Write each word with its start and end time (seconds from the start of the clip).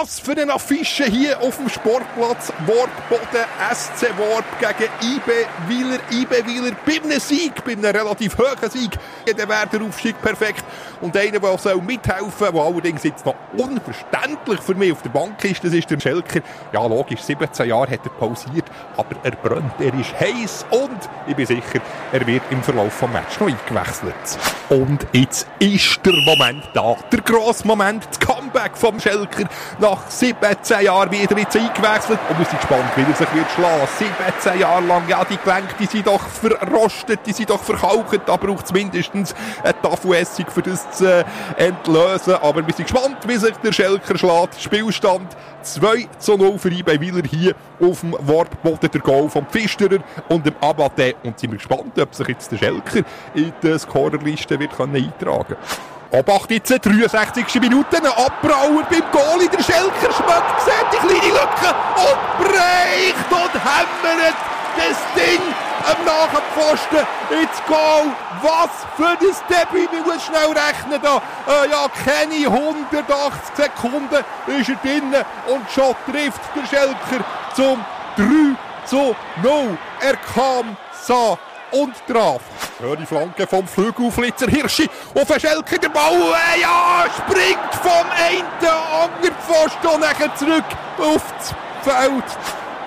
Was 0.00 0.18
für 0.18 0.32
eine 0.32 0.54
Affische 0.54 1.04
hier 1.04 1.38
auf 1.42 1.58
dem 1.58 1.68
Sportplatz. 1.68 2.50
Wortboden 2.64 3.44
SC 3.70 4.08
Worp 4.16 4.44
gegen 4.58 4.90
IB 5.02 5.30
Wieler. 5.68 5.98
IB 6.10 6.46
Wieler 6.46 6.74
bei 6.86 7.04
einem 7.04 7.20
Sieg, 7.20 7.62
bei 7.66 7.72
einem 7.72 7.84
relativ 7.84 8.38
hohen 8.38 8.70
Sieg. 8.70 8.92
Dann 9.26 9.46
wäre 9.46 9.66
der 9.66 9.82
Aufstieg 9.82 10.20
perfekt. 10.22 10.64
Und 11.02 11.16
einer, 11.16 11.38
der 11.38 11.58
soll 11.58 11.82
mithelfen 11.82 12.30
soll, 12.38 12.52
der 12.52 12.62
allerdings 12.62 13.02
jetzt 13.02 13.26
noch 13.26 13.34
unverständlich 13.56 14.60
für 14.60 14.74
mich 14.74 14.92
auf 14.92 15.02
der 15.02 15.10
Bank 15.10 15.42
ist, 15.44 15.64
das 15.64 15.72
ist 15.72 15.90
der 15.90 16.00
Schelker. 16.00 16.40
Ja, 16.72 16.86
logisch, 16.86 17.22
17 17.22 17.68
Jahre 17.68 17.90
hat 17.90 18.00
er 18.04 18.10
pausiert, 18.10 18.64
aber 18.96 19.16
er 19.22 19.30
brennt, 19.32 19.72
er 19.78 19.94
ist 19.98 20.18
heiß 20.18 20.66
und 20.70 20.98
ich 21.26 21.34
bin 21.34 21.46
sicher, 21.46 21.80
er 22.12 22.26
wird 22.26 22.42
im 22.50 22.62
Verlauf 22.62 23.00
des 23.00 23.10
Matches 23.10 23.40
noch 23.40 23.48
eingewechselt. 23.48 24.14
Und 24.68 25.06
jetzt 25.12 25.46
ist 25.58 26.00
der 26.04 26.12
Moment 26.12 26.68
da, 26.74 26.96
der 27.10 27.20
grosse 27.22 27.66
Moment, 27.66 28.06
das 28.08 28.20
Comeback 28.20 28.76
vom 28.76 29.00
Schelker 29.00 29.48
nach 29.78 29.89
17 30.08 30.84
Jahren 30.84 31.10
wieder 31.10 31.38
jetzt 31.38 31.56
eingewechselt 31.56 32.18
und 32.28 32.38
wir 32.38 32.46
sind 32.46 32.60
gespannt, 32.60 32.90
wie 32.96 33.02
er 33.02 33.14
sich 33.14 33.34
wird 33.34 33.50
schlagen. 33.50 33.88
17 34.38 34.60
Jahre 34.60 34.84
lang, 34.84 35.08
ja, 35.08 35.24
die 35.24 35.36
Gelenke, 35.36 35.74
die 35.78 35.86
sind 35.86 36.06
doch 36.06 36.20
verrostet, 36.20 37.20
die 37.26 37.32
sind 37.32 37.50
doch 37.50 37.62
verkaucht, 37.62 38.20
da 38.26 38.36
braucht 38.36 38.66
es 38.66 38.72
mindestens 38.72 39.34
eine 39.62 39.80
Tafelessung, 39.80 40.46
für 40.48 40.62
das 40.62 40.90
zu 40.92 41.06
äh, 41.06 41.24
entlösen. 41.56 42.34
Aber 42.34 42.66
wir 42.66 42.74
sind 42.74 42.88
gespannt, 42.88 43.18
wie 43.26 43.36
sich 43.36 43.56
der 43.56 43.72
Schelker 43.72 44.18
schlägt. 44.18 44.60
Spielstand 44.60 45.36
2 45.62 46.08
zu 46.18 46.36
0 46.36 46.58
für 46.58 46.70
Wieler 46.70 47.22
hier 47.28 47.54
auf 47.80 48.00
dem 48.00 48.12
Warpboden 48.12 48.90
der 48.90 49.00
Goal 49.00 49.28
vom 49.28 49.46
Pfisterer 49.46 49.98
und 50.28 50.46
dem 50.46 50.54
Abate. 50.60 51.14
Und 51.22 51.38
sind 51.38 51.50
wir 51.50 51.58
gespannt, 51.58 51.98
ob 51.98 52.14
sich 52.14 52.28
jetzt 52.28 52.52
der 52.52 52.58
Schelker 52.58 53.02
in 53.34 53.52
die 53.62 53.78
Scorerliste 53.78 54.58
wird 54.58 54.78
eintragen 54.80 55.56
Obacht 56.12 56.50
jetzt, 56.50 56.70
63. 56.70 57.60
Minute, 57.60 57.98
Abbrauer 57.98 58.82
beim 58.90 59.04
Goal 59.12 59.42
in 59.42 59.50
der 59.50 59.62
Schelker 59.62 60.12
schmeckt, 60.12 60.60
sieht 60.64 60.92
die 60.92 60.96
kleine 60.96 61.34
Lücke 61.34 61.74
und 61.96 62.44
bricht 62.44 63.30
und 63.30 63.54
hämmert 63.54 64.34
das 64.76 64.98
Ding 65.14 65.40
am 65.86 66.04
Nachpfosten 66.04 67.06
ins 67.30 67.62
Goal. 67.68 68.12
Was 68.42 68.70
für 68.96 69.06
ein 69.06 69.18
Debüt, 69.20 69.92
wir 69.92 70.02
müssen 70.02 70.20
schnell 70.20 70.50
rechnen 70.50 71.00
da. 71.00 71.22
Äh, 71.46 71.70
ja, 71.70 71.86
keine 72.04 72.46
180 72.46 73.54
Sekunden 73.54 74.24
ist 74.48 74.68
er 74.68 74.76
drinnen 74.82 75.24
und 75.46 75.70
schon 75.70 75.94
trifft 76.10 76.40
der 76.56 76.66
Schelker 76.66 77.24
zum 77.54 77.84
3 78.16 78.24
zu 78.84 79.14
0. 79.44 79.78
Er 80.00 80.16
kam, 80.34 80.76
sah 80.92 81.38
und 81.72 81.94
traf. 82.06 82.40
Schöne 82.78 83.06
Flanke 83.06 83.46
vom 83.46 83.66
Flügelflitzer 83.66 84.46
Hirschi 84.46 84.88
auf 85.14 85.26
den 85.26 85.40
Schelker. 85.40 85.78
Der 85.78 85.88
Ball, 85.88 86.14
äh, 86.14 86.60
ja, 86.60 87.04
springt 87.16 87.74
vom 87.82 88.06
einen 88.10 88.44
anderen 88.64 89.36
Pfosten 89.36 89.86
und 89.86 90.00
nachher 90.00 90.34
zurück 90.34 90.64
aufs 90.98 91.54
Feld. 91.82 92.24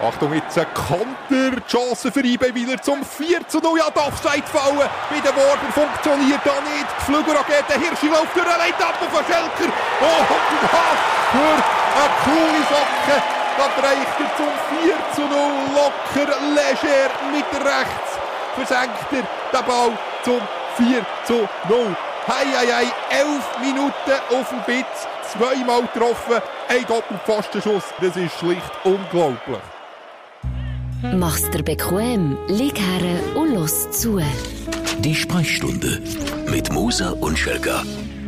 Achtung, 0.01 0.33
jetzt 0.33 0.57
ein 0.57 0.67
Konter, 0.73 1.61
Chance 1.65 2.11
für 2.11 2.25
IB 2.25 2.53
Wieler 2.53 2.81
zum 2.81 3.05
4 3.05 3.47
zu 3.47 3.59
0. 3.59 3.79
Ja, 3.79 3.89
die 3.89 3.99
Offside 3.99 4.47
fallen. 4.47 4.89
Bei 5.09 5.19
den 5.19 5.35
Worten 5.35 5.71
funktioniert 5.71 6.41
da 6.43 6.59
nicht. 6.59 6.87
Die 6.99 7.05
Flügelrakete 7.05 7.79
Hirschi 7.79 8.07
läuft 8.07 8.35
durch, 8.35 8.45
leitet 8.45 8.81
ab 8.81 8.95
auf 8.99 9.07
den 9.07 9.25
Schelker. 9.25 9.71
Oh, 10.01 10.19
und 10.33 10.59
für 11.31 11.55
eine 11.95 12.09
coole 12.25 12.61
Socke. 12.67 13.23
Da 13.55 13.65
reicht 13.87 14.19
er 14.19 14.35
zum 14.35 14.51
4 14.81 14.95
zu 15.15 15.21
0. 15.21 15.29
Locker, 15.75 16.35
leger 16.51 17.11
mit 17.31 17.45
rechts. 17.63 18.22
Versenkt 18.55 19.11
er 19.11 19.21
den 19.21 19.65
Ball 19.65 19.91
zum 20.23 20.41
4 20.77 21.05
zu 21.25 21.33
0. 21.69 21.95
Hei, 22.27 22.45
hei, 22.55 22.67
hei, 22.67 22.85
11 23.09 23.59
Minuten 23.61 23.91
auf 24.29 24.49
dem 24.49 24.61
Bitz, 24.65 25.07
zweimal 25.31 25.81
getroffen, 25.81 26.41
ein 26.69 26.85
Doppelpfostenschuss. 26.87 27.83
Das 27.99 28.15
ist 28.15 28.39
schlicht 28.39 28.71
unglaublich. 28.83 29.59
Mach's 31.01 31.49
dir 31.49 31.63
bequem, 31.63 32.37
lieg 32.47 32.79
her 32.79 33.19
und 33.35 33.55
los 33.55 33.91
zu. 33.91 34.21
Die 34.99 35.15
Sprechstunde 35.15 36.01
mit 36.47 36.71
Musa 36.71 37.11
und 37.19 37.37
Schelga. 37.37 37.83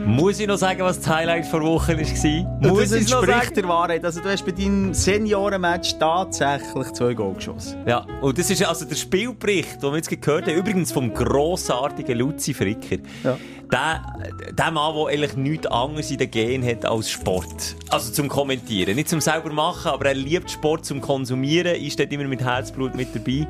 Muss 0.05 0.39
ich 0.39 0.45
noch 0.45 0.57
sagen, 0.57 0.81
was 0.81 0.99
das 0.99 1.09
Highlight 1.09 1.47
vor 1.47 1.63
Wochen 1.63 1.97
war? 1.97 2.71
Muss 2.71 2.89
das 2.89 2.91
entspricht 2.91 3.57
der 3.57 3.67
Wahrheit. 3.67 4.05
Also, 4.05 4.21
du 4.21 4.29
hast 4.29 4.45
bei 4.45 4.51
deinem 4.51 4.93
Seniorenmatch 4.93 5.97
tatsächlich 5.97 6.91
zwei 6.93 7.15
Goal 7.15 7.33
geschossen. 7.33 7.77
Ja, 7.87 8.05
und 8.21 8.37
das 8.37 8.51
ist 8.51 8.63
also 8.63 8.85
der 8.85 8.95
Spielbericht, 8.95 9.81
den 9.81 9.89
wir 9.89 9.95
jetzt 9.95 10.09
gehört 10.09 10.45
haben, 10.45 10.55
übrigens 10.55 10.91
vom 10.91 11.11
grossartigen 11.11 12.19
Luzi 12.19 12.53
Fricker. 12.53 12.97
Ja. 13.23 13.37
Der, 13.71 14.53
der 14.53 14.71
Mann, 14.71 14.95
der 14.95 15.07
eigentlich 15.07 15.35
nichts 15.37 15.67
anderes 15.67 16.11
in 16.11 16.19
den 16.19 16.29
Genen 16.29 16.69
hat 16.69 16.85
als 16.85 17.09
Sport. 17.09 17.75
Also 17.89 18.11
zum 18.11 18.27
Kommentieren. 18.27 18.95
Nicht 18.95 19.09
zum 19.09 19.21
selber 19.21 19.51
machen, 19.51 19.89
aber 19.89 20.05
er 20.05 20.13
liebt 20.13 20.51
Sport 20.51 20.85
zum 20.85 21.01
Konsumieren, 21.01 21.75
ist 21.75 21.99
dort 21.99 22.13
immer 22.13 22.25
mit 22.25 22.43
Herzblut 22.43 22.95
mit 22.95 23.15
dabei. 23.15 23.47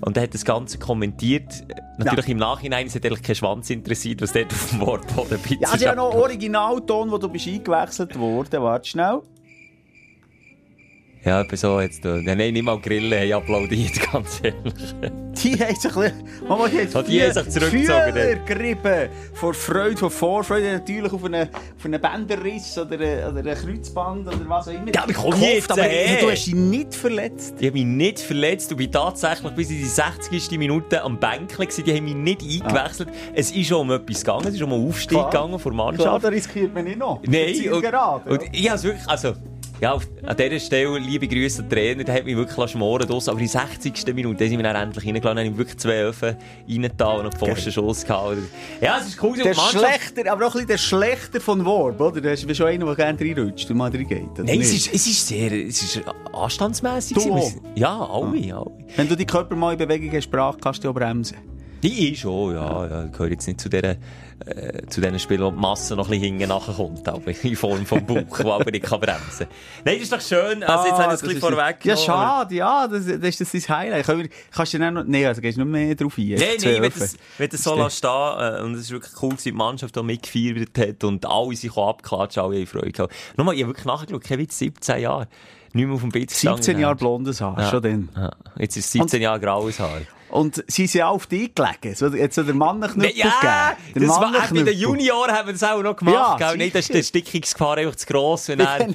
Und 0.00 0.16
er 0.16 0.24
hat 0.24 0.34
das 0.34 0.44
Ganze 0.44 0.78
kommentiert. 0.78 1.64
Natürlich 1.98 2.26
ja. 2.26 2.32
im 2.32 2.38
Nachhinein, 2.38 2.88
hat 2.88 3.04
eigentlich 3.04 3.22
keinen 3.22 3.36
Schwanz 3.36 3.70
interessiert, 3.70 4.22
was 4.22 4.32
dort 4.32 4.52
auf 4.52 4.70
dem 4.70 4.80
Wortboden 4.80 5.38
bitte 5.40 5.62
Ja, 5.62 5.70
also 5.70 5.84
ja 5.84 5.94
noch 5.94 6.14
Originalton, 6.14 7.10
wo 7.10 7.18
du 7.18 7.28
bist 7.28 7.48
eingewechselt 7.48 8.18
worden. 8.18 8.62
Warte 8.62 8.88
schnell. 8.88 9.22
Ja, 11.28 11.42
etwa 11.42 11.56
so 11.56 11.78
jetzt. 11.78 12.06
Äh, 12.06 12.22
nein, 12.22 12.38
nicht 12.54 12.62
mal 12.62 12.80
Grillen 12.80 13.20
haben 13.20 13.42
applaudiert, 13.42 14.00
ganz 14.12 14.40
ehrlich. 14.42 14.74
Die 15.42 15.62
haben 15.62 15.76
sich 15.76 15.94
ein 15.94 16.00
bisschen, 16.00 16.48
Mama, 16.48 16.68
die, 16.68 16.88
oh, 16.94 17.02
die 17.02 17.22
haben 17.22 17.32
sich 17.34 17.48
zurückgezogen. 17.50 18.44
gerieben. 18.46 19.10
Vor 19.34 19.52
Freude, 19.52 19.98
vor 19.98 20.10
Vorfreude. 20.10 20.72
Natürlich 20.72 21.12
auf 21.12 21.22
einen, 21.22 21.50
auf 21.50 21.84
einen 21.84 22.00
Bänderriss 22.00 22.78
oder 22.78 22.98
einen, 22.98 23.36
oder 23.36 23.54
Kreuzband 23.54 24.26
oder 24.26 24.48
was 24.48 24.68
auch 24.68 24.72
immer. 24.72 24.90
Ja, 24.94 25.02
aber 25.02 25.12
komm 25.12 25.42
jetzt, 25.42 25.70
aber 25.70 25.82
hey. 25.82 26.22
du 26.22 26.30
hast 26.30 26.46
dich 26.46 26.54
nicht 26.54 26.94
verletzt. 26.94 27.56
Ich 27.60 27.66
habe 27.66 27.74
mich 27.78 27.84
nicht 27.84 28.20
verletzt 28.20 28.70
und 28.70 28.78
bin 28.78 28.90
tatsächlich 28.90 29.52
bis 29.52 29.68
in 29.68 29.76
die 29.76 29.84
60. 29.84 30.50
Minute 30.52 31.02
am 31.02 31.20
Bänkchen 31.20 31.58
gewesen. 31.58 31.84
Die 31.84 31.94
haben 31.94 32.04
mich 32.06 32.14
nicht 32.14 32.42
eingewechselt. 32.42 33.10
Ah. 33.10 33.32
Es 33.34 33.50
ist 33.50 33.66
schon 33.66 33.82
um 33.82 33.90
etwas 33.90 34.24
gegangen. 34.24 34.46
Es 34.46 34.54
ist 34.54 34.62
um 34.62 34.72
einen 34.72 34.88
Aufstieg 34.88 35.10
Klar. 35.10 35.30
gegangen 35.30 35.58
vor 35.58 35.74
Mannschaft. 35.74 36.08
Klar, 36.08 36.20
da 36.20 36.28
riskiert 36.28 36.72
man 36.74 36.84
nicht 36.84 36.98
noch. 36.98 37.20
Nein. 37.26 37.70
Und, 37.70 37.82
gerade, 37.82 38.30
und 38.30 38.42
ich 38.50 38.70
habe 38.70 38.82
wirklich, 38.82 39.06
also, 39.06 39.34
ja, 39.80 39.92
auf, 39.92 40.08
an 40.24 40.36
dieser 40.36 40.58
Stelle, 40.58 40.98
liebe 40.98 41.28
Grüße 41.28 41.62
an 41.62 41.68
den 41.68 41.78
Trainer, 41.78 42.04
der 42.04 42.14
hat 42.16 42.24
mich 42.24 42.36
wirklich 42.36 42.70
schmoren 42.70 43.08
lassen. 43.08 43.30
Aber 43.30 43.38
in 43.38 43.48
der 43.48 43.66
60. 43.66 44.14
Minute 44.14 44.48
sind 44.48 44.58
wir 44.58 44.64
dann 44.64 44.76
endlich 44.76 45.06
reingelassen, 45.06 45.38
haben 45.38 45.58
wirklich 45.58 45.78
zwei 45.78 46.02
Öfen 46.02 46.36
reingetan 46.68 47.20
und 47.20 47.20
einen 47.20 47.32
Pfostenschuss 47.32 48.04
gehabt. 48.04 48.38
Ja, 48.80 48.98
es 49.00 49.08
ist 49.08 49.22
cool. 49.22 49.36
Der 49.36 49.54
Schlechter, 49.54 50.32
aber 50.32 50.46
auch 50.46 50.54
ein 50.54 50.66
bisschen 50.66 50.68
der 50.68 50.78
Schlechter 50.78 51.40
von 51.40 51.64
Worb, 51.64 52.00
oder? 52.00 52.20
Du 52.20 52.46
bist 52.46 52.56
schon 52.56 52.66
einer, 52.66 52.86
der 52.86 52.94
gerne 52.96 53.20
reinrutscht 53.20 53.70
und 53.70 53.76
mal 53.76 53.90
reingeht. 53.90 54.38
Nein, 54.38 54.60
es 54.60 54.72
ist, 54.72 54.92
es 54.92 55.06
ist 55.06 55.28
sehr, 55.28 55.52
es 55.52 55.82
ist 55.82 56.02
anstandsmässig. 56.32 57.16
Ja, 57.74 57.98
alle, 57.98 58.54
ah. 58.54 58.58
alle. 58.58 58.70
Wenn 58.96 59.08
du 59.08 59.16
die 59.16 59.26
Körper 59.26 59.54
mal 59.54 59.72
in 59.72 59.78
Bewegung 59.78 60.10
hast, 60.12 60.30
kannst 60.60 60.82
du 60.82 60.90
auch 60.90 60.94
bremsen. 60.94 61.36
Die 61.82 62.12
ist 62.12 62.20
schon, 62.20 62.54
ja. 62.54 62.86
ja. 62.86 63.04
Ich 63.04 63.12
gehöre 63.12 63.30
jetzt 63.30 63.46
nicht 63.46 63.60
zu 63.60 63.68
dieser, 63.68 63.96
äh, 64.46 64.86
zu 64.86 65.00
diesen 65.00 65.18
Spielen, 65.18 65.42
wo 65.42 65.50
die 65.50 65.58
Masse 65.58 65.96
noch 65.96 66.06
ein 66.06 66.20
bisschen 66.20 66.38
hinten 66.38 66.48
nachkommt, 66.48 67.08
aber 67.08 67.30
in 67.42 67.56
Form 67.56 67.84
vom 67.84 68.04
Bauch, 68.06 68.38
wo 68.44 68.52
aber 68.52 68.70
nicht 68.70 68.84
kann 68.84 69.00
bremsen 69.00 69.46
Nein, 69.84 69.94
das 69.94 70.04
ist 70.04 70.12
doch 70.12 70.20
schön. 70.20 70.62
Also, 70.62 70.86
jetzt 70.86 70.94
ah, 70.94 71.02
haben 71.02 71.10
wir 71.10 71.14
es 71.14 71.22
ein 71.22 71.28
bisschen 71.28 71.40
vorweg. 71.40 71.84
Ja, 71.84 71.96
schade, 71.96 72.54
ja, 72.54 72.86
das, 72.86 73.06
das 73.06 73.40
ist 73.40 73.54
das 73.54 73.68
Highlight. 73.68 74.30
Kannst 74.50 74.74
du 74.74 74.78
dann 74.78 74.94
noch, 74.94 75.04
nee, 75.04 75.26
also 75.26 75.40
gehst 75.40 75.58
du 75.58 75.64
noch 75.64 75.70
mehr 75.70 75.94
drauf 75.94 76.16
ein. 76.18 76.28
Nein, 76.30 76.56
nein, 76.62 76.82
wenn 76.82 76.92
das, 76.92 77.16
wenn 77.36 77.48
das 77.48 77.62
so 77.62 77.74
lässt 77.74 77.98
stehen, 77.98 78.10
äh, 78.10 78.62
und 78.62 78.74
es 78.74 78.82
ist 78.82 78.90
wirklich 78.90 79.12
cool, 79.22 79.30
dass 79.30 79.42
die 79.42 79.52
Mannschaft 79.52 79.96
da 79.96 80.02
mitgefeiert 80.02 80.78
hat 80.78 81.04
und 81.04 81.26
alle 81.26 81.56
sich 81.56 81.76
abklatschen, 81.76 82.42
alle 82.42 82.58
haben 82.58 82.66
Freude 82.66 82.92
gehabt. 82.92 83.14
Nochmal, 83.36 83.54
ich 83.54 83.62
habe 83.62 83.70
wirklich 83.70 83.86
nachgeschaut, 83.86 84.38
Witz, 84.38 84.58
17 84.58 85.00
Jahre. 85.00 85.28
Nicht 85.72 85.86
mehr 85.86 85.94
auf 85.94 86.00
dem 86.00 86.10
Bett 86.10 86.30
17 86.30 86.78
Jahre 86.78 86.96
blondes 86.96 87.40
Haar, 87.40 87.58
ja. 87.58 87.70
schon 87.70 87.82
dann. 87.82 88.08
Ja. 88.16 88.30
Jetzt 88.58 88.76
ist 88.76 88.86
es 88.86 88.92
17 88.92 89.20
Jahre 89.20 89.38
graues 89.38 89.78
Haar. 89.78 90.00
Und 90.30 90.64
sie 90.66 90.86
sind 90.86 91.02
auch 91.02 91.14
auf 91.14 91.26
dich 91.26 91.54
gelegen. 91.54 91.94
So, 91.94 92.08
jetzt 92.08 92.34
so 92.34 92.42
der 92.42 92.54
Mannenknüppel 92.54 93.16
ja, 93.16 93.76
gegeben. 93.94 94.06
Das 94.06 94.20
war, 94.20 94.32
bei 94.32 94.62
den 94.62 94.78
Junioren 94.78 95.32
haben 95.32 95.46
wir 95.46 95.52
das 95.52 95.64
auch 95.64 95.82
noch 95.82 95.96
gemacht. 95.96 96.40
Ja, 96.40 96.54
Nein, 96.54 96.70
das 96.72 96.88
ist 96.88 96.94
der 96.94 97.02
Stickungsgefahr 97.02 97.78
einfach 97.78 97.96
zu 97.96 98.06
gross. 98.06 98.48
Wenn 98.48 98.60
er, 98.60 98.88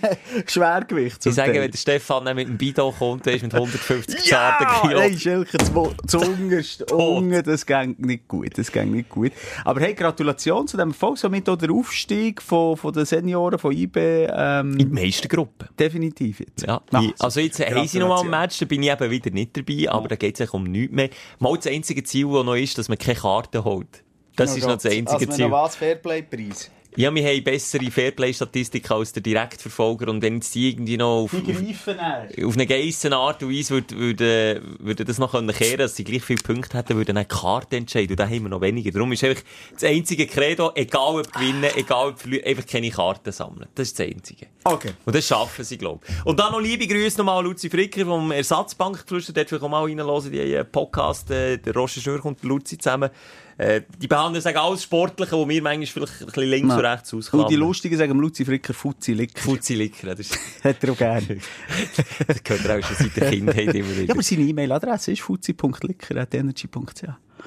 Schwergewicht. 0.46 1.26
Ich 1.26 1.36
sage, 1.36 1.54
wenn 1.54 1.72
der 1.72 1.78
Stefan 1.78 2.24
mit 2.36 2.48
dem 2.48 2.58
Bido 2.58 2.92
kommt, 2.92 3.26
ist 3.28 3.44
mit 3.44 3.54
150 3.54 4.26
ja, 4.26 4.80
Kilo. 4.82 5.00
Nein, 5.00 5.18
Schelke, 5.18 5.58
zu 5.58 6.20
unterst, 6.20 6.92
unten, 6.92 7.44
das 7.44 7.66
geht 7.66 8.00
nicht 8.00 8.28
gut. 8.28 8.58
Das 8.58 8.72
geht 8.72 8.88
nicht 8.88 9.10
gut. 9.10 9.32
Aber 9.66 9.80
hey, 9.82 9.94
Gratulation 9.94 10.68
zu 10.68 10.78
dem 10.78 10.90
Erfolg. 10.90 11.18
Somit 11.18 11.50
auch 11.50 11.58
der 11.58 11.72
Aufstieg 11.72 12.42
von, 12.42 12.78
von 12.78 12.94
den 12.94 13.06
Senioren 13.06 13.58
von 13.60 13.72
IB. 13.72 14.28
Ähm, 14.30 14.72
In 14.74 14.78
die 14.78 14.86
meisten 14.86 15.28
Gruppen. 15.28 15.70
Definitiv 15.78 16.40
jetzt. 16.40 16.66
Ja. 16.66 16.82
Ach, 16.92 17.04
also 17.20 17.40
jetzt 17.40 17.60
haben 17.60 17.88
sie 17.88 18.00
noch 18.00 18.10
mal 18.10 18.22
ein 18.22 18.30
Match, 18.30 18.60
da 18.60 18.66
bin 18.66 18.84
ich 18.84 18.92
eben 18.92 19.10
wieder 19.10 19.32
nicht 19.32 19.56
dabei, 19.58 19.90
aber 19.90 20.08
da 20.08 20.16
geht 20.16 20.40
es 20.40 20.50
um 20.50 20.64
nichts 20.64 20.94
mehr. 20.94 21.10
Mal 21.40 21.56
das 21.56 21.68
einzige 21.68 22.04
Ziel, 22.04 22.26
das 22.32 22.46
noch 22.46 22.56
ist, 22.56 22.78
dass 22.78 22.90
man 22.90 22.98
keine 22.98 23.20
Karte 23.20 23.64
holt. 23.64 24.04
Das 24.36 24.54
oh 24.54 24.58
ist 24.58 24.64
noch 24.64 24.74
das 24.74 24.86
einzige 24.86 25.12
also 25.12 25.32
Ziel. 25.32 25.52
was? 25.52 25.76
Fairplay-Preis? 25.76 26.72
Ja, 26.96 27.14
wir 27.14 27.26
haben 27.26 27.44
bessere 27.44 27.90
Fairplay-Statistik 27.90 28.90
als 28.92 29.14
der 29.14 29.24
Direktverfolger 29.24 30.10
und 30.10 30.22
wenn 30.22 30.36
jetzt 30.36 30.54
die 30.56 30.70
irgendwie 30.70 30.98
noch 30.98 31.24
auf, 31.24 31.34
auf, 31.34 32.46
auf 32.46 32.54
eine 32.54 32.68
geisse 32.68 33.16
Art 33.16 33.42
und 33.44 33.52
Weise 33.52 33.76
würde, 33.76 33.98
würde, 33.98 34.62
würde 34.80 35.06
das 35.06 35.18
noch 35.18 35.32
können 35.32 35.54
kehren, 35.54 35.80
dass 35.80 35.96
sie 35.96 36.04
gleich 36.04 36.24
viele 36.24 36.42
Punkte 36.42 36.78
hätten, 36.78 36.96
würden 36.98 37.18
eine 37.18 37.26
Karte 37.26 37.78
entscheiden 37.78 38.12
und 38.12 38.20
da 38.20 38.26
haben 38.26 38.44
wir 38.44 38.50
noch 38.50 38.62
weniger. 38.62 38.92
Darum 38.92 39.12
ist 39.12 39.24
einfach 39.24 39.44
das 39.74 39.84
einzige 39.84 40.28
Credo, 40.28 40.72
egal 40.76 41.20
ob 41.20 41.32
gewinnen, 41.32 41.72
egal 41.76 42.10
ob 42.10 42.20
verlieren, 42.20 42.46
einfach 42.46 42.66
keine 42.66 42.90
Karten 42.90 43.32
sammeln. 43.32 43.68
Das 43.76 43.88
ist 43.88 44.00
das 44.00 44.08
einzige. 44.08 44.48
Okay. 44.64 44.92
Und 45.06 45.16
das 45.16 45.28
schaffen 45.28 45.66
sie, 45.66 45.78
glaube 45.78 46.06
ich. 46.08 46.26
Und 46.26 46.40
dann 46.40 46.52
noch 46.52 46.62
liebe 46.62 46.88
Grüße 46.88 47.18
nochmal 47.18 47.40
an 47.40 47.46
Luzi 47.46 47.70
Fricker 47.70 48.06
vom 48.06 48.32
Ersatzbank 48.32 49.02
geflüstert. 49.02 49.38
Dort 49.38 49.50
vielleicht 49.50 49.64
auch 49.64 49.70
mal 49.70 49.84
reinhören, 49.84 50.32
die 50.32 50.40
äh, 50.40 50.64
Podcast, 50.64 51.30
äh, 51.32 51.58
der 51.58 51.74
Roger 51.74 52.02
Schnürch 52.02 52.24
und 52.24 52.42
der 52.42 52.50
Luzi 52.50 52.78
zusammen. 52.78 53.10
Äh, 53.58 53.82
die 54.02 54.08
behandeln 54.08 54.42
sagen 54.42 54.58
alles 54.58 54.84
Sportliche, 54.84 55.34
wo 55.34 55.48
wir 55.48 55.62
manchmal 55.62 55.86
vielleicht 55.86 56.22
ein 56.22 56.26
bisschen 56.26 56.50
links 56.50 56.68
Nein. 56.70 56.78
und 56.80 56.86
rechts 56.86 57.14
Und 57.14 57.20
die 57.22 57.26
ausklammern. 57.28 57.54
Lustigen 57.56 57.98
sagen 57.98 58.20
Luzi 58.20 58.46
Fricker 58.46 58.74
Fuzzi 58.74 59.14
Licker. 59.14 59.40
Fuzzi 59.42 59.76
Licker, 59.76 60.08
das, 60.16 60.20
ist- 60.22 60.40
Hat 60.64 60.84
er 60.84 60.92
auch 60.92 60.98
gerne. 60.98 61.38
das 62.28 62.44
gehört 62.44 62.66
er 62.66 62.80
auch 62.80 62.84
schon 62.88 62.96
seit 62.98 63.16
der 63.16 63.30
Kindheit 63.30 63.76
immer 63.76 63.90
wieder. 63.90 64.04
Ja, 64.06 64.14
aber 64.14 64.24
seine 64.24 64.42
E-Mail-Adresse 64.42 65.12
ist 65.12 65.22
fuzzi.licker.energy.ch. 65.22 67.04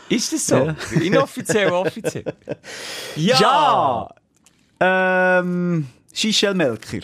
ist 0.08 0.32
das 0.32 0.46
so? 0.46 0.56
Ja. 0.56 0.76
Inoffiziell, 1.02 1.70
offiziell. 1.72 2.24
Ja! 3.16 4.08
Ja! 4.80 5.38
Ähm, 5.40 5.86
Shishel 6.12 6.54
Melker. 6.54 6.98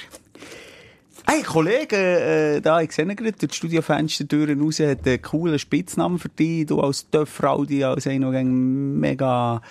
Hey, 1.25 1.43
Kollege, 1.43 1.97
äh, 1.97 2.61
da, 2.61 2.81
ich 2.81 2.91
sehe 2.93 3.07
gerade 3.07 3.33
durch 3.33 3.53
die 3.53 3.57
Studiofenstertüren 3.57 4.61
raus, 4.61 4.81
hat 4.81 5.07
einen 5.07 5.23
coolen 5.23 5.59
Spitznamen 5.59 6.19
für 6.19 6.29
dich. 6.29 6.67
Du 6.67 6.81
als 6.81 7.09
Töpfrau, 7.11 7.65
die 7.65 7.85
als 7.85 8.09
einer, 8.09 8.33
der 8.33 8.45
mega 8.45 9.63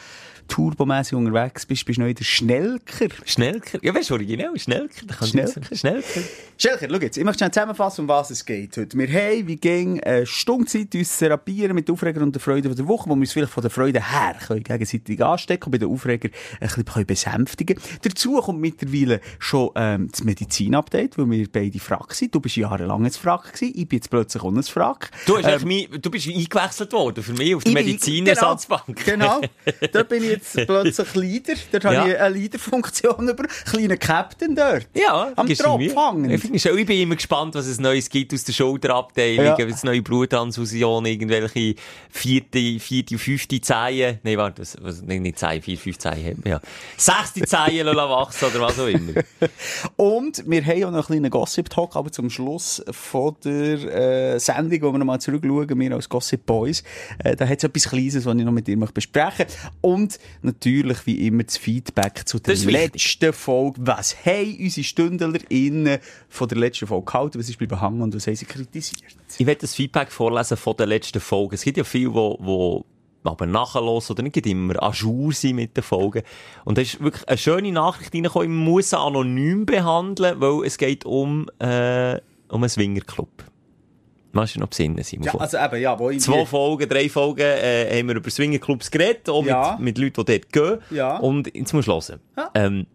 turbomässig 0.51 1.18
unterwegs 1.18 1.65
bist, 1.65 1.86
bist 1.86 1.98
du 1.98 2.01
noch 2.01 2.09
wieder 2.09 2.25
Schnellker. 2.25 3.07
Schnellker? 3.25 3.80
Ja, 3.81 3.95
weißt 3.95 4.09
du, 4.09 4.15
originell, 4.15 4.59
Schnellker. 4.59 5.06
Da 5.07 5.25
Schnellker. 5.25 5.53
sagen. 5.53 5.75
Schnellker. 5.75 6.21
Schelker, 6.57 6.88
schau 6.92 7.00
jetzt, 7.00 7.18
ich 7.18 7.24
möchte 7.24 7.39
schnell 7.39 7.51
zusammenfassen, 7.51 8.01
um 8.01 8.07
was 8.09 8.31
es 8.31 8.45
geht 8.45 8.75
heute. 8.75 8.98
Wir 8.98 9.07
haben, 9.07 9.48
wie 9.48 9.56
ging, 9.56 10.03
eine 10.03 10.25
Stunde 10.25 10.65
Zeit, 10.65 10.94
uns 10.94 11.13
zu 11.13 11.19
therapieren 11.19 11.74
mit 11.74 11.88
den 11.88 11.94
Aufregern 11.94 12.24
und 12.24 12.36
der 12.36 12.42
Freude 12.42 12.68
von 12.68 12.75
der 12.75 12.86
Woche, 12.86 13.09
wo 13.09 13.15
wir 13.15 13.21
uns 13.21 13.31
vielleicht 13.31 13.53
von 13.53 13.62
der 13.62 13.71
Freude 13.71 14.12
her 14.12 14.36
können 14.45 14.62
gegenseitig 14.62 15.24
anstecken 15.24 15.65
und 15.68 15.71
bei 15.71 15.77
den 15.77 15.89
Aufregern 15.89 16.31
ein 16.59 16.68
bisschen 16.68 16.83
können 16.86 17.06
besänftigen 17.06 17.80
Dazu 18.01 18.42
kommt 18.42 18.59
mittlerweile 18.59 19.21
schon 19.39 19.69
ähm, 19.75 20.09
das 20.12 20.24
Medizin-Update, 20.25 21.18
weil 21.18 21.30
wir 21.31 21.48
beide 21.50 21.80
Frack 21.80 22.13
sind. 22.13 22.36
Du 22.36 22.42
bist 22.42 22.57
jahrelang 22.57 23.06
ein 23.06 23.12
Frack 23.12 23.53
gewesen, 23.53 23.74
ich 23.74 23.88
bin 23.88 23.98
jetzt 23.98 24.09
plötzlich 24.09 24.44
auch 24.44 24.51
ein 24.51 24.62
Frack. 24.63 25.12
Du, 25.25 25.38
Ähm, 25.38 25.62
mein, 25.63 26.01
du 26.01 26.12
bist 26.12 26.27
eingewechselt 26.27 26.92
worden 26.92 27.24
für 27.24 27.33
mich 27.33 27.56
auf 27.56 27.63
die 27.63 27.71
Medizinersatzbank. 27.71 29.06
Genau, 29.06 29.39
genau. 29.39 29.50
Dort 29.94 30.09
bin 30.09 30.24
ich 30.24 30.40
jetzt 30.41 30.67
plötzlich 30.67 31.15
Leader. 31.15 31.53
Dort 31.71 31.83
Ja. 31.83 31.93
habe 32.01 32.09
ich 32.11 32.19
eine 32.19 32.35
Leaderfunktion 32.35 33.29
über. 33.29 33.43
Kleiner 33.65 33.97
Captain 33.97 34.55
dort. 34.55 34.88
Ja, 34.93 35.31
Am 35.35 35.47
Tropf 35.47 35.81
hängen. 35.81 36.29
Ich, 36.29 36.63
bin 36.63 37.01
immer 37.01 37.15
gespannt, 37.15 37.55
was 37.55 37.67
es 37.67 37.79
Neues 37.79 38.09
gibt 38.09 38.33
aus 38.33 38.43
der 38.43 38.53
Schulterabteilung, 38.53 39.45
Ja. 39.45 39.53
ob 39.53 39.59
es 39.61 39.83
neue 39.83 40.01
Bluttransfusionen, 40.01 41.11
irgendwelche 41.11 41.75
vierte, 42.09 42.79
vierte, 42.79 43.17
fünfte 43.17 43.61
Zehen, 43.61 44.19
nein, 44.23 44.38
warte, 44.38 44.61
was, 44.61 44.77
was, 44.81 45.01
nein, 45.01 45.21
nicht 45.21 45.39
Zehen, 45.39 45.61
vier, 45.61 45.77
fünf 45.77 45.97
Zehen 45.97 46.41
ja. 46.45 46.59
Sechste 46.97 47.41
Zehen 47.41 47.88
wachsen 47.88 48.45
oder 48.49 48.61
was 48.61 48.79
auch 48.79 48.88
immer. 48.88 49.21
Und 49.95 50.43
wir 50.49 50.65
haben 50.65 50.83
auch 50.85 50.91
noch 50.91 51.09
einen 51.09 51.19
kleinen 51.21 51.29
Gossip-Talk, 51.29 51.95
aber 51.95 52.11
zum 52.11 52.29
Schluss 52.29 52.83
von 52.91 53.35
der 53.43 54.33
äh, 54.35 54.39
Sendung, 54.39 54.81
wo 54.81 54.91
wir 54.91 54.99
nochmal 54.99 55.19
zurückschauen, 55.21 55.79
wir 55.79 55.91
als 55.93 56.09
Gossip 56.09 56.45
Boys, 56.45 56.83
äh, 57.23 57.35
da 57.35 57.47
hat 57.47 57.57
es 57.57 57.63
etwas 57.63 57.89
Kleines, 57.89 58.25
was 58.25 58.35
ich 58.35 58.43
noch 58.43 58.51
mit 58.51 58.67
dir 58.67 58.77
möchte 58.77 58.93
besprechen 58.93 59.45
Und 59.81 60.19
natürlich, 60.41 61.05
wie 61.05 61.27
immer, 61.27 61.43
das 61.43 61.57
Feedback 61.57 62.23
zu 62.25 62.39
der 62.39 62.55
letzten 62.55 63.33
Folge. 63.33 63.81
Was 63.81 64.25
haben 64.25 64.57
unsere 64.59 64.83
StündlerInnen 64.83 65.99
von 66.29 66.47
der 66.47 66.57
letzten 66.57 66.87
Folge 66.87 67.05
gehalten? 67.05 67.39
Was 67.39 67.49
ist 67.49 67.57
bleiben 67.57 67.79
hängen 67.79 68.01
und 68.01 68.15
was 68.15 68.27
haben 68.27 68.35
sie 68.35 68.45
kritisiert? 68.45 69.03
Ich 69.37 69.45
werde 69.45 69.61
das 69.61 69.75
Feedback 69.75 70.11
vorlesen 70.11 70.57
von 70.57 70.75
der 70.77 70.87
letzten 70.87 71.19
Folge. 71.19 71.55
Es 71.55 71.63
gibt 71.63 71.77
ja 71.77 71.83
viele, 71.83 72.13
wo, 72.13 72.37
wo 72.39 72.85
aber 73.23 73.45
nachher 73.45 73.83
oder 73.83 74.23
nicht 74.23 74.37
immer 74.45 74.81
à 74.81 74.91
jour 74.91 75.31
sind 75.31 75.57
mit 75.57 75.77
den 75.77 75.83
Folgen. 75.83 76.23
Und 76.65 76.77
da 76.77 76.81
ist 76.81 76.99
wirklich 77.01 77.27
eine 77.27 77.37
schöne 77.37 77.71
Nachricht 77.71 78.13
reingekommen. 78.13 78.51
Ich 78.51 78.67
muss 78.67 78.89
sie 78.89 78.97
anonym 78.97 79.65
behandeln, 79.65 80.39
weil 80.41 80.65
es 80.65 80.77
geht 80.77 81.05
um, 81.05 81.47
äh, 81.59 82.19
um 82.49 82.63
einen 82.63 82.69
Swingerclub. 82.69 83.50
Machst 84.33 84.55
du 84.55 84.59
noch 84.59 84.67
besinnen, 84.67 85.03
Simon? 85.03 85.25
Ja, 85.25 85.35
also 85.35 85.57
eben, 85.57 85.81
ja, 85.81 85.99
wo 85.99 86.09
ich 86.09 86.21
Zwei 86.21 86.45
Folgen, 86.45 86.87
drei 86.87 87.09
Folgen 87.09 87.41
äh, 87.41 87.99
haben 87.99 88.07
wir 88.07 88.15
über 88.15 88.29
Swingerclubs 88.29 88.89
geredet, 88.89 89.29
auch 89.29 89.45
Ja. 89.45 89.75
mit, 89.79 89.97
mit 89.97 89.97
Leuten, 89.97 90.25
die 90.25 90.39
dort 90.39 90.51
gehen. 90.53 90.77
Ja. 90.95 91.17
Und 91.17 91.53
jetzt 91.55 91.73
musst 91.73 91.87
du 91.87 91.91
hören. 91.93 92.19
Ja. 92.37 92.49
Ähm, 92.55 92.87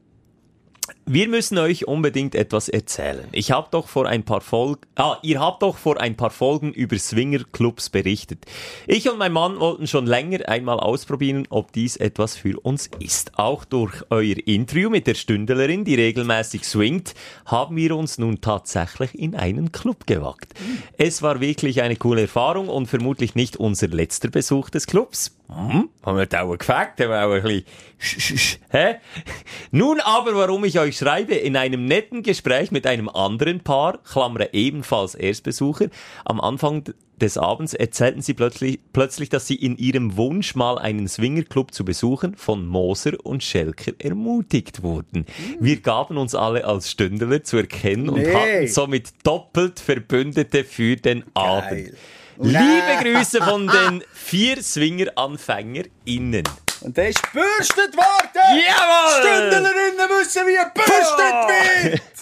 wir 1.08 1.28
müssen 1.28 1.56
euch 1.58 1.86
unbedingt 1.86 2.34
etwas 2.34 2.68
erzählen. 2.68 3.28
Ich 3.30 3.52
habe 3.52 3.68
doch 3.70 3.86
vor 3.86 4.06
ein 4.06 4.24
paar 4.24 4.40
Folgen, 4.40 4.80
ah, 4.96 5.18
ihr 5.22 5.38
habt 5.38 5.62
doch 5.62 5.76
vor 5.76 6.00
ein 6.00 6.16
paar 6.16 6.30
Folgen 6.30 6.72
über 6.72 6.98
Swingerclubs 6.98 7.90
berichtet. 7.90 8.44
Ich 8.88 9.08
und 9.08 9.16
mein 9.16 9.32
Mann 9.32 9.60
wollten 9.60 9.86
schon 9.86 10.06
länger 10.06 10.48
einmal 10.48 10.80
ausprobieren, 10.80 11.46
ob 11.48 11.70
dies 11.70 11.96
etwas 11.96 12.34
für 12.34 12.58
uns 12.58 12.90
ist. 12.98 13.38
Auch 13.38 13.64
durch 13.64 14.02
euer 14.10 14.34
Interview 14.46 14.90
mit 14.90 15.06
der 15.06 15.14
Stündlerin, 15.14 15.84
die 15.84 15.94
regelmäßig 15.94 16.64
swingt, 16.64 17.14
haben 17.44 17.76
wir 17.76 17.96
uns 17.96 18.18
nun 18.18 18.40
tatsächlich 18.40 19.16
in 19.16 19.36
einen 19.36 19.70
Club 19.70 20.08
gewagt. 20.08 20.54
Es 20.98 21.22
war 21.22 21.40
wirklich 21.40 21.82
eine 21.82 21.94
coole 21.94 22.22
Erfahrung 22.22 22.68
und 22.68 22.88
vermutlich 22.88 23.36
nicht 23.36 23.56
unser 23.56 23.86
letzter 23.86 24.28
Besuch 24.28 24.70
des 24.70 24.88
Clubs. 24.88 25.36
Hm? 25.48 25.88
Haben 26.04 26.18
wir 26.18 26.26
da 26.26 26.42
auch 26.42 26.56
gefragt, 26.56 27.00
haben 27.00 27.10
wir 27.10 27.24
auch 27.24 27.32
ein 27.32 27.42
bisschen, 27.42 27.64
sch, 27.98 28.20
sch, 28.20 28.38
sch, 28.38 28.58
hä? 28.70 28.96
Nun 29.70 30.00
aber, 30.00 30.34
warum 30.34 30.64
ich 30.64 30.78
euch 30.78 30.98
schreibe, 30.98 31.34
in 31.34 31.56
einem 31.56 31.84
netten 31.86 32.22
Gespräch 32.22 32.72
mit 32.72 32.86
einem 32.86 33.08
anderen 33.08 33.60
Paar, 33.60 33.98
Klammer 33.98 34.52
ebenfalls 34.52 35.14
Erstbesucher, 35.14 35.86
am 36.24 36.40
Anfang 36.40 36.82
des 37.20 37.38
Abends 37.38 37.72
erzählten 37.74 38.20
sie 38.20 38.34
plötzlich, 38.34 38.78
plötzlich, 38.92 39.28
dass 39.30 39.46
sie 39.46 39.54
in 39.54 39.76
ihrem 39.78 40.16
Wunsch, 40.16 40.54
mal 40.54 40.78
einen 40.78 41.08
Swingerclub 41.08 41.72
zu 41.72 41.84
besuchen, 41.84 42.34
von 42.34 42.66
Moser 42.66 43.12
und 43.22 43.42
Schelker 43.42 43.92
ermutigt 43.98 44.82
wurden. 44.82 45.24
Wir 45.58 45.80
gaben 45.80 46.18
uns 46.18 46.34
alle 46.34 46.64
als 46.66 46.90
Stündler 46.90 47.42
zu 47.42 47.56
erkennen 47.56 48.08
und 48.10 48.20
Nee. 48.20 48.34
hatten 48.34 48.68
somit 48.68 49.14
doppelt 49.22 49.80
Verbündete 49.80 50.64
für 50.64 50.96
den 50.96 51.24
Abend. 51.34 51.92
Liebe 52.38 52.98
Grüße 53.02 53.42
von 53.42 53.66
den 53.66 54.04
vier 54.12 54.62
Swinger-AnfängerInnen. 54.62 56.44
Und 56.82 56.96
der 56.96 57.08
ist 57.08 57.22
gebürstet 57.22 57.96
worden! 57.96 58.62
Jawohl! 58.66 59.22
Stündlerinnen 59.22 60.08
wissen, 60.20 60.46
wie 60.46 60.54
er 60.54 60.66
gebürstet 60.66 61.92
wird! 61.92 62.15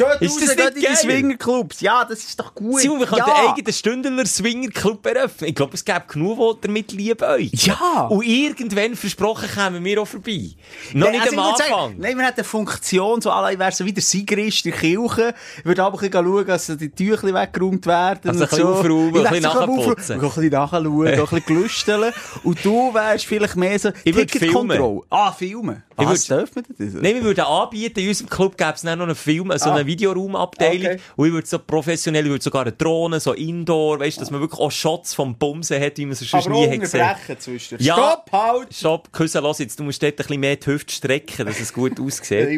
Geht 0.00 0.20
Ist 0.22 0.32
raus, 0.32 0.40
das 0.46 0.56
geht 0.56 0.76
nicht 0.76 0.86
in 0.86 0.90
die? 0.92 0.96
Swingerclubs. 0.96 1.80
Ja, 1.80 2.04
das 2.04 2.20
ist 2.20 2.38
doch 2.40 2.54
gut. 2.54 2.80
Simon, 2.80 3.00
wir 3.00 3.06
können 3.06 3.22
ja. 3.26 3.34
einen 3.34 3.48
eigenen 3.50 3.72
Stündler-Swinger-Club 3.72 5.06
eröffnen. 5.06 5.48
Ich 5.50 5.54
glaube, 5.54 5.74
es 5.74 5.84
gäbe 5.84 6.02
genug, 6.08 6.60
die 6.62 6.66
damit 6.66 6.92
lieben 6.92 7.24
euch. 7.28 7.50
Ja. 7.52 8.06
Und 8.08 8.24
irgendwann, 8.24 8.96
versprochen, 8.96 9.48
kommen 9.54 9.84
wir 9.84 10.00
auch 10.02 10.06
vorbei. 10.06 10.50
Noch 10.94 11.10
nicht 11.10 11.22
also 11.22 11.38
am 11.40 11.54
ich 11.54 11.62
Anfang. 11.62 11.94
Nein, 11.98 12.16
wir 12.16 12.24
hätten 12.26 12.36
eine 12.40 12.44
Funktion, 12.44 13.20
so 13.20 13.30
alle 13.30 13.58
wäre 13.58 13.72
so 13.72 13.84
wie 13.84 13.92
der 13.92 14.02
Sigrist 14.02 14.64
in 14.66 14.72
der 14.72 14.80
Kirche. 14.80 15.34
Ich 15.58 15.64
würde 15.64 15.82
aber 15.82 15.98
ein 16.00 16.10
bisschen 16.10 16.24
schauen, 16.24 16.46
dass 16.46 16.66
die 16.66 16.90
Tücher 16.90 17.34
weggeräumt 17.34 17.86
werden. 17.86 18.30
Also 18.30 18.44
ein 18.44 18.48
bisschen 18.48 18.66
so. 18.66 18.74
aufräumen, 18.74 19.14
Ich 19.16 19.26
ein 19.26 19.32
bisschen 19.34 19.42
nachputzen. 19.42 20.14
Ein 20.14 20.20
bisschen 20.20 20.48
nachschauen, 20.50 21.06
ein 21.06 21.16
bisschen 21.20 21.44
gelüsteln. 21.46 22.12
Und 22.44 22.64
du 22.64 22.94
wärst 22.94 23.26
vielleicht 23.26 23.56
mehr 23.56 23.78
so 23.78 23.90
Ich 24.04 24.14
würde 24.14 24.26
Ticketkontrolle. 24.26 25.02
Ah, 25.10 25.32
filmen. 25.32 25.82
Ich 25.98 26.06
Was, 26.06 26.30
würde- 26.30 26.46
dürfen 26.46 26.64
wir 26.78 26.86
das? 26.86 26.94
Nein, 26.94 27.14
wir 27.16 27.22
würden 27.24 27.44
anbieten, 27.44 28.00
in 28.00 28.08
unserem 28.08 28.30
Club 28.30 28.56
gäbe 28.56 28.72
es 28.74 28.82
noch 28.84 28.92
einen 28.92 29.14
Film, 29.14 29.52
so 29.56 29.70
Ah. 29.70 29.74
Videoraumabteilung. 29.90 30.92
Okay. 30.92 31.00
Und 31.16 31.26
ich 31.26 31.32
würde 31.32 31.46
so 31.46 31.58
professionell, 31.58 32.24
ich 32.24 32.30
würde 32.30 32.44
sogar 32.44 32.62
eine 32.62 32.72
Drohne, 32.72 33.20
so 33.20 33.32
Indoor, 33.32 34.00
weißt 34.00 34.16
du, 34.16 34.20
dass 34.20 34.30
man 34.30 34.40
wirklich 34.40 34.60
auch 34.60 34.70
Shots 34.70 35.14
vom 35.14 35.36
Bumsen 35.36 35.80
hat, 35.80 35.98
wie 35.98 36.06
man 36.06 36.12
es 36.12 36.20
sonst 36.20 36.46
aber 36.46 36.54
nie 36.54 36.70
hat 36.70 36.80
gesehen. 36.80 37.38
zwischen. 37.38 37.78
Ja. 37.80 37.94
Stopp, 37.94 38.32
halt! 38.32 38.74
Stopp, 38.74 39.12
Küsse, 39.12 39.40
los 39.40 39.58
jetzt, 39.58 39.78
du 39.78 39.84
musst 39.84 40.02
dort 40.02 40.12
ein 40.12 40.16
bisschen 40.16 40.40
mehr 40.40 40.56
die 40.56 40.66
Hüfte 40.66 40.92
strecken, 40.92 41.46
dass 41.46 41.60
es 41.60 41.72
gut 41.72 41.98
aussieht. 42.00 42.26
Sehr 42.26 42.50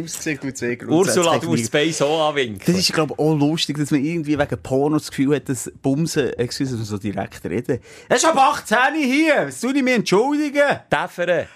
Ursula, 0.88 1.38
du 1.38 1.48
musst 1.48 1.66
Space 1.66 2.02
auch 2.02 2.28
anwinken. 2.28 2.62
Das 2.64 2.76
ist, 2.76 2.92
glaube 2.92 3.14
ich, 3.14 3.18
auch 3.18 3.34
lustig, 3.34 3.78
dass 3.78 3.90
man 3.90 4.04
irgendwie 4.04 4.38
wegen 4.38 4.62
Porno 4.62 4.98
das 4.98 5.10
Gefühl 5.10 5.36
hat, 5.36 5.48
dass 5.48 5.70
Bumsen, 5.82 6.32
excuse, 6.34 6.76
so 6.76 6.98
direkt 6.98 7.44
reden. 7.44 7.80
Es 8.08 8.22
ist 8.22 8.28
ab 8.28 8.36
18 8.36 8.94
hier! 8.94 9.50
Tue 9.60 9.76
ich 9.76 9.82
mir 9.82 9.94
entschuldigen? 9.94 10.80
Täfere. 10.90 11.46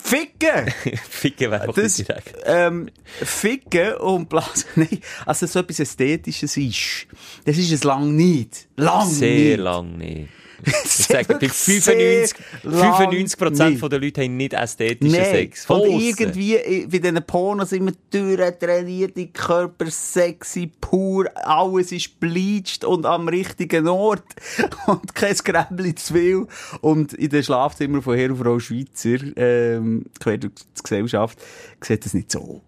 Ficken! 0.00 0.72
Ficken 1.08 1.50
wäre 1.50 1.66
doch 1.66 1.74
Das, 1.74 1.96
direkt. 1.96 2.34
ähm, 2.44 2.88
Ficken 3.04 3.94
und 3.96 4.28
Blasen, 4.28 4.64
nein, 4.76 5.00
also 5.26 5.46
so 5.46 5.58
etwas 5.60 5.80
Ästhetisches 5.80 6.56
ist, 6.56 7.06
das 7.44 7.58
ist 7.58 7.72
es 7.72 7.84
lang 7.84 8.14
nicht. 8.16 8.68
Lang 8.76 9.06
Sehr 9.08 9.56
nicht. 9.56 9.58
lang 9.58 9.98
nicht. 9.98 10.28
Ich 10.64 11.06
sage, 11.06 11.36
bei 11.40 11.48
95, 11.48 12.36
95% 12.64 13.78
von 13.78 13.90
der 13.90 13.98
Leute 14.00 14.22
haben 14.22 14.36
nicht 14.36 14.52
ästhetischen 14.52 15.12
Nee. 15.12 15.24
Sex. 15.30 15.68
Und 15.68 15.78
Von 15.78 15.80
aussen. 15.94 16.00
irgendwie 16.00 16.56
äh, 16.56 16.86
bei 16.86 16.98
diesen 16.98 17.22
Pornos 17.26 17.72
immer 17.72 17.92
durchtrainierte 18.10 19.26
Körper, 19.28 19.90
sexy, 19.90 20.70
pur, 20.80 21.26
alles 21.34 21.92
ist 21.92 22.18
bleached 22.20 22.84
und 22.84 23.06
am 23.06 23.28
richtigen 23.28 23.88
Ort. 23.88 24.22
Und 24.86 25.14
kein 25.14 25.34
Gräbli 25.34 25.94
zu 25.94 26.14
viel. 26.14 26.46
Und 26.80 27.12
in 27.14 27.30
den 27.30 27.42
Schlafzimmern 27.42 28.02
von 28.02 28.16
Herr 28.16 28.30
und 28.30 28.38
Frau 28.38 28.58
Schweizer, 28.58 29.18
ähm, 29.36 30.04
quer 30.20 30.38
durch 30.38 30.52
die 30.54 30.82
Gesellschaft, 30.82 31.38
sieht 31.80 32.04
das 32.04 32.14
nicht 32.14 32.30
so 32.32 32.62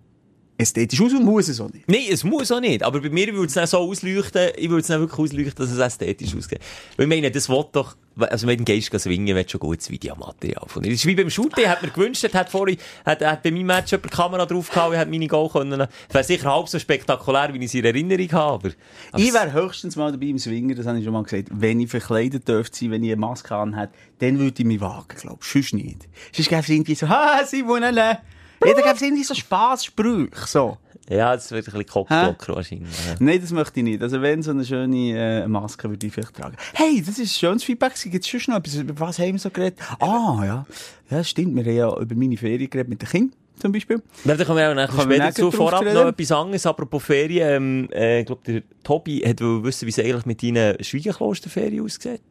ästhetisch 0.57 1.01
aus 1.01 1.13
und 1.13 1.25
muss 1.25 1.49
es 1.49 1.61
auch 1.61 1.73
nicht. 1.73 1.89
Nein, 1.89 2.05
es 2.11 2.23
muss 2.23 2.53
auch 2.53 2.61
nicht. 2.61 2.83
Aber 2.83 3.01
bei 3.01 3.11
mir 3.11 3.33
würde 3.33 3.47
es 3.47 3.55
dann 3.55 3.67
so 3.67 3.79
ausleuchten, 3.79 4.51
ich 4.57 4.69
würde 4.69 4.83
es 4.83 4.87
dann 4.87 5.01
wirklich 5.01 5.19
ausleuchten, 5.19 5.55
dass 5.57 5.71
es 5.71 5.79
ästhetisch 5.79 6.35
aussieht. 6.37 6.61
Weil 6.97 7.07
ich 7.07 7.09
meine, 7.09 7.31
das 7.31 7.49
will 7.49 7.65
doch, 7.73 7.97
also 8.17 8.47
wenn 8.47 8.59
du 8.59 8.65
gehst 8.65 8.91
gehen 8.91 9.01
swingen, 9.01 9.35
du 9.35 9.49
schon 9.49 9.59
gutes 9.59 9.91
Videomaterial 9.91 10.65
von 10.67 10.83
dir. 10.83 10.91
Das 10.91 11.01
ist 11.01 11.07
wie 11.07 11.17
beim 11.17 11.29
Shooting, 11.31 11.67
hat 11.67 11.83
mir 11.83 11.91
gewünscht, 11.91 12.33
hat 12.33 12.51
vorhin, 12.51 12.77
hat, 13.05 13.21
hat 13.25 13.43
bei 13.43 13.51
meinem 13.51 13.67
Match 13.67 13.91
jemand 13.91 14.13
die 14.13 14.17
Kamera 14.17 14.47
draufgehauen, 14.47 14.97
hat 14.97 15.11
meine 15.11 15.27
Goal 15.27 15.49
können. 15.49 15.79
Das 15.79 15.89
wäre 16.11 16.25
sicher 16.25 16.55
halb 16.55 16.69
so 16.69 16.79
spektakulär, 16.79 17.53
wie 17.53 17.59
ich 17.59 17.65
es 17.65 17.75
in 17.75 17.85
Erinnerung 17.85 18.33
habe. 18.33 18.69
Aber, 18.69 18.75
aber 19.13 19.23
Ich 19.23 19.33
wäre 19.35 19.53
höchstens 19.53 19.97
mal 19.97 20.13
dabei 20.13 20.27
im 20.27 20.39
Swinger, 20.39 20.77
das 20.77 20.87
habe 20.87 20.99
ich 20.99 21.05
schon 21.05 21.13
mal 21.13 21.25
gesagt. 21.25 21.49
Wenn 21.51 21.81
ich 21.81 21.91
verkleidet 21.91 22.47
dürfte 22.47 22.79
sein, 22.79 22.93
wenn 22.93 23.03
ich 23.03 23.11
eine 23.11 23.21
Maske 23.21 23.57
anhätte, 23.57 23.93
dann 24.21 24.39
würde 24.39 24.55
ich 24.57 24.67
mich 24.67 24.81
wagen, 24.81 25.17
glaube 25.21 25.41
ich. 25.43 25.49
Sonst 25.49 25.75
nicht. 25.75 26.09
Sonst 26.33 26.49
gäbe 26.49 26.61
es 26.61 26.69
irgendwie 26.69 26.95
so, 26.95 27.09
ha, 27.09 27.45
Simonele. 27.45 28.19
Ja, 28.63 28.73
dann 28.73 28.83
gäbe 28.83 28.95
es 28.95 29.03
irgendwie 29.03 29.25
so 29.25 29.35
Spaßsprüche, 29.35 30.47
so. 30.47 30.79
ja, 31.09 31.35
das 31.35 31.51
wird 31.51 31.67
ein 31.67 31.73
bisschen 31.73 31.87
Kopfblocker 31.87 32.55
wahrscheinlich. 32.57 32.89
Ja. 33.07 33.17
Nein, 33.19 33.41
das 33.41 33.51
möchte 33.53 33.81
ich 33.81 33.85
nicht. 33.85 34.03
Also 34.03 34.23
wenn, 34.23 34.43
so 34.43 34.51
eine 34.53 34.65
schöne 34.65 35.43
äh, 35.43 35.49
Maske 35.49 35.89
würde 35.91 36.07
ich 36.07 36.13
vielleicht 36.13 36.35
tragen. 36.35 36.57
Hey, 36.73 37.03
das 37.05 37.19
ist 37.19 37.37
ein 37.37 37.39
schönes 37.39 37.65
Feedback. 37.65 37.93
Gibt 38.03 38.25
es 38.25 38.29
schon 38.29 38.55
noch 38.55 38.61
etwas? 38.61 38.77
Über 38.77 38.99
was 39.01 39.19
haben 39.19 39.33
wir 39.33 39.39
so 39.39 39.51
geredet? 39.51 39.79
Ah, 40.01 40.43
ja. 40.45 40.67
Ja, 41.11 41.25
stimmt. 41.25 41.55
Wir 41.57 41.65
haben 41.65 41.77
ja 41.77 42.01
über 42.01 42.15
meine 42.15 42.37
Ferien 42.37 42.71
geredet 42.71 42.89
mit 42.89 43.03
den 43.03 43.09
Kindern, 43.09 43.37
zum 43.61 43.73
Beispiel. 43.73 44.03
Ja, 44.25 44.35
da 44.35 44.45
kommen 44.45 44.59
wir 44.59 44.71
auch 44.71 44.75
nachher 44.75 45.09
wir 45.09 45.17
später 45.17 45.35
zu. 45.35 45.51
Vorab 45.51 45.85
noch 45.85 46.07
etwas 46.07 46.33
anderes, 46.33 46.65
apropos 46.67 47.05
Ferien. 47.05 47.49
Ähm, 47.49 47.89
äh, 47.93 48.21
ich 48.21 48.27
glaube, 48.27 48.43
der 48.47 48.63
Tobi 48.83 49.21
hat 49.21 49.41
wissen, 49.41 49.87
wie 49.87 49.91
es 49.91 49.99
eigentlich 49.99 50.27
mit 50.27 50.43
deinen 50.43 50.83
Schwiegerklosterferien 50.83 51.85
aussieht. 51.85 52.23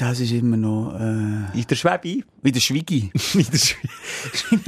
Das 0.00 0.18
ist 0.18 0.32
immer 0.32 0.56
noch, 0.56 0.94
äh, 0.98 1.58
In 1.58 1.66
der 1.68 1.74
Schwäbi. 1.76 2.24
wie 2.42 2.52
der 2.52 2.60
Schwigi. 2.60 3.10
In 3.34 3.44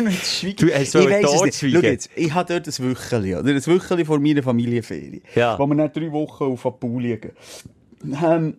der 0.04 0.10
Schwäbi. 0.10 0.54
Du 0.56 0.66
hast 0.70 0.88
ich 0.88 0.94
wollen 0.94 1.10
weiss 1.24 1.32
es 1.34 1.42
nicht. 1.42 1.54
schweigen. 1.58 1.74
Schau 1.80 1.88
jetzt, 1.88 2.10
ich 2.14 2.34
habe 2.34 2.52
dort 2.60 2.66
ein 2.78 2.84
Wöcheli, 2.84 3.34
oder? 3.36 3.48
Ein 3.50 3.66
Wöcheli 3.66 4.04
vor 4.04 4.18
meiner 4.20 4.42
Familienferien. 4.42 5.22
Ja. 5.34 5.58
Wo 5.58 5.66
wir 5.66 5.74
dann 5.74 5.90
drei 5.92 6.12
Wochen 6.12 6.44
auf 6.44 6.66
Apul 6.66 7.02
liegen. 7.02 7.30
Ähm, 8.22 8.56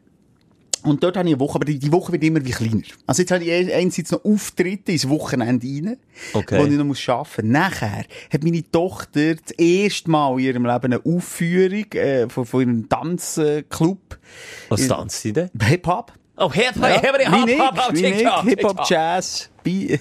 und 0.82 1.02
dort 1.04 1.16
habe 1.16 1.30
ich 1.30 1.36
eine 1.36 1.40
Woche, 1.40 1.56
aber 1.56 1.66
die, 1.66 1.92
Woche 1.92 2.12
wird 2.12 2.24
immer 2.24 2.44
wie 2.44 2.50
kleiner. 2.52 2.82
Also 3.06 3.22
jetzt 3.22 3.32
habe 3.32 3.44
ich 3.44 3.52
ein- 3.52 3.72
einerseits 3.72 4.12
noch 4.12 4.26
Auftritte 4.26 4.92
ins 4.94 5.08
Wochenende 5.08 5.66
rein, 5.68 5.98
Okay. 6.34 6.60
wo 6.60 6.66
ich 6.66 6.72
noch 6.72 6.84
muss 6.86 7.08
arbeiten 7.08 7.48
muss. 7.48 7.54
Nachher 7.54 8.04
hat 8.34 8.44
meine 8.44 8.64
Tochter 8.72 9.36
das 9.36 9.52
erste 9.60 10.10
Mal 10.10 10.40
in 10.40 10.46
ihrem 10.46 10.66
Leben 10.66 10.86
eine 10.94 11.06
Aufführung 11.06 11.86
äh, 11.94 12.28
von, 12.30 12.46
von 12.46 12.62
ihrem 12.62 12.90
Tanzclub. 12.90 14.18
Was 14.70 14.88
tanzt 14.88 15.22
sie 15.22 15.34
denn? 15.34 15.52
Hip-Hop. 15.62 16.12
Oh, 16.36 16.52
Hip 16.52 16.76
Ja, 16.78 16.88
Hip 17.00 17.16
wie 17.20 17.28
Hop 17.28 17.46
Nick, 17.46 17.60
Hop 17.60 17.78
Hop 17.78 17.94
wie 17.94 18.02
Nick, 18.02 18.16
Hip 18.16 18.44
Hip-Hop, 18.44 18.80
Hop 18.80 18.90
Jazz, 18.90 19.50
Bi 19.64 20.00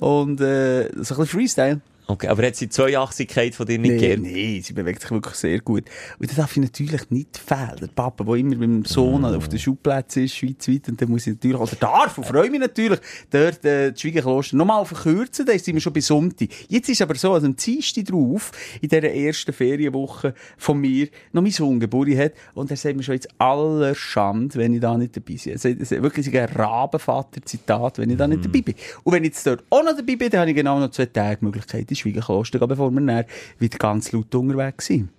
und 0.00 0.40
äh, 0.40 0.84
so 0.84 0.88
ein 0.88 0.96
bisschen 0.96 1.26
Freestyle. 1.26 1.80
Okay, 2.08 2.26
aber 2.26 2.44
hat 2.46 2.56
sie 2.56 2.66
die 2.66 2.70
Zweiachsigkeit 2.70 3.54
von 3.54 3.64
dir 3.64 3.78
nicht 3.78 3.92
Nee, 3.92 3.98
gern? 3.98 4.22
nee, 4.22 4.60
sie 4.62 4.72
bewegt 4.72 5.00
sich 5.00 5.10
wirklich 5.12 5.34
sehr 5.36 5.60
gut. 5.60 5.84
Und 6.18 6.30
da 6.30 6.34
darf 6.34 6.50
ich 6.56 6.62
natürlich 6.62 7.08
nicht 7.10 7.38
fehlen. 7.38 7.76
Der 7.80 7.86
Papa, 7.86 8.24
der 8.24 8.34
immer 8.34 8.56
mit 8.56 8.62
dem 8.62 8.84
Sohn 8.84 9.24
auf 9.24 9.48
den 9.48 9.58
Schulplätzen 9.58 10.24
ist, 10.24 10.34
schweizweit, 10.34 10.88
und 10.88 11.00
dann 11.00 11.08
muss 11.10 11.26
ich 11.28 11.34
natürlich, 11.34 11.58
oder 11.60 11.76
darf, 11.76 12.18
und 12.18 12.26
freue 12.26 12.50
mich 12.50 12.60
natürlich, 12.60 12.98
dort 13.30 13.64
äh, 13.64 13.92
die 13.92 14.00
Schwiegerkloster 14.00 14.56
nochmal 14.56 14.84
verkürzen, 14.84 15.46
da 15.46 15.56
sind 15.56 15.74
wir 15.74 15.80
schon 15.80 15.92
bei 15.92 16.00
Sonntag. 16.00 16.48
Jetzt 16.68 16.88
ist 16.88 17.00
aber 17.02 17.14
so, 17.14 17.32
also 17.34 17.46
am 17.46 17.54
Dienstag 17.56 18.04
drauf, 18.06 18.50
in 18.80 18.88
dieser 18.88 19.04
ersten 19.04 19.52
Ferienwoche 19.52 20.34
von 20.58 20.78
mir, 20.80 21.06
noch 21.32 21.42
mein 21.42 21.52
Sohn 21.52 21.78
Geburt 21.78 22.08
hat, 22.16 22.32
und 22.54 22.70
er 22.70 22.76
sagt 22.76 22.96
mir 22.96 23.04
schon 23.04 23.14
jetzt 23.14 23.28
aller 23.38 23.94
Schande, 23.94 24.56
wenn 24.56 24.74
ich 24.74 24.80
da 24.80 24.98
nicht 24.98 25.16
dabei 25.16 25.34
bin. 25.42 25.52
Er 25.52 25.58
sagt 25.58 25.90
wirklich 26.02 26.36
ein 26.36 26.48
Rabenvater-Zitat, 26.48 27.98
wenn 27.98 28.10
ich 28.10 28.16
da 28.16 28.26
nicht 28.26 28.44
dabei 28.44 28.62
bin. 28.62 28.74
Und 29.04 29.12
wenn 29.12 29.22
ich 29.24 29.30
jetzt 29.30 29.46
dort 29.46 29.62
auch 29.70 29.84
noch 29.84 29.96
dabei 29.96 30.16
bin, 30.16 30.30
dann 30.30 30.40
habe 30.40 30.50
ich 30.50 30.56
genau 30.56 30.78
noch 30.80 30.90
zwei 30.90 31.06
Tage 31.06 31.44
Möglichkeit, 31.44 31.90
in 31.92 32.12
gehen, 32.12 32.68
bevor 32.68 32.90
wir 32.90 33.00
dann 33.00 33.24
wieder 33.58 33.78
ganz 33.78 34.12
laut 34.12 34.34
unterwegs 34.34 34.86
sind. 34.86 35.10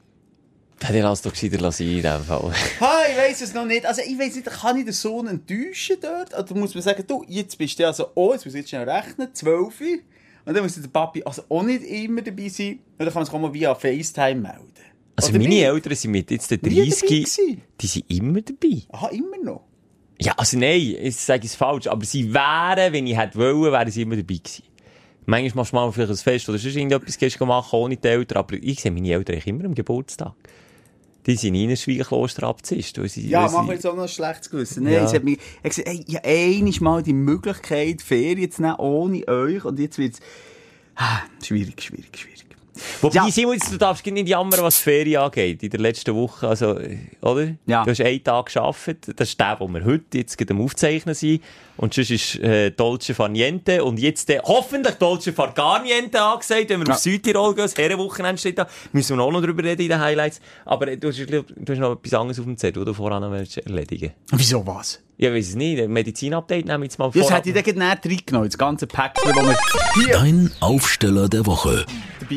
Hätte 0.82 0.98
ich 0.98 1.04
lass 1.04 1.22
doch 1.22 1.32
gescheiter 1.32 1.60
lassen 1.60 1.90
in 1.90 2.02
dem 2.02 2.24
Fall. 2.24 2.52
Ha, 2.82 3.02
ich 3.10 3.18
weiss 3.18 3.42
es 3.42 3.54
noch 3.54 3.66
nicht. 3.66 3.86
Also, 3.86 4.02
ich 4.02 4.20
weiss 4.20 4.36
nicht, 4.36 4.48
kann 4.48 4.78
ich 4.78 4.84
den 4.84 4.94
Sohn 4.94 5.28
enttäuschen 5.28 5.98
dort? 6.02 6.38
Oder 6.38 6.60
muss 6.60 6.74
man 6.74 6.84
sagen, 6.84 7.04
du, 7.08 7.24
jetzt 7.28 7.58
bist 7.58 7.80
du 7.80 7.88
also, 7.88 8.08
oh, 8.16 8.34
jetzt 8.34 8.46
muss 8.46 8.54
ich 8.54 8.62
jetzt 8.62 8.70
schnell 8.70 8.90
rechnen, 8.90 9.30
12 9.34 9.82
Uhr. 9.82 9.88
Und 10.46 10.56
dann 10.56 10.64
muss 10.64 10.76
der 10.76 10.88
Papi 10.90 11.24
also 11.24 11.44
auch 11.48 11.64
nicht 11.64 11.84
immer 11.84 12.22
dabei 12.22 12.50
sein. 12.50 12.80
Und 12.98 13.06
dann 13.06 13.08
kann 13.08 13.16
man 13.16 13.26
sich 13.26 13.34
auch 13.34 13.40
mal 13.40 13.54
via 13.54 13.74
FaceTime 13.74 14.42
melden. 14.42 14.74
Also 15.16 15.30
Oder 15.30 15.40
meine 15.40 15.52
wie? 15.52 15.62
Eltern 15.62 15.96
sind 15.96 16.12
mit 16.12 16.32
jetzt 16.32 16.52
dabei 16.52 16.70
30, 16.70 17.02
gewesen? 17.02 17.62
die 17.80 17.88
sind 17.88 18.12
immer 18.12 18.42
dabei. 18.42 18.82
Aha, 18.92 19.08
immer 19.10 19.38
noch. 19.42 19.62
Ja, 20.20 20.34
also 20.38 20.58
nein, 20.58 20.96
ich 21.00 21.16
sage 21.16 21.46
es 21.46 21.56
falsch, 21.56 21.88
aber 21.88 22.04
sie 22.06 22.34
wären, 22.34 22.94
wenn 22.94 23.08
ich 23.08 23.18
hätte 23.18 23.38
wollen, 23.38 23.72
wären 23.72 23.92
sie 23.92 24.02
immer 24.02 24.16
dabei 24.16 24.36
gewesen. 24.36 24.64
Manchmal 25.26 25.62
machst 25.62 25.72
du 25.72 25.76
mal 25.76 25.92
vielleicht 25.92 26.12
ein 26.12 26.18
Fest 26.18 26.50
oder 26.50 26.58
sonst 26.58 26.76
irgendetwas 26.76 27.18
gehst 27.18 27.40
du 27.40 27.46
machen 27.46 27.78
ohne 27.80 27.98
die 27.98 28.08
Eltern, 28.08 28.38
aber 28.40 28.56
ich 28.56 28.82
sehe 28.82 28.92
meine 28.92 29.12
Eltern 29.12 29.36
eigentlich 29.36 29.48
immer 29.48 29.66
am 29.66 29.76
Geburtstag. 29.76 30.34
Die 31.26 31.36
sind 31.36 31.56
in 31.56 31.70
ein 31.70 31.78
Schwiegerkloster 31.78 32.44
abzischt. 32.44 32.98
Ja, 33.16 33.50
machen 33.50 33.68
wir 33.68 33.76
jetzt 33.76 33.88
auch 33.88 33.96
noch 33.96 34.04
ein 34.04 34.10
schlechtes 34.10 34.50
Gewissen. 34.50 34.84
Nein, 34.84 34.94
Ja. 34.94 35.06
es 35.06 35.14
hat 35.14 35.24
mich, 35.24 35.40
hat 35.64 35.64
gesagt, 35.64 35.88
hey, 35.88 36.04
ich 36.06 36.16
habe 36.16 36.28
einmal 36.28 36.74
mal 36.82 37.04
die 37.04 37.14
Möglichkeit, 37.14 38.02
Ferien 38.02 38.52
zu 38.52 38.62
nehmen, 38.62 38.76
ohne 38.76 39.26
euch. 39.28 39.64
Und 39.64 39.80
jetzt 39.80 39.98
wird's, 39.98 40.20
ah, 40.96 41.20
schwierig, 41.42 41.82
schwierig, 41.82 42.18
schwierig. 42.18 42.44
Wobei, 43.02 43.16
Ja. 43.16 43.30
Simon, 43.30 43.54
jetzt, 43.54 43.72
du 43.72 43.78
darfst 43.78 44.06
nicht 44.06 44.28
jammern, 44.28 44.62
was 44.62 44.78
die 44.78 44.82
Ferien 44.84 45.22
angeht, 45.22 45.62
in 45.64 45.70
der 45.70 45.80
letzten 45.80 46.16
Woche, 46.16 46.48
also, 46.48 46.78
oder? 47.22 47.50
Ja. 47.66 47.84
Du 47.84 47.92
hast 47.92 48.02
einen 48.02 48.24
Tag 48.24 48.52
gearbeitet, 48.54 49.14
das 49.16 49.30
ist 49.30 49.40
der, 49.40 49.58
wo 49.60 49.68
wir 49.68 49.84
heute 49.86 50.18
jetzt 50.18 50.38
gerade 50.38 50.54
am 50.54 50.62
Aufzeichnen 50.62 51.14
sind, 51.16 51.42
und 51.78 51.94
sonst 51.94 52.12
ist, 52.12 52.36
äh, 52.40 52.72
Dolce 52.72 53.14
Far 53.14 53.30
Niente, 53.30 53.84
und 53.84 54.00
jetzt, 54.00 54.30
äh, 54.30 54.40
hoffentlich 54.44 54.96
Dolce 54.96 55.34
Far 55.34 55.54
Gar 55.54 55.82
Niente 55.84 56.22
angesagt, 56.22 56.70
wenn 56.70 56.80
wir 56.82 56.88
Ja. 56.88 56.94
auf 56.94 57.00
Südtirol 57.00 57.54
gehen, 57.56 57.64
das 57.66 57.76
Herrenwochenende 57.78 58.40
steht 58.40 58.58
da, 58.58 58.68
müssen 58.92 59.18
wir 59.18 59.24
auch 59.24 59.32
noch 59.32 59.42
drüber 59.42 59.64
reden 59.64 59.82
in 59.84 59.90
den 59.90 60.00
Highlights, 60.00 60.40
aber 60.66 60.88
äh, 60.88 60.98
du 60.98 61.10
hast, 61.10 61.20
du 61.20 61.44
hast 61.70 61.80
noch 61.80 61.94
etwas 61.94 62.14
anderes 62.14 62.40
auf 62.40 62.46
dem 62.46 62.58
Zettel, 62.58 62.82
was 62.82 62.88
du 62.88 62.94
voran 62.94 63.22
noch 63.22 63.32
willst 63.32 63.58
erledigen 63.58 64.12
Wieso 64.32 64.66
was? 64.66 65.00
Ja, 65.18 65.32
weiß 65.32 65.50
es 65.50 65.56
nicht, 65.56 65.80
ein 65.80 65.92
Medizin-Update 65.92 66.66
nehmen 66.66 66.82
wir 66.82 66.86
jetzt 66.86 66.98
mal 66.98 67.10
Ja, 67.14 67.22
das 67.22 67.32
hätte 67.32 67.50
ich 67.50 67.56
dann 67.56 67.64
gerade 67.64 68.10
reingenommen, 68.10 68.50
das 68.50 68.58
ganze 68.58 68.88
Päckchen, 68.88 69.32
das 69.32 69.46
wir 69.46 70.04
hier 70.04 70.14
Dein 70.14 70.52
Aufsteller 70.60 71.30
der 71.30 71.46
Woche. 71.46 71.86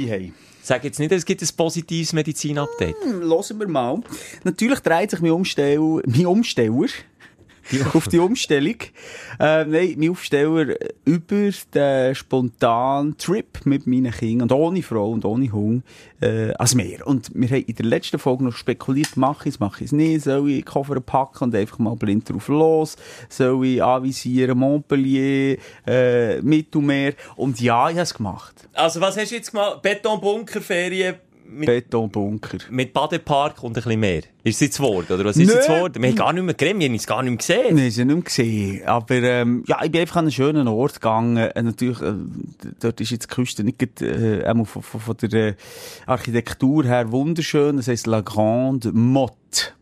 Dabei 0.05 0.15
haben. 0.15 0.35
Sag 0.63 0.83
jetzt 0.83 0.99
nicht, 0.99 1.13
es 1.13 1.25
gibt 1.25 1.43
ein 1.43 1.49
positives 1.57 2.13
Medizin-Update. 2.13 2.97
Hören 3.05 3.61
wir 3.61 3.69
mal. 3.69 4.01
Natürlich 4.43 4.81
dreht 4.81 5.13
sich 5.13 5.21
mein, 5.21 5.31
Umstell 5.31 5.79
mein 5.79 6.27
Umsteller 6.27 6.89
auf 7.95 8.09
die 8.09 8.19
Umstellung. 8.19 8.77
Äh, 9.39 9.65
nein, 9.65 9.95
mein 9.97 10.11
Aufsteller 10.11 10.77
über 11.05 11.51
den 11.75 12.15
spontanen 12.15 13.17
Trip 13.19 13.65
mit 13.65 13.87
meinen 13.87 14.13
Kindern 14.13 14.43
und 14.43 14.53
ohne 14.53 14.83
Frau 14.83 15.11
und 15.11 15.25
ohne 15.25 15.51
Hund 15.53 15.85
äh, 16.21 16.53
ans 16.53 16.75
Meer. 16.75 17.07
Und 17.07 17.31
wir 17.35 17.49
haben 17.49 17.65
in 17.65 17.75
der 17.75 17.87
letzten 17.87 18.19
Folge 18.19 18.45
noch 18.45 18.53
spekuliert, 18.53 19.17
mache 19.17 19.49
ich 19.49 19.55
es, 19.55 19.61
mache 19.61 19.85
ich 19.85 19.87
es 19.87 19.93
nicht, 19.93 20.25
soll 20.25 20.51
ich 20.51 20.65
Koffer 20.65 21.01
packen 21.01 21.45
und 21.45 21.55
einfach 21.55 21.79
mal 21.79 21.97
blind 21.97 22.29
drauf 22.31 22.49
los, 22.49 22.97
soll 23.29 23.67
ich 23.67 23.83
anvisieren 23.83 24.59
Montpellier, 24.59 25.59
äh, 25.87 26.41
Mittelmeer 26.43 27.15
und 27.37 27.61
ja, 27.61 27.89
ich 27.89 27.97
habe 27.97 28.03
es 28.03 28.15
gemacht. 28.15 28.69
Also, 28.73 29.01
was 29.01 29.17
hast 29.17 29.31
du 29.31 29.37
jetzt 29.37 29.51
gemacht? 29.51 29.83
Betonbunkerferien 29.83 31.17
mit 31.49 31.67
Betonbunker. 31.67 32.59
Mit 32.71 32.93
Badepark 32.93 33.63
und 33.63 33.71
ein 33.71 33.83
bisschen 33.83 34.01
mehr. 34.01 34.23
Ist 34.43 34.57
es 34.57 34.61
jetzt 34.61 34.81
Wort, 34.81 35.11
oder 35.11 35.25
was 35.25 35.37
ist 35.37 35.53
jetzt 35.53 35.69
Wort? 35.69 36.01
Wir 36.01 36.09
haben 36.09 36.15
gar 36.17 36.33
nicht 36.33 36.43
mehr 36.45 36.55
geredet, 36.55 36.81
wir 36.81 36.89
haben 36.89 36.95
es 36.95 37.07
gar 37.07 37.23
nicht 37.23 37.31
mehr 37.31 37.39
gesehen. 37.39 37.77
Nein, 37.77 37.91
sie 37.91 38.05
nicht 38.05 38.15
mehr 38.15 38.25
gesehen. 38.25 38.87
Aber, 38.87 39.15
ähm, 39.15 39.65
ja, 39.67 39.81
ich 39.83 39.91
bin 39.91 40.01
einfach 40.01 40.17
an 40.17 40.25
einen 40.25 40.33
schönen 40.33 40.69
Ort 40.69 40.95
gegangen. 40.95 41.37
Äh, 41.37 41.63
natürlich, 41.63 42.01
äh, 42.01 42.15
dort 42.81 43.01
ist 43.01 43.11
jetzt 43.11 43.31
die 43.31 43.35
Küste 43.35 43.65
nicht, 43.65 44.03
äh, 44.03 44.45
einmal 44.45 44.67
von, 44.67 44.83
von, 44.83 45.01
von 45.01 45.17
der 45.17 45.49
äh, 45.49 45.55
Architektur 46.07 46.85
her 46.85 47.11
wunderschön. 47.11 47.77
Das 47.77 47.89
heisst 47.89 48.07
La 48.07 48.21
Grande 48.21 48.93
Motte. 48.93 49.76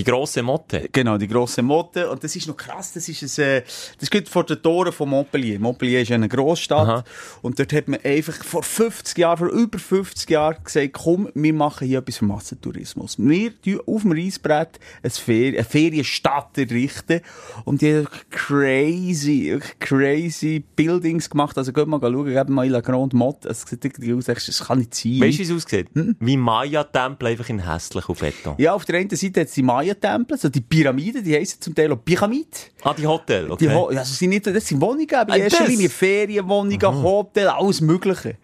Die 0.00 0.04
grosse 0.04 0.42
Motte. 0.42 0.88
Genau, 0.92 1.18
die 1.18 1.28
grosse 1.28 1.60
Motte. 1.60 2.08
Und 2.10 2.24
das 2.24 2.34
ist 2.34 2.48
noch 2.48 2.56
krass, 2.56 2.94
das 2.94 3.06
ist 3.06 3.38
ein, 3.38 3.44
äh, 3.44 3.62
das 3.98 4.08
geht 4.08 4.30
vor 4.30 4.44
den 4.44 4.62
Toren 4.62 4.92
von 4.92 5.10
Montpellier. 5.10 5.60
Montpellier 5.60 6.00
ist 6.00 6.10
eine 6.10 6.26
Grossstadt. 6.26 6.88
Aha. 6.88 7.04
Und 7.42 7.58
dort 7.58 7.70
hat 7.74 7.86
man 7.86 8.00
einfach 8.02 8.42
vor 8.42 8.62
50 8.62 9.18
Jahren, 9.18 9.36
vor 9.36 9.48
über 9.48 9.78
50 9.78 10.30
Jahren 10.30 10.56
gesagt, 10.64 10.94
komm, 10.94 11.28
wir 11.34 11.52
machen 11.52 11.86
hier 11.86 11.98
etwas 11.98 12.16
für 12.16 12.24
Massentourismus. 12.24 13.18
Wir 13.18 13.52
tun 13.60 13.82
auf 13.86 14.00
dem 14.00 14.12
Reisbrett 14.12 14.80
eine, 15.02 15.10
Fer 15.10 15.48
eine 15.48 15.64
Ferienstadt 15.64 16.56
errichten. 16.56 17.20
Und 17.66 17.82
die 17.82 17.96
haben 17.96 18.08
crazy, 18.30 19.60
crazy 19.80 20.64
Buildings 20.76 21.28
gemacht. 21.28 21.58
Also 21.58 21.74
geht 21.74 21.86
mal 21.86 22.00
schauen, 22.00 22.24
gebt 22.24 22.48
mal 22.48 22.64
in 22.64 22.72
La 22.72 22.80
Grande 22.80 23.14
Motte. 23.14 23.50
Es 23.50 23.66
sieht 23.68 23.84
irgendwie 23.84 24.14
aus, 24.14 24.24
das 24.24 24.64
kann 24.66 24.78
nicht 24.78 24.94
sein. 24.94 25.20
Weißt 25.20 25.40
du, 25.40 25.42
wie 25.42 25.42
es 25.42 25.52
aussieht? 25.52 25.88
Wie 25.92 26.38
Maya-Tempel, 26.38 27.28
einfach 27.28 27.50
in 27.50 27.70
hässlich 27.70 28.08
auf 28.08 28.20
Beton. 28.20 28.54
Ja, 28.56 28.72
auf 28.72 28.86
der 28.86 28.98
einen 28.98 29.10
Seite 29.10 29.40
hat 29.40 29.48
es 29.48 29.52
die 29.52 29.62
Maya 29.62 29.89
Maya-Tempel, 29.90 30.38
so 30.38 30.48
die 30.48 30.60
Pyramiden, 30.60 31.22
die 31.22 31.34
heissen 31.34 31.60
zum 31.60 31.74
Teil 31.74 31.92
auch 31.92 32.04
Pyramid. 32.04 32.70
Ah, 32.82 32.94
die 32.94 33.06
Hotel, 33.06 33.46
Die 33.46 33.52
okay. 33.52 33.74
Ho 33.74 33.86
also 33.88 34.14
sind 34.14 34.30
nicht, 34.30 34.46
das 34.46 34.66
sind 34.66 34.80
Wohnungen, 34.80 35.14
aber 35.14 35.36
in 35.36 35.42
erster? 35.42 35.66
Linie 35.66 35.88
Ferienwohnungen, 35.88 37.02
Hotel, 37.02 37.48
alles 37.48 37.80
Mögliche. 37.80 38.36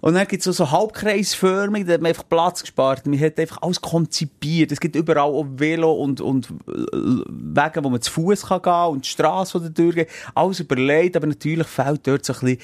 Und 0.00 0.14
dann 0.14 0.26
gibt 0.26 0.40
es 0.40 0.44
so, 0.44 0.52
so 0.52 0.70
halbkreisförmig, 0.70 1.86
da 1.86 1.94
hat 1.94 2.00
man 2.00 2.08
einfach 2.10 2.28
Platz 2.28 2.62
gespart. 2.62 3.06
Man 3.06 3.20
hat 3.20 3.38
einfach 3.38 3.62
alles 3.62 3.80
konzipiert. 3.80 4.72
Es 4.72 4.80
gibt 4.80 4.96
überall 4.96 5.22
auch 5.22 5.46
Velo 5.56 5.92
und, 5.92 6.20
und 6.20 6.48
äh, 6.68 6.72
Wege, 6.92 7.84
wo 7.84 7.90
man 7.90 8.00
zu 8.00 8.10
Fuß 8.10 8.46
kann 8.46 8.62
gehen 8.62 8.86
und 8.88 9.04
die 9.04 9.10
Straße, 9.10 9.60
die 9.60 9.66
da 9.66 9.82
durchgeht. 9.82 10.08
Alles 10.34 10.60
überlegt, 10.60 11.16
aber 11.16 11.26
natürlich 11.26 11.66
fehlt 11.66 12.06
dort 12.06 12.24
so 12.24 12.32
ein 12.32 12.40
bisschen 12.40 12.58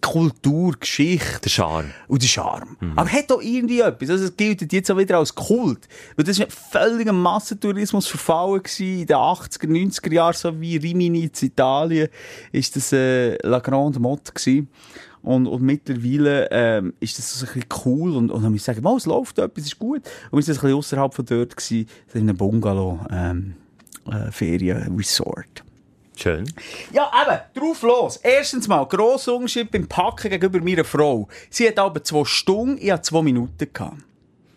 Kultur, 0.00 0.74
Geschichte. 0.78 1.40
Der 1.42 1.50
Charme. 1.50 1.90
Und 2.06 2.22
der 2.22 2.28
Charme. 2.28 2.76
Aber 2.96 3.10
hat 3.10 3.30
auch 3.32 3.42
irgendwie 3.42 3.80
etwas. 3.80 4.10
Also, 4.10 4.24
es 4.24 4.36
gilt 4.36 4.72
jetzt 4.72 4.90
auch 4.90 4.96
wieder 4.96 5.18
als 5.18 5.34
Kult. 5.34 5.88
Weil 6.16 6.24
das 6.24 6.38
war 6.38 6.46
völliger 6.48 7.12
Massentourismus 7.12 8.06
verfallen 8.06 8.62
gewesen. 8.62 9.00
In 9.00 9.06
den 9.06 9.16
80er, 9.16 9.66
90er 9.66 10.12
Jahren, 10.12 10.34
so 10.34 10.60
wie 10.60 10.76
Rimini 10.76 11.24
in 11.24 11.30
Italien, 11.40 12.08
ist 12.52 12.76
das, 12.76 12.92
äh, 12.92 13.36
La 13.46 13.58
Grande 13.58 13.98
Motte 13.98 14.32
gewesen. 14.32 14.68
Und, 15.22 15.46
und 15.46 15.62
mittlerweile, 15.62 16.48
ähm, 16.50 16.94
ist 17.00 17.18
das 17.18 17.38
so 17.38 17.46
ein 17.46 17.52
bisschen 17.52 17.68
cool. 17.84 18.16
Und, 18.16 18.30
und 18.30 18.42
dann 18.42 18.52
muss 18.52 18.60
ich 18.60 18.64
sagen, 18.64 18.84
oh, 18.86 18.96
es 18.96 19.06
läuft 19.06 19.38
etwas, 19.38 19.64
ist 19.64 19.78
gut. 19.78 20.02
Und 20.30 20.38
wir 20.38 20.42
sind 20.42 20.56
ein 20.56 20.60
bisschen 20.60 20.76
außerhalb 20.76 21.12
von 21.12 21.26
dort 21.26 21.56
gewesen, 21.56 21.88
in 22.14 22.20
einem 22.20 22.36
Bungalow, 22.36 23.00
ähm, 23.10 23.54
äh. 24.06 24.30
Schön. 26.18 26.52
Ja, 26.92 27.10
eben, 27.22 27.40
drauf 27.54 27.82
los. 27.82 28.16
Erstens 28.16 28.66
mal, 28.66 28.84
grosser 28.86 29.34
Unterschied 29.34 29.70
beim 29.70 29.86
Packen 29.86 30.30
gegenüber 30.30 30.60
meiner 30.60 30.84
Frau. 30.84 31.28
Sie 31.48 31.68
hat 31.68 31.78
aber 31.78 32.02
zwei 32.02 32.24
Stunden, 32.24 32.78
ich 32.80 32.90
hatte 32.90 33.02
zwei 33.02 33.22
Minuten. 33.22 33.72
Gehabt. 33.72 33.98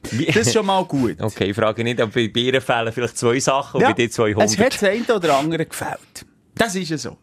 Das 0.04 0.36
ist 0.36 0.54
schon 0.54 0.66
mal 0.66 0.84
gut. 0.86 1.18
Okay, 1.22 1.52
ich 1.52 1.56
frage 1.56 1.84
nicht, 1.84 2.02
ob 2.02 2.14
bei 2.14 2.22
Ihren 2.34 2.62
Fällen 2.62 2.92
vielleicht 2.92 3.18
zwei 3.18 3.40
Sachen 3.40 3.78
und 3.82 3.88
bei 3.88 3.94
dir 3.94 4.10
200. 4.10 4.50
Es 4.50 4.58
hat 4.58 4.74
das 4.74 4.84
eine 4.84 5.16
oder 5.16 5.38
andere 5.38 5.66
gefällt. 5.66 6.26
Das 6.56 6.74
ist 6.76 6.90
ja 6.90 6.98
so. 6.98 7.18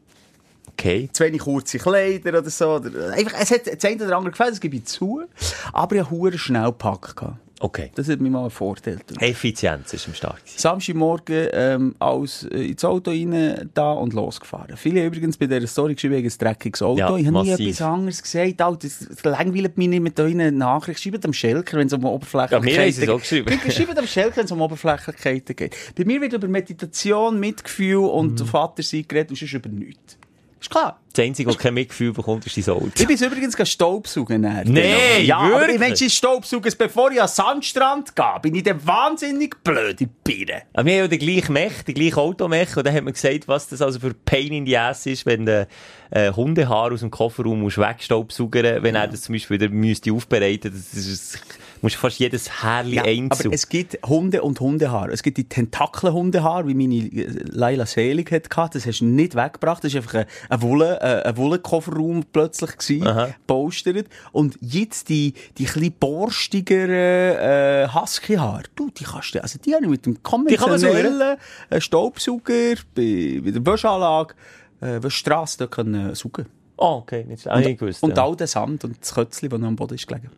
Okay. 0.68 1.08
Zu 1.12 1.24
wenig 1.24 1.40
kurze 1.40 1.78
Kleider 1.78 2.38
oder 2.38 2.50
so. 2.50 2.76
Oder 2.76 3.12
einfach, 3.12 3.34
es 3.40 3.50
hat 3.50 3.66
das 3.66 3.84
eine 3.84 4.04
oder 4.04 4.16
andere 4.16 4.30
gefällt, 4.30 4.52
das 4.52 4.60
gebe 4.60 4.76
ich 4.76 4.84
zu. 4.84 5.24
Aber 5.72 5.96
ich 5.96 6.08
hure 6.08 6.38
schnell 6.38 6.66
gepackt. 6.66 7.16
Okay. 7.60 7.90
Das 7.96 8.08
hat 8.08 8.20
mir 8.20 8.30
mal 8.30 8.48
gegeben. 8.48 9.00
Effizienz 9.18 9.92
ist 9.92 10.06
am 10.06 10.14
Start. 10.14 10.40
Samstagmorgen 10.44 11.48
ähm, 11.52 11.94
alles 11.98 12.44
äh, 12.44 12.68
ins 12.70 12.84
Auto 12.84 13.10
rein 13.10 13.68
da 13.74 13.92
und 13.92 14.12
losgefahren. 14.12 14.76
Viele 14.76 15.04
übrigens 15.04 15.36
bei 15.36 15.46
dieser 15.46 15.66
Story 15.66 15.94
geschrieben, 15.94 16.14
wegen 16.14 16.28
ein 16.28 16.38
dreckiges 16.38 16.82
Auto. 16.82 16.98
Ja, 16.98 17.16
ich 17.16 17.26
habe 17.26 17.42
nie 17.42 17.50
etwas 17.50 17.82
anderes 17.82 18.22
gesagt. 18.22 18.60
Alter, 18.62 18.78
das, 18.82 19.06
das 19.08 19.24
langweilt 19.24 19.76
mich 19.78 19.88
nicht 19.88 20.00
mit 20.02 20.18
da 20.18 20.24
eine 20.26 20.52
Nachricht. 20.52 21.02
Schreibt 21.02 21.24
am 21.24 21.32
Schelker, 21.32 21.78
wenn 21.78 21.86
es 21.88 21.92
um 21.92 22.02
Ja, 22.02 22.08
Oberflächlichkeiten 22.08 22.64
mir 22.64 22.80
haben 22.80 22.92
sie 22.92 23.02
es 23.02 23.08
auch 23.08 23.18
geschrieben. 23.20 23.58
geht. 23.64 23.72
Schreibt 23.72 23.98
am 23.98 24.06
Schelker, 24.06 24.36
wenn 24.36 24.44
es 24.44 24.52
um 24.52 24.60
Oberflächlichkeiten 24.60 25.56
geht. 25.56 25.76
Bei 25.96 26.04
mir 26.04 26.20
wird 26.20 26.34
über 26.34 26.46
Meditation, 26.48 27.40
Mitgefühl 27.40 27.96
und 28.04 28.40
Mhm. 28.40 28.46
Vatersein 28.46 29.04
geredet 29.08 29.30
und 29.30 29.38
sonst 29.38 29.52
über 29.54 29.68
nichts. 29.70 30.17
Ist 30.60 30.70
klar. 30.70 31.00
Das 31.12 31.24
Einzige, 31.24 31.50
was 31.50 31.58
kein 31.58 31.74
Mitgefühl 31.74 32.12
bekommt, 32.12 32.46
ist 32.46 32.56
dein 32.56 32.74
Auto. 32.74 32.90
Ich 32.96 33.06
bin 33.06 33.16
übrigens 33.16 33.56
Staubsaugen. 33.68 34.42
nachher. 34.42 34.64
Nee, 34.66 35.22
ja, 35.22 35.38
aber 35.38 35.68
ich 35.68 35.78
meine, 35.78 35.94
ich 35.94 36.14
Staubsaugen, 36.14 36.72
bevor 36.76 37.10
ich 37.10 37.20
an 37.20 37.26
den 37.26 37.34
Sandstrand 37.34 38.14
gehe, 38.14 38.40
bin 38.42 38.54
ich 38.54 38.62
dann 38.62 38.84
wahnsinnig 38.86 39.62
blöd 39.64 40.00
in 40.00 40.08
die 40.08 40.08
Birne. 40.22 40.62
Aber 40.72 40.86
wir 40.86 40.92
haben 40.94 41.00
ja 41.00 41.08
den 41.08 41.18
gleichen 41.18 41.52
Mech, 41.52 41.82
den 41.84 41.94
gleichen 41.94 42.18
Automech, 42.18 42.76
und 42.76 42.86
dann 42.86 42.94
hat 42.94 43.04
man 43.04 43.12
gesagt, 43.12 43.48
was 43.48 43.68
das 43.68 43.82
also 43.82 43.98
für 44.00 44.14
Pain 44.14 44.52
in 44.52 44.66
the 44.66 44.76
Ass 44.78 45.06
ist, 45.06 45.26
wenn 45.26 45.46
der 45.46 45.66
äh, 46.10 46.32
Hundehaar 46.32 46.92
aus 46.92 47.00
dem 47.00 47.10
Kofferraum 47.10 47.60
musst 47.60 47.78
wegstaubsaugern, 47.78 48.82
wenn 48.82 48.94
er 48.94 49.08
das 49.08 49.22
zum 49.22 49.34
Beispiel 49.34 49.60
wieder 49.60 49.72
müsste 49.72 50.12
aufbereiten, 50.12 50.72
das 50.72 50.94
ist, 50.94 51.40
musst 51.82 51.96
du 51.96 52.00
fast 52.00 52.18
jedes 52.18 52.62
Härli 52.62 52.96
Ja, 52.96 53.04
einzeln. 53.04 53.46
aber 53.46 53.54
es 53.54 53.68
gibt 53.68 53.98
Hunde 54.06 54.42
und 54.42 54.60
Hundehaar. 54.60 55.08
Es 55.10 55.22
gibt 55.22 55.36
die 55.38 55.48
Tentakelhundehaar, 55.48 56.66
wie 56.66 56.74
meine 56.74 57.08
Laila 57.50 57.86
Selig 57.86 58.30
hat 58.32 58.50
gehabt. 58.50 58.74
Das 58.74 58.86
hast 58.86 59.00
du 59.00 59.04
nicht 59.04 59.34
weggebracht. 59.34 59.84
Das 59.84 59.92
war 59.94 60.00
einfach 60.02 60.14
ein, 60.14 60.26
ein 60.48 60.62
Wolle, 60.62 60.98
äh, 61.00 61.28
ein 61.28 61.36
Wollenkofferraum 61.36 62.24
plötzlich 62.32 62.76
gewesen, 62.76 63.34
polstert. 63.46 64.06
Und 64.32 64.56
jetzt 64.60 65.08
die, 65.08 65.34
die 65.58 65.66
ein 65.68 65.92
borstigeren, 65.98 66.90
äh, 66.90 67.88
Husky-Haar. 67.92 68.62
Du, 68.74 68.90
die 68.90 69.04
kannst 69.04 69.34
du, 69.34 69.42
also 69.42 69.58
die 69.58 69.74
habe 69.74 69.84
ich 69.84 69.90
mit 69.90 70.06
dem 70.06 70.22
konventionellen 70.22 71.36
äh, 71.70 71.80
Staubsauger 71.80 72.74
bei, 72.94 73.40
bei 73.44 73.50
der 73.50 73.64
Wäschanlage, 73.66 74.34
äh, 74.80 75.02
Wäschstrasse, 75.02 75.58
da 75.58 75.66
können 75.66 76.10
äh, 76.10 76.14
saugen. 76.14 76.46
oh, 76.76 76.98
okay, 77.02 77.24
nicht. 77.24 77.46
Ah, 77.48 77.60
ich 77.60 77.78
gewusst, 77.78 78.02
Und 78.02 78.16
ja. 78.16 78.24
all 78.24 78.36
der 78.36 78.46
Sand 78.46 78.84
und 78.84 78.96
das 79.00 79.14
Kötzchen, 79.14 79.48
das 79.48 79.58
noch 79.58 79.68
am 79.68 79.76
Boden 79.76 79.94
ist 79.94 80.06
gelegen. 80.06 80.30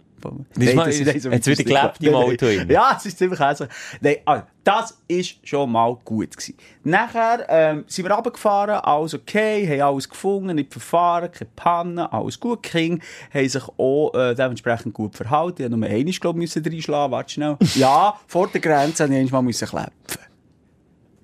Ist 0.57 1.25
hat's 1.27 1.47
wieder 1.47 1.65
gelebt 1.65 2.03
im 2.03 2.15
Auto? 2.15 2.47
Ja, 2.47 2.95
es 2.97 3.07
ist 3.07 3.19
ziemlich 3.19 3.41
hässlich. 3.41 3.69
Nein, 4.01 4.17
also, 4.25 4.45
das 4.65 4.99
ist 5.09 5.47
schon 5.47 5.73
mal 5.73 5.97
gut 6.05 6.37
gewesen. 6.37 6.57
Nachher 6.85 7.47
ähm, 7.49 7.85
sind 7.87 8.07
wir 8.07 8.15
runtergefahren, 8.15 8.77
alles 8.77 9.15
okay, 9.15 9.67
haben 9.67 9.89
alles 9.89 10.09
gefunden, 10.09 10.55
nicht 10.57 10.73
verfahren, 10.73 11.31
keine 11.33 11.51
Panne, 11.57 12.13
alles 12.13 12.39
gut. 12.39 12.63
Kinder 12.63 13.05
haben 13.33 13.49
sich 13.49 13.65
auch 13.77 14.15
äh, 14.15 14.35
dementsprechend 14.35 14.95
gut 14.95 15.17
verhalten. 15.17 15.63
Ich 15.63 15.69
musste 15.69 15.79
nur 15.79 15.89
einmal, 15.89 16.13
glaube 16.13 16.45
ich, 16.45 16.57
reinschlagen, 16.57 17.13
warte 17.13 17.33
schnell. 17.33 17.57
ja, 17.75 18.19
vor 18.27 18.49
der 18.49 18.61
Grenze 18.61 19.07
musste 19.07 19.23
ich 19.23 19.33
einmal 19.33 19.53
klepfen. 19.53 20.31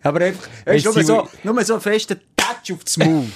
Aber 0.03 0.21
einfach, 0.21 0.49
Ist 0.67 0.85
nur 0.85 1.03
so, 1.03 1.29
nur 1.43 1.65
so 1.65 1.75
ein 1.75 1.81
fester 1.81 2.17
Touch 2.37 2.73
auf 2.73 2.85
das 2.85 2.97
Maul. 2.99 3.27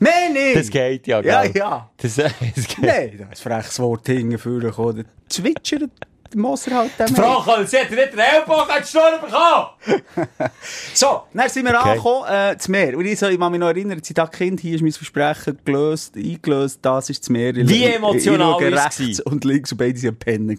Mehr 0.00 0.30
nicht! 0.32 0.56
Das 0.56 0.70
geht 0.70 1.06
ja, 1.06 1.20
Ja, 1.20 1.42
gell? 1.42 1.52
ja. 1.56 1.90
Das, 1.96 2.14
das 2.16 2.32
geht. 2.34 2.78
Nein, 2.80 3.14
da 3.18 3.24
ist 3.30 3.46
ein 3.46 3.52
freches 3.52 3.78
Wort 3.78 4.06
hingeführt. 4.06 4.64
Der 4.96 5.04
zwitschert 5.28 5.90
Moser 6.34 6.74
halt 6.76 6.90
dem. 6.98 7.08
Frau, 7.14 7.64
sie 7.64 7.78
hat 7.78 7.90
nicht 7.90 8.12
den 8.12 8.18
Ellbogen 8.18 8.70
an 8.70 8.82
die 8.82 8.86
Stirn 8.88 9.20
bekommen! 9.20 10.50
So, 10.94 11.22
dann 11.32 11.48
sind 11.48 11.64
wir 11.66 11.78
Okay. 11.78 11.88
angekommen, 11.90 12.26
äh, 12.28 12.58
zum 12.58 12.72
Meer. 12.72 12.96
Und 12.96 13.04
ich, 13.06 13.18
so, 13.18 13.26
ich 13.28 13.38
kann 13.38 13.50
mich 13.52 13.60
noch 13.60 13.68
erinnern, 13.68 13.98
als 13.98 14.10
ich 14.10 14.16
Kind, 14.30 14.60
hier 14.60 14.74
ist 14.74 14.82
mein 14.82 14.92
Versprechen 14.92 15.58
gelöst, 15.64 16.14
eingelöst, 16.16 16.78
das 16.82 17.10
ist 17.10 17.22
das 17.22 17.30
Meer. 17.30 17.56
Ich- 17.56 17.68
Wie 17.68 17.84
ich- 17.84 17.94
emotional 17.96 18.56
ich 18.60 18.72
es 18.74 19.00
rechts 19.00 19.20
und 19.20 19.44
links 19.44 19.72
und 19.72 19.78
beide 19.78 20.08
am 20.08 20.16
Pennen 20.16 20.58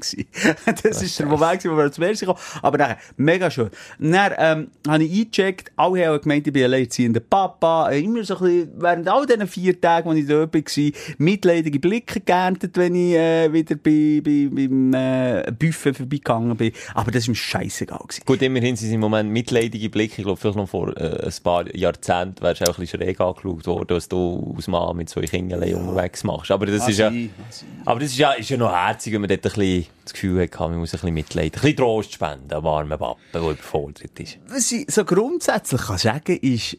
das 0.84 1.02
ist 1.02 1.20
der 1.20 1.26
Moment, 1.28 1.64
wo 1.66 1.78
wir 1.78 1.92
zum 1.92 2.04
Meer 2.04 2.14
gekommen. 2.14 2.40
Aber 2.62 2.78
nachher, 2.78 2.98
mega 3.18 3.50
schön. 3.52 3.70
Dann, 4.00 4.34
ähm, 4.38 4.72
habe 4.88 5.04
ich 5.04 5.12
eingecheckt, 5.20 5.72
alle 5.76 6.08
haben 6.08 6.22
gemeint, 6.22 6.48
ich 6.48 6.54
bin 6.54 6.64
alleinerziehender 6.64 7.20
Papa, 7.20 7.90
immer 7.92 8.24
so 8.24 8.36
ein 8.38 8.42
bisschen, 8.44 8.72
während 8.78 9.08
all 9.08 9.26
diesen 9.26 9.48
vier 9.48 9.80
Tagen, 9.80 10.10
als 10.10 10.20
ich 10.20 10.28
dort 10.28 10.54
war, 10.54 10.92
mitleidige 11.18 11.80
Blicke 11.80 12.20
geerntet, 12.22 12.78
wenn 12.78 12.96
ich, 12.96 13.14
äh, 13.16 13.52
wieder 13.54 13.76
bei, 13.76 14.22
bei, 14.24 14.48
beim, 14.52 14.94
äh, 14.94 15.52
Buffet 15.62 15.94
vorbeigegangen 15.94 16.58
bin. 16.58 16.72
Aber 16.94 17.12
das 17.12 17.28
war 17.28 17.32
mir 17.32 17.36
scheissegal 17.36 18.00
gewesen. 18.00 18.24
Gut, 18.26 18.42
immerhin 18.42 18.76
sind 18.76 18.90
sie 18.90 18.96
im 18.96 19.02
Moment 19.02 19.32
mitleidige 19.32 19.90
Blicke. 19.90 20.16
Ich 20.22 20.24
glaube, 20.24 20.38
vielleicht 20.40 20.58
noch 20.58 20.70
vor 20.70 20.96
äh, 20.98 21.26
ein 21.26 21.34
paar 21.44 21.76
Jahrzehnten 21.76 22.42
wärst 22.42 22.62
du 22.62 22.66
auch 22.66 22.78
ein 22.78 22.82
bisschen 22.82 23.02
schräg 23.02 23.20
angeschaut 23.20 23.68
worden, 23.68 23.88
dass 23.88 24.10
du 24.10 24.54
als 24.56 24.68
Mann 24.68 24.98
mit 24.98 25.10
zwei 25.10 25.22
Kindern 25.22 25.62
unterwegs 25.74 26.24
machst. 26.24 26.52
Aber 26.52 26.66
das 26.66 26.88
ist 26.88 26.98
ja, 26.98 27.12
Ah, 27.12 27.92
aber 27.92 28.00
das 28.00 28.10
ist 28.12 28.18
ja, 28.18 28.32
ist 28.32 28.50
ja 28.50 28.58
noch 28.58 28.72
herzig, 28.72 29.14
wenn 29.14 29.22
man 29.22 29.30
dort 29.30 29.46
ein 29.46 29.52
bisschen 29.52 29.86
das 30.04 30.14
Gefühl 30.14 30.42
hat, 30.42 30.60
man 30.60 30.78
muss 30.78 30.90
ein 30.94 31.00
bisschen 31.00 31.14
mitleiden. 31.14 31.56
Ein 31.56 31.62
bisschen 31.62 31.78
Trost 31.78 32.14
spenden, 32.14 32.54
armen 32.54 32.90
Papa, 32.90 33.16
der 33.34 33.42
überfordert 33.42 34.20
ist. 34.20 34.38
Was 34.48 34.72
ich 34.72 34.86
so 34.92 35.06
grundsätzlich 35.06 35.82
kann 35.82 35.98
sagen 35.98 36.38
ist, 36.38 36.78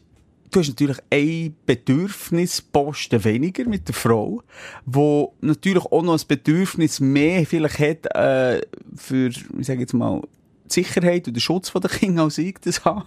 du 0.53 0.59
hast 0.59 0.69
natürlich 0.69 0.97
einen 1.11 1.55
Bedürfnisposten 1.65 3.23
weniger 3.23 3.65
mit 3.65 3.87
der 3.87 3.95
Frau, 3.95 4.41
wo 4.85 5.33
natürlich 5.41 5.85
auch 5.85 6.01
noch 6.03 6.13
ein 6.19 6.27
Bedürfnis 6.27 6.99
mehr 6.99 7.45
vielleicht 7.45 7.79
hat, 7.79 8.15
äh, 8.15 8.61
für, 8.95 9.27
ich 9.27 9.67
sage 9.67 9.81
jetzt 9.81 9.93
mal, 9.93 10.21
die 10.65 10.73
Sicherheit 10.73 11.27
und 11.27 11.33
den 11.35 11.41
Schutz 11.41 11.71
der 11.71 11.89
Kinder 11.89 12.23
als 12.23 12.37
ich 12.37 12.55
das 12.63 12.83
habe. 12.85 13.05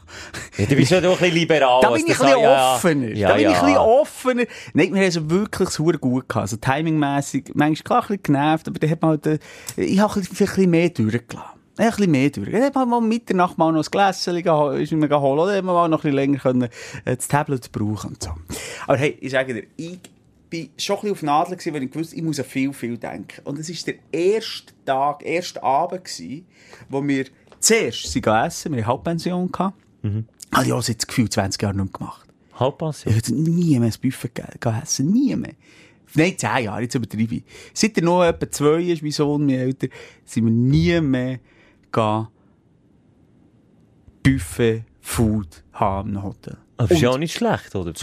Ja, 0.59 0.66
du 0.66 0.76
bist 0.76 0.90
ja 0.90 1.00
doch 1.00 1.12
ein 1.12 1.18
bisschen 1.18 1.35
liberal. 1.35 1.80
Da 1.80 1.90
bin 1.90 2.02
ich 2.06 2.12
ein 2.12 2.18
bisschen 2.18 2.26
an- 2.35 2.40
ja, 2.40 2.74
offener. 2.74 3.09
Ja, 3.09 3.28
da 3.28 3.35
bin 3.35 3.44
ja. 3.44 3.50
ich 3.50 3.56
ein 3.56 3.64
bisschen 3.64 3.78
offener. 3.78 4.44
Nein, 4.74 4.94
wir 4.94 5.00
haben 5.00 5.09
es 5.09 5.30
wirklich 5.30 5.68
so 5.70 5.85
gut 5.85 6.00
gehabt. 6.28 6.37
Also 6.37 6.56
timingmässig, 6.59 7.52
manchmal 7.54 7.82
klar 7.85 8.02
ein 8.02 8.06
bisschen 8.09 8.22
genervt, 8.22 8.68
aber 8.68 8.78
dann 8.78 8.90
hat 8.90 9.02
man 9.02 9.11
halt, 9.12 9.26
äh, 9.26 9.38
ich 9.76 9.98
habe 9.98 10.20
ein 10.20 10.24
vielleicht 10.24 10.40
ein 10.40 10.46
bisschen 10.56 10.70
mehr 10.70 10.90
durchgelassen. 10.90 11.56
Ein 11.79 11.91
bisschen 11.91 12.11
mehr 12.11 12.31
durch. 12.31 12.51
Dann 12.51 12.89
mal 12.89 12.97
um 12.97 13.09
Mitternacht 13.09 13.59
mal 13.59 13.71
noch 13.73 13.85
ein 13.85 13.91
Gläschen 13.91 14.37
ist 14.81 14.93
mir 14.93 15.09
geholt, 15.09 15.39
oder? 15.41 15.57
Hat 15.57 15.65
man 15.65 15.75
mal 15.75 15.89
noch 15.89 15.99
ein 15.99 16.03
bisschen 16.03 16.15
länger 16.17 16.39
können, 16.39 16.62
äh, 17.05 17.17
das 17.17 17.29
Tablet 17.29 17.71
brauchen 17.73 18.11
und 18.11 18.23
so. 18.23 18.31
Aber 18.87 18.97
hey, 18.97 19.17
ich 19.21 19.31
sage 19.33 19.53
dir, 19.55 19.65
ich 19.77 19.99
bin 20.49 20.71
schon 20.79 20.97
ein 20.97 21.01
bisschen 21.01 21.12
auf 21.12 21.23
Nadel 21.23 21.57
gewesen, 21.57 21.75
weil 21.75 21.83
ich 21.83 21.91
gewusst, 21.91 22.12
ich 22.15 22.23
muss 22.23 22.39
an 22.39 22.47
viel, 22.47 22.73
viel 22.73 22.97
denken. 22.97 23.43
Und 23.45 23.59
es 23.59 23.69
war 23.69 23.77
der 23.95 23.95
erste 24.21 24.73
Tag, 24.87 25.25
erste 25.25 25.62
Abend 25.62 26.05
gewesen, 26.05 26.47
wo 26.89 27.07
wir 27.07 27.27
zuerst 27.61 28.11
sind 28.11 28.23
gegessen, 28.25 28.73
wir 28.73 28.79
hatten 28.83 28.89
Halbpension 28.89 29.53
gehabt. 29.53 29.77
Mhm. 30.03 30.25
Habe 30.55 30.67
ich 30.67 30.73
auch 30.73 30.83
seit 30.83 31.07
Gefühl 31.07 31.29
20 31.29 31.61
Jahre 31.61 31.75
nicht 31.77 31.85
mehr 31.85 31.93
gemacht. 31.99 32.27
Halbpassiert. 32.55 33.11
Ich 33.11 33.17
hätte 33.19 33.35
nie 33.35 33.79
mehr 33.79 33.89
ein 33.91 33.95
Buffet 34.01 34.31
ge- 34.35 34.45
gegessen. 34.59 35.11
Nie 35.12 35.37
mehr. 35.37 35.53
Nein, 36.15 36.39
zehn 36.39 36.65
Jahre, 36.65 36.83
jetzt 36.83 36.95
übertreibe 36.95 37.35
ich. 37.35 37.43
Seit 37.75 37.99
er 37.99 38.05
noch 38.05 38.25
etwa 38.25 38.51
zwei 38.51 38.81
ist, 38.83 39.03
mein 39.03 39.11
Sohn, 39.11 39.45
mein 39.45 39.57
älter, 39.57 39.89
sind 40.25 40.47
wir 40.47 40.53
nie 40.53 40.99
mehr 41.03 41.41
gegangen, 41.96 42.28
Buffet, 44.22 44.85
Food 45.00 45.64
haben 45.72 46.16
im 46.16 46.22
Hotel. 46.22 46.59
Aber 46.78 46.90
ist 46.90 47.00
ja 47.00 47.09
auch 47.11 47.16
nicht 47.18 47.32
schlecht, 47.32 47.74
oder? 47.74 47.94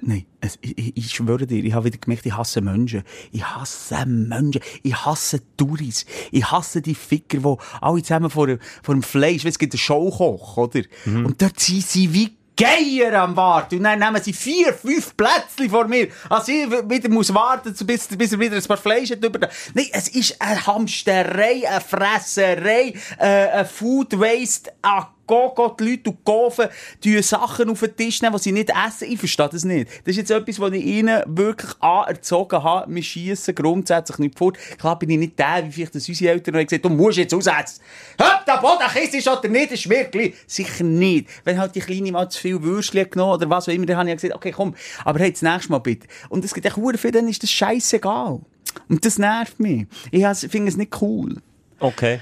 Nein, 0.00 0.26
es, 0.40 0.58
ich, 0.60 0.76
ich, 0.76 0.96
ich 0.96 1.10
schwöre 1.10 1.46
dir, 1.46 1.62
ich 1.62 1.72
habe 1.74 1.84
wieder 1.84 1.98
gemerkt, 1.98 2.26
ich 2.26 2.36
hasse 2.36 2.60
Menschen. 2.60 3.04
Ich 3.30 3.44
hasse 3.44 4.04
Menschen. 4.04 4.60
Ich 4.82 4.96
hasse 4.96 5.40
Touris. 5.56 6.06
Ich 6.32 6.50
hasse 6.50 6.82
die 6.82 6.96
Ficker, 6.96 7.38
die 7.38 7.56
alle 7.80 8.02
zusammen 8.02 8.30
vor, 8.30 8.48
vor 8.82 8.94
dem 8.94 9.02
Fleisch, 9.02 9.44
weißt, 9.44 9.54
es 9.54 9.58
gibt 9.58 9.74
einen 9.74 9.78
Showkoch, 9.78 10.56
oder? 10.56 10.82
Und 11.24 11.40
dort 11.40 11.60
sind 11.60 11.82
sie 11.82 12.12
wie 12.12 12.36
Geier 12.56 13.20
am 13.20 13.36
Warten. 13.36 13.76
Und 13.76 13.84
dann 13.84 13.98
nehmen 13.98 14.22
sie 14.22 14.32
vier, 14.32 14.72
fünf 14.72 15.16
Plätzchen 15.16 15.68
vor 15.68 15.86
mir. 15.86 16.08
Also 16.30 16.52
ich 16.52 16.70
wieder 16.70 17.08
muss 17.10 17.32
warten, 17.34 17.74
bis, 17.86 18.08
bis 18.08 18.32
er 18.32 18.40
wieder 18.40 18.56
ein 18.56 18.62
paar 18.62 18.76
Fleisch 18.76 19.10
hat 19.10 19.22
über. 19.22 19.48
Nein, 19.74 19.88
es 19.92 20.08
ist 20.08 20.40
eine 20.40 20.66
Hamsterei, 20.66 21.68
eine 21.68 21.80
Fresserei, 21.80 22.94
äh, 23.18 23.48
ein 23.48 23.66
Food 23.66 24.18
Waste, 24.18 24.72
ah, 24.82 25.08
go, 25.26 25.52
go, 25.54 25.74
die 25.78 25.90
Leute 25.90 26.10
und 26.10 26.24
kaufen, 26.24 26.68
die 27.02 27.20
Sachen 27.22 27.70
auf 27.70 27.80
den 27.80 27.96
Tisch 27.96 28.20
die 28.20 28.38
sie 28.38 28.52
nicht 28.52 28.70
essen. 28.70 29.10
Ich 29.10 29.18
verstehe 29.18 29.48
das 29.48 29.64
nicht. 29.64 29.88
Das 30.04 30.12
ist 30.12 30.16
jetzt 30.16 30.30
etwas, 30.30 30.60
was 30.60 30.72
ich 30.72 30.84
ihnen 30.84 31.22
wirklich 31.26 31.70
anerzogen 31.80 32.62
habe. 32.62 32.94
Wir 32.94 33.02
schiessen 33.02 33.54
grundsätzlich 33.54 34.18
nicht 34.18 34.38
vor. 34.38 34.52
Klar 34.78 34.98
bin 34.98 35.10
ich 35.10 35.18
nicht 35.18 35.38
der, 35.38 35.64
wie 35.66 35.72
vielleicht 35.72 35.94
das 35.94 36.08
unsere 36.08 36.32
Eltern 36.32 36.56
haben 36.56 36.66
gesagt, 36.66 36.84
du 36.84 36.88
musst 36.88 37.18
jetzt 37.18 37.34
aussetzen. 37.34 37.80
Hört 38.18 38.46
der 38.46 38.58
Boden, 38.58 39.10
kiss 39.10 39.26
oder 39.26 39.48
nicht, 39.48 39.72
ist 39.72 39.86
mir. 39.86 40.06
Sicher 40.46 40.84
nicht. 40.84 41.28
Wenn 41.44 41.58
halt 41.58 41.74
die 41.74 41.80
Kleine 41.80 42.12
mal 42.12 42.28
zu 42.28 42.40
viel 42.40 42.62
Würstchen 42.62 43.10
genommen 43.10 43.34
oder 43.34 43.50
was 43.50 43.68
auch 43.68 43.72
immer, 43.72 43.86
dann 43.86 43.96
habe 43.96 44.08
ich 44.08 44.16
gesagt, 44.16 44.34
okay, 44.34 44.52
komm, 44.52 44.74
aber 45.04 45.18
hey, 45.20 45.32
das 45.32 45.42
nächste 45.42 45.72
Mal 45.72 45.78
bitte. 45.78 46.06
Und 46.28 46.44
es 46.44 46.54
gibt 46.54 46.66
echt 46.66 46.76
viel, 46.76 47.10
dann 47.10 47.28
ist 47.28 47.42
das 47.42 47.50
scheißegal. 47.50 48.40
Und 48.88 49.04
das 49.04 49.18
nervt 49.18 49.58
mich. 49.58 49.86
Ich 50.10 50.24
finde 50.50 50.68
es 50.68 50.76
nicht 50.76 51.00
cool. 51.00 51.36
Okay. 51.78 52.20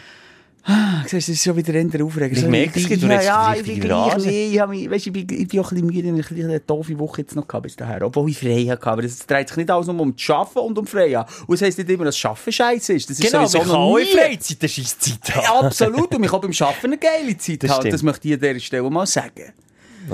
Ah, 0.66 1.02
siehst 1.02 1.12
du, 1.12 1.16
das 1.16 1.28
ist 1.28 1.44
schon 1.44 1.56
wieder 1.56 1.74
eher 1.74 2.04
aufregend. 2.04 2.38
Ich 2.38 2.46
merke 2.46 2.80
es, 2.80 2.88
du 2.88 2.94
ja, 2.94 3.08
redest 3.08 3.26
ja, 3.26 3.50
richtig 3.50 3.78
ich 3.78 4.24
wie, 4.24 4.54
ich, 4.54 4.58
hab 4.60 4.70
mich, 4.70 4.90
weißt, 4.90 5.06
ich, 5.08 5.12
bin, 5.12 5.26
ich 5.28 5.48
bin 5.48 5.60
auch 5.60 5.70
ein 5.70 5.86
bisschen 5.86 6.14
müde, 6.14 6.20
ich 6.20 6.30
habe 6.30 6.44
eine 6.44 6.60
doofe 6.60 6.98
Woche 6.98 7.20
jetzt 7.20 7.36
noch 7.36 7.46
gehabt 7.46 7.64
bis 7.64 7.76
dahin, 7.76 8.02
obwohl 8.02 8.30
ich 8.30 8.38
frei 8.38 8.64
hatte. 8.64 8.86
Aber 8.86 9.04
es 9.04 9.26
dreht 9.26 9.48
sich 9.48 9.58
nicht 9.58 9.70
alles 9.70 9.88
nur 9.88 10.00
um 10.00 10.16
das 10.16 10.30
Arbeiten 10.30 10.58
und 10.60 10.78
um 10.78 10.86
frei 10.86 11.12
haben. 11.12 11.30
Und 11.46 11.56
es 11.56 11.60
heisst 11.62 11.76
nicht 11.76 11.90
immer, 11.90 12.06
dass 12.06 12.16
das 12.18 12.24
Arbeiten 12.30 12.52
scheiße 12.52 12.92
ist. 12.94 13.10
Das 13.10 13.18
ist 13.18 13.30
Genau, 13.30 13.46
sowieso 13.46 13.72
noch 13.72 13.98
nie. 13.98 14.04
Freizeit 14.06 14.56
eine 14.60 14.68
Scheisszeit 14.70 15.18
Ja, 15.28 15.34
haben. 15.48 15.66
absolut. 15.66 16.14
Und 16.14 16.24
ich 16.24 16.30
kann 16.30 16.40
beim 16.40 16.52
Arbeiten 16.58 16.86
eine 16.86 16.98
geile 16.98 17.36
Zeit 17.36 17.62
Das 17.62 17.70
haben. 17.70 17.90
Das 17.90 18.02
möchte 18.02 18.28
ich 18.28 18.34
an 18.34 18.40
dieser 18.40 18.60
Stelle 18.60 18.90
mal 18.90 19.06
sagen. 19.06 19.52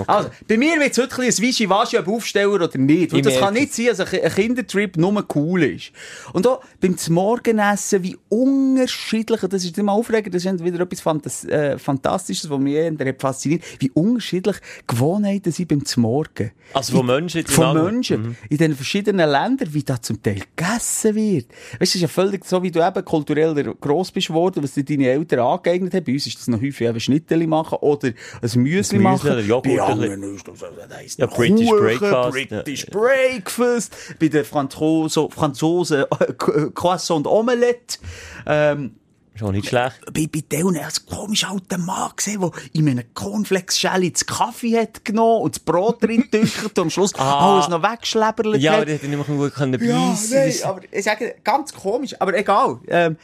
Also, 0.07 0.31
bei 0.49 0.57
mir 0.57 0.79
wird 0.81 0.93
es 0.93 0.99
heute 0.99 1.17
ein 1.17 1.31
ein 1.31 1.39
Wischi-Waschi, 1.39 1.99
ob 1.99 2.09
Aufsteller 2.09 2.55
oder 2.65 2.79
nicht. 2.79 3.13
Und 3.13 3.25
das 3.25 3.39
kann 3.39 3.55
nicht 3.55 3.75
sein, 3.75 3.87
dass 3.87 4.01
ein 4.01 4.07
Ki- 4.07 4.21
ein 4.23 4.33
Kindertrip 4.33 4.97
nur 4.97 5.25
cool 5.35 5.63
ist. 5.63 5.93
Und 6.33 6.47
auch 6.47 6.61
beim 6.81 6.97
Morgenessen, 7.09 8.03
wie 8.03 8.17
unterschiedlich, 8.29 9.41
das 9.41 9.65
ist 9.65 9.77
immer 9.79 9.93
aufregend, 9.93 10.35
das 10.35 10.45
ist 10.45 10.65
wieder 10.65 10.81
etwas 10.81 11.01
Fantas 11.01 11.45
äh, 11.45 11.79
Fantastisches, 11.79 12.49
was 12.51 12.59
mich 12.59 12.77
fasziniert, 13.19 13.63
wie 13.79 13.91
unterschiedlich 13.91 14.57
Gewohnheiten 14.87 15.53
sind 15.53 15.69
beim 15.69 15.83
Morgen. 15.97 16.51
Also 16.73 16.97
von 16.97 17.07
Menschen 17.07 17.47
Von 17.47 17.75
Menschen. 17.83 18.37
In 18.49 18.59
den 18.59 18.75
verschiedenen 18.75 19.29
Ländern, 19.29 19.73
wie 19.73 19.83
da 19.83 20.01
zum 20.01 20.23
Teil 20.23 20.41
gegessen 20.57 21.15
wird. 21.15 21.47
Weißt 21.49 21.81
du, 21.81 21.85
es 21.85 21.95
ist 21.97 22.01
ja 22.03 22.09
völlig 22.09 22.45
so, 22.45 22.63
wie 22.63 22.71
du 22.71 22.87
eben 22.87 23.05
kulturell 23.05 23.75
gross 23.81 24.11
bist 24.11 24.31
worden, 24.31 24.63
was 24.63 24.75
dir 24.75 24.85
deine 24.85 25.09
Eltern 25.09 25.41
angeeignet 25.41 25.95
haben. 25.95 26.05
Bei 26.05 26.13
uns 26.13 26.27
ist 26.27 26.39
das 26.39 26.49
noch 26.49 26.61
häufig 26.61 26.87
eben 26.87 27.01
Schnitteli 27.01 27.47
machen 27.47 27.79
oder 27.81 28.09
ein 28.09 28.15
Müsli 28.43 28.59
Müsli 28.61 28.99
machen. 28.99 29.31
oder 29.31 29.43
Ein 29.85 29.93
anderen 29.93 30.35
ist 30.35 30.47
das, 30.49 30.59
das 30.61 30.97
heisst 30.97 31.19
Ja, 31.19 31.27
British 31.27 31.69
Kuchen, 31.69 31.81
Breakfast, 31.85 32.31
British 32.33 32.85
ja. 32.85 32.91
Breakfast. 32.99 33.97
Bei 34.21 34.29
den 34.29 34.45
Franzosen, 34.45 35.31
Franzosen 35.31 36.05
äh, 36.21 36.35
Croissant 36.75 37.27
und 37.27 37.27
Omelette. 37.27 37.99
Ähm, 38.47 38.97
Ist 39.35 39.43
auch 39.43 39.53
nicht 39.53 39.69
schlecht. 39.69 40.01
bei, 40.13 40.27
bei 40.33 40.41
denen 40.41 40.77
ein 40.77 40.89
komisch 41.09 41.45
alter 41.45 41.79
Mann 41.79 42.11
gesehen, 42.17 42.41
der 42.41 42.51
in 42.73 42.89
einem 42.89 43.05
Cornflakes-Schelle 43.15 44.11
das 44.11 44.27
Kaffee 44.27 44.79
hat 44.79 45.05
genommen 45.05 45.43
und 45.43 45.55
das 45.57 45.61
Brot 45.61 46.03
drin 46.03 46.23
getüchert 46.31 46.79
und 46.79 46.85
am 46.85 46.91
Schluss 46.91 47.15
Ah. 47.17 47.55
alles 47.57 47.69
noch 47.69 47.83
weggeschleppert 47.83 48.57
Ja, 48.57 48.75
aber 48.75 48.87
die 48.87 48.93
hätte 48.95 49.09
nicht 49.09 49.29
mehr 49.29 49.37
gut 49.37 49.55
können 49.55 49.83
Ja, 49.83 50.09
beißen. 50.11 50.37
nein, 50.39 50.47
Das- 50.49 50.63
aber 50.63 50.81
ich 50.91 51.05
sage, 51.05 51.35
ganz 51.45 51.73
komisch, 51.73 52.15
aber 52.19 52.35
egal. 52.37 52.79
Ähm, 52.89 53.17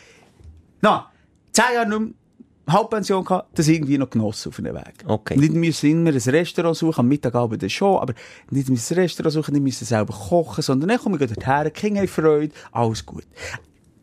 na, 0.81 1.11
zehn 1.53 1.65
Jahre 1.75 1.89
nicht 1.89 1.99
mehr 2.01 2.09
Halbpension 2.69 3.25
gehabt, 3.25 3.57
das 3.59 3.69
irgendwie 3.69 3.97
noch 3.99 4.11
genossen 4.11 4.49
auf 4.49 4.59
einem 4.59 4.75
Weg. 4.75 5.05
Okay. 5.07 5.37
Nicht 5.37 5.53
müssen 5.53 5.91
immer 5.91 6.11
ein 6.11 6.17
Restaurant 6.17 6.77
suchen, 6.77 7.01
am 7.01 7.09
Mittagabend 7.09 7.63
dann 7.63 7.71
schon, 7.71 7.99
aber 8.01 8.13
nicht 8.51 8.69
müssen 8.69 8.95
ein 8.95 9.01
Restaurant 9.01 9.33
suchen, 9.35 9.53
nicht 9.55 9.63
müssen 9.63 9.85
selber 9.85 10.13
kochen, 10.13 10.63
sondern 10.63 10.89
dann 10.89 10.99
komme 10.99 11.17
ich 11.23 11.33
dorthin, 11.33 11.73
Kinder 11.73 12.01
haben 12.01 12.09
Freude, 12.09 12.53
alles 12.73 13.07
gut. 13.07 13.25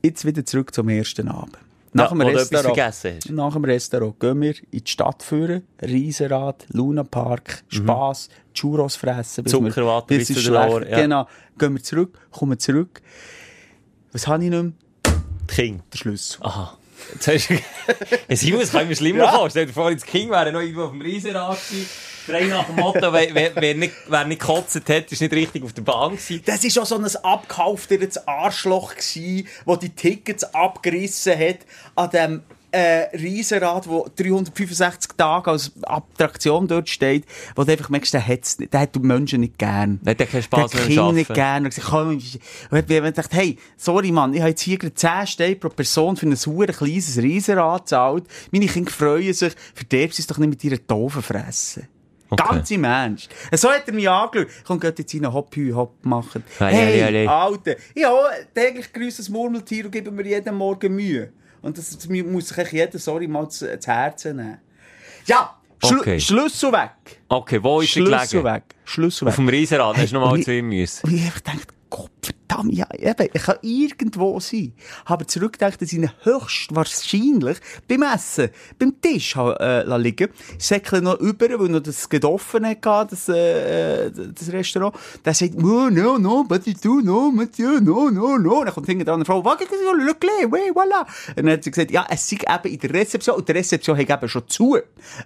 Jetzt 0.01 0.23
wieder 0.25 0.45
zurück 0.45 0.73
zum 0.73 0.87
ersten 0.89 1.27
Abend. 1.27 1.57
Nach 1.95 2.05
Ja, 2.11 2.17
dem 2.17 2.21
Restaurant. 2.21 2.65
vergessen 2.75 3.11
hast. 3.17 3.29
Nach 3.29 3.53
dem 3.53 3.65
Restaurant 3.65 4.19
gehen 4.19 4.41
wir 4.41 4.55
in 4.71 4.83
die 4.83 4.89
Stadt 4.89 5.21
führen, 5.21 5.61
Riesenrad, 5.81 6.65
Lunapark, 6.71 7.63
Spass, 7.67 8.29
Churros 8.53 8.95
fressen. 8.95 9.45
wir- 9.45 9.51
Zuckerwatte 9.51 10.17
bis 10.17 10.29
bis 10.29 10.41
schlecht- 10.41 10.71
Ohren, 10.71 10.89
ja. 10.89 11.01
Genau. 11.01 11.27
Gehen 11.59 11.75
wir 11.75 11.83
zurück, 11.83 12.17
kommen 12.31 12.57
zurück. 12.57 13.01
Was 14.11 14.25
habe 14.27 14.43
ich 14.43 14.49
nicht 14.49 14.61
mehr? 14.63 14.71
Kinder. 15.47 15.83
Der 15.93 15.97
Schlüssel. 15.97 16.39
Aha. 16.41 16.77
Jetzt. 17.11 17.49
Ja, 18.29 18.35
Simon, 18.35 18.61
das 18.61 18.71
kann 18.71 18.83
ich 18.83 18.89
mir 18.89 18.95
schlimmer 18.95 19.29
vorstellen. 19.29 19.49
Stell 19.49 19.65
dir 19.67 19.73
vor, 19.73 19.93
das 19.93 20.05
Kind 20.05 20.29
wäre 20.29 20.51
noch 20.51 20.61
irgendwo 20.61 20.83
auf 20.83 20.91
dem 20.91 21.01
Riesenrad 21.01 21.57
gewesen. 21.69 21.89
Frei 22.25 22.45
nach 22.45 22.65
dem 22.65 22.75
Motto, 22.77 23.11
wer, 23.11 23.35
wer, 23.35 23.51
wer, 23.55 23.75
nicht, 23.75 23.93
wer 24.07 24.23
nicht 24.23 24.39
gekotzt 24.39 24.75
hat, 24.87 25.11
ist 25.11 25.21
nicht 25.21 25.33
richtig 25.33 25.63
auf 25.63 25.73
der 25.73 25.81
Bahn 25.81 26.11
gewesen. 26.11 26.41
Das 26.45 26.63
war 26.63 26.83
auch 26.83 26.87
so 26.87 26.95
ein 26.95 27.05
abgehalftertes 27.05 28.27
Arschloch, 28.27 28.93
das 28.95 29.13
die 29.13 29.89
Tickets 29.93 30.45
abgerissen 30.45 31.37
hat 31.37 31.59
an 31.95 32.09
dem 32.11 32.43
äh, 32.73 33.15
Riesenrad, 33.15 33.87
wo 33.87 34.07
365 34.15 35.11
Tage 35.15 35.51
als 35.51 35.71
Attraktion 35.83 36.67
dort 36.67 36.89
steht, 36.89 37.25
wo 37.55 37.63
du 37.63 37.71
einfach 37.71 37.89
merkst, 37.89 38.13
der, 38.13 38.27
hat's 38.27 38.57
nicht, 38.57 38.73
der 38.73 38.81
hat 38.81 38.95
die 38.95 38.99
Menschen 38.99 39.41
nicht 39.41 39.59
gern. 39.59 39.99
Der 40.01 40.15
hat 40.17 40.29
keinen 40.29 40.41
Spass 40.41 40.71
der 40.71 40.81
Kinder 40.81 41.11
nicht 41.11 41.33
gern. 41.33 41.65
Und 41.65 41.77
ich 41.77 42.87
gedacht, 42.87 43.33
hey, 43.33 43.57
sorry 43.77 44.11
Mann, 44.11 44.33
ich 44.33 44.39
habe 44.39 44.49
jetzt 44.49 44.61
hier 44.61 44.79
gerade 44.79 44.95
10 44.95 45.27
Steine 45.27 45.55
pro 45.55 45.69
Person 45.69 46.17
für 46.17 46.25
ein 46.25 46.35
sauer 46.35 46.65
kleines 46.65 47.17
Riesenrad 47.17 47.83
gezahlt. 47.83 48.23
Meine 48.51 48.65
Kinder 48.65 48.91
freuen 48.91 49.33
sich, 49.33 49.53
verderb 49.75 50.13
sie 50.13 50.23
es 50.23 50.27
doch 50.27 50.39
nicht 50.39 50.49
mit 50.49 50.63
ihren 50.63 50.79
doofen 50.87 51.21
Fressen. 51.21 51.87
Okay. 52.31 52.43
Ganz 52.49 52.71
im 52.71 52.83
Ernst. 52.85 53.29
So 53.51 53.69
hat 53.69 53.87
er 53.87 53.93
mich 53.93 54.09
angeschaut. 54.09 54.49
Komm, 54.65 54.79
geht 54.79 54.97
jetzt 54.97 55.13
rein, 55.13 55.31
hopp, 55.31 55.55
hü, 55.55 55.71
hopp 55.73 56.03
machen. 56.03 56.43
Hey, 56.57 56.99
ja, 56.99 57.09
ja, 57.09 57.19
ja. 57.21 57.43
Alter, 57.45 57.75
ich 57.93 58.03
habe 58.03 58.29
täglich 58.55 58.91
grüßes 58.91 59.29
Murmeltier 59.29 59.85
und 59.85 59.91
gebe 59.91 60.09
mir 60.09 60.25
jeden 60.25 60.55
Morgen 60.55 60.95
Mühe. 60.95 61.31
Und 61.63 61.77
das, 61.79 61.89
das 61.97 62.07
muss 62.07 62.49
sich 62.49 62.71
jeder, 62.71 62.99
sorry, 62.99 63.27
mal 63.27 63.49
zu, 63.49 63.79
zu 63.79 63.91
Herzen 63.91 64.35
nehmen. 64.37 64.59
Ja, 65.25 65.57
Schlu 65.83 65.99
Okay. 65.99 66.19
Schlüssel 66.19 66.71
weg. 66.71 67.21
Okay, 67.27 67.61
wo 67.63 67.81
ist 67.81 67.89
Schlüssel 67.89 68.27
gelegen? 68.41 68.43
weg. 68.45 68.63
Schlüssel 68.85 69.25
weg. 69.25 69.29
Auf 69.31 69.35
dem 69.37 69.49
Riesenrad, 69.49 69.97
hast 69.97 70.11
du 70.11 70.15
und 70.17 70.21
nochmal 70.21 70.39
ich- 70.39 70.45
zu 70.45 70.53
ihm 70.53 70.69
müssen. 70.69 71.07
Und 71.07 71.15
ich 71.15 71.23
einfach 71.23 71.43
gedacht, 71.43 71.67
Gott 71.89 72.32
verdammt, 72.53 72.73
ja, 72.73 72.87
eben, 72.97 73.29
ich 73.33 73.43
kann 73.43 73.57
irgendwo 73.61 74.39
sein. 74.39 74.73
Habe 75.05 75.25
zurückgedacht, 75.25 75.81
dass 75.81 75.91
ich 75.91 75.99
ihn 75.99 76.09
höchstwahrscheinlich 76.23 77.57
beim 77.87 78.03
Essen, 78.03 78.49
beim 78.79 79.01
Tisch 79.01 79.35
äh, 79.35 79.97
liegen. 79.97 80.29
Säckle 80.57 81.01
noch 81.01 81.19
über, 81.19 81.47
weil 81.59 81.69
noch 81.69 81.81
das 81.81 82.09
gedoffen 82.09 82.65
hatte, 82.65 83.07
das, 83.09 83.29
äh, 83.29 84.05
äh, 84.05 84.11
das 84.11 84.51
Restaurant. 84.51 84.95
Der 85.25 85.33
sagt, 85.33 85.55
no, 85.55 85.89
no, 85.89 86.17
no, 86.17 86.43
but 86.43 86.65
you 86.65 86.73
do, 86.81 87.01
no, 87.01 87.31
but 87.35 87.57
you, 87.57 87.79
no, 87.79 88.09
no, 88.09 88.37
no. 88.37 88.63
Dann 88.63 88.73
kommt 88.73 88.87
hinten 88.87 89.05
dran 89.05 89.15
eine 89.15 89.25
Frau, 89.25 89.43
warte, 89.43 89.65
le 89.65 90.13
clé, 90.13 90.51
oui, 90.51 90.71
voilà. 90.73 91.05
Und 91.35 91.45
dann 91.45 91.51
hat 91.51 91.63
sie 91.63 91.71
gesagt, 91.71 91.91
ja, 91.91 92.05
es 92.09 92.29
sei 92.29 92.37
eben 92.37 92.73
in 92.73 92.79
der 92.79 92.93
Rezeption, 92.93 93.35
und 93.35 93.47
die 93.47 93.51
Rezeption 93.51 93.97
hat 93.97 94.09
eben 94.09 94.29
schon 94.29 94.47
zu. 94.47 94.77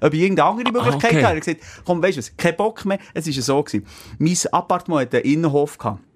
Ob 0.01 0.13
ich 0.13 0.21
irgendeine 0.21 0.49
andere 0.49 0.71
Möglichkeit 0.71 1.11
okay. 1.11 1.23
habe. 1.23 1.35
Er 1.35 1.37
hat 1.37 1.45
gesagt, 1.45 1.61
komm, 1.85 2.01
weißt 2.01 2.17
du 2.17 2.19
was, 2.19 2.37
kein 2.37 2.55
Bock 2.55 2.85
mehr. 2.85 2.99
Es 3.13 3.25
war 3.25 3.43
so 3.43 3.63
gewesen. 3.63 3.85
Mein 4.19 4.37
Appartement 4.51 5.01
hatte 5.01 5.17
einen 5.17 5.25
Innenhof 5.25 5.77
gehabt. 5.77 6.06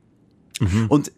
Und 0.89 1.11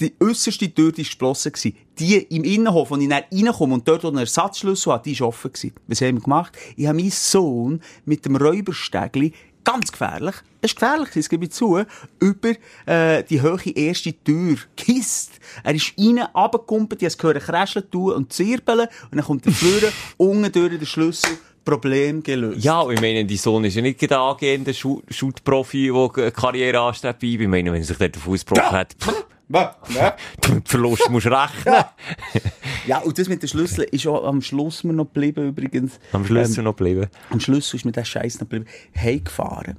die 0.00 0.12
äußerste 0.20 0.72
Tür 0.72 0.86
war 0.86 0.92
geschlossen. 0.92 1.52
Die 1.98 2.16
im 2.16 2.44
Innenhof, 2.44 2.90
wo 2.90 2.96
ich 2.96 3.08
dann 3.08 3.24
reinkomme 3.32 3.74
und 3.74 3.88
dort, 3.88 4.04
wo 4.04 4.08
ein 4.08 4.18
Ersatzschlüssel 4.18 4.92
hat, 4.92 5.06
die 5.06 5.18
war 5.20 5.28
offen. 5.28 5.50
Was 5.86 6.00
haben 6.00 6.16
wir 6.16 6.22
gemacht? 6.22 6.56
Ich 6.76 6.86
habe 6.86 6.96
meinen 6.98 7.10
Sohn 7.10 7.80
mit 8.04 8.24
dem 8.24 8.36
Räuberstegli 8.36 9.32
ganz 9.66 9.90
gefährlich, 9.90 10.36
es 10.60 10.70
ist 10.70 10.76
gefährlich, 10.76 11.08
das 11.12 11.28
gebe 11.28 11.44
ich 11.44 11.50
zu, 11.50 11.82
über 12.20 12.50
äh, 12.86 13.24
die 13.24 13.42
hohe 13.42 13.70
erste 13.74 14.12
Tür 14.12 14.56
gekisst. 14.76 15.40
Er 15.64 15.74
ist 15.74 15.92
rein, 15.98 16.20
runtergekumpelt, 16.20 17.02
ich 17.02 17.06
habe 17.06 17.08
es 17.08 17.18
gehört, 17.18 17.42
kräscheln 17.42 17.90
tun 17.90 18.14
und 18.14 18.32
zirbeln 18.32 18.86
und 19.10 19.16
dann 19.16 19.24
kommt 19.24 19.44
der 19.44 19.52
Führer, 19.52 19.90
unten 20.18 20.52
durch 20.52 20.78
den 20.78 20.86
Schlüssel, 20.86 21.36
Problem 21.66 22.22
gelöst. 22.22 22.64
Ja, 22.64 22.88
ich 22.88 23.00
meine, 23.00 23.24
dein 23.26 23.36
Sohn 23.36 23.64
ist 23.64 23.74
ja 23.74 23.82
nicht 23.82 24.10
angehender 24.10 24.72
Schu- 24.72 25.02
Shoot-Profi, 25.10 25.90
der 25.92 26.22
eine 26.24 26.32
Karriere 26.32 26.80
anstrebt. 26.80 27.22
Ich 27.22 27.38
meine, 27.46 27.70
wenn 27.72 27.82
sich 27.82 27.98
dort 27.98 28.14
den 28.14 28.22
Fuß 28.22 28.46
gebrochen 28.46 28.70
hat, 28.76 28.94
pff, 28.98 29.24
Ja. 29.48 29.76
Ja. 29.94 30.16
mit 30.52 30.68
Verlust 30.68 31.08
musst 31.08 31.26
du 31.26 31.30
rechnen. 31.30 31.74
ja, 32.86 32.98
und 32.98 33.16
das 33.16 33.28
mit 33.28 33.42
dem 33.42 33.48
Schlüssel 33.48 33.84
ist 33.84 34.04
auch 34.08 34.24
am 34.24 34.42
Schluss 34.42 34.82
mir 34.82 34.92
noch 34.92 35.04
geblieben, 35.04 35.48
übrigens. 35.50 36.00
Am 36.12 36.24
Schluss 36.26 36.56
Ähm, 36.58 36.64
noch 36.64 36.74
geblieben. 36.76 37.06
Am 37.30 37.38
Schluss 37.38 37.72
ist 37.74 37.84
mir 37.84 37.92
der 37.92 38.04
Scheiß 38.04 38.34
noch 38.40 38.48
geblieben. 38.48 38.64
Heimgefahren. 38.98 39.76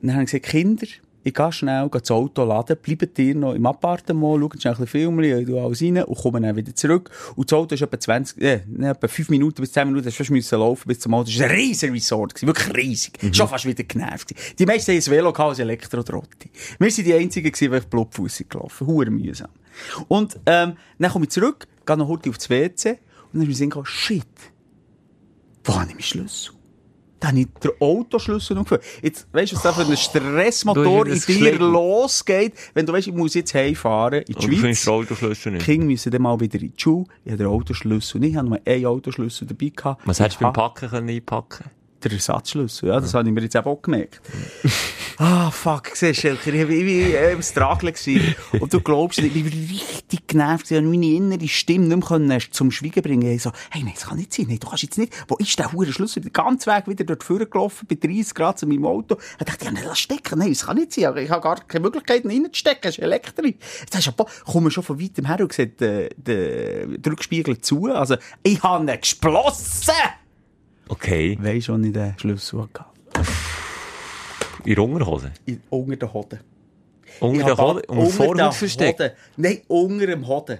Und 0.00 0.08
dann 0.08 0.14
habe 0.14 0.24
ich 0.24 0.30
gesagt, 0.32 0.46
Kinder, 0.46 0.86
ich 1.24 1.34
gehe 1.34 1.52
schnell 1.52 1.88
das 1.88 2.10
Auto 2.10 2.44
laden, 2.44 2.76
bleibt 2.80 3.18
ihr 3.18 3.34
noch 3.34 3.54
im 3.54 3.64
Appartement, 3.66 4.40
schaut 4.40 4.60
schnell 4.60 4.74
ein 4.74 4.80
bisschen 4.80 4.86
Film, 4.86 5.20
ich 5.20 5.46
tue 5.46 5.62
alles 5.62 5.82
rein 5.82 6.02
und 6.02 6.18
komme 6.18 6.40
dann 6.40 6.56
wieder 6.56 6.74
zurück. 6.74 7.10
Und 7.36 7.50
das 7.50 7.58
Auto 7.58 7.74
ist 7.74 7.82
etwa 7.82 7.98
20, 7.98 8.42
äh, 8.42 8.60
etwa 8.80 9.08
5 9.08 9.28
Minuten 9.30 9.60
bis 9.60 9.72
10 9.72 9.88
Minuten, 9.88 10.06
hast 10.06 10.14
du 10.14 10.24
fast 10.24 10.30
müssen 10.30 10.58
laufen 10.58 10.88
bis 10.88 11.00
zum 11.00 11.14
Auto. 11.14 11.30
Das 11.30 11.38
war 11.38 11.46
ein 11.48 11.54
riesen 11.54 11.92
Resort, 11.92 12.34
gewesen, 12.34 12.46
wirklich 12.46 12.76
riesig. 12.76 13.18
Schon 13.34 13.48
fast 13.48 13.64
wieder 13.64 13.84
genervt. 13.84 14.34
Die 14.58 14.66
meisten 14.66 14.92
haben 14.92 14.98
ein 14.98 15.06
Velo 15.06 15.30
als 15.30 15.58
Elektrotrotti. 15.58 16.50
Wir 16.78 16.90
sind 16.90 17.06
die 17.06 17.14
Einzigen 17.14 17.50
gewesen, 17.50 17.70
die 17.70 17.78
auf 17.78 17.86
Blutfuss 17.86 18.36
sind 18.36 18.50
gelaufen. 18.50 18.86
Hure 18.86 19.10
mühsam. 19.10 19.50
Und, 20.08 20.38
ähm, 20.46 20.74
dann 20.98 21.10
komme 21.10 21.24
ich 21.24 21.30
zurück, 21.30 21.66
gehe 21.86 21.96
noch 21.96 22.08
heute 22.08 22.30
aufs 22.30 22.50
WC 22.50 22.98
und 23.32 23.40
dann 23.40 23.50
ist 23.50 23.60
mir 23.60 23.66
gekommen, 23.66 23.86
shit, 23.86 24.26
wo 25.64 25.74
habe 25.74 25.86
ich 25.86 25.94
meinen 25.94 26.02
Schlüssel? 26.02 26.54
Da 27.22 27.28
habe 27.28 27.38
ich 27.38 27.46
den 27.62 27.70
Autoschlüssel 27.78 28.56
noch 28.56 28.64
gefunden. 28.64 28.82
Jetzt, 29.00 29.28
weißt 29.32 29.52
du, 29.52 29.56
was 29.56 29.62
da 29.62 29.72
für 29.72 29.82
ein 29.82 29.96
Stressmotor 29.96 31.04
Du 31.04 31.12
in 31.12 31.20
dir 31.20 31.56
losgeht, 31.58 32.52
wenn 32.74 32.84
du 32.84 32.92
weißt, 32.92 33.06
ich 33.06 33.14
muss 33.14 33.34
jetzt 33.34 33.54
heimfahren 33.54 34.22
in 34.22 34.24
die 34.26 34.34
Und 34.34 34.42
du 34.44 34.48
findest 34.56 34.82
Schweiz. 34.82 34.84
den 34.84 34.92
Autoschlüssel 34.94 35.52
Die 35.52 35.56
nicht. 35.58 35.64
Kinder 35.64 35.86
müssen 35.86 36.10
dann 36.10 36.22
mal 36.22 36.40
wieder 36.40 36.60
in 36.60 36.72
die 36.76 36.80
Schule. 36.80 37.06
Ich 37.24 37.30
habe 37.30 37.38
den 37.44 37.46
Autoschlüssel 37.46 38.20
nicht. 38.20 38.30
Ich 38.32 38.36
habe 38.36 38.48
nur 38.48 38.58
einen 38.66 38.86
Autoschlüssel 38.86 39.46
dabei 39.46 39.68
gehabt. 39.74 40.02
Was 40.04 40.18
hättest 40.18 40.40
du 40.40 40.44
beim 40.44 40.48
Ah, 40.50 40.52
Packen 40.52 40.88
können 40.90 41.08
einpacken 41.08 41.64
Der 42.04 42.12
Ersatzschlüssel, 42.12 42.88
ja, 42.88 42.98
das 42.98 43.14
habe 43.14 43.28
ich 43.28 43.34
mir 43.34 43.42
jetzt 43.42 43.54
eben 43.54 43.64
auch 43.64 43.80
gemerkt. 43.80 44.20
ah, 45.18 45.50
fuck, 45.52 45.90
siehst 45.94 46.24
du, 46.24 46.32
ich 46.32 46.46
war 46.46 46.68
wie 46.68 47.14
äh, 47.14 47.32
im 47.32 47.38
gewesen. 47.38 48.34
Und 48.58 48.74
du 48.74 48.80
glaubst 48.80 49.20
nicht, 49.20 49.36
ich 49.36 49.44
war 49.44 49.52
richtig 49.52 50.26
genervt, 50.26 50.70
ich 50.70 50.82
meine 50.82 51.06
innere 51.06 51.46
Stimme 51.46 51.86
nicht 51.86 51.96
mehr 51.96 52.08
können 52.08 52.40
zum 52.50 52.72
Schweigen 52.72 53.02
bringen. 53.02 53.30
Ich 53.30 53.42
so, 53.42 53.52
hey, 53.70 53.84
nein, 53.84 53.92
das 53.94 54.06
kann 54.06 54.18
nicht 54.18 54.32
sein, 54.32 54.46
nein, 54.48 54.58
du 54.58 54.66
kannst 54.66 54.82
jetzt 54.82 54.98
nicht, 54.98 55.12
wo 55.28 55.36
ist 55.36 55.56
der 55.56 55.72
hure 55.72 55.92
Schlüssel? 55.92 56.22
Den 56.22 56.32
ganzen 56.32 56.72
Weg 56.72 56.88
wieder 56.88 57.04
dort 57.04 57.24
gelaufen, 57.26 57.86
bei 57.88 57.94
30 57.94 58.34
Grad 58.34 58.58
zu 58.58 58.66
meinem 58.66 58.84
Auto. 58.84 59.16
Ich 59.38 59.46
dachte, 59.46 59.64
ja, 59.64 59.70
nein, 59.70 59.84
lass 59.86 60.00
stecken, 60.00 60.40
nein, 60.40 60.50
das 60.50 60.66
kann 60.66 60.76
nicht 60.76 60.92
sein, 60.92 61.16
ich 61.16 61.30
habe 61.30 61.40
gar 61.40 61.60
keine 61.60 61.82
Möglichkeit, 61.82 62.24
ihn 62.24 62.30
reinzustecken, 62.30 62.82
das 62.82 62.98
ist 62.98 63.04
Elektrik. 63.04 63.58
Jetzt 63.80 63.94
hast 63.94 64.06
du 64.06 64.10
aber, 64.10 64.30
komm 64.44 64.70
schon 64.70 64.82
von 64.82 65.00
weitem 65.00 65.26
her 65.26 65.40
und 65.40 65.52
sieht, 65.52 65.80
äh, 65.82 66.08
den, 66.16 67.00
den 67.00 67.12
Rückspiegel 67.12 67.58
zu, 67.60 67.86
also, 67.86 68.16
ich 68.42 68.60
habe 68.62 68.84
ihn 68.84 69.00
geschlossen! 69.00 69.92
Okay. 70.92 71.38
Weisst 71.40 71.68
du, 71.68 71.72
wo 71.72 71.82
ich 71.82 71.92
den 71.92 72.14
Schlüssel 72.18 72.60
hatte? 72.60 72.84
In 74.64 74.74
der 74.74 74.84
Unterhose. 74.84 75.32
In- 75.46 75.62
Unter 75.70 75.96
den 75.96 76.12
Hoden. 76.12 76.40
Unter 77.18 77.56
habe 77.56 77.82
Hoden. 77.88 78.10
Vorhaut 78.10 78.38
den 78.38 78.52
versteckt. 78.52 79.00
Nein, 79.38 79.62
unter 79.68 80.06
dem 80.06 80.26
Hoden. 80.26 80.58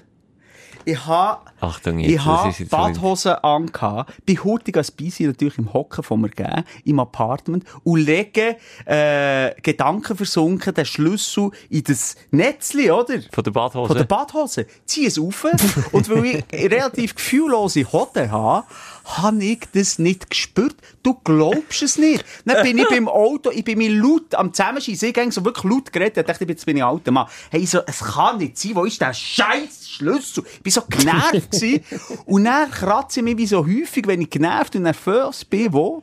Ich 0.84 1.06
habe, 1.06 1.42
Achtung, 1.60 2.00
jetzt, 2.00 2.10
ich 2.10 2.24
habe 2.24 2.52
Badhosen 2.64 3.34
angehabt, 3.34 4.26
bin 4.26 4.42
hurtig 4.42 4.76
als 4.76 4.90
Beisi 4.90 5.24
natürlich 5.24 5.56
im 5.58 5.72
Hocken 5.72 6.02
von 6.02 6.20
mir 6.20 6.28
gegeben, 6.28 6.64
im 6.84 6.98
Apartment, 6.98 7.64
und 7.84 8.00
lege, 8.00 8.56
äh, 8.86 9.52
Gedanken 9.62 10.16
versunken, 10.16 10.74
den 10.74 10.84
Schlüssel 10.84 11.52
in 11.70 11.84
das 11.84 12.16
Netzli, 12.32 12.90
oder? 12.90 13.20
Von 13.30 13.44
der 13.44 13.52
Badhose. 13.52 13.86
Von 13.86 13.96
der 13.96 14.04
Badhose. 14.04 14.66
Zieh 14.84 15.06
es 15.06 15.20
auf. 15.20 15.44
und 15.92 16.08
weil 16.10 16.24
ich 16.24 16.44
relativ 16.52 17.14
gefühllose 17.14 17.84
Hoden 17.92 18.32
habe, 18.32 18.66
habe 19.04 19.44
ich 19.44 19.60
das 19.72 19.98
nicht 19.98 20.30
gespürt. 20.30 20.76
Du 21.02 21.14
glaubst 21.24 21.82
es 21.82 21.98
nicht. 21.98 22.24
Dann 22.44 22.62
bin 22.62 22.78
ich 22.78 22.88
beim 22.88 23.08
Auto, 23.08 23.50
ich 23.50 23.64
bin 23.64 23.78
mir 23.78 23.90
laut 23.90 24.34
am 24.34 24.52
Zusammenschießen. 24.52 25.08
Ich 25.08 25.14
ging 25.14 25.30
so 25.30 25.44
wirklich 25.44 25.70
laut 25.70 25.92
geredet. 25.92 26.18
Ich 26.18 26.26
dachte, 26.26 26.44
jetzt 26.44 26.66
bin 26.66 26.76
ich 26.76 26.84
alter 26.84 27.10
Mann. 27.10 27.26
Hey, 27.50 27.66
so, 27.66 27.80
es 27.86 28.00
kann 28.00 28.38
nicht 28.38 28.58
sein. 28.58 28.74
Wo 28.74 28.84
ist 28.84 29.00
der 29.00 29.12
scheiß 29.12 29.88
Schlüssel? 29.88 30.44
Ich 30.54 30.62
bin 30.62 30.72
so 30.72 30.82
genervt 30.88 31.50
gewesen. 31.50 31.84
Und 32.26 32.44
dann 32.44 32.70
kratze 32.70 33.20
ich 33.20 33.24
mich 33.24 33.36
wie 33.36 33.46
so 33.46 33.66
häufig, 33.66 34.06
wenn 34.06 34.20
ich 34.20 34.30
genervt 34.30 34.76
und 34.76 34.82
nervös 34.82 35.44
bin, 35.44 35.72
wo? 35.72 36.02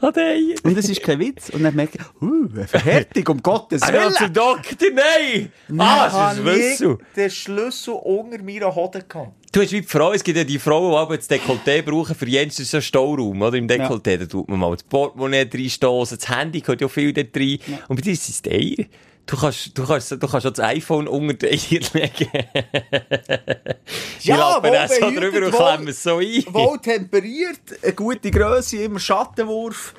Ah, 0.00 0.12
nein. 0.14 0.54
Und 0.62 0.76
das 0.76 0.88
ist 0.88 1.02
kein 1.02 1.18
Witz. 1.18 1.50
Und 1.50 1.62
dann 1.64 1.74
merke 1.74 1.98
ich, 1.98 2.22
uh, 2.22 2.48
eine 2.54 2.68
Verhärtung, 2.68 3.26
um 3.36 3.42
Gottes 3.42 3.82
Ah, 3.82 3.88
Willen. 3.92 4.02
ja, 4.02 4.10
zum 4.12 4.32
Doktor, 4.32 4.88
nein! 4.94 5.52
Ah, 5.78 6.04
das 6.06 6.12
ist 6.12 6.18
ein 6.18 6.36
Schlüssel. 6.36 6.98
den 7.16 7.30
Schlüssel 7.30 7.94
unter 7.94 8.42
meiner 8.42 8.74
Hoden 8.74 9.02
gehabt. 9.08 9.32
Du 9.52 9.60
hast 9.62 9.72
wie 9.72 9.80
die 9.82 9.86
Frau, 9.86 10.12
es 10.12 10.24
gibt 10.24 10.36
ja 10.36 10.44
die 10.44 10.58
Frauen, 10.58 10.90
die 10.90 10.96
aber 10.96 11.16
das 11.16 11.30
Dekolleté 11.30 11.82
brauchen, 11.82 12.14
für 12.16 12.26
Jens 12.28 12.58
ist 12.58 12.72
so 12.72 12.78
ein 12.78 12.82
Stauraum, 12.82 13.40
oder? 13.40 13.56
Im 13.56 13.68
Dekolleté, 13.68 14.16
da 14.18 14.26
tut 14.26 14.48
man 14.48 14.58
mal 14.58 14.72
das 14.72 14.82
Portemonnaie 14.82 15.48
reinstoßen, 15.52 16.18
das 16.18 16.28
Handy 16.28 16.60
gehört 16.60 16.80
ja 16.80 16.88
viel 16.88 17.12
dort 17.12 17.36
rein. 17.36 17.58
Und 17.88 17.96
bei 17.96 18.02
dir 18.02 18.12
ist 18.12 18.28
es 18.28 18.42
Eier. 18.50 18.86
Du 19.26 19.36
kannst, 19.38 19.76
du 19.76 19.86
kannst, 19.86 20.10
du 20.12 20.18
kannst 20.18 20.46
auch 20.46 20.50
das 20.52 20.60
iPhone 20.60 21.08
unter 21.08 21.34
die 21.34 21.46
Eier 21.48 21.80
legen. 21.94 22.28
Ja, 24.20 24.36
lappen 24.36 24.72
dann 24.72 24.88
so 24.88 25.10
drüber 25.10 25.46
und 25.46 25.52
wohl- 25.52 25.66
klemmen 25.72 25.88
es 25.88 26.02
so 26.02 26.18
ein. 26.18 26.44
Wohl 26.54 26.78
temperiert, 26.78 27.60
eine 27.82 27.92
gute 27.92 28.30
Grösse, 28.30 28.78
immer 28.78 28.98
Schattenwurf. 28.98 29.94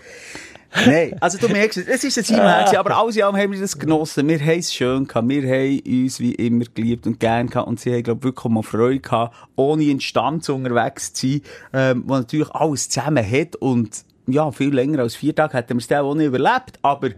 Nein, 0.85 1.15
also 1.21 1.37
du 1.37 1.47
merkst, 1.47 1.77
es 1.77 2.03
ist 2.03 2.17
ein 2.17 2.23
gewesen, 2.23 2.75
aber 2.77 2.97
alles 2.97 3.15
in 3.15 3.23
allem 3.23 3.37
haben 3.37 3.51
wir 3.53 3.59
das 3.61 3.77
genossen. 3.79 4.27
Wir 4.27 4.39
haben 4.39 4.59
es 4.59 4.73
schön 4.73 5.07
gehabt, 5.07 5.29
wir 5.29 5.43
haben 5.43 5.79
uns 5.85 6.19
wie 6.19 6.33
immer 6.33 6.65
geliebt 6.73 7.07
und 7.07 7.19
gern 7.19 7.47
gehabt 7.47 7.67
und 7.67 7.79
sie 7.79 7.93
haben, 7.93 8.03
glaube 8.03 8.23
wirklich 8.23 8.51
mal 8.51 8.61
Freude 8.63 8.99
gehabt, 8.99 9.35
ohne 9.55 9.85
Instanz 9.85 10.49
unterwegs 10.49 11.13
zu 11.13 11.27
sein, 11.27 11.41
ähm, 11.73 12.03
wo 12.07 12.15
natürlich 12.15 12.49
alles 12.51 12.89
zusammen 12.89 13.25
hat 13.29 13.55
und 13.57 14.03
ja, 14.27 14.51
viel 14.51 14.73
länger 14.73 14.99
als 14.99 15.15
vier 15.15 15.33
Tage 15.35 15.53
hätten 15.53 15.75
wir 15.75 15.77
es 15.81 15.87
dann 15.87 16.03
auch 16.03 16.15
nicht 16.15 16.27
überlebt, 16.27 16.79
aber 16.81 17.11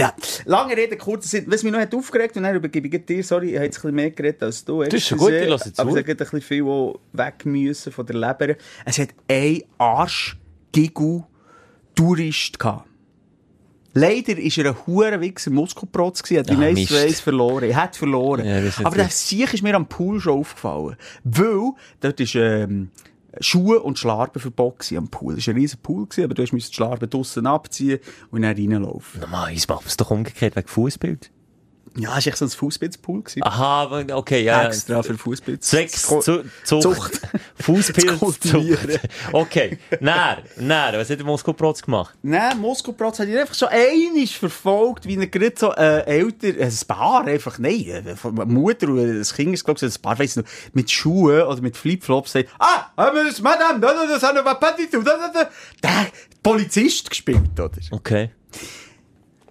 ja, 0.00 0.14
lange 0.44 0.76
Rede, 0.76 0.96
kurzer 0.96 1.28
Sinn. 1.28 1.44
Was 1.48 1.62
mich 1.62 1.72
noch 1.72 1.80
hat 1.80 1.94
aufgeregt, 1.94 2.36
und 2.36 2.44
dann 2.44 2.54
übergebe 2.54 2.86
ich 2.88 3.04
dir, 3.04 3.24
sorry, 3.24 3.50
ich 3.50 3.54
habe 3.56 3.64
jetzt 3.66 3.78
ein 3.78 3.82
bisschen 3.82 3.94
mehr 3.96 4.10
geredet 4.12 4.42
als 4.42 4.64
du. 4.64 4.82
Das 4.84 4.94
ist 4.94 5.08
schon 5.08 5.18
gut, 5.18 5.32
ich 5.32 5.48
lasse 5.48 5.72
zu. 5.72 5.80
Aber 5.82 5.90
es 5.90 5.96
hat 5.96 6.08
ein 6.08 6.16
bisschen 6.16 6.40
viel 6.40 6.64
weg 6.64 7.44
müssen 7.46 7.92
von 7.92 8.06
der 8.06 8.16
Leber. 8.16 8.54
Es 8.84 8.98
hat 8.98 9.08
ein 9.28 9.62
Arsch-Gigu 9.78 11.22
Tourist 11.94 12.58
gehabt. 12.58 12.84
Leider 13.94 14.36
war 14.36 14.64
er 14.64 14.70
ein 14.70 14.86
hure 14.86 15.20
Wichser 15.20 15.50
Muskelprotz 15.50 16.22
gewesen, 16.22 16.40
hat 16.40 16.50
die 16.50 16.54
Ah, 16.54 16.58
meisten. 16.58 16.94
Race 16.94 17.20
verloren. 17.20 17.64
Er 17.70 17.76
hat 17.82 17.96
verloren. 17.96 18.44
Ja, 18.46 18.60
Aber 18.84 18.94
der 18.96 19.08
Sieg 19.08 19.52
ist 19.52 19.62
mir 19.62 19.74
am 19.74 19.88
Pool 19.88 20.20
schon 20.20 20.38
aufgefallen. 20.38 20.96
Weil, 21.24 21.72
dort 22.00 22.20
ist, 22.20 22.36
ähm, 22.36 22.90
Schuhe 23.40 23.80
und 23.80 23.98
Schlarben 23.98 24.40
verboten 24.40 24.78
gewesen 24.78 24.98
am 24.98 25.08
Pool. 25.08 25.38
Es 25.38 25.46
war 25.46 25.54
ein 25.54 25.60
riesen 25.60 25.80
Pool, 25.80 26.06
aber 26.18 26.34
du 26.34 26.42
musst 26.52 26.70
die 26.70 26.74
Schlarben 26.74 27.08
draussen 27.08 27.46
abziehen 27.46 28.00
und 28.30 28.42
dann 28.42 28.56
reinlaufen. 28.56 29.20
Normalerweise 29.20 29.66
macht 29.68 29.80
man 29.80 29.88
es 29.88 29.96
doch 29.96 30.10
umgekehrt 30.10 30.56
wegen 30.56 30.68
Fußbild. 30.68 31.30
Ja, 31.96 32.18
es 32.18 32.26
war 32.26 32.36
so 32.36 32.44
ein 32.44 32.50
Fußpilzpool. 32.50 33.22
Aha, 33.40 34.04
okay, 34.12 34.42
ja. 34.42 34.66
Extra 34.66 35.02
für 35.02 35.16
Fußpilz. 35.16 35.68
Zu, 35.68 35.86
Zucht. 36.64 36.82
Zucht. 36.82 37.20
Fußpilz, 37.60 38.06
Zu 38.06 38.18
kultivieren. 38.18 38.90
Zucht. 38.90 39.08
Okay. 39.32 39.78
Näher, 40.00 40.42
näher. 40.56 40.92
Was 40.94 41.10
hat 41.10 41.18
der 41.18 41.26
Muskelprotz 41.26 41.82
gemacht? 41.82 42.14
Nein, 42.22 42.58
Muskelprotz 42.60 43.18
hat 43.18 43.28
ihn 43.28 43.38
einfach 43.38 43.54
so 43.54 43.66
einisch 43.66 44.38
verfolgt, 44.38 45.06
wie 45.06 45.16
er 45.16 45.26
gerade 45.26 45.54
so 45.56 45.72
äh, 45.72 46.04
älter, 46.04 46.48
äh, 46.48 46.64
ein 46.64 46.78
Paar 46.86 47.26
einfach, 47.26 47.58
nein, 47.58 47.86
äh, 47.86 48.16
von 48.16 48.38
einer 48.38 48.46
Mutter 48.46 48.88
und 48.88 49.18
das 49.18 49.34
Kind 49.34 49.54
ist, 49.54 49.64
glaube 49.64 49.78
ich, 49.84 49.94
ein 49.94 50.02
Paar, 50.02 50.18
weiss 50.18 50.36
ich 50.36 50.36
noch, 50.36 50.50
mit 50.72 50.90
Schuhen 50.90 51.42
oder 51.42 51.60
mit 51.60 51.76
Flipflops 51.76 52.32
sagt, 52.32 52.48
ah, 52.58 52.90
Madame, 52.96 53.80
da, 53.80 53.92
da, 53.92 54.06
das 54.06 54.20
pas 54.58 54.76
du 54.76 54.86
tout, 54.86 55.06
da, 55.06 55.16
da, 55.16 55.28
da. 55.32 55.50
Der 55.82 56.06
Polizist 56.42 57.08
gespielt, 57.10 57.58
oder? 57.58 57.70
Okay. 57.90 58.30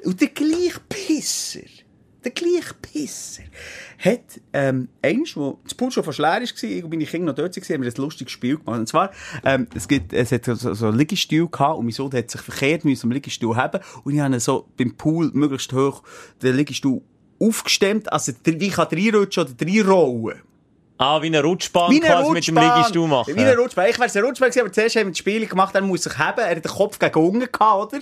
Und 0.04 0.22
der 0.22 0.30
gleiche 0.30 0.80
Pisser, 0.88 1.62
der 2.28 2.32
gleiche 2.32 2.74
Pisser, 2.82 3.44
hat, 4.00 4.42
ähm, 4.54 4.90
eins, 5.02 5.36
wo 5.36 5.60
das 5.64 5.74
Pool 5.74 5.92
schon 5.92 6.04
fast 6.04 6.20
leer 6.20 6.28
war, 6.28 6.42
ich 6.42 6.84
und 6.84 6.90
meine 6.90 7.26
noch 7.26 7.34
dort 7.34 7.56
waren, 7.56 7.74
haben 7.74 7.84
wir 7.84 7.92
ein 7.92 8.02
lustiges 8.02 8.32
Spiel 8.32 8.58
gemacht. 8.58 8.80
Und 8.80 8.88
zwar, 8.88 9.12
ähm, 9.46 9.68
es 9.74 9.88
gibt, 9.88 10.14
es 10.14 10.32
hat 10.32 10.46
so, 10.46 10.74
so 10.74 10.88
einen 10.88 10.98
Liegestuhl 10.98 11.48
gehabt 11.50 11.80
und 11.80 11.86
mein 11.86 11.94
Sohn 11.94 12.12
hat 12.12 12.30
sich 12.30 12.42
verkehrt 12.42 12.86
müssen 12.86 13.08
am 13.08 13.12
Liegestuhl 13.12 13.56
haben 13.56 13.82
und 14.04 14.14
ich 14.14 14.20
habe 14.20 14.40
so 14.40 14.68
beim 14.78 14.96
Pool 14.96 15.32
möglichst 15.34 15.72
hoch 15.74 16.04
den 16.42 16.56
Liegestuhl 16.56 17.02
aufgestemmt, 17.40 18.12
also 18.12 18.34
wie 18.44 18.70
kann 18.70 18.88
reinrutschen 18.88 19.44
oder 19.44 19.54
reinrollen. 19.66 20.42
Ah, 21.00 21.22
wie 21.22 21.28
eine 21.28 21.44
Rutschbahn 21.44 21.92
Wie 21.92 22.02
eine 22.02 22.12
quasi 22.12 22.32
mit 22.32 22.48
dem 22.48 22.58
Rutschbahn. 22.58 22.78
Liegestuhl 22.80 23.08
machen. 23.08 23.36
Wie 23.36 23.40
eine 23.40 23.56
Rutschbahn. 23.56 23.88
Ich 23.90 24.00
wäre 24.00 24.12
ein 24.12 24.26
Rutschbahn 24.26 24.50
gewesen, 24.50 24.62
aber 24.62 24.72
zuerst 24.74 24.96
haben 24.96 25.06
wir 25.06 25.12
das 25.12 25.18
Spiel 25.20 25.46
gemacht, 25.46 25.76
dann 25.76 25.86
muss 25.88 26.06
ich 26.06 26.18
haben. 26.18 26.40
Er 26.40 26.50
hat 26.56 26.66
den 26.66 26.72
Kopf 26.72 26.98
gegen 26.98 27.20
unten 27.20 27.40
gehabt, 27.52 27.94
oder? 27.94 28.02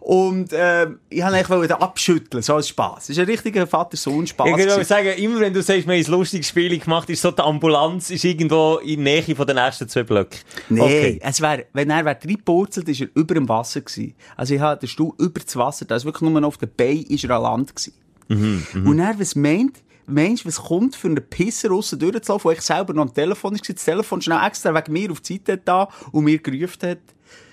Und, 0.00 0.50
ähm, 0.52 1.00
ich 1.10 1.22
wollte 1.22 1.34
eigentlich 1.54 1.70
abschütteln, 1.72 2.42
so 2.42 2.54
als 2.54 2.68
Spass. 2.68 2.94
Das 3.06 3.10
ist 3.10 3.18
ein 3.18 3.24
richtiger 3.26 3.66
Vater-Sohn-Spass. 3.66 4.48
Ich 4.48 4.56
würde 4.56 4.84
sagen, 4.84 5.08
immer 5.18 5.40
wenn 5.40 5.52
du 5.52 5.60
sagst, 5.62 5.86
wir 5.88 5.94
haben 5.94 6.04
ein 6.04 6.10
lustiges 6.10 6.48
Spiel 6.48 6.78
gemacht, 6.78 7.10
ist 7.10 7.22
so 7.22 7.30
die 7.32 7.42
Ambulanz 7.42 8.10
ist 8.10 8.24
irgendwo 8.24 8.76
in 8.76 9.04
der 9.04 9.14
Nähe 9.22 9.34
von 9.34 9.46
den 9.46 9.56
ersten 9.56 9.88
zwei 9.88 10.04
Blöcken. 10.04 10.38
Nee, 10.68 10.80
Okay. 10.82 11.20
es 11.22 11.40
wär, 11.40 11.64
wenn 11.72 11.90
er 11.90 12.04
wär 12.04 12.12
reingepurzelt, 12.16 12.88
ist 12.88 13.00
er 13.00 13.08
über 13.14 13.34
dem 13.34 13.48
Wasser 13.48 13.80
gewesen. 13.80 14.14
Also 14.36 14.54
ich 14.54 14.60
hatte 14.60 14.86
den 14.86 14.88
Stuhl 14.88 15.12
über 15.18 15.40
das 15.40 15.56
Wasser, 15.56 15.84
da 15.84 15.96
ist 15.96 16.04
wirklich 16.04 16.30
nur 16.30 16.40
noch 16.40 16.48
auf 16.48 16.58
der 16.58 16.66
Bein, 16.68 17.02
ist 17.08 17.24
er 17.24 17.30
an 17.30 17.42
Land 17.42 17.74
gewesen. 17.74 17.94
Mhm, 18.28 18.86
Und 18.86 18.98
er, 19.00 19.18
was 19.18 19.34
meint, 19.36 19.78
Mensch, 20.06 20.46
was 20.46 20.62
kommt 20.62 20.94
für 20.94 21.08
einen 21.08 21.28
Pisser 21.28 21.70
raus 21.70 21.90
durchzulaufen, 21.90 22.44
wo 22.44 22.52
ich 22.52 22.60
selber 22.60 22.94
noch 22.94 23.02
am 23.02 23.14
Telefon 23.14 23.52
war, 23.54 23.60
das 23.74 23.84
Telefon 23.84 24.22
schnell 24.22 24.44
extra 24.46 24.74
wegen 24.74 24.92
mir 24.92 25.10
auf 25.10 25.20
die 25.20 25.34
Seite 25.34 25.58
da 25.58 25.88
und 26.12 26.24
mir 26.24 26.38
gerufen 26.38 26.90
hat, 26.90 26.98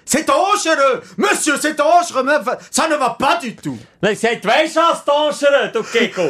C'est 0.06 0.28
dangereux! 0.28 1.02
Monsieur, 1.18 1.56
c'est 1.62 1.76
dangereux! 1.78 2.26
Ça 2.72 2.88
ne 2.90 2.96
va 2.96 3.12
pas 3.12 3.40
du 3.42 3.56
tout! 3.56 3.78
Nein, 4.02 4.16
sagt, 4.16 4.44
weisst 4.46 4.76
du 4.76 4.80
was, 4.82 5.06
Danschere, 5.06 5.72
du 5.72 5.82
Gecko? 5.82 6.24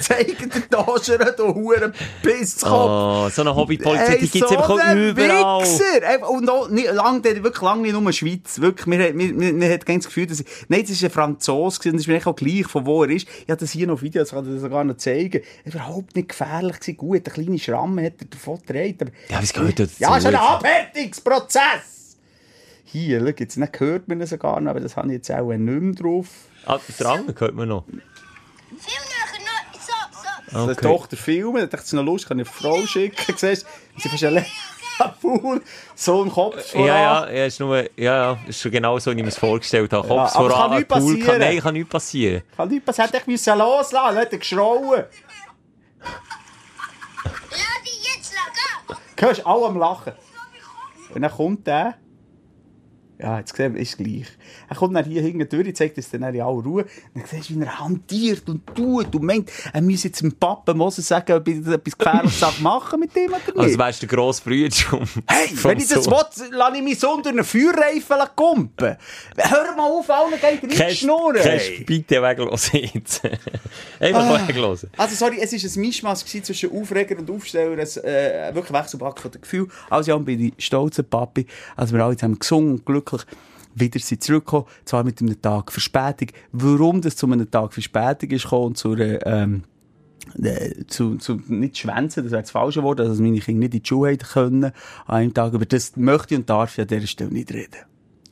Zeigen 0.00 0.48
den 0.48 0.64
dangereux, 0.70 1.34
du 1.36 1.54
Huren 1.54 1.92
Pisskopf! 2.22 2.72
oh, 2.72 3.28
so 3.30 3.42
eine 3.42 3.54
Hobbypolizei, 3.54 4.16
die 4.16 4.28
gibt's 4.30 4.50
einfach 4.50 4.78
ein 4.78 5.10
überall. 5.10 5.62
Wichser. 5.62 6.06
Einfach- 6.08 6.28
Und 6.30 6.48
auch 6.48 6.68
nicht, 6.70 6.90
lang, 6.92 7.22
wirklich 7.22 7.60
lange 7.62 7.82
nicht 7.82 7.92
nur 8.00 8.12
Schweiz. 8.12 8.60
Wirklich, 8.60 8.86
mir, 8.86 9.08
hat- 9.08 9.14
mir, 9.14 9.32
mir, 9.34 9.52
mir 9.52 9.72
hat 9.74 9.84
ganz 9.84 10.04
das 10.04 10.14
Gefühl, 10.14 10.26
dass 10.26 10.40
ich, 10.40 10.46
nein, 10.68 10.80
das 10.82 10.90
ist 10.90 11.04
ein 11.04 11.10
Franzose 11.10 11.78
gewesen, 11.80 11.96
das 11.96 12.02
ist 12.02 12.08
mir 12.08 12.26
auch 12.26 12.34
gleich, 12.36 12.66
von 12.66 12.86
wo 12.86 13.04
er 13.04 13.10
ist. 13.10 13.26
Ich 13.44 13.50
habe 13.50 13.60
das 13.60 13.70
hier 13.72 13.86
noch 13.86 14.00
Video, 14.00 14.22
das 14.22 14.30
kann 14.30 14.44
ich 14.46 14.52
dir 14.54 14.60
sogar 14.60 14.84
noch 14.84 14.96
zeigen. 14.96 15.42
Er 15.64 15.74
war 15.74 15.82
überhaupt 15.86 16.16
nicht 16.16 16.30
gefährlich 16.30 16.80
gewesen. 16.80 16.96
Gut, 16.96 17.22
eine 17.26 17.34
kleine 17.44 17.58
Schramme 17.58 18.06
hat 18.06 18.14
er 18.20 18.26
davon 18.26 18.58
getragen. 18.66 18.96
aber- 19.02 19.10
Ja, 19.28 19.42
was 19.42 19.52
gehört 19.52 19.78
dazu? 19.80 19.92
Ja, 19.98 20.16
ist 20.16 20.26
ein 20.26 20.34
Abhärtungsprozess! 20.34 21.95
Hier, 22.88 23.20
schau, 23.20 23.32
jetzt 23.36 23.56
nicht 23.56 23.80
hört 23.80 24.06
man 24.06 24.20
es 24.20 24.30
sogar 24.30 24.60
noch, 24.60 24.70
aber 24.70 24.80
das 24.80 24.96
habe 24.96 25.08
ich 25.08 25.14
jetzt 25.14 25.30
auch 25.32 25.52
nicht 25.52 25.58
mehr 25.58 25.92
drauf. 25.92 26.28
Ah, 26.64 26.78
das 26.86 27.04
Rang 27.04 27.26
hört 27.36 27.54
man 27.54 27.68
noch. 27.68 27.84
Veel 27.84 28.94
nog, 29.02 29.32
no, 29.40 29.78
so, 29.78 29.92
so. 30.52 30.64
Okay. 30.64 30.74
Die 30.74 30.86
Tochter 30.86 31.16
filmen, 31.16 31.56
dann 31.56 31.70
dachte 31.70 31.82
ich, 31.82 31.86
es 31.86 31.92
noch 31.92 32.04
lustig, 32.04 32.28
kann 32.28 32.38
ich 32.38 32.46
eine 32.46 32.54
Frau 32.54 32.86
schicken, 32.86 33.34
siehst 33.36 33.66
du, 33.96 34.08
sie 34.08 34.14
ist 34.14 34.24
ein 34.24 34.44
Pool, 35.20 35.60
so 35.94 36.22
ein 36.22 36.30
Kopf 36.30 36.74
Ja, 36.74 36.86
ja, 36.86 37.30
ja, 37.30 37.46
ist 37.46 37.58
nur, 37.60 37.78
ja, 37.80 37.86
ja, 37.96 38.38
ist 38.46 38.60
schon 38.60 38.70
genau 38.70 38.98
so, 39.00 39.10
wie 39.10 39.16
ich 39.16 39.22
mir 39.22 39.28
es 39.28 39.36
vorgestellt 39.36 39.92
habe. 39.92 40.06
Kopf 40.06 40.32
kann 40.32 40.42
voran, 40.42 40.78
nichts 40.78 40.94
Pool 40.94 41.18
kann, 41.18 41.38
nein, 41.40 41.60
kann 41.60 41.74
nichts 41.74 41.90
passieren. 41.90 42.42
Kann 42.56 42.68
nicht 42.68 42.84
passieren, 42.84 43.10
hätte 43.10 43.18
ich 43.22 43.26
müssen 43.26 43.58
loslassen, 43.58 44.16
er 44.16 44.26
geschrauen. 44.26 45.04
Laat 47.50 47.82
die 47.84 48.16
jetzt 48.16 48.32
lachen. 48.32 49.00
Du 49.16 49.26
hörst 49.26 49.44
alle 49.44 49.66
am 49.66 49.76
Lachen. 49.76 50.12
Und 51.14 51.22
dann 51.22 51.30
kommt 51.32 51.66
der. 51.66 51.98
Ja, 53.18 53.38
jetzt 53.38 53.52
gesehen, 53.52 53.76
ist 53.76 53.98
gleich. 53.98 54.26
Er 54.68 54.76
kommt 54.76 54.96
dann 54.96 55.04
hier 55.04 55.22
hinten 55.22 55.48
durch, 55.48 55.74
zeigt 55.76 55.96
uns 55.96 56.10
dann 56.10 56.22
in 56.22 56.40
aller 56.40 56.44
Ruhe. 56.44 56.84
Dann 57.14 57.24
siehst 57.30 57.50
du, 57.50 57.54
wie 57.58 57.62
er 57.64 57.78
hantiert 57.80 58.48
und 58.48 58.66
tut 58.74 59.14
und 59.14 59.22
meint, 59.22 59.50
er 59.72 59.80
müsse 59.82 60.08
jetzt 60.08 60.20
dem 60.22 60.32
Papa 60.32 60.74
Moses 60.74 61.06
sagen, 61.08 61.32
ob 61.32 61.48
er 61.48 61.74
etwas 61.74 61.98
Gefährliches 61.98 62.60
machen 62.60 63.00
mit 63.00 63.14
dem 63.14 63.30
oder 63.30 63.38
nicht. 63.38 63.56
Also 63.58 63.78
wärst 63.78 64.02
du 64.02 64.06
der 64.06 64.16
grosse 64.16 64.42
Brüder. 64.42 64.76
Hey, 65.26 65.50
wenn 65.62 65.78
ich 65.78 65.88
das 65.88 66.06
will, 66.06 66.12
lasse 66.50 66.76
ich 66.76 66.82
meinen 66.82 66.96
Sohn 66.96 67.22
durch 67.22 67.34
einen 67.34 67.44
Feuerreifen 67.44 68.16
kumpen. 68.34 68.96
Hör 69.36 69.76
mal 69.76 69.90
auf, 69.90 70.06
geht 70.06 70.62
er 70.62 70.66
nicht 70.68 70.78
Kannst, 70.78 71.02
hey. 71.44 71.84
bitte 71.84 72.22
weglassen 72.22 72.80
jetzt. 72.94 73.22
Einfach 74.00 74.26
Ah. 74.26 74.48
weglassen. 74.48 74.90
Also, 74.96 75.14
sorry, 75.14 75.38
es 75.40 75.52
war 75.52 75.58
ein 75.76 75.80
Mischmasch 75.80 76.24
zwischen 76.24 76.70
Aufreger 76.72 77.18
und 77.18 77.30
Aufsteller. 77.30 77.72
Ein 77.72 77.78
äh, 77.78 78.54
wirklich 78.54 78.72
Wechselback 78.72 79.20
von 79.20 79.30
den 79.30 79.40
Gefühlen. 79.40 79.70
Also, 79.90 80.10
ja, 80.10 80.18
bin 80.18 80.52
ich 80.56 80.64
stolz, 80.64 81.02
Papi. 81.02 81.46
Also, 81.76 81.94
wir 81.94 82.04
alle 82.04 82.16
zusammen 82.16 82.38
gesungen 82.38 82.70
und 82.72 82.86
glücklich 82.86 83.22
wieder 83.76 84.00
sind 84.00 84.22
zurückgekommen. 84.22 84.66
Zwar 84.84 85.04
mit 85.04 85.20
einem 85.20 85.40
Tag 85.40 85.70
Verspätung. 85.70 86.28
Warum 86.52 87.00
das 87.00 87.16
zu 87.16 87.26
einem 87.26 87.50
Tag 87.50 87.72
Verspätung 87.72 88.30
ist 88.30 88.44
gekommen 88.44 88.66
und 88.66 88.78
zu 88.78 88.92
einer, 88.92 89.24
ähm, 89.26 89.62
äh, 90.42 90.84
zu, 90.86 91.16
zu, 91.16 91.40
nicht 91.46 91.78
schwänzen, 91.78 92.24
das 92.24 92.32
wäre 92.32 92.42
das 92.42 92.50
falsche 92.50 92.82
Wort, 92.82 93.00
also 93.00 93.12
dass 93.12 93.20
meine 93.20 93.38
Kinder 93.38 93.60
nicht 93.60 93.74
in 93.74 93.82
die 93.82 93.88
Schule 93.88 94.10
hätten 94.10 94.26
können 94.26 94.64
an 94.64 94.72
einem 95.06 95.34
Tag. 95.34 95.54
Aber 95.54 95.66
das 95.66 95.96
möchte 95.96 96.36
und 96.36 96.50
darf 96.50 96.76
ich 96.76 96.82
an 96.82 96.88
dieser 96.88 97.06
Stelle 97.06 97.30
nicht 97.30 97.52
reden. 97.52 97.84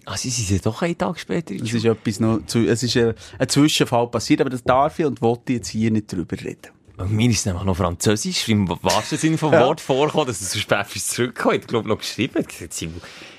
Ah, 0.06 0.16
sie 0.16 0.28
sind 0.28 0.50
ja 0.50 0.58
doch 0.58 0.82
einen 0.82 0.98
Tag 0.98 1.18
später 1.18 1.54
in 1.54 1.62
Es 1.62 1.72
ist 1.72 1.84
etwas 1.84 2.20
noch, 2.20 2.44
zu, 2.46 2.58
es 2.66 2.82
ist 2.82 2.96
ein, 2.96 3.14
ein 3.38 3.48
Zwischenfall 3.48 4.08
passiert, 4.08 4.40
aber 4.42 4.50
das 4.50 4.62
darf 4.62 4.98
ich 4.98 5.06
und 5.06 5.22
wollte 5.22 5.52
ich 5.52 5.58
jetzt 5.58 5.68
hier 5.68 5.90
nicht 5.90 6.12
drüber 6.12 6.38
reden. 6.38 6.73
Mir 7.08 7.28
ist 7.30 7.44
nämlich 7.44 7.64
noch 7.64 7.76
Französisch 7.76 8.48
im 8.48 8.68
wahrsten 8.68 9.18
Sinne 9.18 9.36
vom 9.36 9.50
Wort 9.52 9.80
vorgekommen, 9.80 10.28
dass 10.28 10.40
es 10.40 10.52
so 10.52 10.58
spät 10.60 10.86
ist 10.94 11.10
zurückgekommen. 11.10 11.58
Ich 11.60 11.66
glaube, 11.66 11.88
noch 11.88 11.98
geschrieben. 11.98 12.44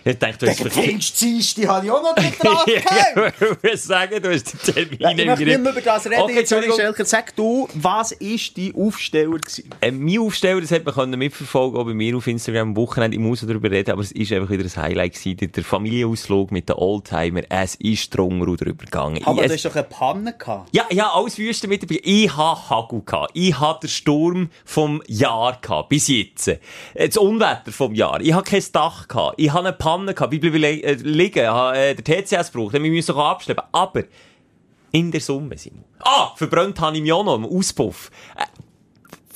Ich 0.08 0.20
dachte, 0.20 0.38
du 0.38 0.48
hast 0.52 0.62
verkehrt. 0.62 0.86
Pfingstdienste 0.86 1.68
habe 1.68 1.86
ich 1.88 1.92
auch 1.92 2.04
noch 2.04 2.16
nicht 2.16 2.38
dran 2.44 2.58
gehabt. 2.66 3.42
Ich 3.42 3.64
will 3.64 3.78
sagen, 3.78 4.22
du 4.22 4.32
hast 4.34 4.68
den 4.68 4.74
Termin 4.74 4.98
Ja, 5.00 5.10
ich 5.12 5.26
möchte 5.26 5.46
nicht 5.46 5.60
mehr 5.62 5.72
über 5.72 5.82
das 5.82 6.06
reden. 6.06 6.22
Okay, 6.22 6.40
Entschuldigung. 6.40 6.78
Sag 7.06 7.36
du, 7.36 7.68
was 7.74 8.12
ist 8.12 8.56
dein 8.58 8.76
Aufsteller 8.76 9.40
gewesen? 9.40 9.70
Äh, 9.82 9.92
mein 9.92 10.20
Aufsteller, 10.20 10.62
das 10.62 10.72
hat 10.72 10.86
man 10.86 11.10
mitverfolgen, 11.18 11.80
auch 11.80 11.86
bei 11.86 11.94
mir 11.96 12.16
auf 12.18 12.28
Instagram 12.28 12.70
am 12.70 12.76
Wochenende. 12.76 13.16
Ich 13.18 13.24
muss 13.24 13.40
darüber 13.42 13.72
reden, 13.72 13.92
aber 13.92 14.02
es 14.02 14.12
ist 14.12 14.32
einfach 14.32 14.50
wieder 14.52 14.66
ein 14.66 14.84
Highlight 14.84 15.14
gewesen. 15.14 15.52
Der- 15.56 15.64
Familienausflug 15.64 16.52
mit 16.52 16.70
den 16.70 16.76
Oldtimer. 16.76 17.42
Es 17.50 17.74
ist 17.76 18.16
drunter 18.16 18.48
und 18.48 18.62
drüber 18.62 18.86
gegangen. 18.86 19.24
Aber 19.26 19.42
ich, 19.42 19.48
du 19.48 19.54
hast 19.56 19.66
doch 19.66 19.76
eine 19.76 19.84
Panne 19.86 20.34
gehabt. 20.38 20.70
Ja, 20.76 20.86
ja, 20.92 21.10
alles 21.14 21.38
Wüste 21.40 21.68
mit 21.68 21.82
dabei. 21.82 22.00
Ich 22.04 22.36
hatte 22.36 22.70
Hagel 22.70 23.02
gehabt. 23.04 23.32
Ich 23.34 23.45
hatte 23.54 23.88
den 23.88 23.90
Sturm 23.92 24.50
vom 24.66 25.04
Jahr 25.08 25.60
gehabt. 25.62 25.90
Bis 25.90 26.08
jetzt. 26.08 26.48
Äh, 26.48 26.58
Das 26.96 27.18
Unwetter 27.18 27.72
vom 27.72 27.94
Jahr. 27.94 28.20
Ich 28.22 28.34
hatte 28.34 28.50
kein 28.50 28.64
Dach 28.72 29.08
gehabt. 29.08 29.36
Ich 29.38 29.52
hatte 29.54 29.68
eine 29.68 29.74
Panne 29.74 30.14
gehabt. 30.14 30.34
Ich 30.34 30.42
bleibe 30.42 30.58
li- 30.58 30.82
äh, 30.82 30.94
liegen. 30.94 31.40
Ich 31.40 31.46
habe 31.46 31.78
äh, 31.78 31.96
den 31.96 32.04
TCS 32.04 32.52
gebraucht. 32.52 32.74
Wir 32.74 32.80
müssen 32.80 33.16
abschleppen. 33.16 33.64
Aber 33.72 34.04
in 34.92 35.12
der 35.12 35.22
Summe, 35.22 35.58
Simon. 35.58 35.84
Ah, 36.00 36.32
verbrannt 36.36 36.80
habe 36.82 36.96
ich 36.98 37.04
mich 37.04 37.14
auch 37.14 37.24
noch 37.24 37.36
im 37.36 37.46
Auspuff. 37.46 38.10
Äh, 38.38 38.44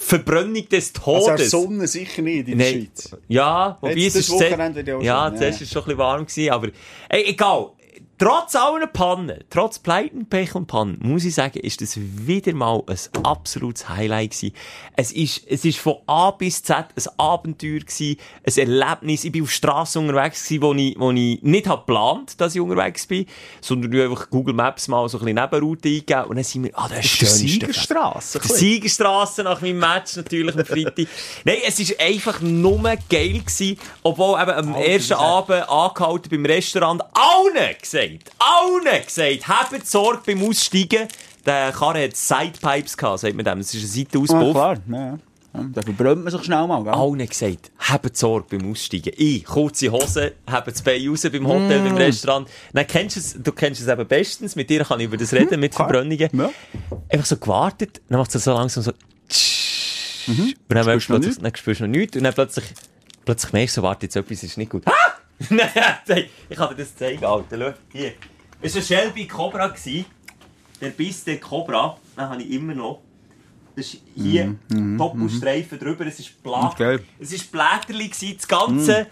Verbrennung 0.02 0.68
des 0.70 0.94
Also 0.96 1.26
Todes. 1.26 1.36
der 1.38 1.50
Sonne 1.50 1.88
sicher 1.88 2.22
nicht 2.22 2.48
in 2.48 2.58
der 2.58 2.72
Nein. 2.72 2.90
Schweiz. 2.96 3.18
Ja, 3.28 3.78
wobei 3.82 3.94
Jetzt 3.96 4.16
es 4.16 4.30
ist... 4.30 4.32
Wochenende 4.32 4.80
ja 5.04 5.36
zuerst 5.36 5.60
war 5.60 5.62
es 5.66 5.70
schon 5.72 5.82
ein 5.82 5.86
bisschen 5.86 5.98
warm, 5.98 6.26
gewesen, 6.26 6.50
aber... 6.52 6.68
Ey, 7.10 7.24
egal. 7.28 7.72
Trotz 8.22 8.54
aller 8.54 8.88
Pannen, 8.88 9.46
trotz 9.50 9.80
Pleiten, 9.80 10.26
Pech 10.26 10.54
und 10.54 10.68
Pannen, 10.68 11.00
muss 11.02 11.24
ich 11.24 11.34
sagen, 11.34 11.58
ist 11.62 11.80
das 11.80 11.98
wieder 11.98 12.54
mal 12.54 12.84
ein 12.86 13.24
absolutes 13.24 13.88
Highlight 13.88 14.32
gewesen. 14.32 14.54
Es 14.98 15.14
ist, 15.14 15.44
es 15.48 15.64
ist 15.64 15.78
von 15.78 16.00
A 16.06 16.32
bis 16.32 16.62
Z 16.62 16.88
ein 16.98 17.04
Abenteuer 17.18 17.80
gewesen, 17.80 18.18
ein 18.46 18.58
Erlebnis. 18.58 19.24
Ich 19.24 19.32
bin 19.32 19.44
auf 19.44 19.52
Straße 19.52 19.98
unterwegs 19.98 20.44
gewesen, 20.44 20.62
wo 20.62 20.74
ich, 20.74 21.00
wo 21.00 21.12
ich 21.12 21.42
nicht 21.44 21.68
hab 21.70 21.88
geplant, 21.88 22.42
dass 22.42 22.56
ich 22.56 22.60
unterwegs 22.60 23.08
bin, 23.08 23.26
sondern 23.62 23.94
ich 23.94 24.02
einfach 24.02 24.30
Google 24.30 24.54
Maps 24.54 24.90
mal 24.90 25.08
so 25.08 25.18
ein 25.20 25.24
bisschen 25.24 25.42
Nebenroute 25.42 25.88
eingegeben 25.88 26.24
und 26.26 26.36
dann 26.36 26.44
sind 26.44 26.64
wir, 26.66 26.72
ah, 26.74 26.90
das 26.90 27.06
ist 27.06 27.22
Die 27.22 27.24
das 27.24 27.30
schönste 27.30 27.38
Feld. 27.38 27.50
Siegerstrasse. 27.52 28.40
Die 28.40 28.48
Siegerstrasse 28.50 29.44
nach 29.44 29.62
meinem 29.62 29.80
Match 29.80 30.18
natürlich 30.18 30.58
am 30.58 30.66
Freitag. 30.66 31.08
Nein, 31.46 31.58
es 31.66 31.80
war 31.80 32.06
einfach 32.06 32.42
nur 32.42 32.82
geil 33.10 33.40
gewesen, 33.40 33.80
obwohl 34.04 34.42
eben 34.42 34.52
am 34.52 34.76
ersten 34.76 35.14
Abend 35.14 35.70
angehalten 35.70 36.30
beim 36.30 36.46
Restaurant 36.46 37.02
allen 37.14 37.78
gesagt, 38.18 38.32
allen 38.40 39.04
gesagt, 39.06 39.48
habt 39.48 39.88
Sorge 39.88 40.22
beim 40.26 40.44
Aussteigen. 40.48 41.08
Der 41.46 41.72
Karre 41.72 42.04
hat 42.04 42.16
Sidepipes 42.16 42.98
gehabt, 42.98 43.20
sagt 43.20 43.36
man 43.36 43.46
dem. 43.46 43.60
Das 43.60 43.74
ist 43.74 43.76
ein 43.76 43.82
Ja, 43.82 43.88
Seitenauspuff. 44.06 44.52
klar. 44.52 44.78
Ja, 44.90 44.98
ja. 45.12 45.20
Ja, 45.52 45.66
Da 45.74 45.82
verbrennt 45.82 46.24
man 46.24 46.32
sich 46.32 46.44
schnell 46.44 46.68
mal, 46.68 46.84
gell? 46.84 46.94
allen 46.94 47.28
gesagt, 47.28 47.72
habt 47.80 48.16
Sorge 48.16 48.56
beim 48.56 48.70
Aussteigen. 48.70 49.12
Ich, 49.18 49.46
kurze 49.46 49.92
Hose, 49.92 50.34
habt 50.46 50.68
das 50.68 50.82
Bein 50.84 51.08
raus 51.10 51.24
beim 51.24 51.48
Hotel, 51.48 51.80
beim 51.82 51.98
Restaurant. 51.98 52.48
Dann 52.72 52.86
kennst 52.86 53.16
du 53.16 53.20
es, 53.20 53.36
du 53.42 53.52
kennst 53.52 53.82
es 53.82 53.88
eben 53.88 54.08
bestens. 54.08 54.56
Mit 54.56 54.70
dir 54.70 54.84
kann 54.84 55.00
ich 55.00 55.08
über 55.08 55.18
das 55.18 55.34
reden, 55.34 55.60
mit 55.60 55.74
klar. 55.74 55.88
Verbrennungen. 55.90 56.30
Ja. 56.34 56.52
Einfach 57.12 57.26
so 57.26 57.38
gewartet, 57.38 58.00
dann 58.10 58.20
macht 58.20 58.36
es 58.36 58.44
so 58.44 58.54
langsam 58.54 58.84
so, 58.84 58.92
tsch. 59.28 60.28
und 60.28 60.56
dann 60.68 60.84
Spürst 60.84 61.10
du 61.10 61.14
noch 61.14 61.20
plötzlich, 61.22 61.42
dann 61.44 61.56
spürst 61.56 61.80
du 61.82 61.88
noch 61.88 61.98
nichts, 61.98 62.16
und 62.18 62.24
dann 62.26 62.34
plötzlich, 62.36 62.66
plötzlich 63.26 63.54
merkst 63.54 63.78
du 63.78 63.82
so, 63.82 63.88
warte, 63.88 64.06
jetzt 64.06 64.16
etwas 64.16 64.44
ist 64.44 64.56
nicht 64.58 64.70
gut. 64.70 64.84
Ah! 64.86 64.92
Ich 66.50 66.58
kann 66.58 66.70
dir 66.70 66.76
das 66.76 66.96
zeigen, 66.96 67.24
Alter, 67.24 67.58
schau, 67.58 67.74
hier. 67.92 68.14
Es 68.62 68.76
war 68.76 68.82
ein 68.82 68.86
Shelby 68.86 69.28
Cobra, 69.28 69.74
der 70.82 70.90
Biss 70.90 71.24
der 71.24 71.40
Cobra, 71.40 71.98
den 72.16 72.30
habe 72.30 72.42
ich 72.42 72.52
immer 72.52 72.76
noch. 72.76 73.02
Das 73.76 73.94
ist 73.94 74.02
hier 74.16 74.56
Doppelstreifen 74.68 75.80
drüber, 75.80 76.06
es 76.06 76.20
ist 76.20 76.44
Blat. 76.44 76.74
Okay. 76.74 77.00
Es 77.18 77.32
ist 77.32 77.50
Blätterli 77.52 78.10
das 78.36 78.48
ganze 78.48 79.08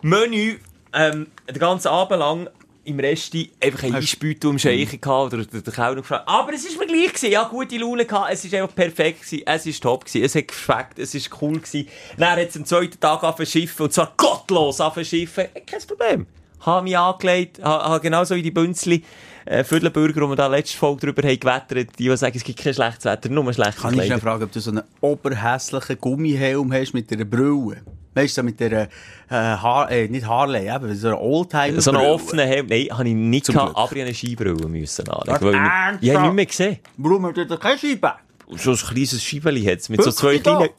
Menü, 0.00 0.58
ähm, 0.94 1.26
den 1.46 1.58
ganzen 1.58 1.88
Abend 1.88 2.18
lang 2.18 2.48
im 2.88 2.98
Resti 2.98 3.50
einfach 3.60 3.82
ein 3.82 3.94
Einspüte 3.94 4.48
um 4.48 4.58
Scheichen 4.58 5.00
gehabt 5.00 5.34
oder 5.34 5.44
der 5.44 5.72
Kellner 5.72 5.96
gefragt. 5.96 6.26
Aber 6.26 6.52
es 6.54 6.64
ist 6.64 6.78
mir 6.78 6.86
gleich 6.86 7.08
gewesen, 7.08 7.30
ja, 7.30 7.44
gute 7.44 7.76
Laune 7.76 8.06
gehabt, 8.06 8.32
es 8.32 8.44
ist 8.44 8.54
einfach 8.54 8.74
perfekt 8.74 9.22
gewesen, 9.22 9.42
es 9.46 9.66
ist 9.66 9.82
top 9.82 10.06
gewesen, 10.06 10.24
es 10.24 10.34
hat 10.34 10.48
geschmeckt, 10.48 10.98
es 10.98 11.14
ist 11.14 11.30
cool 11.42 11.58
gewesen. 11.58 11.88
Dann 12.16 12.30
hat 12.40 12.48
es 12.48 12.56
am 12.56 12.64
zweiten 12.64 12.98
Tag 12.98 13.22
angefangen 13.22 13.46
zu 13.46 13.52
schiffen, 13.52 13.82
und 13.84 13.92
zwar 13.92 14.12
gottlos 14.16 14.80
angefangen 14.80 15.04
zu 15.04 15.10
schiffen. 15.10 15.44
Äh, 15.54 15.60
Kein 15.60 15.80
Problem. 15.86 16.26
Habe 16.60 16.84
mich 16.84 16.98
angelegt, 16.98 17.62
habe, 17.62 18.00
genauso 18.00 18.34
wie 18.34 18.42
die 18.42 18.50
Bünzli, 18.50 19.04
äh, 19.48 19.64
Viertelbürger, 19.64 20.22
wo 20.22 20.28
wir 20.28 20.36
da 20.36 20.46
letzte 20.46 20.76
Folge 20.76 21.06
drüber 21.06 21.22
haben 21.22 21.40
gewettert, 21.40 21.98
die, 21.98 22.08
die 22.08 22.16
sagen, 22.16 22.36
es 22.36 22.44
gibt 22.44 22.58
kein 22.58 22.74
schlechtes 22.74 23.04
Wetter, 23.04 23.28
nur 23.28 23.52
schlechtes 23.52 23.82
Kann 23.82 23.94
ich 23.94 24.04
schnell 24.04 24.08
Kleider. 24.08 24.20
fragen, 24.20 24.44
ob 24.44 24.52
du 24.52 24.60
so 24.60 24.70
einen 24.70 24.82
oberhässlichen 25.00 25.98
Gummihelm 25.98 26.72
hast 26.72 26.94
mit 26.94 27.12
einer 27.12 27.24
Brille? 27.24 27.82
Weißt 28.14 28.36
du, 28.36 28.40
so 28.40 28.44
mit 28.44 28.58
der, 28.58 28.72
äh, 28.82 28.88
Haar, 29.30 29.90
äh, 29.90 30.08
nicht 30.08 30.26
Harley, 30.26 30.74
eben, 30.74 30.94
so 30.94 31.08
einer 31.08 31.20
Oldtimer. 31.20 31.80
So 31.80 31.92
einen 31.92 32.00
offenen 32.00 32.46
Helm, 32.46 32.66
nein, 32.66 32.88
habe 32.90 33.08
ich 33.08 33.14
nicht 33.14 33.46
Zum 33.46 33.54
gehabt, 33.54 33.74
Glück. 33.74 33.84
aber 33.86 33.96
ich 33.96 34.02
eine 34.02 34.14
Skibrille 34.14 34.68
müssen 34.68 35.08
anlegen. 35.08 35.40
Weil 35.40 35.54
ich-? 35.54 36.08
Ich 36.08 36.14
habe 36.14 36.26
nicht 36.26 36.34
mehr 36.34 36.46
gesehen. 36.46 36.78
Warum 36.96 37.26
hat 37.26 37.38
er 37.38 37.44
da 37.44 37.56
keine 37.56 37.78
Scheibe? 37.78 38.12
so 38.56 38.70
ein 38.70 38.76
kleines 38.76 39.22
Scheibeli 39.22 39.62
hat 39.64 39.88
mit 39.90 40.02
so 40.02 40.10
zwei 40.10 40.38
kleinen 40.38 40.70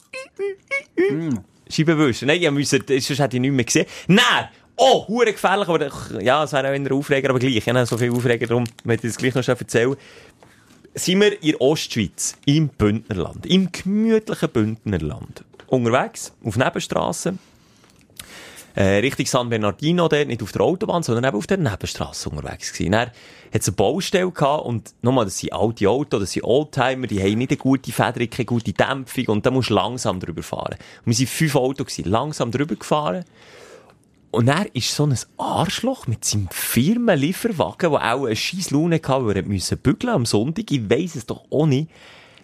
Scheibenwischen. 1.68 2.26
Nein, 2.26 2.42
ich 2.42 2.50
musste, 2.50 2.80
sonst 3.00 3.18
hätte 3.20 3.36
ich 3.36 3.40
nicht 3.40 3.52
mehr 3.52 3.64
gesehen. 3.64 3.86
Nein! 4.08 4.48
Oh, 4.82 5.06
hure 5.08 5.32
gefährlich, 5.32 5.68
aber 5.68 5.90
ja, 6.22 6.42
es 6.42 6.52
wäre 6.54 6.70
auch 6.70 6.74
in 6.74 6.84
der 6.84 6.94
Aufreger, 6.94 7.28
aber 7.28 7.38
gleich. 7.38 7.54
Ich 7.54 7.68
habe 7.68 7.84
so 7.84 7.98
viel 7.98 8.10
Aufreger, 8.10 8.46
darum 8.46 8.64
möchte 8.84 9.06
ich 9.06 9.12
das 9.12 9.18
gleich 9.18 9.34
noch 9.34 9.42
schnell 9.42 9.58
erzählen. 9.58 9.94
Sind 10.94 11.20
wir 11.20 11.42
in 11.42 11.54
Ostschweiz, 11.56 12.36
im 12.46 12.68
Bündnerland, 12.68 13.44
im 13.44 13.70
gemütlichen 13.70 14.48
Bündnerland, 14.48 15.44
unterwegs, 15.66 16.32
auf 16.42 16.56
Nebenstrassen. 16.56 17.38
äh, 18.74 18.98
Richtung 19.00 19.26
San 19.26 19.48
Bernardino, 19.50 20.08
dort, 20.08 20.28
nicht 20.28 20.42
auf 20.42 20.52
der 20.52 20.62
Autobahn, 20.62 21.02
sondern 21.02 21.24
eben 21.24 21.36
auf 21.36 21.46
der 21.46 21.58
Nebenstrasse 21.58 22.30
unterwegs 22.30 22.72
gewesen. 22.72 22.92
Dann 22.92 23.08
hat 23.08 23.12
es 23.52 23.68
eine 23.68 23.76
Baustelle 23.76 24.30
gehabt 24.30 24.64
und 24.64 24.94
nochmal, 25.02 25.24
das 25.24 25.38
sind 25.38 25.52
alte 25.52 25.88
Autos, 25.88 26.20
das 26.20 26.32
sind 26.32 26.44
Oldtimer, 26.44 27.06
die 27.06 27.20
haben 27.20 27.38
nicht 27.38 27.50
eine 27.50 27.58
gute 27.58 27.92
Federung, 27.92 28.30
keine 28.30 28.46
gute 28.46 28.72
Dämpfung 28.72 29.26
und 29.26 29.44
da 29.44 29.50
musst 29.50 29.70
du 29.70 29.74
langsam 29.74 30.20
drüber 30.20 30.42
fahren. 30.42 30.76
Und 31.04 31.06
wir 31.06 31.14
sind 31.14 31.28
fünf 31.28 31.56
Autos 31.56 31.98
langsam 31.98 32.50
drüber 32.50 32.76
gefahren. 32.76 33.24
Und 34.32 34.48
er 34.48 34.72
ist 34.74 34.94
so 34.94 35.06
ein 35.06 35.18
Arschloch 35.38 36.06
mit 36.06 36.24
seinem 36.24 36.48
Firmenlieferwagen, 36.50 37.90
der 37.90 38.14
auch 38.14 38.26
eine 38.26 38.36
scheiß 38.36 38.70
Laune 38.70 38.96
hatte, 38.96 39.26
weil 39.26 39.36
er 39.36 39.42
müssen 39.42 39.78
bügeln 39.78 40.12
am 40.12 40.26
Sonntag. 40.26 40.70
Ich 40.70 40.88
weiss 40.88 41.16
es 41.16 41.26
doch 41.26 41.44
auch 41.50 41.66
nicht. 41.66 41.90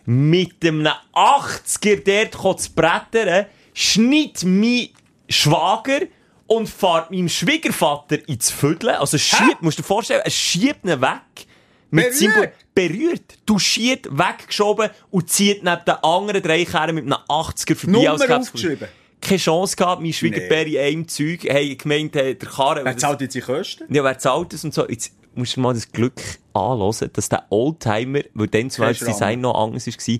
Mit 0.04 0.64
einem 0.64 0.88
80er 1.14 2.30
dort 2.42 2.60
zu 2.60 2.72
brettern, 2.72 3.46
schneidet 3.74 4.44
mein 4.44 4.88
Schwager 5.28 6.00
und 6.46 6.68
fährt 6.68 7.10
meinem 7.10 7.28
Schwiegervater 7.28 8.28
ins 8.28 8.50
Viertel. 8.50 8.90
Also 8.90 9.18
schiebt, 9.18 9.62
musst 9.62 9.78
du 9.78 9.82
dir 9.82 9.86
vorstellen, 9.86 10.22
er 10.24 10.30
schiebt 10.30 10.84
ihn 10.84 11.00
weg. 11.00 11.46
Mit 11.90 12.04
Berührt? 12.06 12.14
seinem- 12.34 12.50
berührt, 12.74 13.38
touchiert, 13.46 14.06
weggeschoben 14.10 14.90
und 15.10 15.30
zieht 15.30 15.62
neben 15.64 15.84
den 15.86 15.94
anderen 16.02 16.42
drei 16.42 16.64
Kerlen 16.64 16.94
mit 16.96 17.04
einem 17.04 17.14
80er 17.28 17.74
vorbei. 17.74 17.92
Nummer 18.02 18.36
aufgeschrieben. 18.40 18.88
Keine 19.20 19.38
Chance 19.38 19.76
gehabt. 19.76 20.02
Mein 20.02 20.12
Schwiegerpär 20.12 20.66
in 20.66 20.78
einem 20.78 21.08
Zeug 21.08 21.44
haben 21.48 21.78
gemeint, 21.78 22.14
hey, 22.14 22.34
der 22.36 22.48
Karren... 22.48 22.84
Wer 22.84 22.96
zahlt 22.96 23.20
jetzt 23.20 23.34
die 23.34 23.40
Kosten? 23.40 23.92
Ja, 23.92 24.04
wer 24.04 24.18
zahlt 24.18 24.52
das 24.52 24.64
und 24.64 24.74
so? 24.74 24.88
Jetzt 24.88 25.12
musst 25.34 25.56
du 25.56 25.60
mal 25.60 25.74
das 25.74 25.90
Glück 25.92 26.20
anhören, 26.52 27.10
dass 27.12 27.28
der 27.28 27.46
Oldtimer, 27.50 28.20
weil 28.34 28.48
dann 28.48 28.70
zwar 28.70 28.88
das. 28.88 29.00
Design 29.00 29.40
noch 29.40 29.54
anders 29.54 29.86
war, 29.86 30.18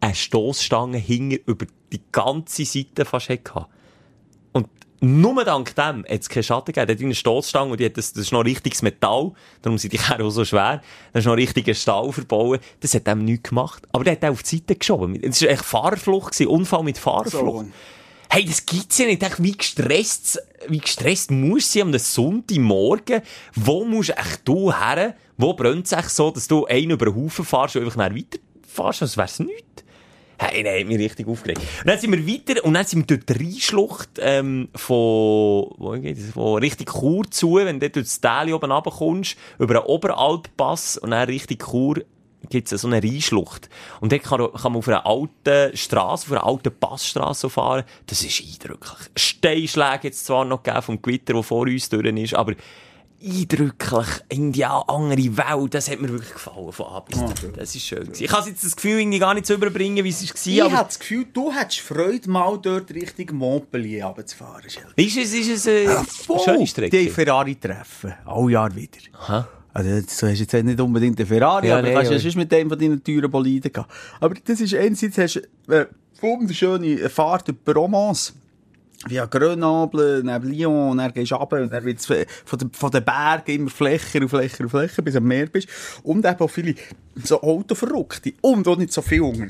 eine 0.00 0.14
Stossstange 0.14 0.98
hinter 0.98 1.38
über 1.46 1.66
die 1.92 2.00
ganze 2.12 2.64
Seite 2.64 3.04
fast 3.04 3.28
hatte. 3.28 3.66
Und 4.52 4.68
nur 5.00 5.44
dank 5.44 5.74
dem 5.74 6.04
hat 6.04 6.20
es 6.20 6.28
keinen 6.28 6.42
Schaden 6.42 6.66
gegeben. 6.66 6.86
Der 6.86 6.96
hat 6.96 7.02
eine 7.02 7.14
Stossstange 7.14 7.72
und 7.72 7.80
die 7.80 7.86
hat 7.86 7.96
das, 7.96 8.12
das 8.12 8.24
ist 8.24 8.32
noch 8.32 8.44
richtiges 8.44 8.82
Metall. 8.82 9.32
Darum 9.62 9.78
sind 9.78 9.92
die 9.92 9.98
Kerren 9.98 10.22
auch 10.22 10.30
so 10.30 10.44
schwer. 10.44 10.82
Das 11.12 11.20
ist 11.20 11.26
noch 11.26 11.36
richtiger 11.36 11.74
Stahl 11.74 12.12
verbaut. 12.12 12.60
Das 12.80 12.94
hat 12.94 13.06
dem 13.06 13.24
nichts 13.24 13.50
gemacht. 13.50 13.82
Aber 13.92 14.04
der 14.04 14.14
hat 14.14 14.24
auch 14.24 14.30
auf 14.30 14.42
die 14.42 14.56
Seite 14.56 14.76
geschoben. 14.76 15.22
Es 15.22 15.42
war 15.42 15.48
echt 15.50 15.64
Fahrerflucht 15.64 16.32
gewesen. 16.32 16.48
Unfall 16.48 16.82
mit 16.82 16.98
Fahrerflucht. 16.98 17.66
So. 17.66 17.72
Hey, 18.34 18.44
das 18.44 18.66
gibt's 18.66 18.98
ja 18.98 19.06
nicht. 19.06 19.22
Ich 19.22 19.42
wie 19.44 19.52
gestresst, 19.52 20.42
wie 20.66 20.80
gestresst 20.80 21.30
musst 21.30 21.72
du 21.72 21.78
sein 21.78 21.94
am 21.94 21.98
Sonntagmorgen? 22.00 23.22
Wo 23.54 23.84
musst 23.84 24.10
echt 24.10 24.40
du 24.44 24.72
her? 24.72 25.14
Wo 25.36 25.54
brennt 25.54 25.92
es 25.92 26.16
so, 26.16 26.32
dass 26.32 26.48
du 26.48 26.66
einen 26.66 26.90
über 26.90 27.04
den 27.04 27.14
Haufen 27.14 27.44
fährst 27.44 27.76
und 27.76 27.84
einfach 27.84 27.96
dann 27.96 28.16
weiterfährst, 28.16 29.02
als 29.02 29.16
wär's 29.16 29.38
nichts? 29.38 29.84
Hey, 30.36 30.64
nein, 30.64 30.80
hat 30.80 30.86
mich 30.88 30.98
richtig 30.98 31.28
aufgeregt. 31.28 31.60
Und 31.60 31.86
dann 31.86 32.00
sind 32.00 32.10
wir 32.10 32.26
weiter, 32.26 32.64
und 32.64 32.74
dann 32.74 32.84
sind 32.84 33.08
wir 33.08 33.16
durch 33.18 33.24
die 33.24 33.44
Rheinschlucht, 33.44 34.10
ähm, 34.18 34.68
von, 34.74 35.72
wo 35.78 35.96
geht 36.02 36.18
es, 36.18 36.32
von 36.32 36.58
Richtung 36.58 36.88
Chur 36.88 37.30
zu, 37.30 37.54
wenn 37.54 37.78
du 37.78 37.86
dort 37.86 37.94
durch 37.94 38.06
das 38.06 38.20
Tal 38.20 38.52
oben 38.52 38.72
runterkommst, 38.72 39.36
über 39.60 39.76
einen 39.76 39.86
Oberalppass, 39.86 40.96
und 40.96 41.12
dann 41.12 41.28
Richtung 41.28 41.58
Chur, 41.58 42.02
gibt's 42.48 42.70
so 42.70 42.86
eine 42.88 43.02
Rheinschlucht. 43.02 43.68
Und 44.00 44.12
dort 44.12 44.22
kann, 44.22 44.40
kann 44.52 44.72
man 44.72 44.76
auf 44.78 44.88
einer 44.88 45.06
alten 45.06 45.76
Straße, 45.76 46.26
auf 46.26 46.32
einer 46.32 46.46
alten 46.46 46.72
Passstraße 46.78 47.50
fahren. 47.50 47.84
Das 48.06 48.22
ist 48.22 48.42
eindrücklich. 48.42 49.10
Steinschläge 49.16 50.00
jetzt 50.04 50.26
zwar 50.26 50.44
noch 50.44 50.62
gegeben 50.62 50.82
vom 50.82 51.02
Gewitter, 51.02 51.34
der 51.34 51.42
vor 51.42 51.62
uns 51.62 51.88
durch 51.88 52.06
ist, 52.06 52.34
aber 52.34 52.54
eindrücklich. 53.24 54.66
Auch 54.68 54.88
andere 54.88 55.36
Welt. 55.36 55.74
Das 55.74 55.90
hat 55.90 56.00
mir 56.00 56.08
wirklich 56.10 56.32
gefallen 56.32 56.72
von 56.72 56.86
A 56.86 57.00
bis 57.00 57.18
Z. 57.18 57.56
Das 57.56 57.74
ist 57.74 57.86
schön. 57.86 58.10
Ich 58.18 58.30
habe 58.30 58.48
jetzt 58.48 58.64
das 58.64 58.76
Gefühl 58.76 59.00
irgendwie 59.00 59.18
gar 59.18 59.34
nicht 59.34 59.46
zu 59.46 59.54
überbringen, 59.54 60.04
wie 60.04 60.08
es 60.08 60.22
war. 60.22 60.46
Ich 60.46 60.60
habe 60.72 60.84
das 60.84 60.98
Gefühl, 60.98 61.26
du 61.32 61.52
hättest 61.52 61.80
Freude, 61.80 62.30
mal 62.30 62.58
dort 62.60 62.90
Richtung 62.90 63.36
Montpellier 63.36 64.06
runterzufahren. 64.06 64.64
Ist 64.96 65.16
es, 65.16 65.32
ist 65.32 65.50
es 65.50 65.66
äh, 65.66 65.88
eine 65.88 66.38
schöne 66.38 66.58
Die 66.58 66.66
Strecke? 66.66 67.10
Ferrari 67.10 67.56
treffen. 67.56 68.14
Alle 68.24 68.52
Jahr 68.52 68.74
wieder. 68.74 68.98
Aha. 69.14 69.48
Also, 69.74 69.90
so 70.06 70.28
hast 70.28 70.38
du 70.38 70.42
jetzt 70.44 70.52
nicht 70.64 70.80
unbedingt 70.80 71.18
einen 71.18 71.26
Ferrari, 71.26 71.66
Ja, 71.66 71.78
aber 71.78 71.88
nee, 71.88 71.94
kannst 71.94 72.12
ja 72.12 72.18
sonst 72.18 72.36
mit 72.36 72.52
dem 72.52 72.68
von 72.68 72.78
deinen 72.78 73.02
teuren 73.02 73.28
Boliden 73.28 73.72
gehen. 73.72 73.84
Aber 74.20 74.34
das 74.44 74.60
ist 74.60 74.72
einerseits 74.72 75.18
hast 75.18 75.34
du 75.34 75.40
eine 75.72 75.88
wunderschöne 76.20 77.10
Fahrt 77.10 77.48
über 77.48 77.74
Provence. 77.74 78.34
Via 79.06 79.26
Grenoble, 79.26 80.22
neben 80.24 80.48
Lyon, 80.48 80.96
dann 80.96 81.12
gehst 81.12 81.32
du 81.32 81.34
runter 81.34 81.60
und 81.60 81.72
dann 81.72 81.84
wird's 81.84 82.06
von 82.06 82.58
den, 82.58 82.70
von 82.70 82.90
den 82.90 83.04
Bergen 83.04 83.50
immer 83.50 83.70
flächer 83.70 84.20
und 84.20 84.28
flächer 84.28 84.62
und 84.62 84.70
flächer, 84.70 85.02
bis 85.02 85.12
du 85.12 85.18
am 85.18 85.26
Meer 85.26 85.46
bist. 85.46 85.68
Und 86.04 86.24
eben 86.24 86.38
auch 86.38 86.48
viele 86.48 86.74
so 87.22 87.42
Autoverrückte. 87.42 88.32
Und 88.40 88.66
auch 88.68 88.78
nicht 88.78 88.92
so 88.92 89.02
viel 89.02 89.20
Hunger. 89.20 89.48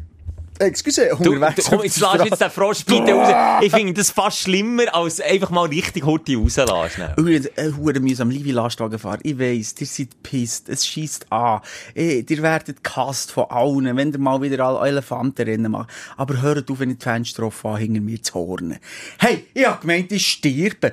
Excuse, 0.58 1.08
Du, 1.18 1.24
du, 1.24 1.32
unterwegs 1.32 1.66
komm, 1.66 1.78
auf 1.78 1.84
jetzt 1.84 2.00
lass 2.00 2.24
jetzt 2.24 2.40
den 2.40 2.50
Frosch 2.50 2.84
bitte 2.84 3.12
raus. 3.14 3.60
Ich 3.60 3.72
finde 3.72 3.92
das 3.94 4.10
fast 4.10 4.38
schlimmer, 4.38 4.94
als 4.94 5.20
einfach 5.20 5.50
mal 5.50 5.66
richtig 5.66 6.04
Horti 6.04 6.36
rauslassen. 6.36 7.04
Übrigens, 7.16 7.48
ein 7.56 7.76
Hure 7.76 7.98
mühsam 7.98 8.30
Livi 8.30 8.52
Lastwagen 8.52 8.98
fahren. 8.98 9.20
Ich 9.24 9.38
weiss, 9.38 9.74
ihr 9.80 9.86
seid 9.86 10.22
pisst, 10.22 10.68
es 10.68 10.86
schießt 10.86 11.32
an. 11.32 11.60
Eh, 11.94 12.24
ihr 12.28 12.42
werdet 12.42 12.84
gehasst 12.84 13.32
von 13.32 13.46
allen, 13.50 13.96
wenn 13.96 14.12
ihr 14.12 14.18
mal 14.18 14.40
wieder 14.42 14.64
alle 14.64 14.88
Elefantenrennen 14.88 15.72
macht. 15.72 15.90
Aber 16.16 16.40
hört 16.40 16.70
auf, 16.70 16.78
wenn 16.78 16.90
ich 16.90 16.98
die 16.98 17.04
Fenster 17.04 17.42
offen 17.42 17.70
habe, 17.70 17.80
hinter 17.80 18.00
mir 18.00 18.22
zu 18.22 18.34
hornen. 18.34 18.78
Hey, 19.18 19.46
ich 19.54 19.66
hab 19.66 19.80
gemeint, 19.80 20.12
ich 20.12 20.26
sterbe. 20.26 20.92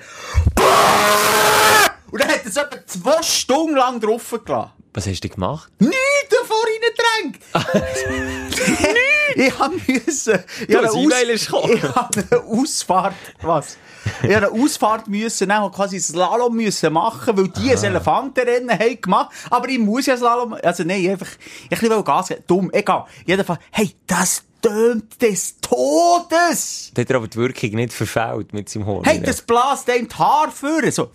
Und 2.11 2.19
dann 2.19 2.29
hat 2.29 2.45
es 2.45 2.57
etwa 2.57 2.85
zwei 2.85 3.21
Stunden 3.21 3.75
lang 3.75 3.99
drauf 3.99 4.37
gelassen. 4.43 4.80
Was 4.93 5.07
hast 5.07 5.21
du 5.21 5.29
gemacht? 5.29 5.71
Nichts 5.79 5.95
davor 6.29 6.57
reingedrängt! 6.65 7.39
ich 9.35 9.57
hab 9.57 9.71
müssen, 9.87 10.39
ich 10.67 10.75
hab 10.75 10.81
das 10.83 10.95
eine 10.95 11.35
gekommen. 11.35 11.73
ich 11.77 11.83
hab 11.83 12.17
eine 12.17 12.43
Ausfahrt, 12.43 13.15
was? 13.41 13.77
Ich 14.21 14.35
hab 14.35 14.43
eine 14.43 14.51
Ausfahrt 14.51 15.07
müssen, 15.07 15.49
und 15.49 15.73
quasi 15.73 15.97
Slalom 15.97 16.57
müssen 16.57 16.91
machen, 16.91 17.37
weil 17.37 17.47
die 17.47 17.71
ein 17.71 17.81
Elefantenrennen 17.81 18.77
haben 18.77 19.01
gemacht. 19.01 19.31
Aber 19.49 19.69
ich 19.69 19.79
muss 19.79 20.07
ja 20.07 20.17
Slalom, 20.17 20.57
also 20.61 20.83
nein, 20.83 21.09
einfach, 21.09 21.29
ich 21.69 21.81
will 21.81 22.03
Gas 22.03 22.27
geben. 22.27 22.43
Dumm, 22.45 22.69
egal. 22.73 23.05
Jedenfalls, 23.25 23.61
hey, 23.71 23.95
das 24.05 24.43
tönt 24.61 25.21
des 25.21 25.59
Todes! 25.59 26.91
Da 26.93 27.01
hat 27.01 27.09
er 27.09 27.15
aber 27.17 27.27
die 27.27 27.37
Wirkung 27.37 27.71
nicht 27.71 27.93
verfehlt 27.93 28.53
mit 28.53 28.69
seinem 28.69 28.85
Horn. 28.85 29.03
Hey, 29.05 29.21
das 29.21 29.41
bläst 29.41 29.89
einem 29.89 30.07
die 30.07 30.15
Haare 30.15 30.51
führen. 30.51 30.91
So. 30.91 31.11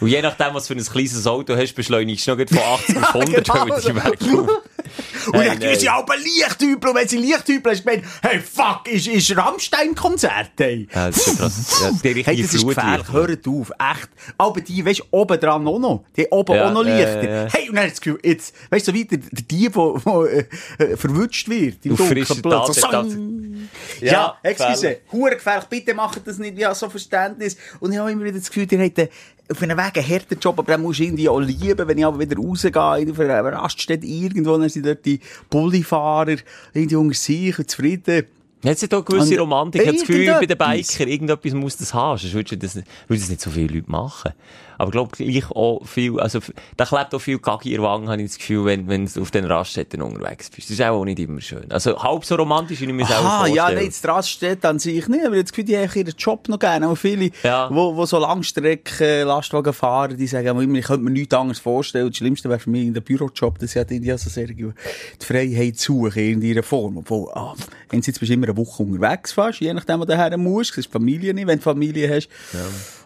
Und 0.00 0.08
je 0.08 0.20
nachdem, 0.20 0.54
was 0.54 0.66
für 0.66 0.74
ein 0.74 0.84
kleines 0.84 1.26
Auto 1.26 1.56
hast, 1.56 1.74
beschleunigst 1.74 2.26
du 2.26 2.34
noch 2.34 2.48
von 2.48 2.58
80 2.58 2.96
auf 2.96 3.14
100, 3.14 3.44
genau. 3.44 3.68
weil 3.68 4.12
weglaufen. 4.12 4.48
Und 5.26 5.34
dann 5.46 5.60
tun 5.60 5.68
sie 5.78 5.86
nein. 5.86 5.94
aber 5.94 6.16
Lichthübel. 6.16 6.90
Und 6.90 6.96
wenn 6.96 7.08
sie 7.08 7.18
Lichthübel 7.18 7.72
hast, 7.72 7.84
gemeint, 7.84 8.04
hey, 8.22 8.40
fuck, 8.40 8.88
ist, 8.88 9.06
ist 9.06 9.36
Rammstein-Konzert, 9.36 10.60
ey. 10.60 10.88
Ja, 10.94 11.06
das 11.08 11.26
ist 11.26 11.38
krass. 11.38 11.80
Ja, 11.82 11.90
die 12.12 12.24
Hey, 12.24 12.42
das 12.42 12.54
ist 12.54 12.66
gefährlich. 12.66 13.12
Hört 13.12 13.46
auf. 13.48 13.70
Echt. 13.70 14.08
Aber 14.38 14.60
die, 14.60 14.84
weißt 14.84 15.00
du, 15.00 15.04
oben 15.10 15.40
dran 15.40 15.66
auch 15.66 15.78
noch. 15.78 16.04
Die 16.16 16.26
oben 16.28 16.54
Ja, 16.54 16.68
auch 16.68 16.72
noch 16.72 16.84
ja, 16.84 16.96
Lichter. 16.96 17.24
ja, 17.24 17.44
ja. 17.44 17.48
Hey, 17.52 17.68
und 17.68 17.76
dann 17.76 17.84
hast 17.84 18.04
du 18.04 18.10
das 18.12 18.20
Gefühl, 18.20 18.20
jetzt, 18.30 18.54
weißt 18.70 18.88
du, 18.88 18.92
so 18.92 18.98
weiter, 18.98 19.16
der, 19.16 19.70
der 19.70 20.46
äh, 20.78 20.84
äh, 20.92 20.96
verwutscht 20.96 21.48
wird. 21.48 21.84
Im 21.86 21.96
blöd, 21.96 22.26
Tat 22.26 22.74
so, 22.74 22.92
hat. 22.92 23.06
Ja, 24.00 24.12
Ja, 24.12 24.38
excuse. 24.42 24.98
Hure 25.12 25.36
gefährlich. 25.36 25.64
Bitte 25.66 25.94
macht 25.94 26.26
das 26.26 26.38
nicht. 26.38 26.58
Ja, 26.58 26.74
so 26.74 26.88
Verständnis. 26.90 27.56
Und 27.80 27.92
ich 27.92 27.98
habe 27.98 28.10
immer 28.12 28.24
wieder 28.24 28.38
das 28.38 28.50
Gefühl, 28.50 28.64
habt 28.64 28.98
einen- 28.98 29.08
auf 29.52 29.62
einem 29.62 29.76
Weg 29.78 29.96
einen 29.96 30.08
harten 30.08 30.38
Job, 30.40 30.58
aber 30.58 30.72
den 30.74 30.82
musst 30.82 30.98
du 31.00 31.04
irgendwie 31.04 31.28
auch 31.28 31.40
lieben, 31.40 31.86
wenn 31.86 31.98
ich 31.98 32.04
aber 32.04 32.18
wieder 32.18 32.36
rausgehe, 32.36 32.72
auf 33.10 33.20
einer 33.20 33.52
Raststätte 33.52 34.06
irgendwo, 34.06 34.56
dann 34.58 34.68
sind 34.68 34.86
dort 34.86 35.04
die 35.04 35.20
Bullifahrer 35.48 36.36
irgendwie 36.74 36.96
unter 36.96 37.14
sich 37.14 37.58
und 37.58 37.70
zufrieden. 37.70 38.24
Jetzt 38.64 38.82
hat 38.84 38.94
auch 38.94 39.04
gewisse 39.04 39.34
Und 39.34 39.40
Romantik. 39.40 39.82
Ich 39.82 39.88
habe 39.88 39.98
das 39.98 40.06
Gefühl, 40.06 40.26
bei 40.26 40.46
den 40.46 40.50
irgendetwas. 40.56 40.96
Biker, 40.98 41.10
irgendetwas 41.10 41.52
muss 41.54 41.76
das 41.76 41.92
haben. 41.94 42.18
Sonst 42.18 42.32
würden 42.34 42.58
das, 42.60 42.74
nicht- 42.76 42.86
würden 43.08 43.20
das 43.20 43.28
nicht 43.28 43.40
so 43.40 43.50
viele 43.50 43.74
Leute 43.74 43.90
machen. 43.90 44.32
Aber 44.82 44.88
ich 44.88 44.92
glaube, 44.94 45.16
gleich 45.16 45.48
auch 45.52 45.86
viel, 45.86 46.18
also, 46.18 46.40
da 46.76 46.84
klebt 46.84 47.14
auch 47.14 47.20
viel 47.20 47.38
Kacke 47.38 47.68
in 47.68 47.76
der 47.76 47.82
Wange, 47.84 48.08
habe 48.10 48.20
ich 48.20 48.30
das 48.30 48.38
Gefühl, 48.38 48.64
wenn, 48.64 48.88
wenn 48.88 49.06
du 49.06 49.20
auf 49.22 49.30
den 49.30 49.44
Raststätten 49.44 50.02
unterwegs 50.02 50.50
bist. 50.50 50.68
Das 50.70 50.74
ist 50.76 50.82
auch 50.84 51.04
nicht 51.04 51.20
immer 51.20 51.40
schön. 51.40 51.70
Also, 51.70 52.02
halb 52.02 52.24
so 52.24 52.34
romantisch, 52.34 52.80
wie 52.80 52.86
ich 52.86 52.92
mir 52.92 53.06
selber 53.06 53.22
Ah, 53.24 53.36
vorstelle. 53.46 53.56
ja, 53.56 53.70
nein, 53.70 53.92
die 54.02 54.06
Raststätte 54.08 54.68
an 54.68 54.80
sich 54.80 55.06
nicht, 55.06 55.24
aber 55.24 55.36
jetzt 55.36 55.52
Gefühl, 55.52 55.64
die 55.66 55.76
haben 55.78 55.88
ihren 55.94 56.14
Job 56.18 56.48
noch 56.48 56.58
gerne. 56.58 56.88
Auch 56.88 56.96
viele, 56.96 57.30
Ja. 57.44 57.68
wo, 57.72 57.94
wo 57.94 58.04
so 58.06 58.18
Langstrecken 58.18 59.24
Lastwagen 59.28 59.72
fahren, 59.72 60.16
die 60.16 60.26
sagen 60.26 60.48
immer, 60.60 60.78
ich 60.78 60.84
könnte 60.86 61.04
mir 61.04 61.10
nichts 61.10 61.32
anderes 61.32 61.60
vorstellen. 61.60 62.08
Das 62.08 62.16
Schlimmste 62.16 62.48
wäre 62.48 62.58
für 62.58 62.70
mich 62.70 62.84
in 62.86 62.94
der 62.94 63.02
Bürojob, 63.02 63.60
das 63.60 63.76
hat 63.76 63.92
irgendwie 63.92 64.10
so 64.18 64.28
sehr 64.30 64.48
die 64.48 64.72
Freiheit 65.24 65.78
suchen 65.78 66.18
in 66.22 66.42
ihrer 66.42 66.64
Form. 66.64 66.96
Obwohl, 66.96 67.30
ah, 67.34 67.54
einerseits 67.88 68.18
bist 68.18 68.30
du 68.30 68.34
immer 68.34 68.48
eine 68.48 68.56
Woche 68.56 68.82
unterwegs 68.82 69.30
fast, 69.30 69.60
je 69.60 69.72
nachdem, 69.72 70.00
wo 70.00 70.04
du 70.04 70.16
her 70.16 70.36
musst. 70.36 70.70
Das 70.72 70.78
ist 70.78 70.86
die 70.88 70.92
Familie 70.92 71.32
nicht, 71.34 71.46
wenn 71.46 71.58
du 71.58 71.62
Familie 71.62 72.12
hast. 72.12 72.28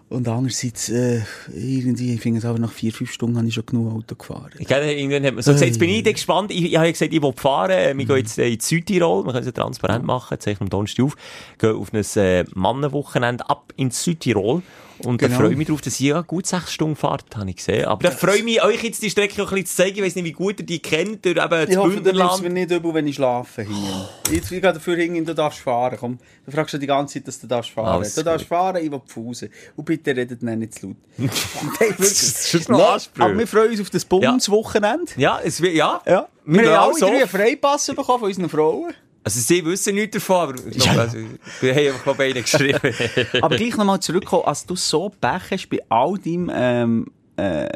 Und 0.08 0.28
andererseits, 0.28 0.88
äh, 0.88 1.22
irgendwie, 1.52 2.14
ich 2.14 2.20
finde 2.20 2.38
es 2.38 2.44
aber 2.44 2.60
nach 2.60 2.70
vier, 2.70 2.92
fünf 2.92 3.10
Stunden 3.10 3.36
habe 3.38 3.48
ich 3.48 3.54
schon 3.54 3.66
genug 3.66 3.92
Auto 3.92 4.14
gefahren. 4.14 4.50
Ich 4.56 4.68
glaube, 4.68 4.92
irgendwann 4.92 5.24
hat 5.24 5.34
man 5.34 5.42
so 5.42 5.50
gesagt, 5.50 5.66
jetzt 5.68 5.80
bin 5.80 5.90
ich 5.90 6.04
dann 6.04 6.12
gespannt. 6.12 6.52
Ich, 6.52 6.62
ich 6.62 6.76
habe 6.76 6.92
gesagt, 6.92 7.12
ich 7.12 7.20
will 7.20 7.32
fahren. 7.32 7.70
Äh, 7.72 7.98
Wir 7.98 8.06
gehen 8.06 8.16
jetzt 8.18 8.38
äh, 8.38 8.48
in 8.48 8.60
Südtirol. 8.60 9.24
Wir 9.24 9.32
können 9.32 9.40
es 9.40 9.46
ja 9.46 9.52
transparent 9.52 10.04
machen. 10.04 10.38
Zeichnen 10.38 10.66
am 10.66 10.70
Donnerstag 10.70 11.06
auf. 11.06 11.16
Gehen 11.58 11.74
auf 11.74 11.92
ein 11.92 12.04
äh, 12.22 12.44
Mannenwochenende 12.54 13.50
ab 13.50 13.72
ins 13.76 14.04
Südtirol. 14.04 14.62
Und 15.00 15.18
Genau. 15.18 15.32
da 15.34 15.40
freue 15.40 15.50
ich 15.52 15.56
mich 15.58 15.68
drauf, 15.68 15.80
dass 15.82 16.00
ihr 16.00 16.14
ja 16.14 16.20
gut 16.22 16.46
sechs 16.46 16.72
Stunden 16.72 16.96
fahrt, 16.96 17.24
habe 17.36 17.50
ich 17.50 17.56
gesehen. 17.56 17.84
Aber 17.84 18.02
da 18.02 18.14
freue 18.14 18.38
ich 18.38 18.44
mich, 18.44 18.62
euch 18.62 18.82
jetzt 18.82 19.02
die 19.02 19.10
Strecke 19.10 19.42
auch 19.42 19.48
ein 19.52 19.54
bisschen 19.62 19.66
zu 19.66 19.74
zeigen. 19.76 19.96
Ich 19.98 20.02
weiß 20.04 20.14
nicht, 20.14 20.24
wie 20.24 20.32
gut 20.32 20.60
ihr 20.60 20.66
die 20.66 20.78
kennt, 20.78 21.24
durch 21.24 21.36
eben 21.36 21.50
das 21.50 21.68
Ich 21.68 21.76
hoffe, 21.76 21.88
du 21.88 21.94
nimmst 21.96 22.04
Bündnerland. 22.04 22.42
mir 22.42 22.50
nicht 22.50 22.70
übel, 22.70 22.94
wenn 22.94 23.06
ich 23.06 23.16
schlafe. 23.16 23.62
Hier. 23.62 24.08
Jetzt 24.34 24.50
ich 24.50 24.60
dafür 24.62 24.96
hingehen, 24.96 25.24
du 25.24 25.34
darfst 25.34 25.60
fahren. 25.60 25.96
Komm, 26.00 26.18
du 26.46 26.50
fragst 26.50 26.70
schon 26.70 26.80
die 26.80 26.86
ganze 26.86 27.14
Zeit, 27.14 27.28
dass 27.28 27.38
du 27.40 27.46
darfst 27.46 27.70
fahren. 27.72 27.86
Alles 27.88 28.14
du 28.14 28.22
darfst 28.22 28.48
gut. 28.48 28.56
fahren, 28.56 28.76
ich 28.82 28.90
will 28.90 29.00
pfusen. 29.06 29.50
Und 29.76 29.84
bitte 29.84 30.16
redet 30.16 30.42
dann 30.42 30.58
nicht 30.58 30.74
zu 30.74 30.88
laut. 30.88 30.96
Das 31.98 32.54
ist 32.54 32.68
noch 32.68 32.78
Nein, 32.78 32.88
Ansprüche. 32.88 33.24
Aber 33.28 33.38
wir 33.38 33.46
freuen 33.46 33.70
uns 33.70 33.80
auf 33.80 33.90
das 33.90 34.04
Bundeswochenende. 34.04 35.12
Ja, 35.16 35.40
es 35.44 35.60
wird, 35.60 35.74
ja. 35.74 36.00
Ja. 36.06 36.28
Wir 36.44 36.62
Wir, 36.62 36.70
haben 36.80 36.90
alle 36.90 36.94
so. 36.98 37.06
drei 37.06 37.16
einen 37.18 37.28
Freipass 37.28 37.86
bekommen 37.88 38.18
von 38.20 38.28
unseren 38.28 38.48
Frauen. 38.48 38.92
Also, 39.26 39.40
sie 39.40 39.64
wissen 39.64 39.96
nichts 39.96 40.14
davon, 40.14 40.36
aber 40.36 40.54
ich 40.70 40.78
glaube, 40.78 41.00
also, 41.00 41.18
wir 41.60 41.74
haben 41.74 41.86
einfach 41.88 42.06
mal 42.06 42.14
beide 42.14 42.42
geschrieben. 42.42 42.78
Aber 43.42 43.56
gleich 43.56 43.76
nochmal 43.76 43.98
zurückkommen, 43.98 44.44
als 44.44 44.64
du 44.64 44.76
so 44.76 45.08
Pech 45.08 45.50
hast 45.50 45.68
bei 45.68 45.80
all 45.88 46.16
deinem 46.16 46.48
ähm, 46.54 47.06
äh, 47.34 47.66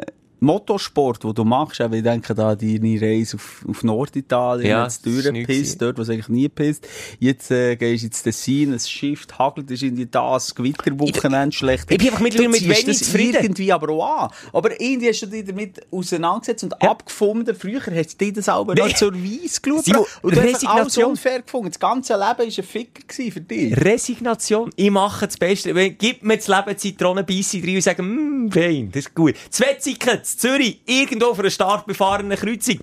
Motorsport, 0.43 1.23
den 1.23 1.33
du 1.35 1.43
machst, 1.45 1.79
eben, 1.79 1.93
ich 1.93 2.03
denke 2.03 2.33
da 2.33 2.55
deine 2.55 2.99
Reise 2.99 3.37
auf, 3.37 3.63
auf 3.69 3.83
Norditalien, 3.83 4.67
Ja, 4.69 4.83
jetzt 4.83 5.05
durchgepisst, 5.05 5.81
dort, 5.81 5.97
wo 5.97 6.01
es 6.01 6.09
eigentlich 6.09 6.29
nie 6.29 6.49
pisst. 6.49 6.87
Jetzt 7.19 7.51
äh, 7.51 7.75
gehst 7.75 8.01
du 8.03 8.07
ins 8.07 8.23
Tessin, 8.23 8.73
es 8.73 8.89
schifft, 8.89 9.37
hagelt, 9.37 9.69
ist 9.69 9.83
in 9.83 9.95
die 9.95 10.09
das 10.09 10.55
Gewitterwochenende 10.55 11.55
schlecht. 11.55 11.85
ich 11.91 11.97
bin 11.99 12.07
einfach 12.07 12.19
mittlerweile 12.21 12.49
mit 12.49 12.67
wenig 12.67 12.97
zufrieden. 12.97 13.37
irgendwie 13.43 13.71
aber 13.71 13.89
auch 13.93 14.23
an. 14.23 14.31
Aber 14.51 14.81
irgendwie 14.81 15.09
hast 15.09 15.21
du 15.21 15.27
dich 15.27 15.45
damit 15.45 15.79
auseinandergesetzt 15.91 16.63
und 16.63 16.81
abgefunden. 16.81 17.55
Früher 17.55 17.79
hast 17.85 18.19
du 18.19 18.25
dir 18.25 18.33
das 18.33 18.49
aber 18.49 18.73
Nee. 18.73 18.81
noch 18.81 18.93
zur 18.95 19.13
Weise 19.13 19.61
geschaut. 19.61 19.87
Und 20.23 20.35
du 20.35 20.41
hast 20.41 20.45
alles 20.47 20.55
Resignation. 20.63 21.05
unfair 21.11 21.41
gefunden. 21.43 21.67
Das 21.69 21.79
ganze 21.79 22.13
Leben 22.13 22.23
war 22.23 22.39
ein 22.45 22.51
Ficker 22.51 23.03
für 23.31 23.41
dich. 23.41 23.77
Resignation. 23.77 24.71
Ich 24.75 24.89
mache 24.89 25.27
das 25.27 25.37
Beste. 25.37 25.73
Gib 25.91 26.23
mir 26.23 26.37
das 26.37 26.47
Leben 26.47 26.77
Zitronenbeisse 26.77 27.57
rein 27.63 27.75
und 27.75 27.81
sage, 27.83 28.01
mm, 28.01 28.51
fein, 28.51 28.89
das 28.91 29.05
ist 29.05 29.13
gut. 29.15 29.35
Zwei 29.51 29.75
Zicken, 29.75 30.17
in 30.17 30.30
Zürich, 30.37 30.81
irgendwo 30.85 31.27
auf 31.27 31.39
einer 31.39 31.49
stark 31.49 31.85
befahrenen 31.85 32.37
Kreuzung. 32.37 32.79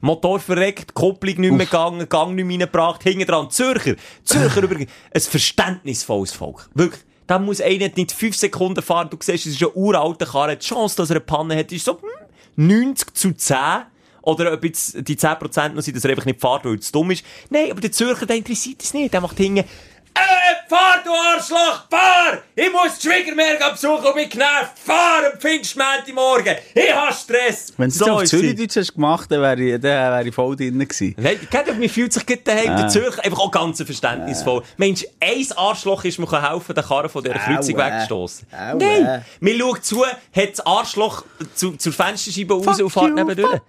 Motor 0.00 0.40
verreckt, 0.40 0.94
Kupplung 0.94 1.40
nicht 1.40 1.52
mehr 1.52 1.66
gegangen, 1.66 2.08
Gang 2.08 2.34
nicht 2.34 2.44
mehr 2.44 2.60
reingebracht, 2.60 3.02
hinten 3.02 3.26
dran. 3.26 3.50
Zürcher, 3.50 3.94
Zürcher 4.24 4.62
übrigens, 4.62 4.90
ein 5.12 5.20
verständnisvolles 5.20 6.32
Volk. 6.32 6.68
Wirklich. 6.74 7.02
Da 7.26 7.38
muss 7.38 7.60
einer 7.60 7.88
nicht 7.96 8.12
fünf 8.12 8.36
Sekunden 8.36 8.82
fahren, 8.82 9.10
du 9.10 9.16
siehst, 9.20 9.46
es 9.46 9.54
ist 9.54 9.62
ein 9.62 9.70
uralter 9.74 10.26
Karre, 10.26 10.56
die 10.56 10.64
Chance, 10.64 10.96
dass 10.96 11.10
er 11.10 11.16
eine 11.16 11.24
Panne 11.24 11.56
hat, 11.56 11.72
ist 11.72 11.84
so, 11.84 12.00
hm, 12.00 12.68
90 12.68 13.14
zu 13.14 13.32
10. 13.32 13.56
Oder 14.22 14.52
ob 14.52 14.64
jetzt 14.64 15.08
die 15.08 15.16
10% 15.16 15.74
noch 15.74 15.82
sind, 15.82 15.96
dass 15.96 16.04
er 16.04 16.10
einfach 16.10 16.24
nicht 16.24 16.40
fährt, 16.40 16.64
weil 16.64 16.80
zu 16.80 16.90
dumm 16.92 17.12
ist. 17.12 17.24
Nein, 17.48 17.70
aber 17.70 17.80
der 17.80 17.92
Zürcher, 17.92 18.26
der 18.26 18.36
interessiert 18.36 18.82
es 18.82 18.92
nicht. 18.92 19.14
Der 19.14 19.20
macht 19.20 19.36
hinten, 19.36 19.64
äh, 20.16 20.68
fahr, 20.68 21.02
du 21.04 21.10
Arschloch, 21.12 21.84
fahr! 21.90 22.38
Ich 22.54 22.72
muss 22.72 22.98
die 22.98 23.08
Schwiegermärkte 23.08 23.70
besuchen 23.72 24.04
und 24.06 24.14
bin 24.14 24.28
genervt. 24.28 24.72
Fahr 24.82 25.20
am 25.32 25.38
Pfingstmänti-Morgen. 25.38 26.56
Ich 26.74 26.92
hab 26.94 27.12
Stress. 27.14 27.72
Wenn 27.76 27.90
du 27.90 27.94
es 27.94 28.02
auf. 28.02 28.24
Zürichdeutsch 28.24 28.76
hast 28.76 28.94
gemacht, 28.94 29.30
dann 29.30 29.42
wäre 29.42 29.60
ich, 29.60 29.72
dann 29.74 29.82
wäre 29.82 30.26
ich 30.28 30.34
voll 30.34 30.56
drin 30.56 30.78
gewesen. 30.78 31.14
Nein, 31.18 31.38
kennt 31.50 31.68
ihr, 31.68 31.74
mir 31.74 31.90
fühlt 31.90 32.12
sich 32.12 32.24
gut 32.26 32.40
daheim. 32.44 32.70
Ah. 32.70 32.76
Der 32.82 32.88
Zürcher 32.88 33.24
einfach 33.24 33.38
auch 33.38 33.50
ganz 33.50 33.82
verständnisvoll. 33.82 34.62
Mensch, 34.78 35.04
ein 35.20 35.46
Arschloch 35.56 36.04
ist 36.04 36.18
mir 36.18 36.50
helfen, 36.50 36.74
den 36.74 36.84
Karren 36.84 37.08
von 37.10 37.22
dieser 37.22 37.38
Kreuzung 37.38 37.76
Aua. 37.78 37.86
wegzustossen. 37.86 38.46
Aua. 38.52 38.74
Nein! 38.74 39.24
Man 39.40 39.58
schaut 39.58 39.84
zu, 39.84 40.04
hat 40.06 40.50
das 40.52 40.60
Arschloch 40.66 41.24
zu, 41.54 41.72
zur 41.76 41.92
Fensterscheibe 41.92 42.54
raus 42.54 42.80
und 42.80 42.90
fährt 42.90 43.14
neben 43.14 43.36
durch. 43.36 43.60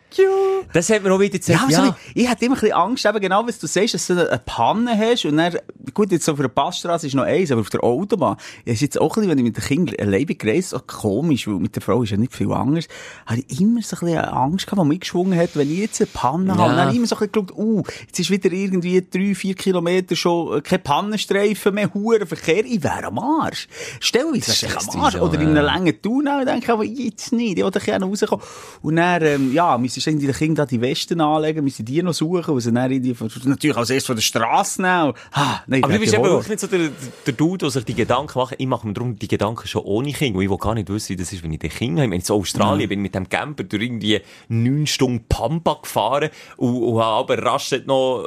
Das 0.74 0.90
hat 0.90 1.04
mir 1.04 1.12
auch 1.14 1.20
wieder 1.20 1.36
Ja, 1.36 1.40
gesagt. 1.40 1.72
so 1.74 1.82
ein 1.82 1.92
bisschen- 1.94 1.96
ich 2.16 2.28
hatte 2.30 2.46
immer 2.46 2.56
ein 2.56 2.60
bisschen 2.62 2.76
Angst, 2.76 3.06
eben 3.06 3.20
genau 3.20 3.46
was 3.48 3.60
du 3.60 3.68
sagst, 3.68 3.94
dass 3.94 4.08
du 4.08 4.14
eine 4.30 4.40
Panne 4.46 4.98
hast 4.98 5.26
und 5.26 5.38
dann, 5.38 5.58
gut, 5.94 6.12
jetzt 6.12 6.28
auf 6.38 6.40
einer 6.42 6.50
Passstraße 6.50 7.08
ist 7.08 7.16
noch 7.16 7.24
eins, 7.24 7.52
aber 7.52 7.62
auf 7.62 7.70
der 7.70 7.84
Autobahn, 7.84 8.38
ja, 8.66 8.74
ist 8.74 8.82
jetzt 8.82 9.00
auch 9.00 9.18
ein 9.18 9.22
bisschen, 9.22 9.30
wenn 9.32 9.38
ich 9.40 9.44
mit 9.44 9.58
den 9.58 9.64
Kindern 9.64 9.96
alleine 10.00 10.26
gereist, 10.26 10.76
auch 10.76 10.86
komisch, 10.86 11.48
weil 11.48 11.56
mit 11.56 11.76
der 11.76 11.82
Frau 11.82 12.04
ist 12.04 12.12
ja 12.12 12.18
nicht 12.18 12.34
viel 12.34 12.52
anders, 12.52 12.88
habe 13.26 13.42
ich 13.48 13.60
immer 13.60 13.82
so 13.82 13.96
ein 13.98 14.00
bisschen 14.06 14.20
Angst 14.20 14.68
gehabt, 14.68 14.82
die 14.82 14.88
mitgeschwungen 14.88 15.38
hat, 15.38 15.56
wenn 15.56 15.72
ich 15.72 15.80
jetzt 15.80 16.02
eine 16.02 16.10
Panne 16.14 16.54
habe. 16.54 16.64
Und 16.64 16.70
dann 16.70 16.80
habe 16.80 16.92
ich 16.92 16.98
immer 16.98 17.08
so 17.08 17.16
ein 17.16 17.30
bisschen 17.30 17.48
geschaut, 17.48 17.58
uh, 17.58 17.84
jetzt 18.06 18.20
ist 18.20 18.30
wieder 18.30 18.52
irgendwie 18.52 19.02
drei, 19.02 19.36
vier 19.36 19.56
Kilometer 19.56 20.16
schon 20.16 20.58
äh, 20.58 20.62
kein 20.62 20.84
Pannenstreifen 20.84 21.74
mehr, 21.74 21.94
hoher 21.94 22.26
Verkehr, 22.26 22.66
ich 22.66 22.84
wäre 22.84 23.06
am 23.06 23.20
Arsch. 23.20 23.68
Stellweise 24.00 24.62
wäre 24.62 24.74
ich 24.78 24.96
am 24.96 25.02
Arsch. 25.02 25.16
so, 25.16 25.22
Oder 25.22 25.36
in 25.36 25.42
ja. 25.42 25.48
einem 25.48 25.66
langen 25.66 26.02
Tunnel, 26.02 26.46
denke 26.46 26.66
ich, 26.66 26.70
aber 26.70 26.84
jetzt 26.84 27.34
nicht, 27.34 27.58
ich 27.58 27.64
wollte 27.64 27.80
gerne 27.80 28.06
rauskommen. 28.06 28.46
Und 28.82 28.96
dann, 28.98 29.24
ähm, 29.24 29.54
ja, 29.54 29.78
müsstest 29.78 30.06
du 30.06 30.12
irgendwie 30.12 30.28
den 30.28 30.36
Kindern 30.36 30.68
die 30.68 30.82
Westen 30.82 31.22
anlegen, 31.22 31.64
müssen 31.64 31.86
die 31.86 32.04
noch 32.04 32.14
suchen, 32.14 32.54
und 32.54 32.62
sie 32.62 32.72
dann 32.72 32.92
irgendwie, 32.92 33.16
natürlich 33.46 33.78
als 33.78 33.90
erstes 33.90 34.08
von 34.08 34.16
der 34.16 34.24
Straße 34.24 34.82
nehmen. 34.82 35.14
Ah, 35.32 35.62
nein, 35.68 35.84
Aber 35.84 35.94
du 35.94 36.00
das 36.00 36.02
bist 36.02 36.14
wäre 36.14 36.26
eben 36.26 36.27
Horror. 36.30 36.44
wirklich 36.44 36.50
nicht 36.50 36.60
so 36.60 36.68
der, 36.68 36.90
der 37.26 37.34
Dude, 37.34 37.58
der 37.60 37.70
sich 37.70 37.86
die 37.86 37.94
Gedanken 37.94 38.38
macht. 38.38 38.56
Ich 38.58 38.68
mache 38.68 38.88
mir 38.88 38.94
darum 38.94 39.18
die 39.18 39.28
Gedanken 39.28 39.68
schon 39.68 39.84
ohne 39.84 40.12
Kind. 40.12 40.36
Und 40.36 40.44
ich 40.44 40.50
will 40.50 40.58
gar 40.58 40.74
nicht 40.74 40.90
wissen, 40.90 41.10
wie 41.10 41.16
das 41.16 41.34
ist, 41.34 41.44
wenn 41.44 41.54
ich 41.54 41.60
den 41.60 41.70
Kind 41.70 41.98
habe. 41.98 42.06
Ich 42.06 42.10
meine, 42.10 42.24
in 42.24 42.32
Australien 42.32 42.90
bin 42.90 43.00
ich 43.00 43.04
mit 43.04 43.16
dem 43.16 43.30
Camper 43.30 43.64
durch 43.64 43.84
irgendwie 43.84 44.22
neun 44.48 44.88
Stunden 44.88 45.26
Pampa 45.28 45.80
gefahren 45.82 46.30
und, 46.58 46.84
und 46.84 47.02
habe 47.02 47.34
aber 47.34 47.44
rasch 47.44 47.74
noch 47.86 48.26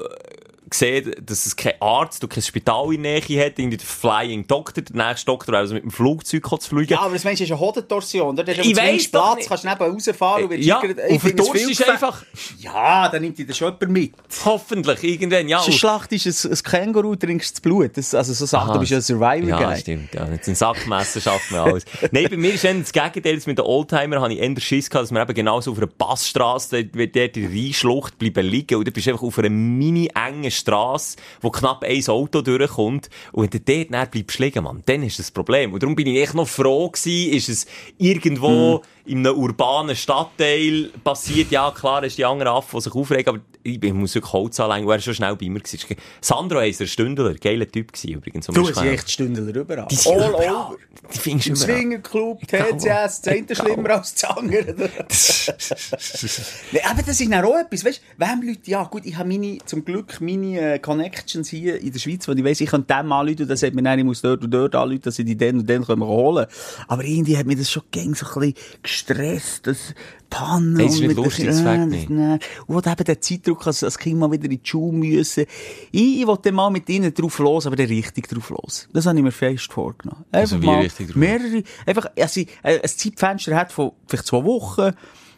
gesehen, 0.70 1.14
dass 1.20 1.46
es 1.46 1.56
kein 1.56 1.74
Arzt 1.80 2.22
und 2.22 2.30
kein 2.30 2.42
Spital 2.42 2.94
in 2.94 3.02
der 3.02 3.20
Nähe 3.20 3.44
hat. 3.44 3.58
Irgendwie 3.58 3.76
der 3.76 3.86
Flying 3.86 4.46
Doctor, 4.46 4.82
der 4.82 5.08
nächste 5.08 5.26
Doktor, 5.26 5.52
wäre 5.52 5.62
also 5.62 5.74
mit 5.74 5.82
dem 5.82 5.90
Flugzeug 5.90 6.48
zu 6.48 6.68
fliegen. 6.68 6.92
Ja, 6.92 7.00
aber 7.00 7.14
das 7.14 7.24
Mensch 7.24 7.40
ist 7.40 7.50
eine 7.50 7.60
Hodentorsion, 7.60 8.38
oder? 8.38 8.58
Ich 8.58 8.76
weiss 8.76 9.08
Platz, 9.10 9.36
nicht. 9.36 9.48
kannst 9.48 9.64
du 9.64 9.68
neben 9.68 9.92
rausfahren 9.92 10.44
und 10.44 10.58
ja, 10.58 10.82
wirst 10.82 11.10
und 11.10 11.20
verdurstest 11.20 11.88
einfach. 11.88 12.22
Ja, 12.58 13.08
dann 13.08 13.22
nimmt 13.22 13.38
dich 13.38 13.46
das 13.46 13.56
schon 13.56 13.72
jemand 13.72 13.90
mit. 13.90 14.12
Hoffentlich, 14.44 15.02
irgendwann, 15.02 15.48
ja. 15.48 15.60
Und- 15.60 15.74
schlachtest 15.74 16.44
du 16.44 16.48
ein, 16.48 16.54
ein 16.54 16.62
Känguru, 16.62 17.16
trinkst 17.16 17.54
das 17.56 17.60
Blut. 17.60 17.96
Das, 17.96 18.14
also 18.14 18.32
so 18.32 18.46
Sachen, 18.46 18.74
du 18.74 18.80
bist 18.80 18.92
ja 18.92 18.98
ein 18.98 19.02
Survivor-Guy. 19.02 19.48
Ja, 19.48 19.76
stimmt. 19.76 20.14
Ja. 20.14 20.28
Jetzt 20.30 20.48
ein 20.48 20.54
Sackmesser 20.54 21.20
schafft 21.20 21.50
man 21.50 21.60
alles. 21.60 21.84
Nein, 22.10 22.28
bei 22.30 22.36
mir 22.36 22.54
ist 22.54 22.64
eher 22.64 22.74
das 22.74 22.92
Gegenteil. 22.92 23.34
Jetzt 23.34 23.46
Mit 23.46 23.58
den 23.58 23.64
Oldtimer 23.64 24.20
habe 24.20 24.32
ich 24.32 24.40
eher 24.40 24.60
Schiss 24.60 24.90
gehabt, 24.90 25.04
dass 25.04 25.12
wir 25.12 25.20
eben 25.22 25.34
genauso 25.34 25.72
auf 25.72 25.78
einer 25.78 25.88
wird 25.90 27.16
dort 27.16 27.36
in 27.36 27.42
der 27.42 27.50
Rheinschlucht 27.50 28.18
bleiben 28.18 28.46
liegen. 28.46 28.76
Und 28.76 28.86
du 28.86 28.90
bist 28.90 29.08
einfach 29.08 29.22
auf 29.22 29.38
einer 29.38 29.50
mini 29.50 30.10
engen 30.14 30.50
Strasse, 30.60 31.16
wo 31.40 31.50
knapp 31.50 31.82
ein 31.84 32.06
Auto 32.08 32.42
durchkommt. 32.42 33.08
Und 33.32 33.52
wenn 33.52 33.62
du 33.64 33.88
dort 33.88 34.10
bleibst 34.10 34.38
liegen, 34.38 34.64
Mann, 34.64 34.82
dann 34.86 35.02
ist 35.02 35.18
das 35.18 35.30
Problem. 35.30 35.72
Und 35.72 35.82
darum 35.82 35.96
bin 35.96 36.06
ich 36.06 36.22
echt 36.22 36.34
noch 36.34 36.48
froh 36.48 36.88
gewesen, 36.88 37.32
ist 37.32 37.48
es 37.48 37.66
irgendwo 37.98 38.82
in 39.06 39.26
einem 39.26 39.36
urbanen 39.38 39.96
Stadtteil 39.96 40.90
passiert. 41.02 41.50
Ja, 41.50 41.70
klar, 41.70 42.04
ist 42.04 42.18
die 42.18 42.24
anderen 42.24 42.52
Affen, 42.52 42.78
die 42.78 42.82
sich 42.82 42.94
aufregen, 42.94 43.28
aber 43.28 43.40
ich 43.62 43.82
ich 43.82 43.92
muss 43.92 44.14
wirklich 44.14 44.32
Holz 44.32 44.58
anlegen, 44.60 44.86
er 44.86 44.88
war 44.92 44.98
schon 45.00 45.14
schnell 45.14 45.36
bei 45.36 45.48
mir. 45.48 45.60
gewesen. 45.60 45.96
Sandro 46.20 46.58
Heiser, 46.60 46.86
Stündler, 46.86 47.34
geiler 47.34 47.70
Typ 47.70 47.92
gewesen, 47.92 48.14
übrigens. 48.14 48.48
um 48.48 48.54
Du 48.54 48.64
helfen. 48.66 48.88
echt 48.88 49.10
Stündler 49.10 49.54
überall. 49.54 49.86
Die 49.90 49.96
sind 49.96 50.12
All 50.12 50.30
überall. 50.30 50.48
over. 50.48 50.76
Die 51.12 51.18
findest 51.18 51.48
du 51.48 51.52
überall. 51.52 51.78
Swingerclub. 51.78 52.40
TCS, 52.46 53.20
das 53.22 53.28
eine 53.28 53.54
schlimmer 53.54 53.90
als 53.90 54.14
das 54.14 54.24
andere. 54.24 54.74
nee, 56.72 56.80
aber 56.88 57.02
das 57.02 57.20
ist 57.20 57.30
dann 57.30 57.44
auch 57.44 57.58
etwas, 57.58 57.84
weißt 57.84 58.00
du, 58.18 58.24
wem 58.24 58.42
Leute, 58.48 58.70
ja 58.70 58.82
gut, 58.84 59.04
ich 59.04 59.16
habe 59.16 59.28
meine, 59.28 59.58
zum 59.66 59.84
Glück 59.84 60.20
meine 60.20 60.74
äh, 60.74 60.78
Connections 60.78 61.48
hier 61.48 61.80
in 61.80 61.92
der 61.92 61.98
Schweiz, 61.98 62.26
wo 62.28 62.32
ich 62.32 62.44
weiss, 62.44 62.60
ich 62.60 62.70
kann 62.70 62.86
dem 62.86 63.12
anrufen, 63.12 63.46
dann 63.48 63.56
sagt 63.56 63.74
mir, 63.74 63.82
nein, 63.82 63.98
ich 63.98 64.04
muss 64.04 64.22
dort 64.22 64.42
und 64.44 64.50
dort 64.50 64.74
anrufen, 64.74 65.02
dass 65.02 65.16
sie 65.16 65.24
die 65.24 65.36
den 65.36 65.58
und 65.60 65.68
den 65.68 65.84
können 65.84 66.02
holen 66.02 66.46
Aber 66.88 67.04
irgendwie 67.04 67.36
hat 67.36 67.46
mich 67.46 67.58
das 67.58 67.70
schon 67.70 67.82
gäng 67.90 68.14
so 68.14 68.26
ein 68.26 68.32
bisschen 68.40 68.54
gestresst, 68.90 69.66
das 69.66 69.94
Pannen. 70.28 70.76
Hey, 70.76 70.86
ist 70.86 71.00
und 71.00 71.06
nicht 71.08 71.16
lustig, 71.16 71.46
das 71.46 71.60
Fakt 71.60 71.80
das- 71.80 71.86
nicht. 71.88 72.10
Und 72.10 72.40
wo 72.68 72.78
eben 72.78 73.04
der 73.04 73.20
Zeitdruck, 73.20 73.66
als 73.66 73.82
als 73.82 73.98
Kind 73.98 74.18
mal 74.18 74.30
wieder 74.30 74.44
in 74.44 74.50
die 74.50 74.60
Schule 74.62 74.92
müssen. 74.96 75.44
Ich, 75.90 76.20
ich 76.20 76.26
wollte 76.26 76.52
mal 76.52 76.70
mit 76.70 76.88
ihnen 76.88 77.12
drauf 77.14 77.38
los, 77.38 77.66
aber 77.66 77.76
dann 77.76 77.86
richtig 77.86 78.28
drauf 78.28 78.50
los. 78.50 78.88
Das 78.92 79.06
habe 79.06 79.18
ich 79.18 79.24
mir 79.24 79.32
fest 79.32 79.72
vorgenommen. 79.72 80.24
Also 80.30 80.56
Einfach 80.56 80.62
wie 80.62 80.72
mal 80.72 80.80
richtig 80.82 81.06
drauf? 81.08 81.16
mehrere, 81.16 81.62
einfach, 81.86 82.06
also, 82.16 82.40
äh, 82.40 82.46
ein 82.62 82.88
Zeitfenster 82.88 83.56
hat 83.56 83.72
von 83.72 83.92
vielleicht 84.06 84.26
zwei 84.26 84.44
Wochen, 84.44 84.92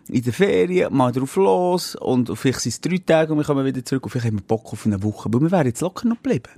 in 0.08 0.22
der 0.22 0.32
Ferien, 0.32 0.92
mal 0.94 1.12
drauf 1.12 1.36
los, 1.36 1.94
und 1.94 2.36
vielleicht 2.36 2.60
sind 2.60 2.70
es 2.72 2.80
drei 2.80 2.98
Tage 2.98 3.32
und 3.32 3.38
wir 3.38 3.44
kommen 3.44 3.64
wieder 3.64 3.84
zurück, 3.84 4.04
und 4.04 4.10
vielleicht 4.10 4.26
haben 4.26 4.36
wir 4.38 4.42
Bock 4.42 4.72
auf 4.72 4.84
eine 4.84 5.00
Woche, 5.02 5.26
aber 5.26 5.40
wir 5.40 5.50
wären 5.50 5.66
jetzt 5.68 5.80
locker 5.80 6.08
noch 6.08 6.16
geblieben. 6.16 6.50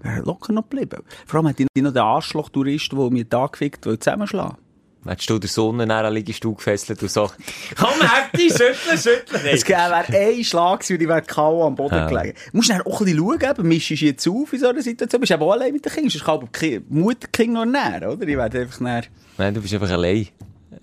Wir 0.00 0.12
wären 0.12 0.24
locker 0.24 0.52
noch 0.52 0.62
geblieben. 0.68 1.02
Vor 1.26 1.38
allem 1.40 1.48
hat 1.48 1.60
ich 1.60 1.66
noch 1.82 1.92
den 1.92 2.02
Arschloch-Tourist, 2.02 2.92
der 2.92 3.10
mir 3.10 3.24
da 3.24 3.46
gefickt 3.48 3.86
will, 3.86 3.98
zusammenschlagen. 3.98 4.56
Hättest 5.04 5.28
du 5.30 5.38
den 5.38 5.48
Sonne 5.48 5.86
näher 5.86 6.04
an 6.04 6.14
Liegestuhl 6.14 6.54
gefesselt 6.54 7.02
und 7.02 7.10
so, 7.10 7.28
komm, 7.76 7.88
Hefti, 8.00 8.48
schütteln, 8.50 8.96
schütteln. 8.98 9.40
Es 9.50 9.66
wäre 9.68 9.94
ein 9.94 10.44
Schlag 10.44 10.80
gewesen 10.80 10.94
und 10.96 11.02
ich 11.02 11.08
wäre 11.08 11.22
K.O. 11.22 11.66
am 11.66 11.74
Boden 11.74 11.94
Ja. 11.96 12.06
gelegen. 12.06 12.36
Du 12.52 12.56
musst 12.58 12.70
dann 12.70 12.82
auch 12.82 13.00
ein 13.00 13.04
bisschen 13.06 13.18
schauen, 13.18 13.50
eben, 13.58 13.68
mischst 13.68 13.90
du 13.90 13.94
jetzt 13.94 14.28
auf 14.28 14.52
in 14.52 14.58
so 14.60 14.68
einer 14.68 14.82
Situation, 14.82 15.20
bist 15.20 15.32
eben 15.32 15.42
auch 15.42 15.52
allein 15.52 15.72
mit 15.72 15.84
den 15.84 15.92
Kindern, 15.92 16.10
sonst 16.10 16.24
kann 16.24 16.34
aber 16.36 16.48
die 16.60 16.80
Mutter 16.88 17.46
noch 17.46 17.64
näher, 17.64 18.12
oder? 18.12 18.26
Ich 18.28 18.36
werde 18.36 18.60
einfach 18.60 18.80
näher. 18.80 19.02
Nein, 19.38 19.54
du 19.54 19.60
bist 19.60 19.74
einfach 19.74 19.90
allein. 19.90 20.28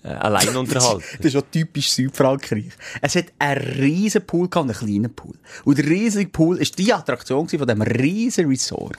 Äh, 0.04 0.08
allein 0.10 0.56
unterhalten. 0.56 1.04
Das 1.18 1.34
ist 1.34 1.36
auch 1.36 1.46
typisch 1.52 1.92
Südfrankreich. 1.92 2.72
Es 3.02 3.16
hat 3.16 3.26
einen 3.40 3.62
riesen 3.62 4.26
Pool 4.26 4.48
gehabt 4.48 4.70
einen 4.70 4.78
kleinen 4.78 5.14
Pool. 5.14 5.36
Und 5.66 5.78
der 5.78 5.86
riesige 5.86 6.30
Pool 6.30 6.60
war 6.60 6.66
die 6.66 6.94
Attraktion 6.94 7.48
von 7.48 7.60
diesem 7.60 7.82
riesen 7.82 8.48
Resort. 8.48 8.98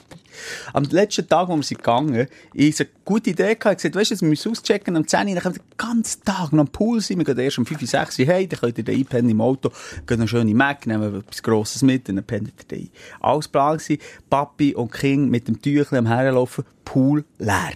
Am 0.72 0.84
letzten 0.84 1.28
Tag, 1.28 1.48
wo 1.48 1.56
wir 1.56 1.62
sind 1.62 1.78
gegangen, 1.78 2.26
ich 2.54 2.80
eine 2.80 2.88
gute 3.04 3.30
Idee 3.30 3.54
gehabt. 3.54 3.84
Ich 3.84 3.92
gesagt, 3.92 3.96
weißt 3.96 4.10
du, 4.12 4.20
wir 4.22 4.28
müssen 4.28 4.52
auschecken 4.52 4.96
am 4.96 5.06
10 5.06 5.28
Uhr, 5.28 5.34
dann 5.34 5.42
können 5.42 5.56
wir 5.56 5.62
den 5.62 5.76
ganzen 5.76 6.24
Tag 6.24 6.52
noch 6.52 6.60
am 6.60 6.68
Pool 6.68 7.00
sein. 7.00 7.18
Wir 7.18 7.24
gehen 7.24 7.38
erst 7.38 7.58
um 7.58 7.66
5, 7.66 7.88
6 7.88 8.18
Uhr 8.18 8.26
hey, 8.26 8.46
dann 8.46 8.60
könnt 8.60 8.78
ihr 8.78 8.84
da 8.84 8.92
einpennen 8.92 9.30
im 9.30 9.40
Auto, 9.40 9.70
gehen 10.06 10.20
noch 10.20 10.28
schön 10.28 10.48
in 10.48 10.56
Mac, 10.56 10.86
nehmen 10.86 11.20
etwas 11.20 11.42
Grosses 11.42 11.82
mit, 11.82 12.08
und 12.08 12.16
dann 12.16 12.24
pennt 12.24 12.48
ihr 12.48 12.64
da 12.68 12.76
ein. 12.76 12.90
Alles 13.20 13.48
Plan 13.48 13.78
gewesen. 13.78 14.00
Papi 14.28 14.74
und 14.74 14.92
King 14.92 15.28
mit 15.28 15.48
dem 15.48 15.60
Tüchlein 15.60 16.06
am 16.06 16.06
Herlaufen, 16.06 16.64
Pool 16.84 17.24
leer. 17.38 17.74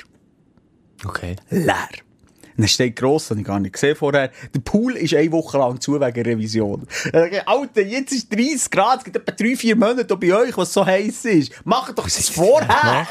Okay. 1.04 1.36
leer. 1.50 2.03
Dann 2.56 2.68
steht 2.68 2.96
gross, 2.96 3.24
das 3.24 3.30
habe 3.30 3.40
ich 3.40 3.46
gar 3.46 3.60
nicht 3.60 3.72
gesehen 3.72 3.96
vorher, 3.96 4.30
der 4.54 4.60
Pool 4.60 4.96
ist 4.96 5.14
eine 5.14 5.32
Woche 5.32 5.58
lang 5.58 5.80
zu 5.80 6.00
wegen 6.00 6.22
Revision. 6.22 6.86
Sage 7.12 7.36
ich, 7.36 7.48
Alter, 7.48 7.82
jetzt 7.82 8.12
ist 8.12 8.32
30 8.32 8.70
Grad, 8.70 8.98
es 8.98 9.04
gibt 9.04 9.16
etwa 9.16 9.32
drei, 9.32 9.56
vier 9.56 9.76
Monate 9.76 10.16
bei 10.16 10.34
euch, 10.34 10.56
was 10.56 10.72
so 10.72 10.84
heiß 10.84 11.24
ist. 11.24 11.52
Macht 11.64 11.98
doch 11.98 12.04
das 12.04 12.28
vorher! 12.28 13.06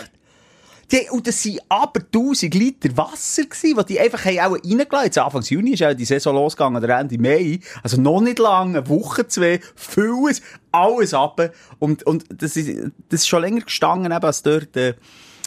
Die, 0.91 1.09
und 1.09 1.25
das 1.25 1.45
waren 1.45 1.59
aber 1.69 2.01
1000 2.01 2.53
Liter 2.53 2.97
Wasser, 2.97 3.43
gewesen, 3.43 3.79
die 3.79 3.93
die 3.93 3.99
einfach 3.99 4.25
haben 4.25 4.39
auch 4.39 4.51
reingelassen 4.51 5.05
Jetzt 5.05 5.17
Anfang 5.17 5.41
Juni 5.41 5.71
ist 5.71 5.83
auch 5.83 5.93
die 5.93 6.05
Saison 6.05 6.35
losgegangen, 6.35 6.83
oder 6.83 6.99
Ende 6.99 7.17
Mai. 7.17 7.59
Also 7.81 7.99
noch 7.99 8.21
nicht 8.21 8.37
lange, 8.37 8.79
eine 8.79 8.89
Woche, 8.89 9.27
zwei, 9.27 9.59
füllen 9.75 10.27
es, 10.29 10.41
alles 10.71 11.13
ab. 11.13 11.51
Und, 11.79 12.03
und 12.03 12.25
das 12.29 12.57
ist, 12.57 12.91
das 13.09 13.21
ist 13.21 13.27
schon 13.27 13.41
länger 13.41 13.61
gestanden, 13.61 14.11
eben, 14.11 14.23
als 14.23 14.43
dort, 14.43 14.75
äh, 14.77 14.93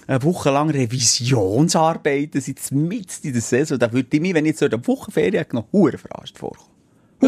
eine 0.06 0.22
Woche 0.22 0.50
lang 0.50 0.70
Revisionsarbeiten 0.70 2.40
sind 2.40 2.72
mit 2.72 3.24
in 3.24 3.32
der 3.32 3.42
Saison. 3.42 3.78
Da 3.78 3.92
würde 3.92 4.08
ich 4.10 4.20
mich, 4.20 4.34
wenn 4.34 4.44
ich 4.44 4.50
jetzt 4.50 4.60
so 4.60 4.66
eine 4.66 4.86
Woche 4.86 5.10
Ferien 5.10 5.38
hätte, 5.38 5.56
noch 5.56 5.66
verarscht 5.72 6.38
vorkommen. 6.38 6.75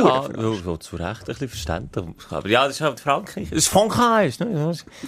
Ja, 0.05 0.29
ja, 0.37 0.53
ja, 0.67 0.81
zu 0.81 0.97
Recht 0.97 1.21
ein 1.21 1.27
bisschen 1.27 1.49
verständlich. 1.49 2.05
Aber 2.31 2.49
ja, 2.49 2.67
das 2.67 2.77
ist 2.77 2.81
halt 2.81 3.01
Frankreich. 3.01 3.49
Das 3.51 3.59
ist 3.59 3.69
Frankreich, 3.69 4.39
ne? 4.41 4.47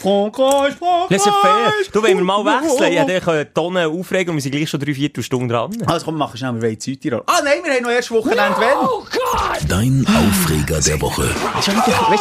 Frankreich, 0.00 0.74
Frankreich! 0.74 1.10
Laissez 1.10 1.32
faire. 1.40 1.72
Du, 1.92 2.02
wenn 2.02 2.16
wir 2.16 2.24
mal 2.24 2.44
wechseln, 2.44 2.92
ja, 2.92 3.04
dann 3.04 3.20
können 3.20 3.54
Tonnen 3.54 3.90
aufregen 3.90 4.30
und 4.30 4.36
wir 4.36 4.42
sind 4.42 4.52
gleich 4.52 4.68
schon 4.68 4.80
drei 4.80 4.94
Viertelstunden 4.94 5.48
dran. 5.48 5.70
Also 5.86 6.06
komm, 6.06 6.16
machen 6.16 6.36
schnell, 6.36 6.54
wir 6.54 6.62
wollen 6.62 6.80
Südtirol. 6.80 7.22
Ah 7.26 7.40
nein, 7.44 7.58
wir 7.62 7.74
haben 7.74 7.82
noch 7.82 7.90
erst 7.90 8.10
Wochenende, 8.10 8.56
wenn. 8.58 9.68
Dein 9.68 10.06
Aufreger 10.06 10.80
der 10.80 11.00
Woche. 11.00 11.22
Weißt 11.54 11.68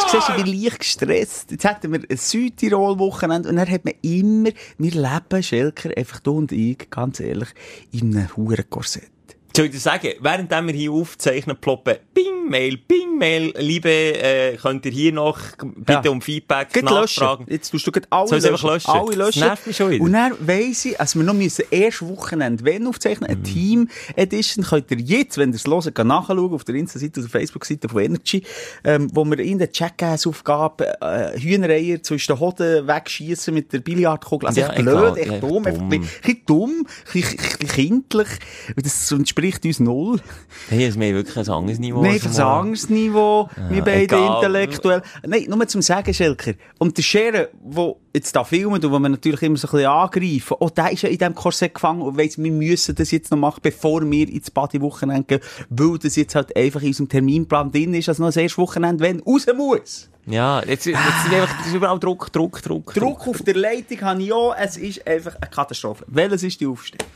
du, 0.04 0.08
siehst 0.10 0.28
du, 0.28 0.44
wie 0.44 0.64
leicht 0.64 0.80
gestresst. 0.80 1.50
Jetzt 1.50 1.64
hätten 1.64 1.92
wir 1.92 2.00
ein 2.08 2.16
Südtirol-Wochenende 2.16 3.48
und 3.48 3.56
dann 3.56 3.70
hat 3.70 3.84
man 3.84 3.94
immer, 4.02 4.50
wir 4.78 4.90
leben, 4.90 5.42
Schelker, 5.42 5.90
einfach 5.96 6.20
du 6.20 6.38
und 6.38 6.52
ich, 6.52 6.90
ganz 6.90 7.20
ehrlich, 7.20 7.48
in 7.92 8.16
einem 8.16 8.36
huren 8.36 8.64
Korsett. 8.68 9.10
Soll 9.56 9.66
ich 9.66 9.72
dir 9.72 9.78
sagen, 9.78 10.08
während 10.20 10.50
wir 10.68 10.74
hier 10.74 10.92
aufzeichnen, 10.92 11.56
ploppen 11.60 11.96
Bing 12.14 12.48
Mail, 12.48 12.76
Bing 12.78 13.18
Mail, 13.18 13.52
liebe, 13.58 13.88
äh, 13.90 14.56
könnt 14.56 14.86
ihr 14.86 14.92
hier 14.92 15.12
noch 15.12 15.38
bitte 15.76 16.00
Ja. 16.04 16.10
um 16.10 16.20
Feedback 16.22 16.72
Geht 16.72 16.84
nachfragen. 16.84 17.44
löschen. 17.44 17.52
Jetzt 17.52 17.70
tust 17.70 17.86
du 17.86 17.92
alle 18.10 18.28
Soll 18.28 18.38
einfach 18.46 18.62
löschen? 18.64 18.90
Alle 18.90 19.16
löschen. 19.16 19.40
Das 19.40 19.48
nervt 19.48 19.66
mich 19.66 19.76
schon 19.76 19.90
wieder. 19.90 20.04
Und 20.04 20.12
dann 20.12 20.34
weiss 20.46 20.84
ich, 20.84 20.98
also 21.00 21.18
wir 21.18 21.26
noch 21.26 21.34
müssen 21.34 21.64
erst 21.70 22.02
Wochenende 22.08 22.64
wenn 22.64 22.86
aufzeichnen, 22.86 23.28
Mhm. 23.30 23.34
eine 23.36 23.42
Team 23.42 23.88
Edition 24.16 24.64
könnt 24.64 24.90
ihr 24.90 24.98
jetzt, 24.98 25.36
wenn 25.36 25.50
ihr 25.50 25.56
es 25.56 25.66
hört, 25.66 25.98
nachschauen 25.98 26.52
auf 26.52 26.64
der 26.64 26.74
Insta-Seite 26.76 27.20
oder 27.20 27.28
Facebook-Seite 27.28 27.88
von 27.88 28.02
Energy, 28.02 28.42
ähm, 28.84 29.08
wo 29.12 29.24
wir 29.24 29.38
in 29.40 29.58
der 29.58 29.68
Jackass-Aufgabe 29.72 31.00
äh, 31.00 31.38
Hühnereier 31.38 32.02
zwischen 32.02 32.34
den 32.34 32.40
Hoden 32.40 32.86
wegschießen 32.86 33.52
mit 33.52 33.72
der 33.72 33.80
Billardkugel. 33.80 34.48
Also 34.48 34.60
Ja, 34.60 34.68
echt 34.68 34.78
echt 34.78 34.84
blöd, 34.86 35.16
echt 35.16 35.32
Ja, 35.32 35.38
dumm, 35.38 35.66
einfach 35.66 35.80
dumm. 35.80 35.92
ein 35.92 36.00
bisschen 36.00 36.42
dumm, 36.46 36.86
ein 36.86 37.12
bisschen, 37.12 37.68
kindlich. 37.68 38.28
Das 38.76 39.06
entspricht 39.40 39.64
uns 39.64 39.80
null. 39.80 40.20
Hey, 40.68 40.80
das 40.80 40.88
ist 40.90 40.98
mir 40.98 41.14
wirklich 41.14 41.36
ein 41.36 41.48
anderes 41.48 41.78
Niveau. 41.78 42.02
Nein, 42.02 42.20
ein 42.22 42.40
anderes 42.40 42.88
Niveau, 42.90 43.48
wir 43.68 43.82
beide 43.82 44.02
egal. 44.02 44.36
intellektuell. 44.36 45.02
Nein, 45.26 45.46
nur 45.48 45.66
zum 45.66 45.82
Sagen, 45.82 46.12
Schelker. 46.12 46.52
Und 46.78 46.96
der 46.96 47.02
Schere, 47.02 47.48
der 47.62 47.94
jetzt 48.14 48.34
da 48.36 48.44
filmt 48.44 48.84
und 48.84 48.92
wo 48.92 48.98
wir 48.98 49.08
natürlich 49.08 49.42
immer 49.42 49.56
so 49.56 49.68
ein 49.68 49.72
bisschen 49.72 49.90
angreifen, 49.90 50.56
auch 50.60 50.70
der 50.70 50.92
ist 50.92 51.02
ja 51.02 51.08
in 51.08 51.18
diesem 51.18 51.34
Korsett 51.34 51.74
gefangen 51.74 52.02
und 52.02 52.18
weiss, 52.18 52.36
wir 52.38 52.52
müssen 52.52 52.94
das 52.94 53.10
jetzt 53.10 53.30
noch 53.30 53.38
machen, 53.38 53.60
bevor 53.62 54.08
wir 54.08 54.28
ins 54.28 54.50
Body-Wochenende 54.50 55.24
gehen, 55.24 55.40
weil 55.70 55.98
das 55.98 56.16
jetzt 56.16 56.34
halt 56.34 56.54
einfach 56.56 56.82
in 56.82 56.88
unserem 56.88 57.08
Terminplan 57.08 57.72
drin 57.72 57.94
ist, 57.94 58.08
also 58.08 58.22
noch 58.22 58.28
das 58.28 58.36
erste 58.36 58.58
Wochenende, 58.58 59.02
wenn 59.02 59.20
raus 59.20 59.46
muss. 59.56 60.08
Ja, 60.26 60.60
jetzt, 60.60 60.84
jetzt 60.84 60.98
ist 60.98 61.32
einfach, 61.32 61.56
das 61.58 61.66
ist 61.68 61.74
überall 61.74 61.98
Druck, 61.98 62.30
Druck, 62.30 62.62
Druck. 62.62 62.92
Druck 62.94 63.26
auf 63.26 63.42
der 63.42 63.56
Leitung 63.56 64.00
habe 64.02 64.22
ich 64.22 64.32
auch, 64.32 64.54
es 64.54 64.76
ist 64.76 65.06
einfach 65.06 65.34
eine 65.40 65.50
Katastrophe. 65.50 66.04
Welches 66.08 66.42
ist 66.42 66.60
die 66.60 66.66
Aufstellung? 66.66 67.08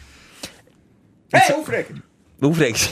Hey, 1.33 1.55
Aufreger! 1.55 1.95
Aufregend. 2.47 2.91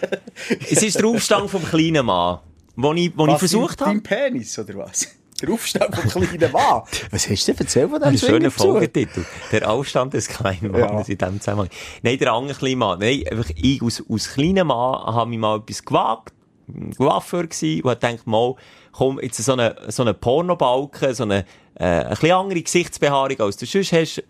es 0.70 0.82
ist 0.82 0.98
der 0.98 1.06
Aufstand 1.06 1.50
vom 1.50 1.64
kleinen 1.64 2.06
Mann, 2.06 2.40
wo 2.76 2.92
ich, 2.92 3.12
wo 3.16 3.26
ich 3.26 3.32
Was, 3.32 3.38
versucht 3.38 3.80
dein, 3.80 3.88
habe. 3.88 4.00
Dein 4.00 4.32
Penis, 4.32 4.58
oder 4.58 4.74
was? 4.78 5.08
Der 5.40 5.50
Aufstand 5.50 5.94
vom 5.94 6.10
kleinen 6.10 6.50
Mann. 6.50 6.82
Was 7.10 7.28
hast 7.28 7.46
du 7.46 7.52
denn 7.52 7.60
erzählt 7.60 7.90
von 7.90 8.02
Ein 8.02 8.12
diesem 8.12 8.28
schöner 8.28 8.50
Schwingerbesuch? 8.50 8.72
Folgetitel. 8.72 9.24
Der 9.52 9.70
Aufstand 9.70 10.14
des 10.14 10.28
kleinen 10.28 10.72
Mannes 10.72 11.10
in 11.10 11.18
diesem 11.18 11.40
Zusammenhang. 11.40 11.68
Nein, 12.02 12.18
der 12.18 12.32
andere 12.32 12.58
kleine 12.58 12.76
Mann. 12.76 12.98
Nein, 13.00 13.22
einfach 13.30 13.50
ich 13.54 13.82
aus, 13.82 14.02
aus 14.08 14.32
kleinem 14.32 14.68
Mann 14.68 15.14
habe 15.14 15.30
ich 15.30 15.38
mal 15.38 15.58
etwas 15.58 15.84
gewagt. 15.84 16.32
Coiffeur 16.96 17.46
gsi 17.46 17.82
und 17.84 17.90
hab 17.90 18.00
gedacht, 18.00 18.26
mal, 18.26 18.54
komm, 18.92 19.20
jetzt 19.20 19.36
so 19.36 19.52
eine, 19.52 19.76
so 19.88 20.02
eine 20.02 20.14
Pornobalken, 20.14 21.14
so 21.14 21.24
eine, 21.24 21.44
äh, 21.74 21.84
ein 21.84 22.10
bisschen 22.10 22.32
andere 22.32 22.62
Gesichtsbehaarung 22.62 23.38
als 23.40 23.56
du 23.58 23.66
sonst 23.66 23.92
hast, 23.92 24.22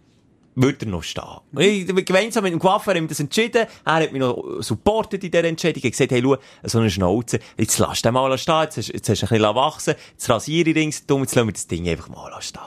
würde 0.57 0.87
er 0.87 0.91
noch 0.91 1.03
stehen. 1.03 1.23
Ich, 1.59 1.87
gemeinsam 2.05 2.43
mit 2.43 2.53
dem 2.53 2.59
Coiffeur 2.59 2.95
haben 2.95 3.05
wir 3.05 3.09
das 3.09 3.21
entschieden. 3.21 3.67
Er 3.85 3.95
hat 3.95 4.13
mich 4.13 4.21
noch 4.21 4.61
supportet 4.61 5.23
in 5.23 5.31
dieser 5.31 5.45
Entscheidung. 5.45 5.83
Er 5.83 5.87
hat 5.87 5.93
gesagt, 5.93 6.11
hey, 6.11 6.23
schau, 6.23 6.37
so 6.65 6.79
eine 6.79 6.91
Schnauze, 6.91 7.39
jetzt 7.57 7.79
lass 7.79 8.03
den 8.03 8.15
mal 8.15 8.37
stehen, 8.39 8.63
jetzt 8.63 8.79
hast, 8.79 8.89
jetzt 8.89 9.09
hast 9.09 9.23
du 9.23 9.27
ein 9.27 9.39
bisschen 9.39 9.55
wachsen, 9.55 9.95
jetzt 10.13 10.31
rasiere 10.31 10.71
ich 10.71 10.77
ringsum, 10.77 11.21
jetzt 11.21 11.35
lassen 11.35 11.49
wir 11.49 11.53
das 11.53 11.67
Ding 11.67 11.89
einfach 11.89 12.09
mal 12.09 12.33
stehen. 12.41 12.63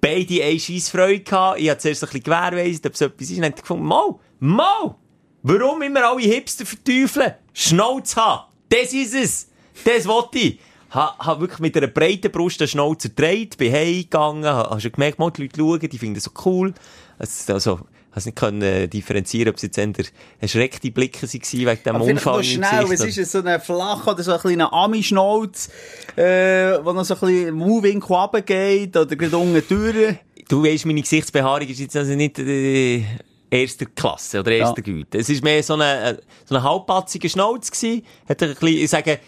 Beide 0.00 0.44
eine 0.44 0.60
scheisse 0.60 0.90
Freude 0.90 1.20
gehabt. 1.20 1.60
Ich 1.60 1.70
habe 1.70 1.78
zuerst 1.78 2.04
ein 2.04 2.06
bisschen 2.06 2.22
gewährweisend, 2.22 2.86
ob 2.86 2.92
es 2.92 3.00
etwas 3.00 3.30
ist. 3.30 3.36
Und 3.36 3.42
dann 3.42 3.52
ich 3.54 3.60
gefunden, 3.60 3.84
mal, 3.84 4.14
mal, 4.38 4.96
warum 5.42 5.82
immer 5.82 6.04
alle 6.04 6.22
Hipster 6.22 6.66
verteufeln? 6.66 7.34
Schnauze 7.52 8.16
haben. 8.16 8.52
Das 8.68 8.92
ist 8.92 9.14
es. 9.14 9.48
Das 9.84 10.06
wollte 10.06 10.38
ich. 10.38 10.58
Ha, 10.94 11.16
ha 11.18 11.40
wirklich 11.40 11.60
mit 11.60 11.74
einer 11.76 11.86
breiten 11.86 12.30
Brust 12.30 12.60
den 12.60 12.68
Schnauzer 12.68 13.08
gedreht, 13.08 13.56
bin 13.56 13.72
heimgegangen, 13.72 14.44
ha, 14.44 14.68
hast 14.70 14.84
du 14.84 14.90
gemerkt, 14.90 15.18
die 15.18 15.42
Leute 15.42 15.56
schauen, 15.56 15.88
die 15.88 15.98
finden 15.98 16.16
das 16.16 16.24
so 16.24 16.32
cool. 16.44 16.74
Also, 17.22 17.54
also, 17.54 17.80
hast 18.10 18.26
nicht 18.26 18.36
können 18.36 18.62
äh, 18.62 18.88
differenzieren, 18.88 19.50
ob 19.50 19.56
es 19.56 19.62
jetzt 19.62 19.78
eher 19.78 19.92
erschreckte 20.40 20.90
Blicke 20.90 21.22
waren 21.22 21.32
wegen 21.32 21.82
dem 21.84 22.00
Unfall 22.00 22.38
im 22.38 22.44
schnell, 22.44 22.84
was 22.90 23.04
ist 23.04 23.18
es, 23.18 23.32
so 23.32 23.42
ein 23.42 23.60
flach 23.60 24.06
oder 24.08 24.22
so 24.24 24.32
ein 24.32 24.40
kleiner 24.40 24.72
Ami-Schnauz, 24.72 25.70
äh, 26.16 26.78
wo 26.82 26.92
noch 26.92 27.04
so 27.04 27.14
ein 27.14 27.20
bisschen 27.20 27.54
Move-Winkel 27.54 28.12
runtergeht 28.12 28.96
oder 28.96 29.14
gerade 29.14 29.36
unten 29.36 29.62
durch. 29.68 30.16
Du 30.48 30.64
weisst, 30.64 30.84
meine 30.84 31.00
Gesichtsbehaarung 31.00 31.68
ist 31.68 31.78
jetzt 31.78 31.96
also 31.96 32.12
nicht 32.14 32.40
äh, 32.40 33.04
erster 33.48 33.86
Klasse 33.86 34.40
oder 34.40 34.50
erster 34.50 34.82
Ja. 34.84 34.92
Güte. 34.92 35.18
Es 35.18 35.28
ist 35.28 35.44
mehr 35.44 35.62
so 35.62 35.74
eine, 35.74 36.10
äh, 36.10 36.16
so 36.44 36.56
eine 36.56 36.64
halbpatzige 36.64 37.28
Schnauz 37.28 37.70
gewesen. 37.70 38.04
Hat 38.28 38.42
ein 38.42 38.50
bisschen, 38.50 38.66
ich 38.68 38.90
sage, 38.90 39.20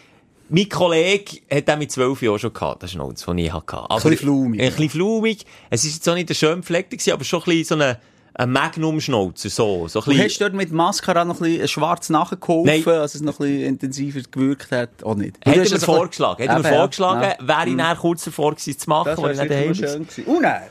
mein 0.49 0.69
Kollege 0.69 1.39
hat 1.53 1.69
den 1.69 1.79
mit 1.79 1.91
zwölf 1.93 2.21
Jahren 2.23 2.39
schon 2.39 2.53
gehabt, 2.53 2.83
den 2.83 2.89
Schnauz, 2.89 3.25
den 3.25 3.39
ich 3.39 3.53
hatte. 3.53 3.77
Aber- 3.79 3.95
bisschen 3.97 4.17
flumig. 4.19 4.61
Ein 4.61 4.69
bisschen 4.71 4.91
flumig. 4.91 5.47
Es 5.71 5.85
ist 5.85 5.95
jetzt 5.95 6.09
auch 6.09 6.15
nicht 6.15 6.29
der 6.29 6.35
schön 6.35 6.57
gepflegte 6.61 6.97
gewesen, 6.97 7.13
aber 7.13 7.25
schon 7.25 7.41
ein 7.41 7.45
bisschen 7.45 7.65
so 7.65 7.75
eine, 7.83 7.99
ein 8.35 8.51
Magnum-Schnauzer, 8.51 9.49
so. 9.49 9.89
so 9.89 10.01
ein 10.01 10.05
Du 10.05 10.11
bisschen, 10.11 10.25
hast 10.25 10.41
dort 10.41 10.55
mit 10.55 10.73
Mascara 10.73 11.25
noch 11.25 11.41
ein 11.41 11.45
bisschen 11.53 11.69
schwarz 11.69 12.11
nachgeholfen, 12.11 12.93
als 12.93 13.15
es 13.15 13.21
noch 13.23 13.41
ein 13.41 13.47
bisschen 13.47 13.63
intensiver 13.67 14.21
gewirkt 14.31 14.71
hat? 14.73 14.91
Auch 15.03 15.15
nicht. 15.15 15.37
Du 15.45 15.51
hast 15.51 15.57
mir 15.57 15.63
das 15.65 15.73
ein 15.73 15.81
vorgeschlagen. 15.81 16.43
Er 16.49 16.59
mir 16.59 16.65
vorgeschlagen, 16.69 17.47
wäre 17.47 17.69
ich 17.69 17.77
dann 17.77 17.97
kurz 17.97 18.25
davor 18.25 18.55
gewesen 18.55 18.79
zu 18.79 18.91
machen, 18.91 19.07
Das 19.15 19.23
weil 19.23 19.33
ich 19.35 19.39
nicht 19.41 19.51
daheim 19.51 19.69
war. 19.69 19.75
schön 19.75 20.07
gewesen. 20.07 20.25
Und 20.27 20.43
dann? 20.43 20.63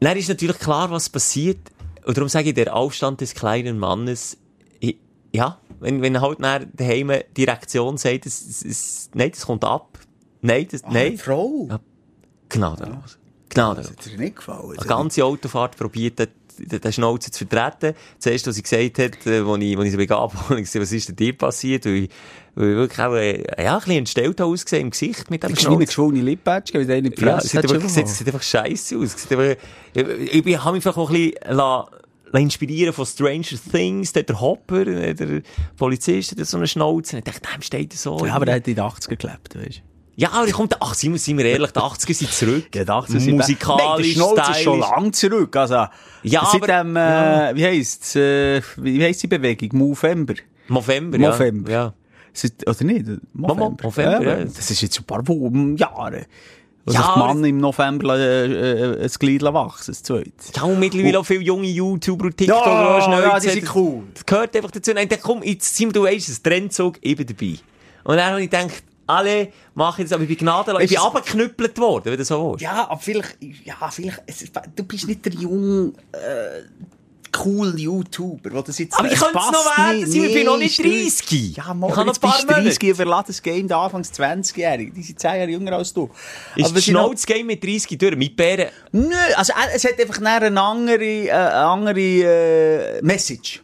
Dann 0.00 0.16
ist 0.16 0.28
natürlich 0.28 0.58
klar, 0.58 0.90
was 0.90 1.08
passiert. 1.08 1.58
Und 2.04 2.16
darum 2.16 2.28
sage 2.28 2.48
ich, 2.48 2.54
der 2.54 2.74
Aufstand 2.74 3.20
des 3.20 3.34
kleinen 3.34 3.78
Mannes, 3.78 4.36
ja, 5.34 5.58
wenn, 5.80 6.02
wenn 6.02 6.20
halt 6.20 6.38
nach 6.38 6.60
daheim 6.72 7.12
die 7.36 7.44
Reaktion 7.44 7.96
sagt, 7.96 8.26
es, 8.26 8.40
es, 8.46 8.64
es, 8.64 9.10
nein, 9.14 9.30
das 9.32 9.46
kommt 9.46 9.64
ab. 9.64 9.98
Nein, 10.40 10.66
das, 10.70 10.84
Ah, 10.84 10.90
nein. 10.92 11.18
Frau. 11.18 11.68
Ja. 11.70 11.80
Gnadenlos. 12.48 13.18
Gnadenlos. 13.48 13.92
Das 13.96 14.06
hat 14.06 14.12
dir 14.12 14.18
nicht 14.18 14.36
gefallen. 14.36 14.78
Eine 14.78 14.86
ganze 14.86 15.24
Autofahrt 15.24 15.76
probiert, 15.76 16.18
den, 16.18 16.92
Schnauzer 16.92 17.32
zu 17.32 17.46
vertreten. 17.46 17.96
Zuerst, 18.18 18.46
was 18.46 18.56
sie 18.56 18.62
gesagt 18.62 18.98
hat, 18.98 19.26
äh, 19.26 19.44
wo 19.46 19.56
ich, 19.56 19.76
wo 19.76 19.82
ich 19.82 19.92
so 19.92 19.96
begab, 19.96 20.34
was 20.50 20.74
ist 20.74 21.08
denn 21.08 21.16
dir 21.16 21.36
passiert? 21.36 21.86
Weil 21.86 21.94
ich, 22.04 22.10
weil 22.54 22.70
ich 22.70 22.76
wirklich 22.76 23.00
auch, 23.00 23.14
äh, 23.14 23.62
ja, 23.64 23.72
ein 23.74 23.78
bisschen 23.78 23.96
entstellt 23.98 24.40
ausgesehen 24.40 24.82
im 24.82 24.90
Gesicht 24.90 25.30
mit 25.30 25.42
dem 25.42 25.56
Schnauzer. 25.56 25.86
geschwollene 25.86 26.22
Lippatsch, 26.22 26.74
wie 26.74 26.84
der 26.84 26.98
in 26.98 27.04
die 27.04 27.24
Ja, 27.24 27.40
sieht, 27.40 27.56
einfach, 27.56 27.88
sieht, 27.88 28.08
sieht 28.08 28.26
einfach 28.26 28.42
scheiße 28.42 28.98
aus. 28.98 29.12
Sieht 29.12 29.32
einfach, 29.32 29.62
ich, 29.94 30.06
ich, 30.06 30.46
ich 30.46 30.64
habe 30.64 30.74
mich 30.74 30.82
vielleicht 30.82 30.98
auch 30.98 31.10
ein 31.10 31.32
bisschen 31.32 31.56
inspirieren 32.40 32.92
von 32.94 33.04
Stranger 33.06 33.58
Things, 33.70 34.12
der, 34.12 34.22
der 34.22 34.40
Hopper, 34.40 34.84
der 34.84 35.42
Polizist, 35.76 36.38
der 36.38 36.44
so 36.44 36.56
eine 36.56 36.66
Schnauze. 36.66 37.18
Ich 37.18 37.24
dachte, 37.24 37.40
nein, 37.50 37.62
steht 37.62 37.92
so. 37.92 38.24
Ja, 38.24 38.34
aber 38.34 38.46
er 38.48 38.56
hat 38.56 38.68
in 38.68 38.74
den 38.74 38.84
80er 38.84 39.16
gelebt, 39.16 39.54
weißt 39.54 39.78
du. 39.78 39.82
ja, 40.16 40.30
aber 40.32 40.46
ich 40.46 40.52
kommt, 40.52 40.76
ach, 40.80 40.94
sind 40.94 41.14
wir, 41.38 41.44
ehrlich, 41.44 41.70
die 41.70 41.78
80er 41.80 42.14
sind 42.14 42.32
zurück. 42.32 42.66
Ja, 42.74 42.84
die 42.84 42.90
80er 42.90 43.18
sind 43.18 43.36
Musikalisch, 43.36 44.16
Nein, 44.16 44.34
der 44.36 44.50
ist 44.50 44.62
schon 44.62 44.80
lang 44.80 45.12
zurück. 45.12 45.56
Also, 45.56 45.86
Ja, 46.22 46.48
seit 46.50 46.62
aber- 46.62 46.66
dem, 46.84 46.96
äh, 46.96 47.54
wie 47.56 47.64
heisst's, 47.66 48.16
äh, 48.16 48.62
wie 48.78 49.02
heisst 49.04 49.22
die 49.22 49.26
Bewegung? 49.28 49.68
Movember. 49.78 50.34
November, 50.68 51.18
ja. 51.18 51.30
November. 51.30 51.70
Ja. 51.70 51.94
Oder 52.66 52.84
nicht? 52.84 53.06
November. 53.34 53.76
November, 53.82 54.38
ja. 54.38 54.44
Das 54.44 54.70
ist 54.70 54.80
jetzt 54.80 54.98
ein 54.98 55.04
paar 55.04 55.26
Wochen, 55.28 55.76
Jahre. 55.76 56.26
Wo 56.84 56.92
Ja, 56.92 57.14
Mann 57.16 57.44
im 57.44 57.58
November 57.58 58.16
äh, 58.18 58.46
äh, 58.46 59.02
ein 59.04 59.08
Glied 59.18 59.42
wachsen, 59.42 59.92
das 59.92 60.02
zweite. 60.02 60.32
Ja, 60.56 60.62
und 60.64 60.80
mittlerweile 60.80 61.20
auch 61.20 61.24
viele 61.26 61.42
junge 61.42 61.68
YouTuber 61.68 62.24
und 62.26 62.36
TikToker, 62.36 62.66
Ja, 62.98 63.00
schnell 63.02 63.22
ja, 63.22 63.38
die 63.38 63.48
sind. 63.50 63.74
cool. 63.76 64.02
Das 64.14 64.26
gehört 64.26 64.56
einfach 64.56 64.70
dazu. 64.72 64.90
Ich 64.90 65.08
dachte, 65.08 65.22
komm, 65.22 65.42
jetzt 65.44 65.76
sind 65.76 65.88
wir, 65.90 65.92
du 65.92 66.02
weißt, 66.04 66.28
ein 66.28 66.42
Trendzug, 66.42 66.98
ich 67.00 67.16
bin 67.16 67.26
dabei. 67.26 67.54
Und 68.04 68.16
dann 68.16 68.30
habe 68.32 68.42
ich 68.42 68.50
gedacht, 68.50 68.82
alle 69.06 69.48
machen 69.74 70.02
das, 70.04 70.12
aber 70.12 70.22
ich 70.24 70.28
bin 70.28 70.38
gnadenlos. 70.38 70.82
Ich 70.82 70.88
bin 70.90 70.98
es- 70.98 71.04
abgeknüppelt 71.04 71.78
worden, 71.78 72.06
wenn 72.06 72.16
du 72.18 72.24
so 72.24 72.50
willst. 72.52 72.62
Ja, 72.62 72.88
aber 72.88 72.98
vielleicht, 73.00 73.36
ja, 73.64 73.74
vielleicht, 73.90 74.22
es 74.26 74.44
du 74.74 74.82
bist 74.84 75.06
nicht 75.06 75.24
der 75.24 75.34
junge, 75.34 75.92
äh, 76.12 76.62
cool 77.44 77.78
YouTuber, 77.78 78.50
die 78.50 78.62
das 78.68 78.78
jetzt 78.78 78.98
Aber 78.98 79.10
ich 79.10 79.18
könnte 79.18 79.38
es 79.38 79.50
noch 79.50 79.78
werden. 79.78 80.06
Simon, 80.06 80.28
ich 80.28 80.34
bin 80.34 80.46
noch 80.46 80.56
nicht 80.58 80.78
Nee, 80.84 81.02
30. 81.04 81.56
Ja, 81.56 81.74
mal, 81.74 81.88
Ich 81.90 81.94
jetzt 81.96 82.24
ein 82.24 82.30
bist 82.30 82.42
du 82.42 82.46
30 82.62 82.88
und 82.90 82.94
verlass 82.96 83.24
das 83.26 83.42
Game 83.42 83.68
da 83.68 83.84
anfangs 83.84 84.12
20-Jährige. 84.12 84.92
Die 84.92 85.02
sind 85.02 85.18
10 85.20 85.30
Jahre 85.36 85.50
jünger 85.50 85.72
als 85.72 85.92
du. 85.92 86.10
Ist 86.56 86.66
Aber 86.66 86.74
das 86.74 86.86
noch- 86.88 87.04
Schnauzgame 87.06 87.44
mit 87.44 87.62
30 87.64 87.98
durch? 87.98 88.16
Mit 88.16 88.36
Bären? 88.36 88.68
Nö, 88.92 89.14
also 89.36 89.52
äh, 89.52 89.74
es 89.76 89.84
hat 89.84 90.00
einfach 90.00 90.18
eine 90.20 90.60
andere, 90.60 91.04
äh, 91.04 91.30
andere 91.30 92.00
äh, 92.00 93.02
Message. 93.02 93.62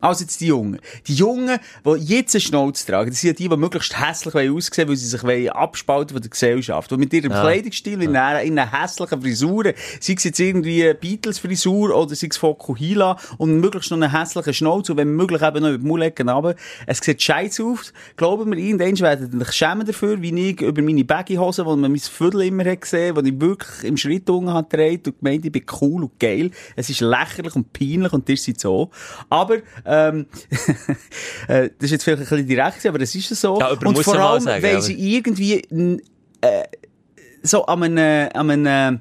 Als 0.00 0.20
jetzt 0.20 0.40
die 0.40 0.46
Jungen. 0.46 0.78
Die 1.06 1.14
Jungen, 1.14 1.58
die 1.84 2.04
jetzt 2.04 2.34
einen 2.34 2.42
Schnauz 2.42 2.84
tragen, 2.84 3.10
das 3.10 3.20
sind 3.20 3.28
ja 3.28 3.34
die, 3.34 3.48
die 3.48 3.56
möglichst 3.56 3.98
hässlich 3.98 4.34
wollen 4.34 4.54
aussehen 4.54 4.88
weil 4.88 4.96
sie 4.96 5.06
sich 5.06 5.22
wollen 5.22 5.48
abspalten 5.48 6.14
von 6.14 6.22
der 6.22 6.30
Gesellschaft. 6.30 6.92
Und 6.92 7.00
mit 7.00 7.12
ihrem 7.12 7.32
Kleidungsstil, 7.32 8.02
in 8.02 8.16
einer, 8.16 8.42
in 8.42 8.58
einer 8.58 8.70
hässlichen 8.70 9.22
Frisuren, 9.22 9.72
sei 10.00 10.14
es 10.14 10.24
jetzt 10.24 10.38
irgendwie 10.38 10.92
Beatles-Frisur 10.92 11.96
oder 11.96 12.14
sei 12.14 12.28
es 12.30 12.36
Fokuhila 12.36 13.16
und 13.38 13.60
möglichst 13.60 13.90
noch 13.90 14.00
einen 14.00 14.10
hässlichen 14.10 14.52
Schnauz 14.54 14.90
und 14.90 14.98
wenn 14.98 15.12
möglich 15.12 15.42
eben 15.42 15.62
noch 15.62 15.70
über 15.70 15.78
die 15.78 15.86
Mullecken 15.86 16.28
runter. 16.28 16.54
Es 16.86 16.98
sieht 16.98 17.22
scheiße 17.22 17.64
aus. 17.64 17.92
Glauben 18.16 18.50
wir, 18.50 18.58
irgendwann 18.58 18.98
werden 19.00 19.30
sie 19.30 19.38
sich 19.38 19.52
schämen 19.52 19.86
dafür, 19.86 20.20
wie 20.20 20.50
ich 20.50 20.60
über 20.60 20.82
meine 20.82 21.04
Baggy-Hosen, 21.04 21.64
wo 21.64 21.74
man 21.74 21.90
mein 21.90 22.00
Viertel 22.00 22.42
immer 22.42 22.64
hat 22.64 22.82
gesehen, 22.82 23.16
wo 23.16 23.20
ich 23.20 23.40
wirklich 23.40 23.84
im 23.84 23.96
Schritt 23.96 24.28
unten 24.28 24.52
hat 24.52 24.72
und 24.72 25.18
gemeint, 25.18 25.44
ich 25.44 25.52
bin 25.52 25.64
cool 25.80 26.04
und 26.04 26.18
geil. 26.18 26.50
Es 26.74 26.90
ist 26.90 27.00
lächerlich 27.00 27.54
und 27.56 27.72
peinlich 27.72 28.12
und 28.12 28.28
das 28.28 28.46
ist 28.46 28.60
so. 28.60 28.90
Aber, 29.30 29.58
ähm, 29.96 30.26
äh, 31.48 31.70
das 31.78 31.86
ist 31.86 31.90
jetzt 31.90 32.04
vielleicht 32.04 32.22
ein 32.22 32.28
bisschen 32.28 32.46
direkt, 32.46 32.86
aber 32.86 33.00
es 33.00 33.14
ist 33.14 33.28
so. 33.28 33.58
Ja, 33.60 33.70
und 33.70 34.02
vor 34.02 34.18
allem, 34.18 34.42
sagen, 34.42 34.62
weil 34.62 34.82
sie 34.82 35.16
irgendwie, 35.16 35.62
äh, 36.40 36.64
so 37.42 37.64
an 37.66 37.82
einem, 37.82 38.28
an 38.34 38.50
einem, 38.50 39.00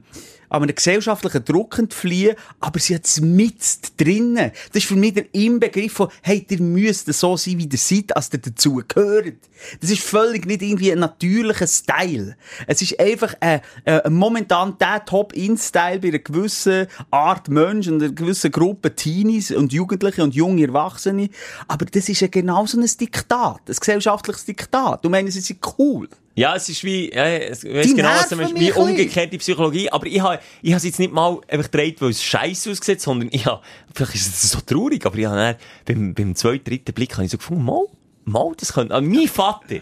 an 0.50 0.64
einem 0.64 0.76
gesellschaftlichen 0.76 1.46
Druck 1.46 1.78
entfliehen, 1.78 2.36
aber 2.60 2.80
sie 2.80 2.96
hat 2.96 3.06
es 3.06 3.22
mit 3.22 3.56
drinnen. 3.98 4.52
Das 4.72 4.84
ist 4.84 4.86
für 4.86 4.96
mich 4.96 5.14
der 5.14 5.34
Inbegriff 5.34 5.94
von, 5.94 6.10
hey, 6.22 6.46
ihr 6.50 6.62
müsst 6.62 7.12
so 7.14 7.38
sein, 7.38 7.58
wie 7.58 7.70
ihr 7.72 7.78
seid, 7.78 8.16
als 8.16 8.32
ihr 8.34 8.40
dazu 8.40 8.82
gehört. 8.88 9.36
Das 9.80 9.90
ist 9.90 10.02
völlig 10.02 10.46
nicht 10.46 10.62
irgendwie 10.62 10.92
ein 10.92 11.00
natürlicher 11.00 11.68
Style. 11.68 12.36
Es 12.68 12.82
ist 12.82 13.00
einfach 13.00 13.34
äh, 13.40 13.60
äh, 13.86 14.10
momentan 14.10 14.78
der 14.78 15.04
Top-In-Style 15.06 16.00
bei 16.00 16.10
einer 16.10 16.20
gewissen 16.20 16.88
Art 17.12 17.48
Mensch 17.48 17.88
und 17.88 18.02
einer 18.02 18.12
gewissen 18.12 18.52
Gruppe 18.52 18.96
Teenies 18.96 19.52
und 19.52 19.74
Jugendliche 19.74 20.24
und 20.24 20.36
junge 20.36 20.68
Erwachsene. 20.68 21.30
Aber 21.68 21.86
das 21.86 22.10
ist 22.10 22.22
ja 22.22 22.28
genau 22.28 22.66
so 22.66 22.80
ein 22.80 22.90
Diktat, 23.00 23.62
ein 23.68 23.76
gesellschaftliches 23.76 24.46
Diktat. 24.46 25.04
Du 25.04 25.10
meinst, 25.10 25.38
es 25.38 25.50
ist 25.50 25.60
cool. 25.78 26.08
Ja, 26.38 26.54
es 26.56 26.68
ist 26.68 26.84
wie, 26.84 27.14
ja, 27.14 27.38
ich 27.38 27.64
weiss 27.64 27.96
genau, 27.96 28.10
was 28.10 28.28
du 28.28 28.36
meinst, 28.36 28.60
wie 28.60 28.72
umgekehrte 28.74 29.38
Psychologie. 29.38 29.90
Aber 29.90 30.06
ich 30.06 30.20
habe, 30.20 30.40
ich 30.62 30.72
habe 30.72 30.78
es 30.78 30.84
jetzt 30.84 31.00
nicht 31.00 31.14
mal 31.14 31.40
einfach 31.48 31.72
gedreht, 31.72 32.02
weil 32.02 32.10
es 32.10 32.22
scheiße 32.22 32.72
aussieht, 32.72 33.00
sondern 33.00 33.30
ich 33.32 33.46
habe, 33.46 33.62
vielleicht 33.94 34.16
ist 34.16 34.28
es 34.28 34.52
so 34.52 34.60
traurig, 34.60 35.06
aber 35.06 35.18
ich 35.18 35.26
habe 35.26 35.38
dann, 35.38 35.56
beim, 35.86 36.14
beim 36.14 36.36
zweiten, 36.36 36.66
dritten 36.66 36.94
Blick 36.94 37.14
habe 37.14 37.24
ich 37.24 37.32
so 37.32 37.38
gefunden, 37.38 37.64
mal, 37.64 37.86
mal, 38.26 38.52
das 38.58 38.74
könnte, 38.74 38.94
also 38.94 39.10
mein 39.10 39.28
Vater, 39.28 39.80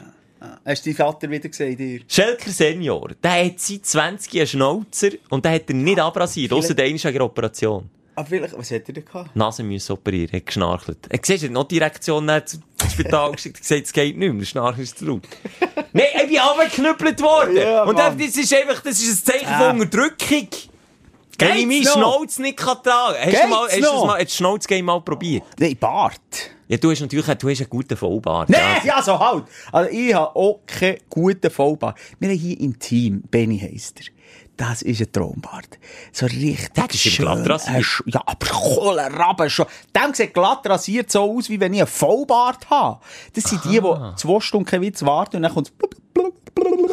Hast 0.65 0.85
du 0.85 0.89
deinen 0.89 0.97
Vater 0.97 1.29
wieder 1.29 1.47
gesehen, 1.47 1.77
dir? 1.77 2.01
Schelker 2.07 2.51
Senior, 2.51 3.11
der 3.23 3.45
hat 3.45 3.59
seit 3.59 3.85
20 3.85 4.35
einen 4.35 4.47
Schnauzer 4.47 5.09
und 5.29 5.45
der 5.45 5.53
hat 5.53 5.69
er 5.69 5.75
nicht 5.75 5.99
abrasiert, 5.99 6.51
ausser 6.51 6.73
der 6.73 6.89
der 6.93 7.21
Operation. 7.23 7.89
Aber 8.15 8.27
vielleicht, 8.27 8.57
was 8.57 8.69
hat 8.71 8.87
er 8.87 8.93
denn 8.93 9.05
gehabt? 9.05 9.35
Nase 9.35 9.63
müssen 9.63 9.91
operieren, 9.93 10.31
hat 10.33 10.45
geschnarchelt. 10.45 10.99
Er 11.09 11.19
siehst, 11.21 11.43
hat 11.45 11.51
noch 11.51 11.63
die 11.67 11.75
Direktion 11.75 12.29
zum 12.45 12.61
Spital 12.91 13.31
geschickt, 13.33 13.59
gesagt, 13.59 13.85
es 13.85 13.93
geht 13.93 14.17
nicht 14.17 14.29
mehr, 14.31 14.39
der 14.39 14.45
Schnarchen 14.45 14.83
ist 14.83 14.99
zu 14.99 15.05
laut. 15.05 15.27
Nein, 15.93 16.05
ich 16.21 16.27
bin 16.27 16.39
abgeknüppelt 16.39 17.21
worden. 17.21 17.55
Ja, 17.57 17.83
und 17.83 17.95
Mann. 17.95 18.17
das, 18.17 18.35
ist 18.35 18.53
einfach, 18.53 18.81
das 18.81 18.99
ist 18.99 19.27
ein 19.27 19.33
Zeichen 19.33 19.47
Ah. 19.47 19.69
von 19.71 19.81
Unterdrückung. 19.81 20.47
Wenn 21.39 21.57
ich 21.57 21.65
meinen 21.65 21.83
noch? 21.83 21.93
Schnauz 21.93 22.37
nicht 22.39 22.57
kann 22.57 22.77
tragen 22.83 23.15
kann. 23.15 23.25
Hast 23.25 23.25
du 23.25 23.31
Geht's 23.31 23.49
mal, 23.49 23.67
hast 23.67 23.77
du 23.77 24.05
mal, 24.05 24.19
hast 24.19 24.31
du 24.31 24.35
Schnauzgame 24.35 24.83
mal 24.83 25.01
probiert? 25.01 25.43
Nein, 25.57 25.75
Bart. 25.79 26.21
Ja, 26.67 26.77
du 26.77 26.91
hast 26.91 27.01
natürlich, 27.01 27.25
du 27.25 27.49
hast 27.49 27.59
einen 27.59 27.69
guten 27.69 27.97
Vollbart. 27.97 28.49
Nein, 28.49 28.61
ja. 28.83 28.97
ja, 28.97 29.01
so 29.01 29.19
halt. 29.19 29.45
Also, 29.71 29.89
ich 29.91 30.13
habe 30.13 30.35
auch 30.35 30.59
keinen 30.65 30.97
guten 31.09 31.49
Vollbart. 31.49 31.97
Wir 32.19 32.29
haben 32.29 32.37
hier 32.37 32.59
im 32.59 32.77
Team, 32.79 33.23
Benny 33.29 33.59
heisst 33.59 33.99
er. 33.99 34.05
Das 34.57 34.81
ist 34.83 35.01
ein 35.01 35.11
Traumbart. 35.11 35.79
So 36.11 36.25
richtig 36.27 36.69
Das 36.75 36.85
ist 36.93 36.99
schön. 37.01 37.25
glatt 37.25 37.49
rasiert. 37.49 37.77
Äh, 38.05 38.11
Ja, 38.11 38.21
aber 38.25 38.45
Kohlenraben 38.47 39.49
schon. 39.49 39.65
Dem 39.95 40.13
sieht 40.13 40.33
glatt 40.33 40.67
rasiert 40.67 41.11
so 41.11 41.23
aus, 41.37 41.49
wie 41.49 41.59
wenn 41.59 41.73
ich 41.73 41.79
einen 41.81 41.87
Vollbart 41.87 42.69
habe. 42.69 42.99
Das 43.33 43.45
sind 43.45 43.63
die, 43.65 43.79
die 43.79 44.15
zwei 44.15 44.39
Stunden 44.39 44.81
Witz 44.81 45.03
warten 45.03 45.37
und 45.37 45.43
dann 45.43 45.53
kommt 45.53 45.71
Kann 46.13 46.31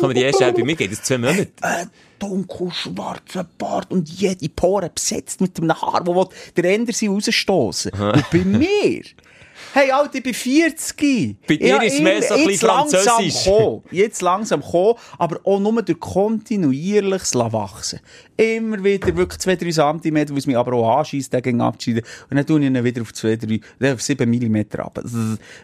man 0.01 0.15
die 0.15 0.23
erste 0.23 0.53
bei 0.53 0.65
mir 0.65 0.75
geht 0.75 0.91
es 0.93 1.03
zwei 1.03 1.19
Monate. 1.19 1.49
ein 1.61 1.91
dunkelschwarzer 2.19 3.45
Bart 3.59 3.91
und 3.91 4.09
jede 4.09 4.49
Pore 4.49 4.91
besetzt 4.91 5.41
mit 5.41 5.59
einem 5.59 5.81
Haar, 5.81 6.07
wo 6.07 6.29
der 6.57 6.65
Ender 6.65 6.93
sie 6.93 7.07
rausstoßen. 7.09 7.93
Und 7.93 8.31
bei 8.31 8.39
mir, 8.45 9.03
hey, 9.75 9.91
Alter, 9.91 10.16
ich 10.16 10.23
bin 10.23 10.35
40. 10.35 11.37
Bei 11.47 11.57
dir 11.57 11.66
Ja, 11.66 11.83
ist 11.83 11.95
es 11.95 12.01
mehr 12.01 12.23
so 12.23 12.35
ein 12.35 12.41
jetzt 12.41 12.47
bisschen 12.49 12.68
langsam 12.68 13.01
französisch. 13.01 13.45
kommen. 13.45 13.83
Jetzt 13.91 14.23
langsam 14.23 14.62
kommen, 14.62 14.95
aber 15.18 15.41
auch 15.45 15.59
nur 15.61 15.83
durch 15.83 15.99
kontinuierliches 16.01 17.35
wachsen. 17.35 18.01
Immer 18.37 18.83
wieder 18.83 19.14
wirklich 19.16 19.41
2-3 19.41 20.01
cm, 20.03 20.31
wo 20.31 20.37
es 20.37 20.47
mich 20.47 20.57
aber 20.57 20.73
auch 20.73 20.99
anschießt, 20.99 21.33
der 21.33 21.43
ging 21.43 21.61
abschieden. 21.61 22.03
Und 22.31 22.37
dann 22.37 22.47
tue 22.47 22.59
ich 22.61 22.66
ihn 22.66 22.85
wieder 22.85 23.03
auf 23.03 23.11
2-3, 23.11 23.61
äh, 23.81 23.93
auf 23.93 24.01
7 24.03 24.29
mm 24.31 24.57
ab. 24.81 24.99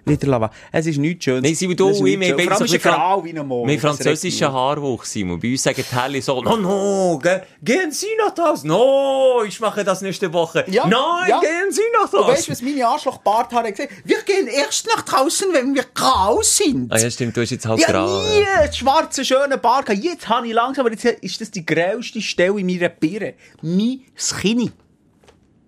Wieder 0.04 0.26
lassen. 0.26 0.54
Es 0.72 0.86
ist 0.86 0.98
nichts 0.98 1.24
Schönes. 1.24 1.42
Nein, 1.42 1.54
Simon, 1.54 1.76
du 1.76 1.86
ich, 1.86 1.92
ist 1.92 2.58
so 2.58 2.64
ein 2.64 2.80
Frau 2.80 3.24
wie 3.24 3.30
ein 3.30 3.46
Mann. 3.48 3.62
Mit 3.62 3.66
Das 3.66 3.68
regt 3.68 3.68
mich 3.68 3.80
französischen 3.80 4.52
Haarwuch, 4.52 5.04
Simon. 5.04 5.40
Bei 5.40 5.50
uns 5.52 5.62
sagen 5.62 5.82
die 5.90 5.96
Helle 5.96 6.20
so, 6.22 6.42
no, 6.42 6.56
no, 6.56 7.18
ge 7.22 7.40
gehen 7.62 7.90
Sie 7.90 8.06
nach 8.18 8.34
das. 8.34 8.62
No, 8.64 9.42
ich 9.46 9.58
mache 9.60 9.82
das 9.82 10.02
nächste 10.02 10.32
Woche. 10.32 10.64
Ja, 10.68 10.86
Nein, 10.86 11.30
ja. 11.30 11.40
gehen 11.40 11.70
Sie 11.70 11.80
nach 11.98 12.10
Du 12.10 12.18
weißt, 12.18 12.48
das. 12.48 12.50
was 12.50 12.62
meine 12.62 12.86
Arschlochbarthaare 12.86 13.70
gesagt 13.72 13.90
haben? 13.90 13.95
Wir 14.04 14.22
gehen 14.22 14.46
erst 14.46 14.86
nach 14.88 15.02
draußen, 15.02 15.48
wenn 15.52 15.74
wir 15.74 15.84
grau 15.94 16.40
sind. 16.42 16.92
Ah 16.92 16.98
ja, 16.98 17.10
stimmt, 17.10 17.36
du 17.36 17.40
hast 17.42 17.50
jetzt 17.50 17.66
halt 17.66 17.80
Ja, 17.80 17.88
grau. 17.90 18.22
nie 18.22 18.44
einen 18.46 18.72
schwarzen, 18.72 19.24
schönen 19.24 19.60
Bart. 19.60 19.88
Jetzt 19.90 20.28
habe 20.28 20.46
ich 20.46 20.52
langsam, 20.52 20.86
aber 20.86 20.94
jetzt 20.94 21.04
ist 21.04 21.40
das 21.40 21.50
die 21.50 21.64
grellste 21.64 22.20
Stelle 22.20 22.58
in 22.60 22.66
meiner 22.66 22.88
Birne. 22.88 23.34
Mein 23.62 24.00
Skinny. 24.14 24.70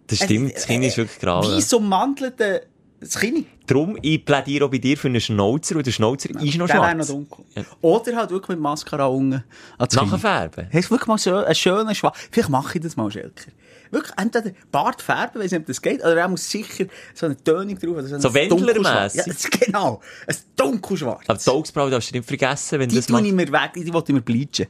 Das 0.07 0.19
stimmt, 0.25 0.55
das 0.57 0.67
Kind 0.67 0.85
ist 0.85 0.97
wirklich 0.97 1.19
grau. 1.19 1.43
Wie 1.43 1.61
so 1.61 1.81
mantelte 1.81 2.67
Skinny. 3.07 3.47
Darum, 3.67 3.99
ich 4.01 4.25
plädiere 4.25 4.65
auch 4.65 4.71
bei 4.71 4.79
dir 4.79 4.97
für 4.97 5.09
einen 5.09 5.21
Schnauzer, 5.21 5.77
und 5.77 5.87
der 5.87 5.93
Schnauzer 5.93 6.31
ist 6.31 6.57
noch 6.57 6.67
Der 6.67 6.77
wäre 6.81 6.95
noch 6.95 7.05
schwarz. 7.05 7.09
dunkel. 7.09 7.45
Ja. 7.55 7.63
Oder 7.83 8.17
halt 8.17 8.31
wirklich 8.31 8.49
mit 8.49 8.61
Mascara 8.61 9.07
unten. 9.07 9.45
Nachfärben. 9.79 10.69
Hast 10.73 10.87
du 10.87 10.91
wirklich 10.93 11.07
mal 11.07 11.19
so 11.19 11.37
einen 11.37 11.55
schönen 11.55 11.95
Schwarz? 11.95 12.17
Vielleicht 12.31 12.49
mache 12.49 12.79
ich 12.79 12.83
das 12.85 12.97
mal, 12.97 13.11
Schelker. 13.11 13.51
Wirklich, 13.91 14.13
entweder 14.19 14.51
Bart 14.71 15.01
färben, 15.03 15.41
weiss 15.43 15.51
nicht, 15.53 15.61
ob 15.61 15.67
das 15.67 15.81
geht, 15.83 16.01
oder 16.01 16.17
er 16.17 16.29
muss 16.29 16.49
sicher 16.51 16.87
so 17.15 17.27
eine 17.27 17.37
Tönung 17.37 17.79
drauf. 17.79 17.97
Oder 17.97 18.21
So 18.21 18.29
ein 18.29 18.35
Wendlermässig. 18.35 19.23
Ja, 19.27 19.49
genau. 19.67 20.01
Ein 20.27 20.37
dunkelschwarz. 20.57 21.25
Aber 21.29 21.39
die 21.39 21.51
Augsbraue 21.51 21.91
darfst 21.91 22.11
du 22.11 22.17
nicht 22.19 22.27
vergessen, 22.27 22.81
wenn 22.81 22.89
Die 22.89 22.97
das 22.97 23.07
tue 23.07 23.21
ich 23.27 23.33
mir 23.33 23.51
weg, 23.53 23.73
die 23.75 23.93
wollte 23.93 24.13
ich 24.13 24.15
mir 24.17 24.23
bleachen. 24.23 24.67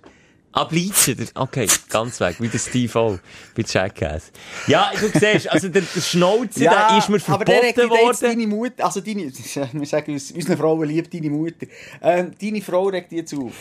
Ah, 0.50 0.64
Bleachen. 0.64 1.28
Okay, 1.34 1.68
ganz 1.90 2.18
weg. 2.20 2.36
Wie 2.38 2.48
der 2.48 2.58
Steve 2.58 2.98
O. 2.98 3.18
Bei 3.54 3.62
Jackass. 3.66 4.32
Ja, 4.66 4.90
du 4.98 5.06
siehst, 5.18 5.46
also 5.52 5.68
der, 5.68 5.82
der 5.82 6.00
Schnauzer, 6.00 6.60
der 6.60 6.98
ist 6.98 7.08
mir 7.10 7.20
aber 7.34 7.44
der 7.44 7.62
regt 7.62 7.74
verboten 7.78 7.90
dich 7.98 8.08
jetzt 8.08 8.22
worden. 8.22 8.38
deine 8.38 8.46
Mutter, 8.46 8.84
also 8.86 9.00
deine, 9.02 9.30
wir 9.72 9.86
sagen 9.86 10.12
uns, 10.14 10.30
unsere 10.32 10.56
Frauen 10.56 10.88
liebt 10.88 11.12
deine 11.12 11.28
Mutter. 11.28 11.66
Ähm, 12.00 12.32
deine 12.40 12.62
Frau 12.62 12.84
regt 12.88 13.12
jetzt 13.12 13.34
auf. 13.34 13.52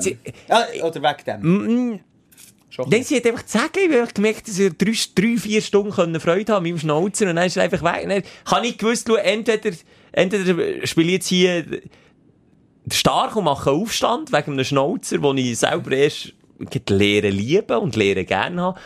sie- 0.00 0.18
Ah, 0.48 0.64
oder 0.84 1.02
wegen 1.02 1.24
dem. 1.26 2.00
Schon. 2.76 2.90
Nein, 2.90 3.04
sie 3.04 3.16
hat 3.16 3.24
einfach 3.24 3.46
sagen, 3.46 3.90
ich 3.90 3.98
habe 3.98 4.12
gemerkt, 4.12 4.48
dass 4.48 4.56
sie 4.56 4.68
drei, 4.68 4.92
drei, 5.14 5.38
vier 5.38 5.62
Stunden 5.62 6.20
Freude 6.20 6.52
haben 6.52 6.62
mit 6.62 6.72
dem 6.72 6.78
Schnauzer 6.78 7.26
und 7.26 7.36
dann 7.36 7.46
ist 7.46 7.56
er 7.56 7.62
einfach 7.62 7.82
weg. 7.82 8.06
Dann 8.06 8.22
habe 8.54 8.66
ich 8.66 8.76
gewusst, 8.76 9.06
schau, 9.08 9.14
entweder, 9.14 9.74
entweder 10.12 10.86
spiele 10.86 11.06
ich 11.06 11.12
jetzt 11.14 11.28
hier 11.28 11.64
stark 12.92 13.34
und 13.34 13.44
mache 13.44 13.70
einen 13.70 13.80
Aufstand 13.80 14.30
wegen 14.30 14.52
einem 14.52 14.64
Schnauzer, 14.64 15.16
den 15.16 15.38
ich 15.38 15.58
selber 15.58 15.90
erst 15.92 16.34
lernen 16.90 17.32
lieben 17.32 17.78
und 17.78 17.96
lernen 17.96 18.26
gerne 18.26 18.60
habe. 18.60 18.80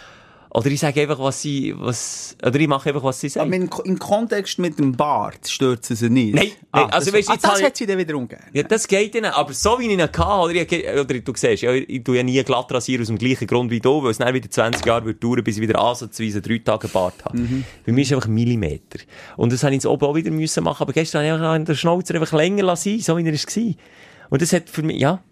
Oder 0.53 0.67
ich 0.67 0.81
sage 0.81 1.03
einfach, 1.03 1.21
was 1.21 1.43
sie, 1.43 1.73
was, 1.77 2.37
oder 2.45 2.59
ich 2.59 2.67
mache 2.67 2.89
einfach, 2.89 3.05
was 3.05 3.21
sie 3.21 3.29
Aber 3.29 3.51
sagen. 3.51 3.53
im, 3.53 3.71
im 3.85 3.99
Kontext 4.01 4.59
mit 4.59 4.79
dem 4.81 4.93
Bart 4.93 5.49
stört 5.49 5.85
sie 5.85 5.95
sie 5.95 6.11
nicht. 6.11 6.35
Nein, 6.35 6.51
ah, 6.73 6.81
nein, 6.81 6.91
also 6.91 7.11
das, 7.11 7.15
weisst 7.15 7.29
du, 7.29 7.33
ah, 7.33 7.35
jetzt 7.35 7.45
das 7.45 7.63
hat 7.63 7.77
sie 7.77 7.87
dann 7.87 7.99
wieder 7.99 8.17
ungern. 8.17 8.43
Ja, 8.53 8.65
das 8.65 8.89
geht 8.89 9.15
ihnen. 9.15 9.27
Aber 9.27 9.53
so 9.53 9.79
wie 9.79 9.87
ich 9.87 9.93
ihn 9.93 10.03
hatte, 10.03 10.23
oder, 10.23 10.55
ich, 10.55 10.89
oder 10.89 11.21
du 11.21 11.33
siehst, 11.37 11.63
ja, 11.63 11.73
ich 11.73 12.03
tue 12.03 12.17
ja 12.17 12.25
nie 12.25 12.43
glatt 12.43 12.73
rasieren 12.73 13.03
aus 13.03 13.07
dem 13.07 13.19
gleichen 13.19 13.47
Grund 13.47 13.71
wie 13.71 13.79
du, 13.79 14.03
weil 14.03 14.11
es 14.11 14.19
dann 14.19 14.35
wieder 14.35 14.51
20 14.51 14.85
Jahre 14.85 15.05
wird 15.05 15.23
dauern, 15.23 15.45
bis 15.45 15.57
ich 15.57 15.63
wieder 15.63 15.81
ansatzweise 15.81 16.43
drei 16.43 16.59
Tage 16.59 16.89
Bart 16.89 17.25
habe. 17.25 17.39
Bei 17.87 17.93
mir 17.93 18.03
ist 18.03 18.09
es 18.09 18.15
einfach 18.15 18.29
Millimeter. 18.29 18.99
Und 19.37 19.53
das 19.53 19.63
habe 19.63 19.73
ich 19.73 19.77
jetzt 19.77 19.87
oben 19.87 20.05
auch 20.05 20.17
wieder 20.17 20.33
müssen 20.33 20.65
machen, 20.65 20.83
aber 20.83 20.93
gestern 20.93 21.25
habe 21.25 21.27
ich 21.29 21.49
einfach 21.49 21.65
den 21.65 21.77
Schnauzer 21.77 22.15
einfach 22.17 22.33
länger 22.33 22.65
lassen, 22.65 22.99
so 22.99 23.17
wie 23.17 23.25
er 23.25 23.33
war. 23.33 23.75
Und 24.31 24.43
das 24.43 24.53
hat 24.53 24.69
für 24.69 24.83
mich, 24.83 24.99
ja, 24.99 25.23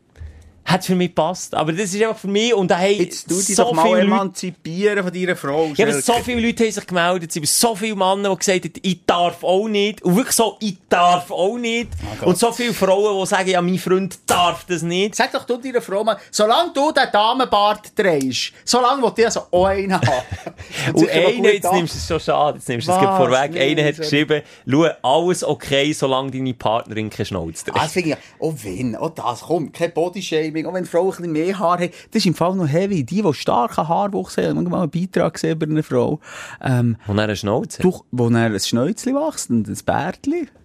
hat 0.68 0.84
für 0.84 0.94
mich 0.94 1.08
gepasst. 1.08 1.54
Aber 1.54 1.72
das 1.72 1.94
ist 1.94 2.02
einfach 2.02 2.18
für 2.18 2.28
mich, 2.28 2.52
und 2.54 2.70
da 2.70 2.78
haben 2.78 2.92
Jetzt 2.94 3.26
tu 3.28 3.34
dich 3.36 3.56
so 3.56 3.64
doch 3.64 3.72
mal 3.72 3.98
emanzipieren 3.98 5.02
von 5.02 5.12
deiner 5.12 5.34
Frau. 5.34 5.70
ja, 5.74 5.86
aber 5.86 6.00
so 6.00 6.12
viele 6.22 6.40
Leute 6.46 6.64
haben 6.64 6.72
sich 6.72 6.86
gemeldet, 6.86 7.36
es 7.36 7.60
so 7.60 7.74
viele 7.74 7.96
Männer, 7.96 8.30
die 8.30 8.36
gesagt 8.36 8.64
haben, 8.64 8.72
ich 8.82 9.00
darf 9.06 9.42
auch 9.42 9.66
nicht. 9.66 10.02
Und 10.02 10.16
wirklich 10.16 10.36
so, 10.36 10.56
ich 10.60 10.76
darf 10.90 11.30
auch 11.30 11.56
nicht. 11.56 11.88
und 12.22 12.36
so 12.38 12.52
viele 12.52 12.74
Frauen, 12.74 13.18
die 13.20 13.26
sagen, 13.26 13.48
ja, 13.48 13.62
mein 13.62 13.78
Freund 13.78 14.18
darf 14.26 14.64
das 14.66 14.82
nicht. 14.82 15.14
Sag 15.14 15.32
doch 15.32 15.44
du 15.44 15.56
deiner 15.56 15.80
Frau 15.80 16.04
mal, 16.04 16.18
solange 16.30 16.72
du 16.74 16.92
den 16.92 17.04
Damenbart 17.12 17.92
drehst, 17.98 18.52
solange 18.64 19.02
will 19.02 19.12
ich 19.16 19.24
also 19.24 19.44
auch 19.50 19.64
einen 19.66 19.94
haben. 19.94 20.06
Und 20.92 21.08
einer, 21.08 21.52
jetzt 21.52 21.72
nimmst 21.72 21.94
du 21.94 21.98
es 21.98 22.06
schon 22.06 22.20
schade, 22.20 22.58
jetzt 22.58 22.68
nimmst 22.68 22.88
du 22.88 22.92
es 22.92 22.98
vorweg. 22.98 23.52
Nee, 23.52 23.70
einer 23.70 23.84
hat 23.84 23.94
sorry. 23.96 24.08
geschrieben, 24.10 24.42
schau, 24.70 24.86
alles 25.02 25.44
okay, 25.44 25.92
solange 25.92 26.30
deine 26.30 26.52
Partnerin 26.52 27.08
keine 27.08 27.24
Schnauze 27.26 27.64
Ah, 27.68 27.70
trägt. 27.72 27.84
das 27.84 27.92
finde 27.92 28.10
ich, 28.10 28.16
oh 28.38 28.54
wenn, 28.62 28.96
oh 28.96 29.08
das, 29.08 29.40
komm, 29.40 29.72
kein 29.72 29.92
Bodyshaming, 29.92 30.57
auch 30.66 30.74
wenn 30.74 30.84
Frauen 30.86 31.06
ein 31.08 31.16
bisschen 31.16 31.32
mehr 31.32 31.58
Haar 31.58 31.78
haben, 31.80 31.90
das 32.10 32.20
ist 32.20 32.26
im 32.26 32.34
Fall 32.34 32.54
noch 32.54 32.66
heavy. 32.68 33.04
Die, 33.04 33.22
die 33.22 33.34
starken 33.34 33.86
Haarwuchs 33.88 34.36
haben, 34.36 34.56
ich 34.66 34.70
mal 34.70 34.82
einen 34.82 34.90
Beitrag 34.90 35.34
gesehen 35.34 35.52
über 35.52 35.66
eine 35.66 35.82
Frau, 35.82 36.20
ähm, 36.62 36.96
Und 37.06 37.18
er 37.18 37.24
eine 37.24 37.36
Schnauze. 37.36 37.82
durch, 37.82 38.00
wo 38.10 38.28
dann 38.30 38.36
ein 38.52 38.58
Schnäuzchen 38.60 39.14
wächst 39.14 39.50
und 39.50 39.68
ein 39.68 39.84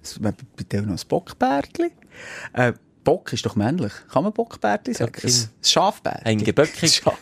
das- 0.01 0.19
bei 0.19 0.63
dir 0.71 0.81
noch 0.81 0.93
ein 0.93 1.07
Bockbärtli. 1.07 1.91
Äh, 2.53 2.73
Bock 3.03 3.33
ist 3.33 3.45
doch 3.45 3.55
männlich. 3.57 3.91
Kann 4.11 4.23
man 4.23 4.31
Bockbärtli 4.31 4.93
sagen? 4.93 5.11
Ein 5.23 5.49
Schafbärtli. 5.61 6.21
Ein 6.25 6.37
Geböckig. 6.43 6.89
Schaf- 7.03 7.17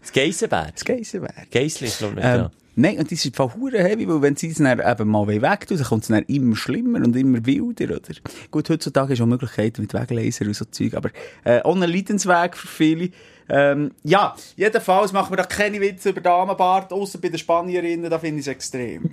Das 0.00 0.12
Geissenbär. 0.12 0.68
Das 0.74 0.84
Geissenbärtli. 0.84 1.46
Geissli 1.50 1.86
ist, 1.86 1.98
glaube 1.98 2.18
ich, 2.18 2.24
Ähm, 2.26 2.40
ja. 2.40 2.50
Nein, 2.74 2.98
und 2.98 3.12
im 3.12 3.32
Fall 3.32 3.54
hure 3.54 3.82
heavy, 3.82 4.08
weil 4.08 4.22
wenn 4.22 4.36
sie 4.36 4.48
es 4.48 4.56
dann 4.56 4.80
eben 4.80 5.08
mal 5.08 5.26
weg 5.28 5.66
tun, 5.66 5.76
dann 5.76 5.86
kommt 5.86 6.04
es 6.04 6.08
dann 6.08 6.24
immer 6.24 6.56
schlimmer 6.56 7.00
und 7.00 7.14
immer 7.14 7.44
wilder, 7.44 7.96
oder? 7.96 8.14
Gut, 8.50 8.70
heutzutage 8.70 9.12
ist 9.12 9.20
auch 9.20 9.26
Möglichkeiten 9.26 9.82
mit 9.82 9.92
Weglaser 9.92 10.46
und 10.46 10.56
so 10.56 10.64
Zeug, 10.64 10.94
aber 10.94 11.10
äh, 11.44 11.60
ein 11.62 11.80
Leidensweg 11.80 12.56
für 12.56 12.68
viele. 12.68 13.10
Ähm, 13.48 13.92
ja, 14.04 14.34
jedenfalls 14.56 15.12
machen 15.12 15.32
wir 15.32 15.36
da 15.36 15.44
keine 15.44 15.80
Witze 15.80 16.10
über 16.10 16.20
Damenbart, 16.20 16.92
außer 16.92 17.18
bei 17.18 17.28
den 17.28 17.38
Spanierinnen, 17.38 18.10
da 18.10 18.18
finde 18.18 18.40
ich 18.40 18.46
es 18.46 18.52
extrem. 18.52 19.10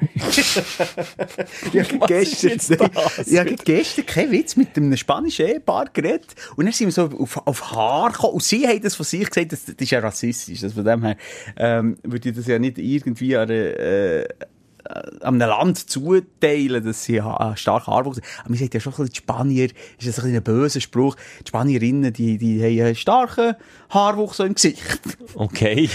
ich 1.74 1.80
habe 1.80 2.00
gestern, 2.08 2.92
ich 3.26 3.38
habe 3.38 3.56
gestern 3.56 4.06
keinen 4.06 4.32
Witz 4.32 4.56
mit 4.56 4.76
einem 4.78 4.96
spanischen 4.96 5.48
Ehepaar 5.48 5.86
geredet. 5.92 6.36
Und 6.56 6.66
dann 6.66 6.74
sind 6.74 6.88
wir 6.88 6.92
so 6.92 7.06
auf, 7.18 7.46
auf 7.46 7.72
Haar 7.72 8.12
gekommen. 8.12 8.34
Und 8.34 8.44
sie 8.44 8.68
haben 8.68 8.82
das 8.82 8.96
von 8.96 9.06
sich 9.06 9.30
gesagt, 9.30 9.52
das, 9.52 9.66
das 9.66 9.76
ist 9.78 9.92
ja 9.92 10.00
rassistisch, 10.00 10.62
das 10.62 10.74
von 10.74 10.86
dem 10.86 11.04
her 11.04 11.18
ähm, 11.58 11.98
würde 12.04 12.30
ich 12.30 12.36
das 12.36 12.48
ja 12.48 12.60
nicht 12.60 12.78
irgendwie 12.78 13.36
an 13.36 13.50
äh, 13.50 14.26
an 14.30 14.59
einem 15.22 15.40
Land 15.40 15.90
zuteilen, 15.90 16.84
dass 16.84 17.04
sie 17.04 17.22
ha- 17.22 17.56
stark 17.56 17.88
Haarwuchs 17.88 18.18
haben. 18.18 18.26
Aber 18.42 18.50
man 18.50 18.58
sagt 18.60 18.74
ja 18.74 18.80
schon, 18.80 18.94
die 19.06 19.16
Spanier, 19.16 19.70
ist 20.00 20.08
das 20.08 20.24
ein, 20.24 20.36
ein 20.36 20.44
böser 20.44 20.82
Spruch, 20.82 21.16
die 21.44 21.48
Spanierinnen, 21.50 22.12
die, 22.14 22.38
die 22.38 22.62
haben 22.64 22.88
einen 22.88 22.96
starken 22.96 23.56
Haarwuchs 23.90 24.38
so 24.38 24.44
im 24.44 24.56
Gesicht. 24.56 24.82
Okay. 25.36 25.90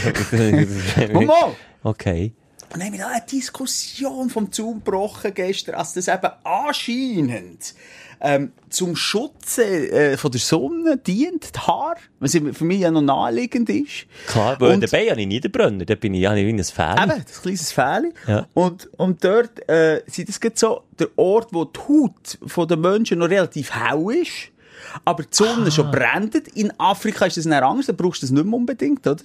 Mama! 1.12 1.54
okay. 1.82 2.32
Und 2.72 2.80
dann 2.80 2.86
haben 2.88 2.92
wir 2.94 3.00
da 3.00 3.08
eine 3.08 3.24
Diskussion 3.30 4.30
vom 4.30 4.50
Zaun 4.50 4.82
gebrochen 4.82 5.32
gestern, 5.34 5.76
als 5.76 5.92
das 5.92 6.08
eben 6.08 6.30
anscheinend 6.42 7.74
ähm, 8.20 8.52
zum 8.70 8.96
Schutz 8.96 9.58
äh, 9.58 10.16
von 10.16 10.30
der 10.30 10.40
Sonne 10.40 10.96
dient, 10.96 11.54
die 11.54 11.58
Haar, 11.60 11.96
was 12.20 12.32
für 12.32 12.64
mich 12.64 12.80
ja 12.80 12.90
noch 12.90 13.02
naheliegend 13.02 13.68
ist. 13.70 14.06
Klar, 14.26 14.56
weil 14.60 14.74
Und- 14.74 14.82
dabei 14.82 15.10
habe 15.10 15.20
ich 15.20 15.26
Niederbrenner, 15.26 15.84
da 15.84 15.94
bin 15.94 16.14
ich 16.14 16.22
ja 16.22 16.32
nicht 16.34 16.46
wie 16.46 16.52
ein 16.52 16.64
Fan. 16.64 17.10
Eben, 17.10 17.24
das 17.26 17.42
kleines 17.42 17.72
Fähli. 17.72 18.12
Ja. 18.26 18.46
Und, 18.54 18.88
und 18.98 19.24
dort 19.24 19.68
äh, 19.68 20.02
sind 20.06 20.28
das 20.28 20.40
so 20.58 20.82
der 20.98 21.08
Ort, 21.16 21.48
wo 21.52 21.64
die 21.64 21.78
Haut 21.80 22.38
von 22.46 22.66
den 22.68 22.80
Menschen 22.80 23.18
noch 23.18 23.28
relativ 23.30 23.72
hell 23.74 24.04
ist. 24.20 24.50
Aber 25.04 25.22
die 25.22 25.28
Sonne 25.30 25.70
schon 25.70 25.90
brennt. 25.90 26.34
In 26.54 26.72
Afrika 26.78 27.26
ist 27.26 27.36
das 27.36 27.44
nicht 27.44 27.62
anders, 27.62 27.86
da 27.86 27.92
brauchst 27.92 28.22
du 28.22 28.26
das 28.26 28.32
nicht 28.32 28.44
mehr 28.44 28.54
unbedingt, 28.54 29.06
oder? 29.06 29.22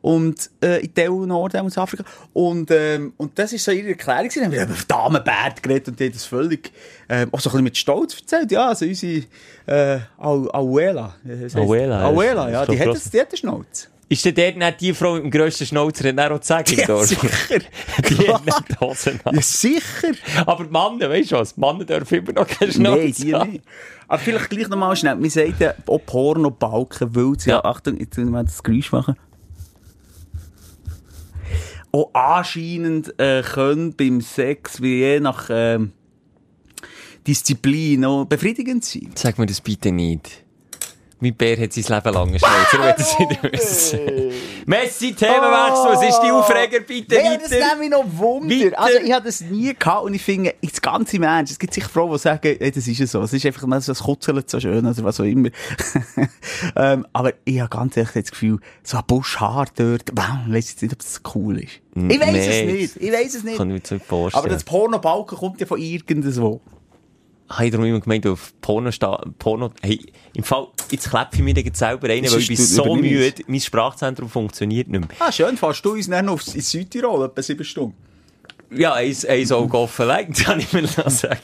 Und, 0.00 0.50
äh, 0.62 0.82
in 0.84 0.94
Teilen 0.94 1.28
Norden 1.28 1.66
aus 1.66 1.78
Afrika. 1.78 2.04
Und, 2.32 2.70
ähm, 2.70 3.12
und 3.16 3.38
das 3.38 3.52
ist 3.52 3.64
so 3.64 3.70
ihre 3.70 3.90
Erklärung. 3.90 4.28
Dann 4.34 4.44
haben 4.44 4.52
wir 4.52 4.62
über 4.62 4.74
Damenbärte 4.86 5.62
geredet 5.62 5.88
und 5.88 6.00
die 6.00 6.04
haben 6.06 6.12
das 6.12 6.24
völlig, 6.24 6.72
ähm, 7.08 7.28
auch 7.32 7.40
so 7.40 7.48
ein 7.48 7.52
bisschen 7.52 7.64
mit 7.64 7.76
Stolz 7.76 8.16
erzählt. 8.18 8.50
Ja, 8.50 8.68
also 8.68 8.84
unsere, 8.84 9.24
äh, 9.66 9.98
Abuela. 10.18 11.14
Abuela, 11.54 12.00
ja. 12.00 12.08
Abuela, 12.08 12.50
ja, 12.50 12.66
die 12.66 12.80
hat, 12.80 12.88
das, 12.88 13.10
die 13.10 13.20
hat 13.20 13.28
eine 13.28 13.36
Schnauze. 13.36 13.91
Ist 14.12 14.26
denn 14.26 14.34
dort 14.34 14.56
nicht 14.58 14.80
die 14.82 14.92
Frau 14.92 15.14
mit 15.14 15.22
dem 15.24 15.30
grössten 15.30 15.64
Schnauzer, 15.64 16.12
die 16.12 16.20
auch 16.20 16.42
sagen 16.42 16.74
Ja, 16.76 16.86
darf? 16.86 17.06
sicher. 17.06 17.28
Die 18.10 18.14
Klar. 18.14 18.34
hat 18.34 18.44
nicht 18.44 18.80
Hosen 18.80 19.20
an. 19.24 19.34
Ja, 19.36 19.40
sicher. 19.40 20.08
Aber 20.44 20.64
die 20.64 20.70
Männer, 20.70 21.08
weißt 21.10 21.32
du 21.32 21.36
was? 21.36 21.54
Die 21.54 21.60
Männer 21.60 21.84
dürfen 21.86 22.18
immer 22.18 22.32
noch 22.32 22.46
keine 22.46 22.70
Nein, 22.72 22.72
Schnauze 22.72 23.24
die 23.24 23.34
haben. 23.34 23.52
nicht. 23.52 23.64
Aber 24.08 24.18
vielleicht 24.18 24.50
gleich 24.50 24.68
nochmal 24.68 24.94
schnell. 24.96 25.22
Wir 25.22 25.30
sagen 25.30 25.54
ja 25.58 25.74
auch 25.86 25.98
Porno-Balken, 26.04 27.14
weil 27.16 27.38
sie, 27.40 27.50
ja. 27.50 27.64
Achtung, 27.64 27.98
jetzt 27.98 28.18
müssen 28.18 28.32
wir 28.32 28.44
das 28.44 28.62
Geräusch 28.62 28.92
machen. 28.92 29.16
Auch 31.92 32.10
anscheinend 32.12 33.18
äh, 33.18 33.42
können 33.42 33.94
beim 33.96 34.20
Sex, 34.20 34.82
wie 34.82 34.98
je 35.00 35.20
nach 35.20 35.48
ähm, 35.50 35.92
Disziplin, 37.26 38.04
auch 38.04 38.24
befriedigend 38.26 38.84
sein. 38.84 39.10
Sag 39.14 39.38
mir 39.38 39.46
das 39.46 39.60
bitte 39.62 39.90
nicht. 39.90 40.44
Mein 41.22 41.36
Bär 41.36 41.56
hat 41.56 41.72
sein 41.72 41.84
Leben 41.84 42.14
lang 42.14 42.36
Schnauzer, 42.36 42.80
er 42.80 42.84
wird 42.84 42.98
es 42.98 43.16
nicht 43.16 43.42
wissen. 43.44 44.00
Messi, 44.66 45.14
Themenwechsel, 45.14 45.92
was 45.92 46.02
ist 46.02 46.20
die 46.20 46.32
Aufreger 46.32 46.80
bitte 46.80 47.14
das 47.14 47.52
weiter? 47.52 47.66
nimmt 47.68 47.78
mich 47.78 47.90
noch 47.90 48.04
Wunder. 48.18 48.52
Weiter. 48.52 48.80
Also, 48.80 48.98
ich 48.98 49.12
habe 49.12 49.26
das 49.26 49.40
nie 49.40 49.72
gehabt 49.72 50.04
und 50.04 50.14
ich 50.14 50.22
finde, 50.22 50.52
jetzt 50.60 50.82
ganz 50.82 51.14
im 51.14 51.22
Ernst, 51.22 51.52
es 51.52 51.60
gibt 51.60 51.74
sicher 51.74 51.88
Frauen, 51.88 52.10
die 52.10 52.18
sagen, 52.18 52.56
hey, 52.58 52.72
das 52.72 52.88
ist 52.88 52.98
ja 52.98 53.06
so, 53.06 53.22
es 53.22 53.32
ist 53.32 53.46
einfach 53.46 53.64
mal 53.68 53.80
so, 53.80 53.92
es 53.92 54.00
kutzelt 54.00 54.50
so 54.50 54.58
schön 54.58 54.84
oder 54.84 55.04
was 55.04 55.20
auch 55.20 55.24
immer. 55.24 55.50
ähm, 56.76 57.06
aber 57.12 57.34
ich 57.44 57.60
habe 57.60 57.70
ganz 57.70 57.96
ehrlich 57.96 58.14
das 58.14 58.30
Gefühl, 58.32 58.58
so 58.82 58.96
ein 58.96 59.04
Buschhaar 59.06 59.66
dort, 59.76 60.10
wow, 60.14 60.24
ich 60.48 60.52
weiss 60.52 60.70
jetzt 60.70 60.82
nicht, 60.82 60.92
ob 60.92 60.98
das 60.98 61.20
cool 61.36 61.60
ist. 61.60 61.80
Ich 61.94 62.20
weiss 62.20 62.32
Nee, 62.32 62.48
es 62.48 62.96
nicht, 62.96 62.96
ich 62.96 63.12
weiss 63.12 63.34
es 63.36 63.44
nicht. 63.44 63.58
Kann 63.58 63.70
ich 63.70 63.80
mir 63.88 63.96
nicht 63.96 64.06
vorstellen. 64.06 64.42
Aber 64.42 64.52
das 64.52 64.64
Pornobalken 64.64 65.38
kommt 65.38 65.60
ja 65.60 65.66
von 65.68 65.78
irgendwo. 65.78 66.60
Habe 67.52 67.64
ich 67.66 67.70
darum 67.70 67.86
immer 67.86 68.00
gemeint, 68.00 68.26
auf 68.26 68.52
Porno, 68.60 68.90
sta- 68.90 69.22
Porno, 69.38 69.70
hey, 69.82 70.00
im 70.34 70.42
Fall, 70.44 70.68
jetzt 70.90 71.08
klepfe 71.10 71.36
ich 71.36 71.42
mir 71.42 71.54
den 71.54 71.72
selber 71.74 72.08
rein, 72.08 72.24
weil 72.24 72.38
ich 72.38 72.48
bin 72.48 72.56
so 72.56 72.94
müde, 72.96 73.42
mein 73.46 73.60
Sprachzentrum 73.60 74.28
funktioniert 74.28 74.88
nicht 74.88 75.00
mehr. 75.00 75.08
Ah, 75.20 75.30
schön, 75.32 75.56
fährst 75.56 75.84
du 75.84 75.92
uns 75.92 76.08
dann 76.08 76.26
noch 76.26 76.40
ins 76.54 76.70
Südtirol, 76.70 77.26
etwa 77.26 77.42
sieben 77.42 77.64
Stunden. 77.64 77.94
Ja, 78.74 78.94
eins, 78.94 79.24
eins 79.26 79.52
Auge 79.52 79.76
offen 79.76 80.08
legt, 80.08 80.44
kann 80.44 80.58
ich 80.60 80.72
mir 80.72 80.82
noch 80.82 81.10
sagen. 81.10 81.38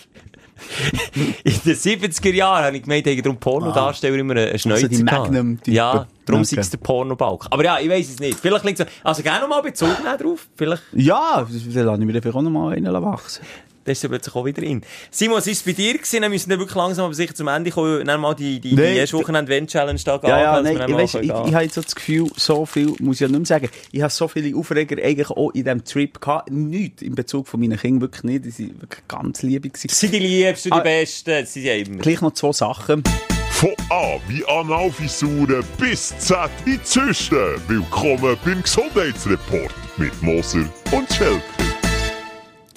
In 1.44 1.54
den 1.64 1.76
70er 1.76 2.32
Jahren 2.32 2.64
habe 2.64 2.76
ich 2.76 2.82
gemeint, 2.82 3.06
haben 3.06 3.22
darum 3.22 3.38
Pornodarsteller 3.38 4.16
immer 4.16 4.32
eine 4.34 4.58
Schnäuze 4.58 4.86
Also 4.86 4.88
die 4.98 5.04
gehabt. 5.04 5.22
Magnum-Typen. 5.30 5.72
Ja, 5.72 6.06
darum 6.26 6.40
Okay. 6.42 6.54
sei 6.56 6.60
es 6.60 6.70
der 6.70 6.78
Pornobalk. 6.78 7.46
Aber 7.50 7.64
ja, 7.64 7.78
ich 7.78 7.88
weiss 7.88 8.08
es 8.10 8.18
nicht. 8.18 8.40
Vielleicht 8.40 8.64
liegt 8.64 8.80
es, 8.80 8.86
also 9.04 9.22
gerne 9.22 9.42
noch 9.42 9.48
mal 9.48 9.60
Bezug 9.62 9.96
drauf. 10.18 10.48
Vielleicht, 10.56 10.82
Ja, 10.92 11.46
dann 11.46 11.84
lasse 11.84 12.00
ich 12.00 12.06
mir 12.06 12.12
vielleicht 12.20 12.36
auch 12.36 12.42
noch 12.42 12.50
mal 12.50 12.74
einen 12.74 12.92
wachsen. 13.02 13.44
Das 13.88 13.98
ist 13.98 14.02
ja 14.02 14.08
plötzlich 14.08 14.34
auch 14.34 14.44
wieder 14.44 14.62
in. 14.62 14.82
Simon, 15.10 15.38
was 15.38 15.46
ist 15.46 15.64
bei 15.64 15.72
dir 15.72 15.94
gewesen? 15.94 16.20
Wir 16.22 16.28
müssen 16.28 16.50
dann 16.50 16.58
wirklich 16.58 16.76
langsam 16.76 17.06
aber 17.06 17.14
sicher 17.14 17.34
zum 17.34 17.48
Ende 17.48 17.70
kommen. 17.70 18.04
Dann 18.06 18.20
mal 18.20 18.34
die, 18.34 18.60
die, 18.60 18.76
die 18.76 18.82
erste 18.82 19.16
Wochenende-Event-Challenge 19.16 20.00
da 20.04 20.20
Ja, 20.22 20.28
ja, 20.40 20.54
wir 20.56 20.62
nein, 20.62 20.78
dann 20.78 20.90
ich, 20.90 20.96
weiss, 20.96 21.14
ich, 21.14 21.20
gehen. 21.22 21.46
ich 21.46 21.54
habe 21.54 21.64
jetzt 21.64 21.74
so 21.74 21.82
das 21.82 21.94
Gefühl, 21.94 22.28
so 22.36 22.66
viel 22.66 22.94
muss 23.00 23.16
ich 23.16 23.20
ja 23.20 23.28
nicht 23.28 23.36
mehr 23.38 23.46
sagen. 23.46 23.68
Ich 23.90 24.00
habe 24.02 24.12
so 24.12 24.28
viele 24.28 24.56
Aufreger 24.56 25.02
eigentlich 25.02 25.30
auch 25.30 25.50
in 25.50 25.64
diesem 25.64 25.84
Trip 25.84 26.20
gehabt. 26.20 26.50
Nichts 26.50 27.02
in 27.02 27.14
Bezug 27.14 27.48
von 27.48 27.60
meinen 27.60 27.78
Kindern, 27.78 28.02
wirklich 28.02 28.22
nicht. 28.24 28.44
Die 28.44 28.50
sind 28.50 28.80
wirklich 28.80 29.06
ganz 29.08 29.42
liebig 29.42 29.72
gewesen. 29.72 29.88
sind 29.94 30.12
die 30.12 30.18
Liebsten, 30.18 30.68
die 30.70 30.74
Ah. 30.74 30.80
Besten, 30.80 31.30
das 31.30 31.52
sind 31.54 31.64
ja 31.64 31.74
immer. 31.74 31.98
Gleich 32.02 32.20
noch 32.20 32.32
zwei 32.34 32.52
Sachen. 32.52 33.02
Von 33.50 33.70
A 33.90 34.18
wie 34.28 34.44
Analfisuren 34.46 35.64
bis 35.80 36.16
Z 36.18 36.48
in 36.64 36.78
Zysten. 36.84 37.36
Willkommen 37.66 38.36
beim 38.44 38.62
Gesundheitsreport 38.62 39.74
mit 39.96 40.22
Moser 40.22 40.64
und 40.92 41.12
Schelker. 41.12 41.57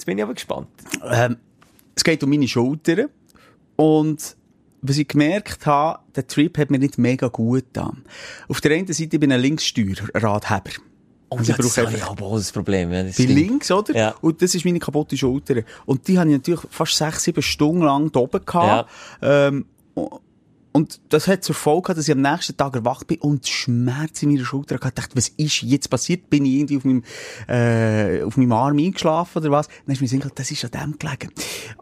Jetzt 0.02 0.06
bin 0.06 0.18
ich 0.18 0.24
aber 0.24 0.34
gespannt. 0.34 0.66
Ähm, 1.12 1.36
es 1.94 2.02
geht 2.02 2.24
um 2.24 2.30
meine 2.30 2.48
Schultern. 2.48 3.06
Und 3.76 4.36
was 4.80 4.98
ich 4.98 5.06
gemerkt 5.06 5.64
habe, 5.64 6.00
der 6.16 6.26
Trip 6.26 6.58
hat 6.58 6.72
mir 6.72 6.80
nicht 6.80 6.98
mega 6.98 7.28
gut 7.28 7.66
getan. 7.72 8.02
Auf 8.48 8.60
der 8.60 8.72
einen 8.72 8.92
Seite 8.92 9.20
bin 9.20 9.30
ich 9.30 9.34
ein 9.36 9.40
Linkssteuerradheber. 9.40 10.72
Oh, 11.28 11.36
Also 11.36 11.52
ja, 11.52 11.58
ich 11.60 11.64
das 11.64 11.76
brauche 11.76 11.94
ich 11.96 12.02
aber 12.02 12.26
auch 12.26 12.34
das 12.36 12.50
Problem. 12.50 12.90
Ja, 12.90 13.04
das 13.04 13.14
Bin 13.14 13.26
stimmt. 13.26 13.38
links, 13.38 13.70
oder? 13.70 13.94
Ja. 13.94 14.14
Und 14.20 14.42
das 14.42 14.56
ist 14.56 14.64
meine 14.64 14.80
kaputte 14.80 15.16
Schulter. 15.16 15.62
Und 15.86 16.08
die 16.08 16.18
habe 16.18 16.30
ich 16.30 16.36
natürlich 16.38 16.62
fast 16.68 16.96
sechs, 16.96 17.22
sieben 17.22 17.40
Stunden 17.40 17.82
lang 17.82 18.10
da 18.10 18.18
oben 18.18 18.44
gehabt. 18.44 18.90
Ähm, 19.22 19.66
und 20.72 21.00
das 21.10 21.28
hat 21.28 21.44
zur 21.44 21.54
Folge 21.54 21.82
gehabt, 21.82 21.98
dass 21.98 22.08
ich 22.08 22.14
am 22.14 22.22
nächsten 22.22 22.56
Tag 22.56 22.74
erwacht 22.74 23.06
bin 23.06 23.18
und 23.18 23.46
Schmerz 23.46 24.22
in 24.22 24.30
meiner 24.30 24.44
Schulter 24.44 24.76
hatte. 24.76 24.88
Ich 24.88 24.94
dachte, 24.94 25.16
was 25.16 25.28
ist 25.28 25.62
jetzt 25.62 25.90
passiert? 25.90 26.30
Bin 26.30 26.46
ich 26.46 26.54
irgendwie 26.54 26.78
auf 26.78 26.84
meinem, 26.84 27.04
äh, 27.46 28.22
auf 28.22 28.36
meinem 28.36 28.52
Arm 28.52 28.78
eingeschlafen 28.78 29.38
oder 29.38 29.50
was? 29.50 29.68
Dann 29.86 29.94
ist 29.94 30.00
mir 30.00 30.08
gekommen, 30.08 30.32
das 30.34 30.50
ist 30.50 30.64
an 30.64 30.70
dem 30.70 30.98
gelegen. 30.98 31.30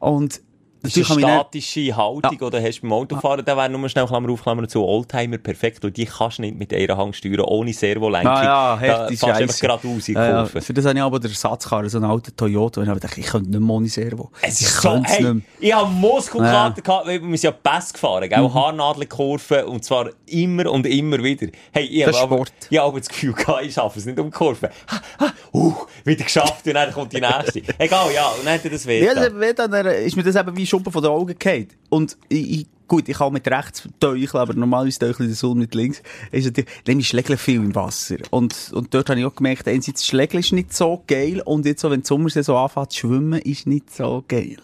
Und 0.01 0.43
Ist 0.83 0.97
Natürlich 0.97 1.11
eine 1.11 1.21
ich 1.21 1.67
statische 1.69 1.97
Haltung 1.97 2.39
oder 2.41 2.63
hast 2.63 2.79
du 2.79 2.83
beim 2.83 2.93
Autofahren, 2.95 3.45
da 3.45 3.55
wäre 3.55 3.69
nur 3.69 3.87
schnell 3.91 4.07
Klammer 4.07 4.31
auf, 4.31 4.43
Klammer 4.43 4.67
zu 4.67 4.83
Oldtimer 4.83 5.37
perfekt, 5.37 5.85
weil 5.85 5.91
die 5.91 6.07
kannst 6.07 6.39
du 6.39 6.43
nicht 6.43 6.57
mit 6.59 6.73
einer 6.73 6.97
Hand 6.97 7.17
steuern, 7.17 7.41
ohne 7.41 7.73
Servolenkung. 7.75 8.33
Ah, 8.33 8.79
ja, 8.83 8.99
da 8.99 9.07
fährst 9.09 9.23
du 9.23 9.27
einfach 9.27 9.59
geradeaus 9.59 9.85
in 9.85 10.01
die 10.07 10.13
Ja, 10.15 10.27
ja. 10.27 10.43
Kurve. 10.43 10.63
Für 10.63 10.73
das 10.73 10.85
habe 10.87 10.97
ich 10.97 11.03
aber 11.03 11.21
den 11.21 11.31
Ersatzkarre, 11.31 11.91
so 11.91 11.99
einen 11.99 12.11
alten 12.11 12.35
Toyota, 12.35 12.81
und 12.81 12.87
ich 12.87 12.91
habe 12.91 12.99
gedacht, 12.99 13.19
ich 13.19 13.27
könnte 13.27 13.51
nicht 13.51 13.61
mehr 13.61 13.77
ohne 13.77 13.89
Servo. 13.89 14.31
Es 14.41 14.61
ich 14.61 14.69
ist 14.69 14.81
so, 14.81 14.89
könnte 14.89 15.11
es 15.11 15.19
hey, 15.19 15.43
ich 15.61 15.75
habe 15.75 15.91
Muskelkater 15.91 16.81
gehabt, 16.81 17.07
weil 17.07 17.21
wir 17.21 17.29
sind 17.29 17.43
ja 17.43 17.51
Pass 17.51 17.93
gefahren, 17.93 18.27
gell? 18.27 18.41
Mhm. 18.41 18.55
Haarnadelkurven, 18.55 19.65
und 19.65 19.85
zwar 19.85 20.09
immer 20.27 20.71
und 20.71 20.87
immer 20.87 21.23
wieder. 21.23 21.49
Hey, 21.73 21.85
ich 21.85 22.07
Das 22.07 22.21
habe 22.21 22.35
ist 22.37 22.41
aber, 22.41 22.51
ich 22.71 22.79
habe 22.79 22.89
aber 22.89 22.99
das 23.01 23.09
Gefühl 23.11 23.33
gehabt, 23.35 23.65
ich 23.65 23.75
schaffe 23.75 23.99
es 23.99 24.07
nicht 24.07 24.19
um 24.19 24.31
die 24.31 24.33
Kurve. 24.37 24.71
Ha, 24.91 25.01
ha, 25.21 25.33
uh, 25.53 25.75
wieder 26.05 26.25
geschafft, 26.25 26.67
und 26.67 26.73
dann 26.75 26.91
kommt 26.91 27.13
die 27.13 27.21
nächste. 27.21 27.61
Egal, 27.77 28.07
ja, 28.15 28.29
und 28.29 28.47
dann 28.47 28.55
hat 28.55 28.65
er 28.65 28.71
das 28.71 28.87
weh. 28.87 29.05
Ja, 29.05 29.15
dann, 29.15 29.75
äh, 29.87 30.07
ist 30.07 30.17
mir 30.17 30.23
das 30.23 30.37
eben 30.37 30.57
wie 30.57 30.70
Schuppen 30.71 30.93
von 30.93 31.03
den 31.03 31.11
Augen 31.11 31.39
gefallen. 31.39 31.69
Und 31.89 32.17
ich, 32.29 32.67
gut, 32.91 33.09
ich 33.09 33.17
kann 33.17 33.33
mit 33.33 33.47
rechts 33.49 33.89
teucheln, 34.01 34.41
aber 34.41 34.55
normalerweise 34.55 34.99
teuchle 34.99 35.27
ich 35.27 35.31
den 35.31 35.35
Sonne 35.35 35.61
mit 35.61 35.75
links. 35.75 36.03
Ist 36.33 36.47
natürlich, 36.47 36.71
ist 36.87 37.07
Schlägle 37.07 37.37
viel 37.37 37.57
im 37.57 37.75
Wasser. 37.75 38.17
Und, 38.31 38.73
und 38.73 38.93
dort 38.93 39.09
habe 39.11 39.21
ich 39.21 39.27
auch 39.27 39.35
gemerkt, 39.35 39.69
einerseits 39.69 40.05
Schlägle 40.05 40.41
ist 40.41 40.53
nicht 40.53 40.75
so 40.75 41.03
geil 41.07 41.41
und 41.45 41.67
jetzt 41.67 41.83
so, 41.83 41.91
wenn 41.91 42.03
die 42.03 42.07
Sommersaison 42.07 42.57
anfängt 42.57 42.93
zu 42.93 42.99
schwimmen, 43.01 43.41
ist 43.41 43.67
nicht 43.67 43.95
so 43.95 44.25
geil. 44.27 44.57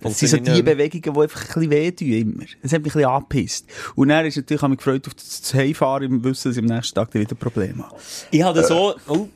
Das 0.00 0.18
sind 0.18 0.28
so 0.28 0.36
die. 0.38 0.62
Bewegungen, 0.62 1.14
die 1.14 1.20
einfach 1.20 1.40
ein 1.40 1.46
bisschen 1.46 1.70
wehtun 1.70 2.08
immer. 2.08 2.44
Das 2.62 2.72
hat 2.72 2.82
mich 2.82 2.94
ein 2.94 2.98
bisschen 2.98 3.04
angepisst. 3.04 3.66
Und 3.94 4.08
dann 4.08 4.26
ist 4.26 4.36
natürlich, 4.36 4.62
habe 4.62 4.74
ich 4.74 4.78
mich 4.78 4.84
gefreut 4.84 5.06
auf 5.06 5.14
das 5.14 5.54
Heimfahren 5.54 6.04
im 6.04 6.24
Wissen, 6.24 6.50
dass 6.50 6.56
ich 6.56 6.62
am 6.62 6.74
nächsten 6.74 6.94
Tag 6.94 7.14
wieder 7.14 7.34
Probleme 7.34 7.84
habe. 7.84 7.96
Ich 8.30 8.42
habe 8.42 8.58
das 8.58 8.68
so, 8.68 8.94
oh, 9.08 9.28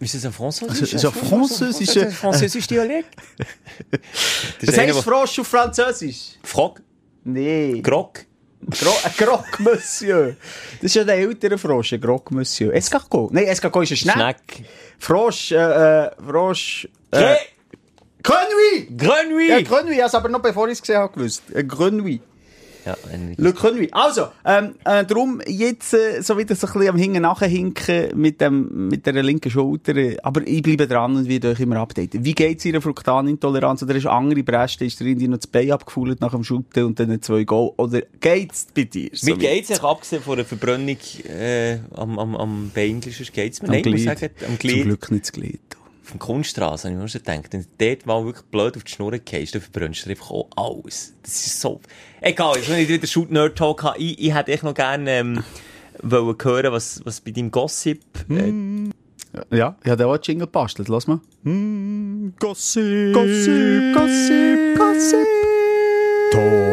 ist 0.00 0.14
das 0.14 0.24
ein 0.24 0.32
Französisch? 0.32 0.94
Also, 0.94 1.10
so 1.10 1.10
französisch, 1.10 1.96
äh, 1.96 2.10
französisch 2.10 2.66
Dialekt? 2.66 3.14
Das 4.60 4.76
heisst 4.76 5.00
Frosch 5.00 5.38
auf 5.38 5.46
Französisch? 5.46 6.38
Frog, 6.42 6.80
Nee. 7.24 7.80
Grog. 7.82 8.24
Gro 8.68 8.92
ein 9.04 9.12
Grog 9.16 9.60
Monsieur. 9.60 10.36
Das 10.80 10.84
ist 10.84 10.94
ja 10.96 11.04
der 11.04 11.16
ältere 11.16 11.56
Frosch, 11.56 11.92
ein 11.94 12.00
Grog 12.00 12.30
Monsieur. 12.30 12.72
Escargot. 12.74 13.32
Nein, 13.32 13.44
Escargot 13.44 13.84
ist 13.84 13.92
ein 13.92 13.96
Schneck. 13.96 14.14
Schneck. 14.14 14.64
Frosch, 14.98 15.52
äh, 15.52 15.56
äh, 16.06 16.10
Frosch, 16.26 16.88
äh, 17.10 17.36
Grenouille! 18.22 18.86
Grenouille! 18.96 19.48
Ja, 19.48 19.62
Grenouille, 19.62 19.96
ich 19.96 20.02
habe 20.02 20.18
aber 20.18 20.28
noch 20.28 20.42
bevor 20.42 20.66
ich 20.68 20.74
es 20.74 20.82
gesehen 20.82 20.98
habe 20.98 21.12
gewusst. 21.14 21.42
Ein 21.54 21.66
Grenouille. 21.66 22.20
Ja, 22.84 22.96
Le 23.36 23.52
Grenouille. 23.52 23.88
Also, 23.92 24.28
ähm, 24.44 24.74
äh, 24.84 25.04
darum 25.04 25.40
jetzt 25.46 25.94
äh, 25.94 26.22
so 26.22 26.38
wieder 26.38 26.54
so 26.54 26.66
ein 26.66 26.72
bisschen 26.72 26.88
am 26.88 26.96
Hinten 26.96 27.22
nachhinken 27.22 28.18
mit, 28.18 28.40
dem, 28.40 28.88
mit 28.88 29.06
der 29.06 29.22
linken 29.22 29.50
Schulter. 29.50 29.94
Aber 30.22 30.46
ich 30.46 30.62
bleibe 30.62 30.86
dran 30.86 31.16
und 31.16 31.28
werde 31.28 31.50
euch 31.50 31.60
immer 31.60 31.76
updaten. 31.76 32.24
Wie 32.24 32.34
geht's 32.34 32.64
Ihrer 32.64 32.80
Fruktanintoleranz? 32.80 33.82
Oder 33.82 33.94
ist 33.96 34.06
andere 34.06 34.42
Bräste, 34.42 34.84
ist 34.84 35.00
der 35.00 35.06
irgendwie 35.08 35.28
noch 35.28 35.38
das 35.38 35.46
Bein 35.46 35.70
abgefühlt 35.72 36.20
nach 36.20 36.32
dem 36.32 36.44
Shooten 36.44 36.84
und 36.84 36.98
dann 36.98 37.20
zwei 37.22 37.44
Goal? 37.44 37.72
Oder 37.76 38.02
geht's 38.20 38.66
bei 38.74 38.84
dir? 38.84 39.10
Mir 39.22 39.36
geht's 39.36 39.70
eigentlich 39.70 39.82
abgesehen 39.82 40.22
von 40.22 40.34
einer 40.34 40.44
Verbrennung 40.44 40.96
äh, 41.28 41.78
am, 41.94 42.18
am, 42.18 42.36
am 42.36 42.70
Bein, 42.74 43.00
geht's 43.00 43.62
mir 43.62 43.68
muss 43.68 43.82
Glied. 43.82 44.04
sagen, 44.04 44.30
am 44.40 44.46
Zum 44.46 44.58
Glied 44.58 44.82
Glück 44.84 45.10
nicht 45.10 45.24
das 45.24 45.32
Glied. 45.32 45.60
Vom 46.10 46.18
Kunststraße, 46.18 46.88
habe 46.88 46.96
ich 46.96 47.02
mir 47.02 47.08
schon 47.08 47.22
gedacht. 47.22 47.52
Wenn 47.52 47.62
du 47.62 47.66
dort 47.78 48.06
mal 48.06 48.24
wirklich 48.24 48.44
blöd 48.46 48.76
auf 48.76 48.84
die 48.84 48.92
Schnur 48.92 49.12
gehst, 49.12 49.54
dann 49.54 49.62
verbrennst 49.62 50.04
du 50.06 50.10
einfach 50.10 50.30
auch 50.30 50.48
alles. 50.56 51.14
Das 51.22 51.46
ist 51.46 51.60
so... 51.60 51.80
Egal, 52.20 52.56
jetzt 52.56 52.68
wenn 52.68 52.80
ich 52.80 52.88
wieder 52.88 53.06
Shoot-Nerd-Talk 53.06 53.82
habe, 53.82 53.98
ich, 53.98 54.18
ich 54.18 54.34
hätte 54.34 54.52
echt 54.52 54.62
noch 54.62 54.74
gerne 54.74 55.10
ähm, 55.10 55.44
wollen 56.02 56.36
hören, 56.42 56.72
was, 56.72 57.00
was 57.04 57.20
bei 57.20 57.30
deinem 57.30 57.50
Gossip... 57.50 58.02
Äh, 58.28 58.90
Ja, 59.52 59.76
ich 59.84 59.90
habe 59.90 60.06
auch 60.06 60.14
einen 60.14 60.22
Jingle 60.24 60.46
gebastelt. 60.46 60.88
Lass 60.88 61.06
mal. 61.06 61.20
Gossip. 62.40 63.14
Gossip, 63.14 63.94
Gossip, 63.94 64.76
Gossip. 64.76 65.26
Top. 66.32 66.69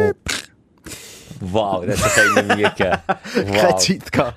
Wow, 1.40 1.84
das 1.84 2.02
hat 2.02 2.14
keiner 2.34 2.56
nie 2.56 2.62
gegeben. 2.62 2.98
Keine 3.34 3.68
Wow. 3.68 3.76
Zeit 3.76 4.12
gehabt. 4.12 4.34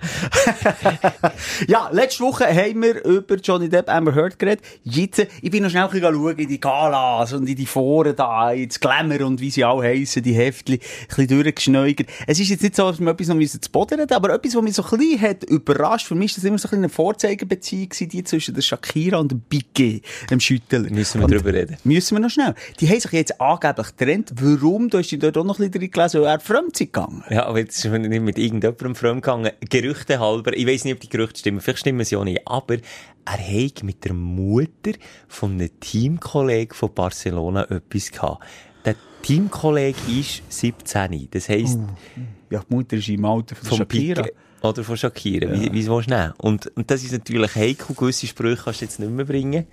ja, 1.67 1.89
letzte 1.91 2.23
Woche 2.23 2.45
haben 2.47 2.81
wir 2.81 3.03
über 3.05 3.35
Johnny 3.35 3.69
Depp 3.69 3.89
Amber 3.89 4.13
Heard 4.13 4.37
geredet. 4.37 4.63
Jetzt, 4.83 5.25
ich 5.41 5.51
bin 5.51 5.63
noch 5.63 5.69
schnell 5.69 5.87
schauen 5.89 6.37
in 6.37 6.47
die 6.47 6.59
Galas 6.59 7.33
und 7.33 7.47
in 7.47 7.55
die 7.55 7.65
Foren 7.65 8.15
da, 8.15 8.51
ins 8.51 8.79
Glamour 8.79 9.21
und 9.21 9.39
wie 9.39 9.51
sie 9.51 9.63
alle 9.63 9.83
heissen, 9.83 10.23
die 10.23 10.33
Heftchen, 10.33 10.75
ein 10.75 11.07
bisschen 11.07 11.27
durchgeschneugert. 11.27 12.07
Es 12.27 12.39
ist 12.39 12.49
jetzt 12.49 12.63
nicht 12.63 12.75
so, 12.75 12.89
dass 12.89 12.99
wir 12.99 13.11
etwas 13.11 13.27
noch 13.27 13.39
zu 13.39 13.71
Boden 13.71 13.99
reden, 13.99 14.13
aber 14.13 14.33
etwas, 14.33 14.55
was 14.55 14.61
mich 14.61 14.73
so 14.75 14.83
ein 14.83 14.97
bisschen 14.97 15.21
hat 15.21 15.43
überrascht, 15.43 16.07
für 16.07 16.15
mich 16.15 16.31
ist 16.31 16.37
das 16.37 16.43
immer 16.43 16.57
so 16.57 16.69
ein 16.69 16.81
eine 16.81 16.89
Vorzeigebeziehung 16.89 17.89
die 17.99 18.23
zwischen 18.23 18.55
der 18.55 18.61
Shakira 18.61 19.17
und 19.17 19.31
dem 19.31 19.41
Biggie, 19.41 20.01
dem 20.29 20.39
Schüttler. 20.39 20.79
Müssen 20.79 21.19
wir 21.19 21.25
Und 21.25 21.31
drüber 21.31 21.53
reden. 21.53 21.77
Müssen 21.83 22.15
wir 22.15 22.21
noch 22.21 22.29
schnell. 22.29 22.55
Die 22.79 22.89
haben 22.89 22.99
sich 22.99 23.11
jetzt 23.11 23.39
angeblich 23.39 23.95
getrennt. 23.95 24.31
Warum? 24.35 24.89
Du 24.89 24.97
hast 24.97 25.11
dich 25.11 25.19
dort 25.19 25.37
auch 25.37 25.43
noch 25.43 25.59
ein 25.59 25.69
bisschen 25.69 25.81
drin 25.81 25.91
gelesen, 25.91 26.21
weil 26.21 26.27
er 26.27 26.39
fremd 26.39 26.75
gegangen. 26.91 27.23
Ja, 27.29 27.45
aber 27.45 27.59
jetzt 27.59 27.83
ist 27.83 27.91
man 27.91 28.01
nicht 28.01 28.21
mit 28.21 28.37
irgendjemandem 28.37 28.95
fremd 28.95 29.23
gegangen. 29.23 29.51
Gerüchte 29.69 30.19
halber, 30.19 30.53
ich 30.53 30.67
weiss 30.67 30.83
nicht, 30.83 30.93
ob 30.93 30.99
die 30.99 31.09
Gerüchte 31.09 31.39
stimmen, 31.39 31.61
vielleicht 31.61 31.79
stimmen 31.79 32.05
sie 32.05 32.15
auch 32.15 32.23
nicht, 32.23 32.47
aber 32.47 32.77
er 33.25 33.37
hat 33.37 33.83
mit 33.83 34.03
der 34.03 34.13
Mutter 34.13 34.91
von 35.27 35.53
einem 35.53 35.69
Teamkollegen 35.79 36.75
von 36.75 36.93
Barcelona 36.93 37.63
etwas 37.69 38.11
gehabt. 38.11 38.43
Der 38.85 38.95
Teamkollege 39.21 39.99
ist 40.19 40.41
17, 40.49 41.27
das 41.31 41.49
heisst, 41.49 41.79
Ja, 42.49 42.63
die 42.69 42.75
Mutter 42.75 42.97
ist 42.97 43.07
im 43.09 43.25
Alter 43.25 43.55
von 43.55 43.69
vom 43.69 43.77
Shakira. 43.77 44.23
Pique 44.23 44.35
oder 44.61 44.83
von 44.83 44.97
Shakira. 44.97 45.51
Wie, 45.53 45.71
wie 45.71 45.87
willst 45.87 46.09
du 46.09 46.15
nehmen? 46.15 46.33
Und, 46.37 46.67
und 46.75 46.89
das 46.91 47.03
ist 47.03 47.11
natürlich 47.11 47.55
heikel, 47.55 47.95
gewisse 47.95 48.27
Sprüche 48.27 48.63
kannst 48.63 48.81
du 48.81 48.85
jetzt 48.85 48.99
nicht 48.99 49.11
mehr 49.11 49.25
bringen 49.25 49.65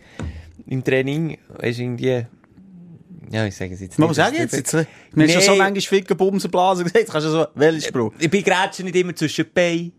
im 0.66 0.84
Training. 0.84 1.38
Ist 1.60 1.78
irgendwie, 1.78 2.26
ja, 3.30 3.46
ich 3.46 3.56
sage 3.56 3.74
es 3.74 3.80
jetzt 3.80 3.98
Man 3.98 4.08
nicht. 4.08 4.16
muss 4.16 4.16
sagen, 4.16 4.36
jetzt, 4.36 4.54
jetzt, 4.54 4.72
wir 4.72 4.86
haben 5.24 5.30
schon 5.30 5.42
so 5.42 5.54
manchmal 5.56 5.80
Ficken, 5.80 6.16
Bumsen, 6.16 6.50
Blasen 6.50 6.84
gesagt, 6.84 7.00
jetzt 7.00 7.12
kannst 7.12 7.26
du 7.26 7.30
so, 7.30 7.46
welchen 7.54 7.82
Spruch? 7.82 8.12
Ich 8.18 8.30
bin 8.30 8.42
gerade 8.42 8.82
nicht 8.82 8.96
immer 8.96 9.14
zwischen 9.14 9.44
die 9.44 9.50
Beine. 9.50 9.92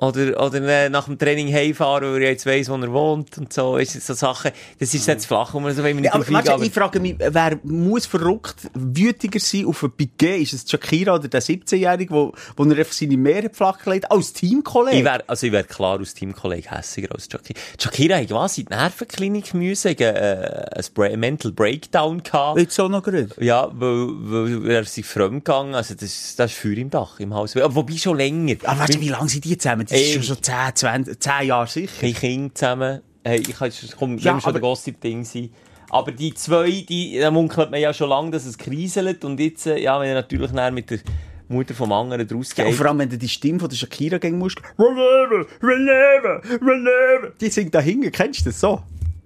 Oder, 0.00 0.42
oder 0.42 0.62
äh, 0.62 0.88
nach 0.88 1.04
dem 1.04 1.18
Training 1.18 1.52
heimfahren, 1.52 2.14
weil 2.14 2.22
er 2.22 2.30
jetzt 2.30 2.46
weiss, 2.46 2.70
wo 2.70 2.74
er 2.76 2.90
wohnt 2.90 3.36
und 3.36 3.52
so. 3.52 3.76
Ist 3.76 4.00
so 4.00 4.14
Sachen, 4.14 4.50
das 4.78 4.94
ist 4.94 5.06
jetzt 5.06 5.26
flach, 5.26 5.52
wo 5.52 5.60
man 5.60 5.74
so, 5.74 5.82
nicht 5.82 6.04
Ja, 6.04 6.14
aber, 6.14 6.26
weißt, 6.26 6.48
du, 6.48 6.62
ich 6.62 6.72
frage 6.72 7.00
mich, 7.00 7.16
wer 7.18 7.58
muss 7.64 8.06
verrückt 8.06 8.70
wütiger 8.72 9.38
sein 9.38 9.66
auf 9.66 9.82
ein 9.82 9.92
Piquet? 9.92 10.40
Ist 10.40 10.54
es 10.54 10.70
Shakira 10.70 11.16
oder 11.16 11.28
der 11.28 11.42
17-Jährige, 11.42 12.14
wo, 12.14 12.32
wo 12.56 12.64
er 12.64 12.78
einfach 12.78 12.94
seine 12.94 13.18
Meere 13.18 13.50
flach 13.52 13.78
gelegt 13.84 14.10
als 14.10 14.32
Teamkollege? 14.32 14.96
Ich 14.96 15.04
wär, 15.04 15.22
also 15.26 15.46
ich 15.46 15.52
wär 15.52 15.64
klar 15.64 15.98
als 15.98 16.14
Teamkollege 16.14 16.70
hässiger 16.70 17.14
als 17.14 17.28
Shakira. 17.30 17.60
Shakira 17.78 18.16
hat 18.16 18.30
was 18.30 18.56
in 18.56 18.64
die 18.64 18.74
Nervenklinik 18.74 19.52
müssen, 19.52 19.98
äh, 19.98 20.66
ein 20.76 20.84
Bra 20.94 21.14
Mental 21.14 21.52
Breakdown 21.52 22.22
gehabt. 22.22 22.58
Jetzt 22.58 22.80
auch 22.80 22.88
noch 22.88 23.02
gerade. 23.02 23.28
Ja, 23.38 23.68
weil, 23.70 24.62
weil 24.62 24.70
er 24.70 24.84
sich 24.84 25.04
fremd 25.04 25.44
gegangen, 25.44 25.74
also 25.74 25.92
das, 25.92 26.36
das 26.36 26.52
ist 26.52 26.56
für 26.56 26.74
im 26.74 26.88
Dach 26.88 27.20
im 27.20 27.34
Haus. 27.34 27.54
Aber 27.54 27.74
Wobei 27.74 27.98
schon 27.98 28.16
länger. 28.16 28.56
Aber 28.64 28.80
weißt 28.80 28.94
du, 28.94 29.00
wie 29.02 29.08
lange 29.10 29.28
sind 29.28 29.44
die 29.44 29.58
zusammen? 29.58 29.89
Das 29.90 30.00
ist 30.00 30.12
schon 30.14 30.22
so 30.22 30.34
10, 30.36 30.54
20, 30.74 31.20
10 31.22 31.46
Jahre 31.46 31.66
sicher. 31.66 31.92
Keine 32.00 32.12
Kinder 32.14 32.54
zusammen. 32.54 33.00
Hey, 33.24 33.40
ich 33.40 33.56
kann 33.56 33.70
komm, 33.98 34.16
Ja, 34.18 34.32
ja, 34.34 34.40
schon 34.40 34.50
aber- 34.50 34.52
der 34.52 34.60
Gossip-Ding 34.62 35.24
sein. 35.24 35.50
Aber 35.90 36.12
die 36.12 36.32
zwei, 36.34 36.84
die, 36.88 37.18
da 37.18 37.30
munkelt 37.32 37.70
man 37.72 37.80
ja 37.80 37.92
schon 37.92 38.08
lange, 38.08 38.30
dass 38.30 38.46
es 38.46 38.56
kriselt. 38.56 39.24
Und 39.24 39.40
jetzt, 39.40 39.66
äh, 39.66 39.78
ja, 39.78 39.98
wenn 40.00 40.08
er 40.08 40.14
natürlich 40.14 40.52
dann 40.52 40.72
mit 40.72 40.88
der 40.90 41.00
Mutter 41.48 41.74
vom 41.74 41.90
anderen 41.90 42.26
draus 42.28 42.54
Ja, 42.56 42.64
geht. 42.64 42.74
vor 42.76 42.86
allem, 42.86 43.00
wenn 43.00 43.10
du 43.10 43.18
die 43.18 43.28
Stimme 43.28 43.58
von 43.58 43.68
der 43.68 43.76
Shakira 43.76 44.18
gegen 44.18 44.38
musst. 44.38 44.58
Whenever, 44.76 45.46
whenever, 45.60 46.40
whenever. 46.60 47.32
Die 47.40 47.48
singt 47.50 47.74
da 47.74 47.80
hinten, 47.80 48.12
kennst 48.12 48.40
du 48.42 48.50
das 48.50 48.60
so? 48.60 48.80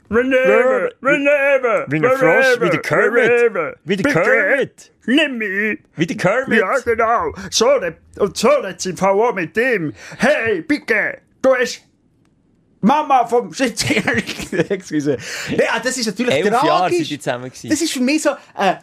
Whenever, 0.08 0.90
whenever, 1.00 1.86
Wie 1.88 2.00
der 2.00 2.10
Frosch, 2.12 2.60
wie 2.60 2.70
der 2.70 2.82
Kermit. 2.82 3.76
Wie 3.84 3.96
der 3.96 4.12
Kermit. 4.12 4.92
Nimm 5.06 5.38
mich. 5.38 5.78
Wie 5.96 6.06
der 6.06 6.16
Kermit. 6.16 6.60
Ja, 6.60 6.78
genau. 6.78 7.32
So, 7.50 7.68
und 8.18 8.36
so 8.36 8.48
jetzt 8.66 8.86
im 8.86 9.00
VO 9.00 9.32
mit 9.32 9.56
dem. 9.56 9.92
Hey, 10.18 10.62
Picke, 10.62 11.20
du 11.42 11.54
hast 11.54 11.82
Mama 12.80 13.26
vom 13.26 13.48
17-Jährigen. 13.48 14.58
Excuse. 14.70 15.16
Ja, 15.50 15.80
das 15.82 15.96
ist 15.96 16.06
natürlich 16.06 16.34
Elf 16.34 16.46
Jahre 16.46 16.66
tragisch. 16.66 16.98
sind 16.98 17.10
die 17.10 17.18
zusammen 17.18 17.44
gewesen. 17.44 17.70
Das 17.70 17.80
ist 17.80 17.92
für 17.92 18.00
mich 18.00 18.22
so 18.22 18.30
äh, 18.58 18.74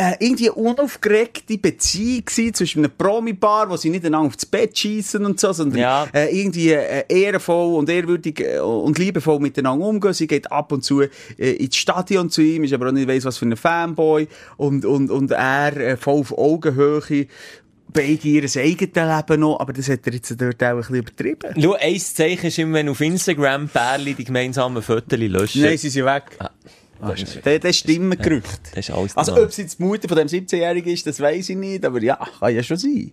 äh, 0.00 0.14
irgendwie 0.20 0.48
unaufgeregte 0.50 1.58
Beziehung 1.58 2.24
gewesen 2.24 2.54
zwischen 2.54 2.84
einem 2.84 2.92
Promi-Paar, 2.96 3.68
wo 3.68 3.76
sie 3.76 3.90
nicht 3.90 4.04
einander 4.06 4.28
aufs 4.28 4.46
Bett 4.46 4.78
schießen 4.78 5.24
und 5.24 5.40
so, 5.40 5.52
sondern 5.52 5.80
Ja. 5.80 6.06
äh, 6.14 6.40
irgendwie 6.40 6.70
äh, 6.70 7.02
ehrenvoll 7.08 7.74
und 7.76 7.90
ehrwürdig 7.90 8.38
äh, 8.40 8.60
und 8.60 8.96
liebevoll 8.96 9.40
miteinander 9.40 9.84
umgehen. 9.84 10.12
Sie 10.12 10.28
geht 10.28 10.52
ab 10.52 10.70
und 10.70 10.84
zu 10.84 11.00
äh, 11.02 11.08
ins 11.36 11.74
Stadion 11.76 12.30
zu 12.30 12.42
ihm, 12.42 12.62
ist 12.62 12.72
aber 12.72 12.88
auch 12.88 12.92
nicht 12.92 13.08
weiss, 13.08 13.24
was 13.24 13.38
für 13.38 13.46
ein 13.46 13.56
Fanboy 13.56 14.28
und, 14.56 14.84
und, 14.84 15.10
und 15.10 15.32
er 15.32 15.76
äh, 15.76 15.96
voll 15.96 16.20
auf 16.20 16.32
Augenhöhe. 16.38 17.26
Beide 17.92 18.28
ihr 18.28 18.42
eigenes 18.44 18.94
Leben 18.94 19.40
noch, 19.40 19.58
aber 19.58 19.72
das 19.72 19.88
hat 19.88 20.06
er 20.06 20.12
jetzt 20.12 20.30
dort 20.40 20.62
auch 20.62 20.66
ein 20.68 20.76
bisschen 20.76 20.96
übertrieben. 20.96 21.54
Schau, 21.60 21.72
ein 21.74 21.98
Zeichen 21.98 22.46
ist 22.46 22.58
immer, 22.58 22.74
wenn 22.74 22.88
auf 22.90 23.00
Instagram 23.00 23.66
Pärli 23.68 24.14
die 24.14 24.24
gemeinsamen 24.24 24.80
Fotos 24.82 25.18
löschen. 25.18 25.62
Nein, 25.62 25.76
sie 25.78 25.88
sind 25.88 26.04
weg. 26.04 26.24
Das, 27.00 27.40
das, 27.42 27.60
das 27.60 27.76
stimmt 27.76 28.22
Gerücht. 28.22 28.60
Das 28.74 28.88
ist 28.88 28.94
alles 28.94 29.16
Also, 29.16 29.34
ob 29.34 29.48
es 29.48 29.56
jetzt 29.56 29.78
die 29.78 29.82
Mutter 29.82 30.08
von 30.08 30.16
dem 30.16 30.28
17-Jährigen 30.28 30.92
ist, 30.92 31.06
das 31.06 31.20
weiß 31.20 31.50
ich 31.50 31.56
nicht, 31.56 31.84
aber 31.84 32.02
ja, 32.02 32.16
kann 32.38 32.54
ja 32.54 32.62
schon 32.62 32.76
sein. 32.76 33.12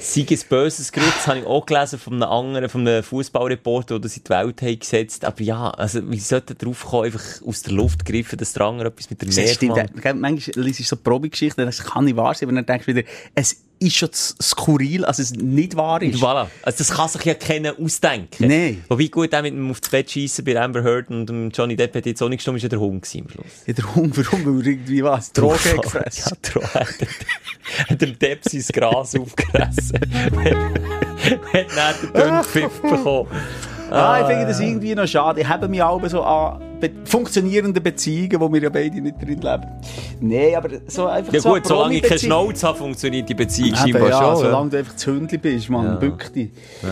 Sei 0.00 0.26
es 0.30 0.44
böses 0.44 0.90
Gerücht, 0.90 1.16
das 1.16 1.26
habe 1.26 1.40
ich 1.40 1.46
auch 1.46 1.66
gelesen 1.66 1.98
von 1.98 2.14
einem 2.14 2.30
anderen, 2.30 2.68
von 2.70 2.88
einem 2.88 3.02
Fußballreporter, 3.02 3.96
der 3.96 4.00
das 4.00 4.16
in 4.16 4.24
die 4.24 4.30
Welt 4.30 4.62
hat 4.62 4.80
gesetzt. 4.80 5.24
Aber 5.26 5.42
ja, 5.42 5.70
also, 5.70 6.10
wie 6.10 6.18
sollte 6.18 6.54
drauf 6.54 6.86
kommen, 6.86 7.06
einfach 7.06 7.24
aus 7.46 7.62
der 7.62 7.74
Luft 7.74 8.06
gegriffen, 8.06 8.38
dass 8.38 8.54
der 8.54 8.62
andere 8.62 8.88
etwas 8.88 9.10
mit 9.10 9.20
der 9.20 9.28
Das 9.28 9.52
stimmt. 9.52 9.74
Meermann... 9.74 10.00
Gell, 10.00 10.14
Manchmal 10.14 10.64
liest 10.64 10.80
du 10.80 10.84
so 10.84 10.96
Probegeschichten, 10.96 11.66
das 11.66 11.84
kann 11.84 12.06
nicht 12.06 12.16
wahr 12.16 12.34
sein, 12.34 12.48
aber 12.48 12.56
dann 12.56 12.66
denkst 12.66 12.86
du 12.86 12.94
wieder, 12.94 13.06
es 13.34 13.56
ist 13.80 13.96
schon 13.96 14.12
zu 14.12 14.34
skurril, 14.40 15.04
als 15.04 15.18
es 15.18 15.32
nicht 15.32 15.74
wahr 15.76 16.00
ist. 16.02 16.22
Voilà. 16.22 16.46
Also, 16.62 16.78
das 16.78 16.90
kann 16.90 17.08
sich 17.08 17.24
ja 17.24 17.34
keiner 17.34 17.74
ausdenken. 17.82 18.46
Nein. 18.46 18.84
Wobei, 18.88 19.06
gut, 19.06 19.32
der 19.32 19.42
mit 19.42 19.54
dem 19.54 19.70
auf 19.70 19.80
das 19.80 19.90
Bett 19.90 20.10
schießen 20.10 20.44
bei 20.44 20.60
Amber 20.60 20.82
Heard 20.82 21.10
und 21.10 21.26
dem 21.26 21.50
Johnny 21.50 21.76
Depp 21.76 21.96
hat 21.96 22.06
jetzt 22.06 22.22
auch 22.22 22.28
nicht 22.28 22.38
gestimmt, 22.38 22.58
ist 22.58 22.62
ja 22.64 22.68
der 22.68 22.80
Hund 22.80 23.02
gewesen 23.02 23.24
am 23.26 23.30
Schluss. 23.32 23.46
Ja, 23.66 23.72
der 23.72 23.94
Hund, 23.94 24.16
warum? 24.16 24.44
Weil 24.58 24.66
irgendwie 24.66 25.02
was? 25.02 25.32
Drogen 25.32 25.54
hat 25.58 25.64
Ja, 25.66 25.80
gefressen. 25.80 26.36
Drogen. 26.42 26.68
Hat 27.88 28.00
dem 28.02 28.18
Depp 28.18 28.40
sein 28.48 28.64
Gras 28.72 29.14
aufgefressen. 29.14 30.00
hat 31.52 31.66
dann 31.76 31.94
den 32.02 32.12
Dünnpfiff 32.12 32.80
bekommen. 32.82 33.28
Ah, 33.90 34.20
ich 34.20 34.26
finde 34.26 34.46
das 34.46 34.60
irgendwie 34.60 34.94
noch 34.94 35.06
schade. 35.06 35.40
Ich 35.40 35.48
habe 35.48 35.68
mich 35.68 35.80
auch 35.82 36.04
so 36.08 36.22
an 36.22 36.69
be 36.80 36.90
funktionierende 37.04 37.80
Beziehungen, 37.80 38.40
wo 38.40 38.52
wir 38.52 38.62
ja 38.62 38.68
beide 38.70 39.00
nicht 39.00 39.16
drin 39.20 39.40
leben. 39.40 39.66
Nein, 40.20 40.54
aber 40.56 40.68
so 40.86 41.06
einfach 41.06 41.32
Ja 41.32 41.40
so 41.40 41.50
gut, 41.50 41.66
solange 41.66 41.96
ich 41.96 42.02
keine 42.02 42.18
Schnauze 42.18 42.66
habe, 42.66 42.78
funktioniert 42.78 43.28
die 43.28 43.34
Beziehung 43.34 43.68
Eben, 43.68 43.76
scheinbar 43.76 44.08
ja, 44.08 44.18
schon. 44.22 44.36
solange 44.38 44.70
du 44.70 44.78
einfach 44.78 44.92
das 44.94 45.06
Hündchen 45.06 45.40
bist, 45.40 45.70
Mann, 45.70 45.84
Ja. 45.86 45.94
bück 45.96 46.32
dich. 46.32 46.50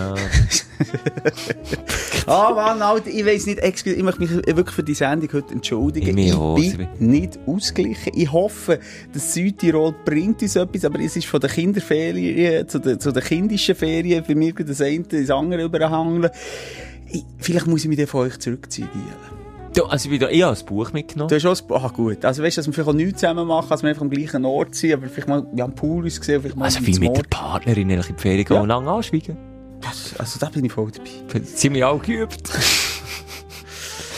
Ah, 2.26 2.52
Mann, 2.54 2.82
Alter, 2.82 3.08
ich 3.08 3.24
weiss 3.24 3.46
nicht, 3.46 3.60
ich 3.64 4.02
möchte 4.02 4.20
mich 4.20 4.30
wirklich 4.30 4.70
für 4.70 4.82
die 4.82 4.92
Sendung 4.94 5.30
heute 5.32 5.54
entschuldigen. 5.54 6.16
Ich 6.18 6.34
auch, 6.34 6.56
bin 6.56 6.86
nicht 6.98 7.38
ausgeglichen. 7.46 8.12
Ich 8.14 8.30
hoffe, 8.30 8.78
dass 9.12 9.32
Südtirol 9.32 9.94
bringt 10.04 10.42
uns 10.42 10.54
etwas, 10.54 10.84
aber 10.84 11.00
es 11.00 11.16
ist 11.16 11.26
von 11.26 11.40
den 11.40 11.50
Kinderferien 11.50 12.68
zu 12.68 12.80
den, 12.80 13.00
zu 13.00 13.12
den 13.12 13.22
kindischen 13.22 13.74
Ferien 13.74 14.24
für 14.24 14.34
mich 14.34 14.54
das 14.56 14.80
eine 14.82 14.96
ins 15.10 15.30
andere 15.30 15.64
überhangeln. 15.64 16.30
Ich, 17.10 17.24
vielleicht 17.38 17.66
muss 17.66 17.82
ich 17.84 17.88
mich 17.88 17.96
dann 17.98 18.06
von 18.06 18.26
euch 18.26 18.38
zurückziehen. 18.38 18.88
Du, 19.78 19.84
also 19.84 20.10
ich, 20.10 20.18
bin 20.18 20.28
ich 20.30 20.42
habe 20.42 20.56
ein 20.58 20.64
Buch 20.66 20.92
mitgenommen. 20.92 21.28
Du 21.28 21.34
hast 21.36 21.46
auch, 21.70 21.76
ein- 21.76 21.84
ah, 21.84 21.88
gut. 21.88 22.24
Also 22.24 22.42
weißt 22.42 22.56
du, 22.56 22.60
dass 22.60 22.66
wir 22.66 22.72
vielleicht 22.74 22.88
auch 22.88 22.92
nichts 22.94 23.20
zusammen 23.20 23.46
machen, 23.46 23.68
dass 23.68 23.82
wir 23.82 23.90
einfach 23.90 24.02
am 24.02 24.10
gleichen 24.10 24.44
Ort 24.44 24.74
sind, 24.74 24.92
aber 24.94 25.06
vielleicht 25.08 25.28
mal, 25.28 25.46
ja, 25.54 25.64
am 25.64 25.74
Pool 25.74 26.04
uns 26.04 26.18
gesehen, 26.18 26.40
vielleicht 26.40 26.56
mal 26.56 26.64
Also 26.64 26.80
wie 26.84 26.92
mit 26.92 27.02
der 27.02 27.08
Mord. 27.10 27.30
Partnerin 27.30 27.90
in 27.90 28.00
die 28.00 28.12
Ferien 28.16 28.44
gehen 28.44 28.54
Ja. 28.56 28.62
und 28.62 28.68
lang 28.68 28.88
anschweigen. 28.88 29.36
Das, 29.80 30.14
also 30.18 30.38
da 30.40 30.48
bin 30.48 30.64
ich 30.64 30.72
voll 30.72 30.90
dabei. 30.90 31.44
Sind 31.44 31.74
wir 31.74 31.88
auch 31.88 32.02
geübt. 32.02 32.50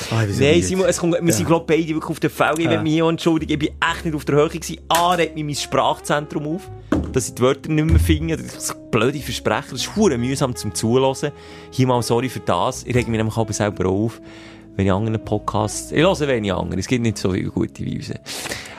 Ich 0.02 0.12
weiß 0.16 0.40
Nein. 0.40 0.62
Simon, 0.62 0.86
es 0.88 0.98
kommt, 0.98 1.16
wir 1.20 1.32
sind 1.32 1.46
glaub 1.46 1.66
beide 1.66 1.86
wirklich 1.88 2.10
auf 2.10 2.18
der 2.20 2.30
Fälle. 2.30 2.54
Ich 2.58 2.64
Ja. 2.64 2.70
will 2.72 2.80
mich 2.82 2.98
entschuldigen. 2.98 3.52
Ich 3.52 3.58
bin 3.58 3.68
echt 3.92 4.04
nicht 4.06 4.14
auf 4.14 4.24
der 4.24 4.36
Höhe 4.36 4.48
gewesen. 4.48 4.78
A, 4.88 5.12
regt 5.12 5.34
mich 5.36 5.44
mein 5.44 5.54
Sprachzentrum 5.54 6.46
auf, 6.56 6.68
dass 7.12 7.28
ich 7.28 7.34
die 7.34 7.42
Wörter 7.42 7.70
nicht 7.70 7.84
mehr 7.84 8.00
finde. 8.00 8.36
Das 8.38 8.56
ist 8.56 8.90
blöde 8.90 9.20
Versprechen. 9.20 9.68
Das 9.72 9.82
ist 9.82 9.96
mühsam 9.96 10.56
zum 10.56 10.74
Zuhören. 10.74 11.30
Hier 11.70 11.86
mal 11.86 12.02
sorry 12.02 12.28
für 12.28 12.40
das. 12.40 12.82
Ich 12.84 12.94
rege 12.94 13.10
mich 13.10 13.18
nämlich 13.18 13.36
aber 13.36 13.52
selber 13.52 13.88
auf. 13.88 14.20
Wenn 14.76 14.86
ich 14.86 14.92
anderen 14.92 15.22
Podcasts, 15.24 15.92
ich 15.92 15.98
höre 15.98 16.18
wenig 16.20 16.52
andere. 16.52 16.78
Es 16.80 16.86
gibt 16.86 17.02
nicht 17.02 17.18
so 17.18 17.32
viele 17.32 17.50
gute 17.50 17.82
uns. 17.84 18.12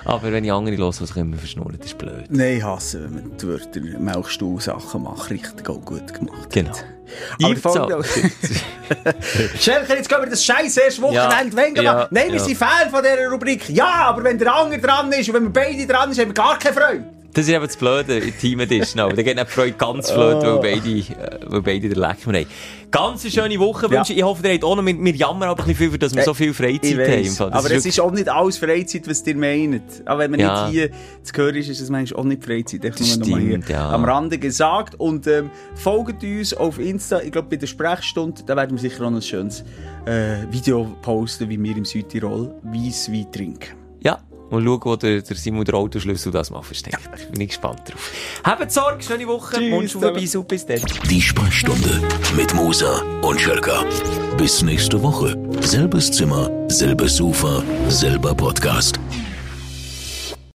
Aber 0.04 0.32
wenn 0.32 0.44
ich 0.44 0.52
andere 0.52 0.76
höre, 0.78 0.88
was 0.88 1.02
ich 1.02 1.16
immer 1.16 1.38
verschnurren, 1.38 1.78
das 1.78 1.88
ist 1.88 1.98
blöd. 1.98 2.26
Nein, 2.30 2.58
ich 2.58 2.64
hasse, 2.64 3.04
wenn 3.04 3.14
man 3.14 3.38
die 3.38 3.48
Wörter 3.48 3.82
Melkstuhl-Sachen 4.00 5.04
macht, 5.04 5.30
richtig 5.30 5.70
auch 5.70 5.82
gut 5.86 6.12
gemacht. 6.14 6.50
Genau. 6.52 6.72
Aber 6.72 7.50
Gibt's 7.54 7.62
folgende- 7.62 7.98
auch. 7.98 8.04
Schelker, 9.60 9.96
jetzt 9.98 10.10
gehen 10.10 10.20
wir 10.22 10.30
das 10.30 10.44
scheiß 10.44 10.78
erste 10.78 11.02
Wochenende 11.02 11.78
Ja, 11.78 11.84
ja, 11.84 11.94
machen. 11.94 12.08
Nein, 12.12 12.28
wir 12.30 12.36
ja. 12.36 12.40
sind 12.40 12.58
Fan 12.58 12.90
von 12.90 13.04
dieser 13.04 13.30
Rubrik. 13.30 13.70
Ja, 13.70 14.06
aber 14.06 14.24
wenn 14.24 14.38
der 14.38 14.54
andere 14.56 14.80
dran 14.80 15.12
ist 15.12 15.28
und 15.28 15.36
wenn 15.36 15.44
wir 15.44 15.50
beide 15.54 15.86
dran 15.86 16.14
sind, 16.14 16.22
haben 16.24 16.30
wir 16.30 16.34
gar 16.34 16.58
keine 16.58 16.74
Freude. 16.76 17.04
Das 17.34 17.46
ist 17.48 17.52
eben 17.54 17.64
das 17.66 17.78
Blöde 17.78 18.18
im 18.20 18.38
Team 18.38 18.60
Edition. 18.60 19.00
Aber 19.00 19.14
da 19.16 19.22
geht 19.22 19.40
die 19.40 19.46
Freude 19.46 19.72
ganz 19.78 20.12
flöten, 20.12 20.42
weil 20.42 20.58
beide, 20.60 20.90
äh, 20.90 21.40
weil 21.46 21.62
beide 21.62 21.88
den 21.90 21.98
Leckmann 21.98 22.36
haben. 22.36 22.46
Ganz 22.92 23.22
eine 23.24 23.32
schöne 23.32 23.58
Woche 23.58 23.86
Ja. 23.86 23.92
wünsche 23.92 24.12
ich. 24.12 24.20
Ich 24.20 24.24
hoffe, 24.26 24.46
ihr 24.46 24.54
habt 24.54 24.64
auch 24.66 24.76
noch, 24.76 24.86
wir, 24.86 25.00
wir 25.02 25.16
jammern 25.16 25.48
aber 25.50 25.64
ein 25.64 25.68
bisschen 25.70 25.92
viel, 25.92 25.98
dass 25.98 26.14
wir 26.14 26.24
so 26.24 26.34
viel 26.34 26.54
Freizeit 26.54 26.84
Ich 26.84 27.00
haben. 27.00 27.24
Das 27.24 27.40
aber 27.40 27.58
es 27.60 27.64
wirklich- 27.70 27.86
ist 27.86 28.00
auch 28.02 28.12
nicht 28.12 28.28
alles 28.28 28.58
Freizeit, 28.58 29.08
was 29.08 29.26
ihr 29.26 29.36
meint. 29.38 29.82
Aber 30.04 30.20
wenn 30.20 30.32
man 30.32 30.40
Ja. 30.42 30.66
nicht 30.68 30.74
hier 30.78 30.90
zu 31.24 31.34
hören 31.38 31.56
ist, 31.56 31.70
ist 31.70 31.80
es 31.80 31.90
manchmal 31.90 32.20
auch 32.20 32.26
nicht 32.26 32.44
Freizeit. 32.44 32.84
Einfach 32.86 33.00
Das 33.00 33.18
nur 33.18 33.26
stimmt, 33.26 33.70
ja. 33.70 33.90
am 33.92 34.04
Rande 34.04 34.38
gesagt. 34.38 34.96
Und 35.00 35.26
ähm, 35.28 35.50
folgt 35.76 36.24
uns 36.24 36.54
auf 36.54 36.80
Insta. 36.80 37.22
Ich 37.22 37.32
glaube, 37.32 37.48
bei 37.50 37.56
der 37.56 37.68
Sprechstunde, 37.68 38.44
da 38.46 38.58
werden 38.58 38.72
wir 38.76 38.82
sicher 38.82 39.06
auch 39.06 39.10
noch 39.10 39.20
ein 39.20 39.22
schönes 39.22 39.64
äh, 40.06 40.52
Video 40.52 40.84
posten, 41.02 41.48
wie 41.50 41.62
wir 41.64 41.78
im 41.78 41.86
Südtirol 41.86 42.56
Weisswein 42.64 43.28
trinken. 43.32 43.70
Ja. 44.02 44.20
Und 44.52 44.66
schauen, 44.66 44.80
wo 44.84 44.96
der, 44.96 45.22
der 45.22 45.36
Simon 45.36 45.66
der 45.66 45.76
Autoschlüssel 45.76 46.32
das 46.32 46.52
mal 46.52 46.62
versteckt. 46.62 47.00
Bin 47.32 47.42
ich 47.42 47.50
gespannt 47.50 47.82
drauf. 47.90 48.12
Habt 48.44 48.72
Sorge, 48.72 49.02
schöne 49.02 49.26
Woche. 49.28 49.56
Tschüss 49.56 49.70
Mund 49.70 49.86
auf 49.86 49.92
zusammen. 49.92 50.14
Beiss 50.16 50.36
und 50.36 50.48
bis 50.48 50.66
dann. 50.66 50.82
Die 51.10 51.22
Sprechstunde 51.22 52.02
mit 52.36 52.54
Musa 52.54 53.02
und 53.22 53.40
Schelka. 53.42 53.86
Bis 54.38 54.62
nächste 54.62 55.02
Woche. 55.02 55.38
Selbes 55.62 56.12
Zimmer, 56.12 56.50
selbes 56.70 57.16
Sofa, 57.16 57.64
selber 57.88 58.36
Podcast. 58.36 59.00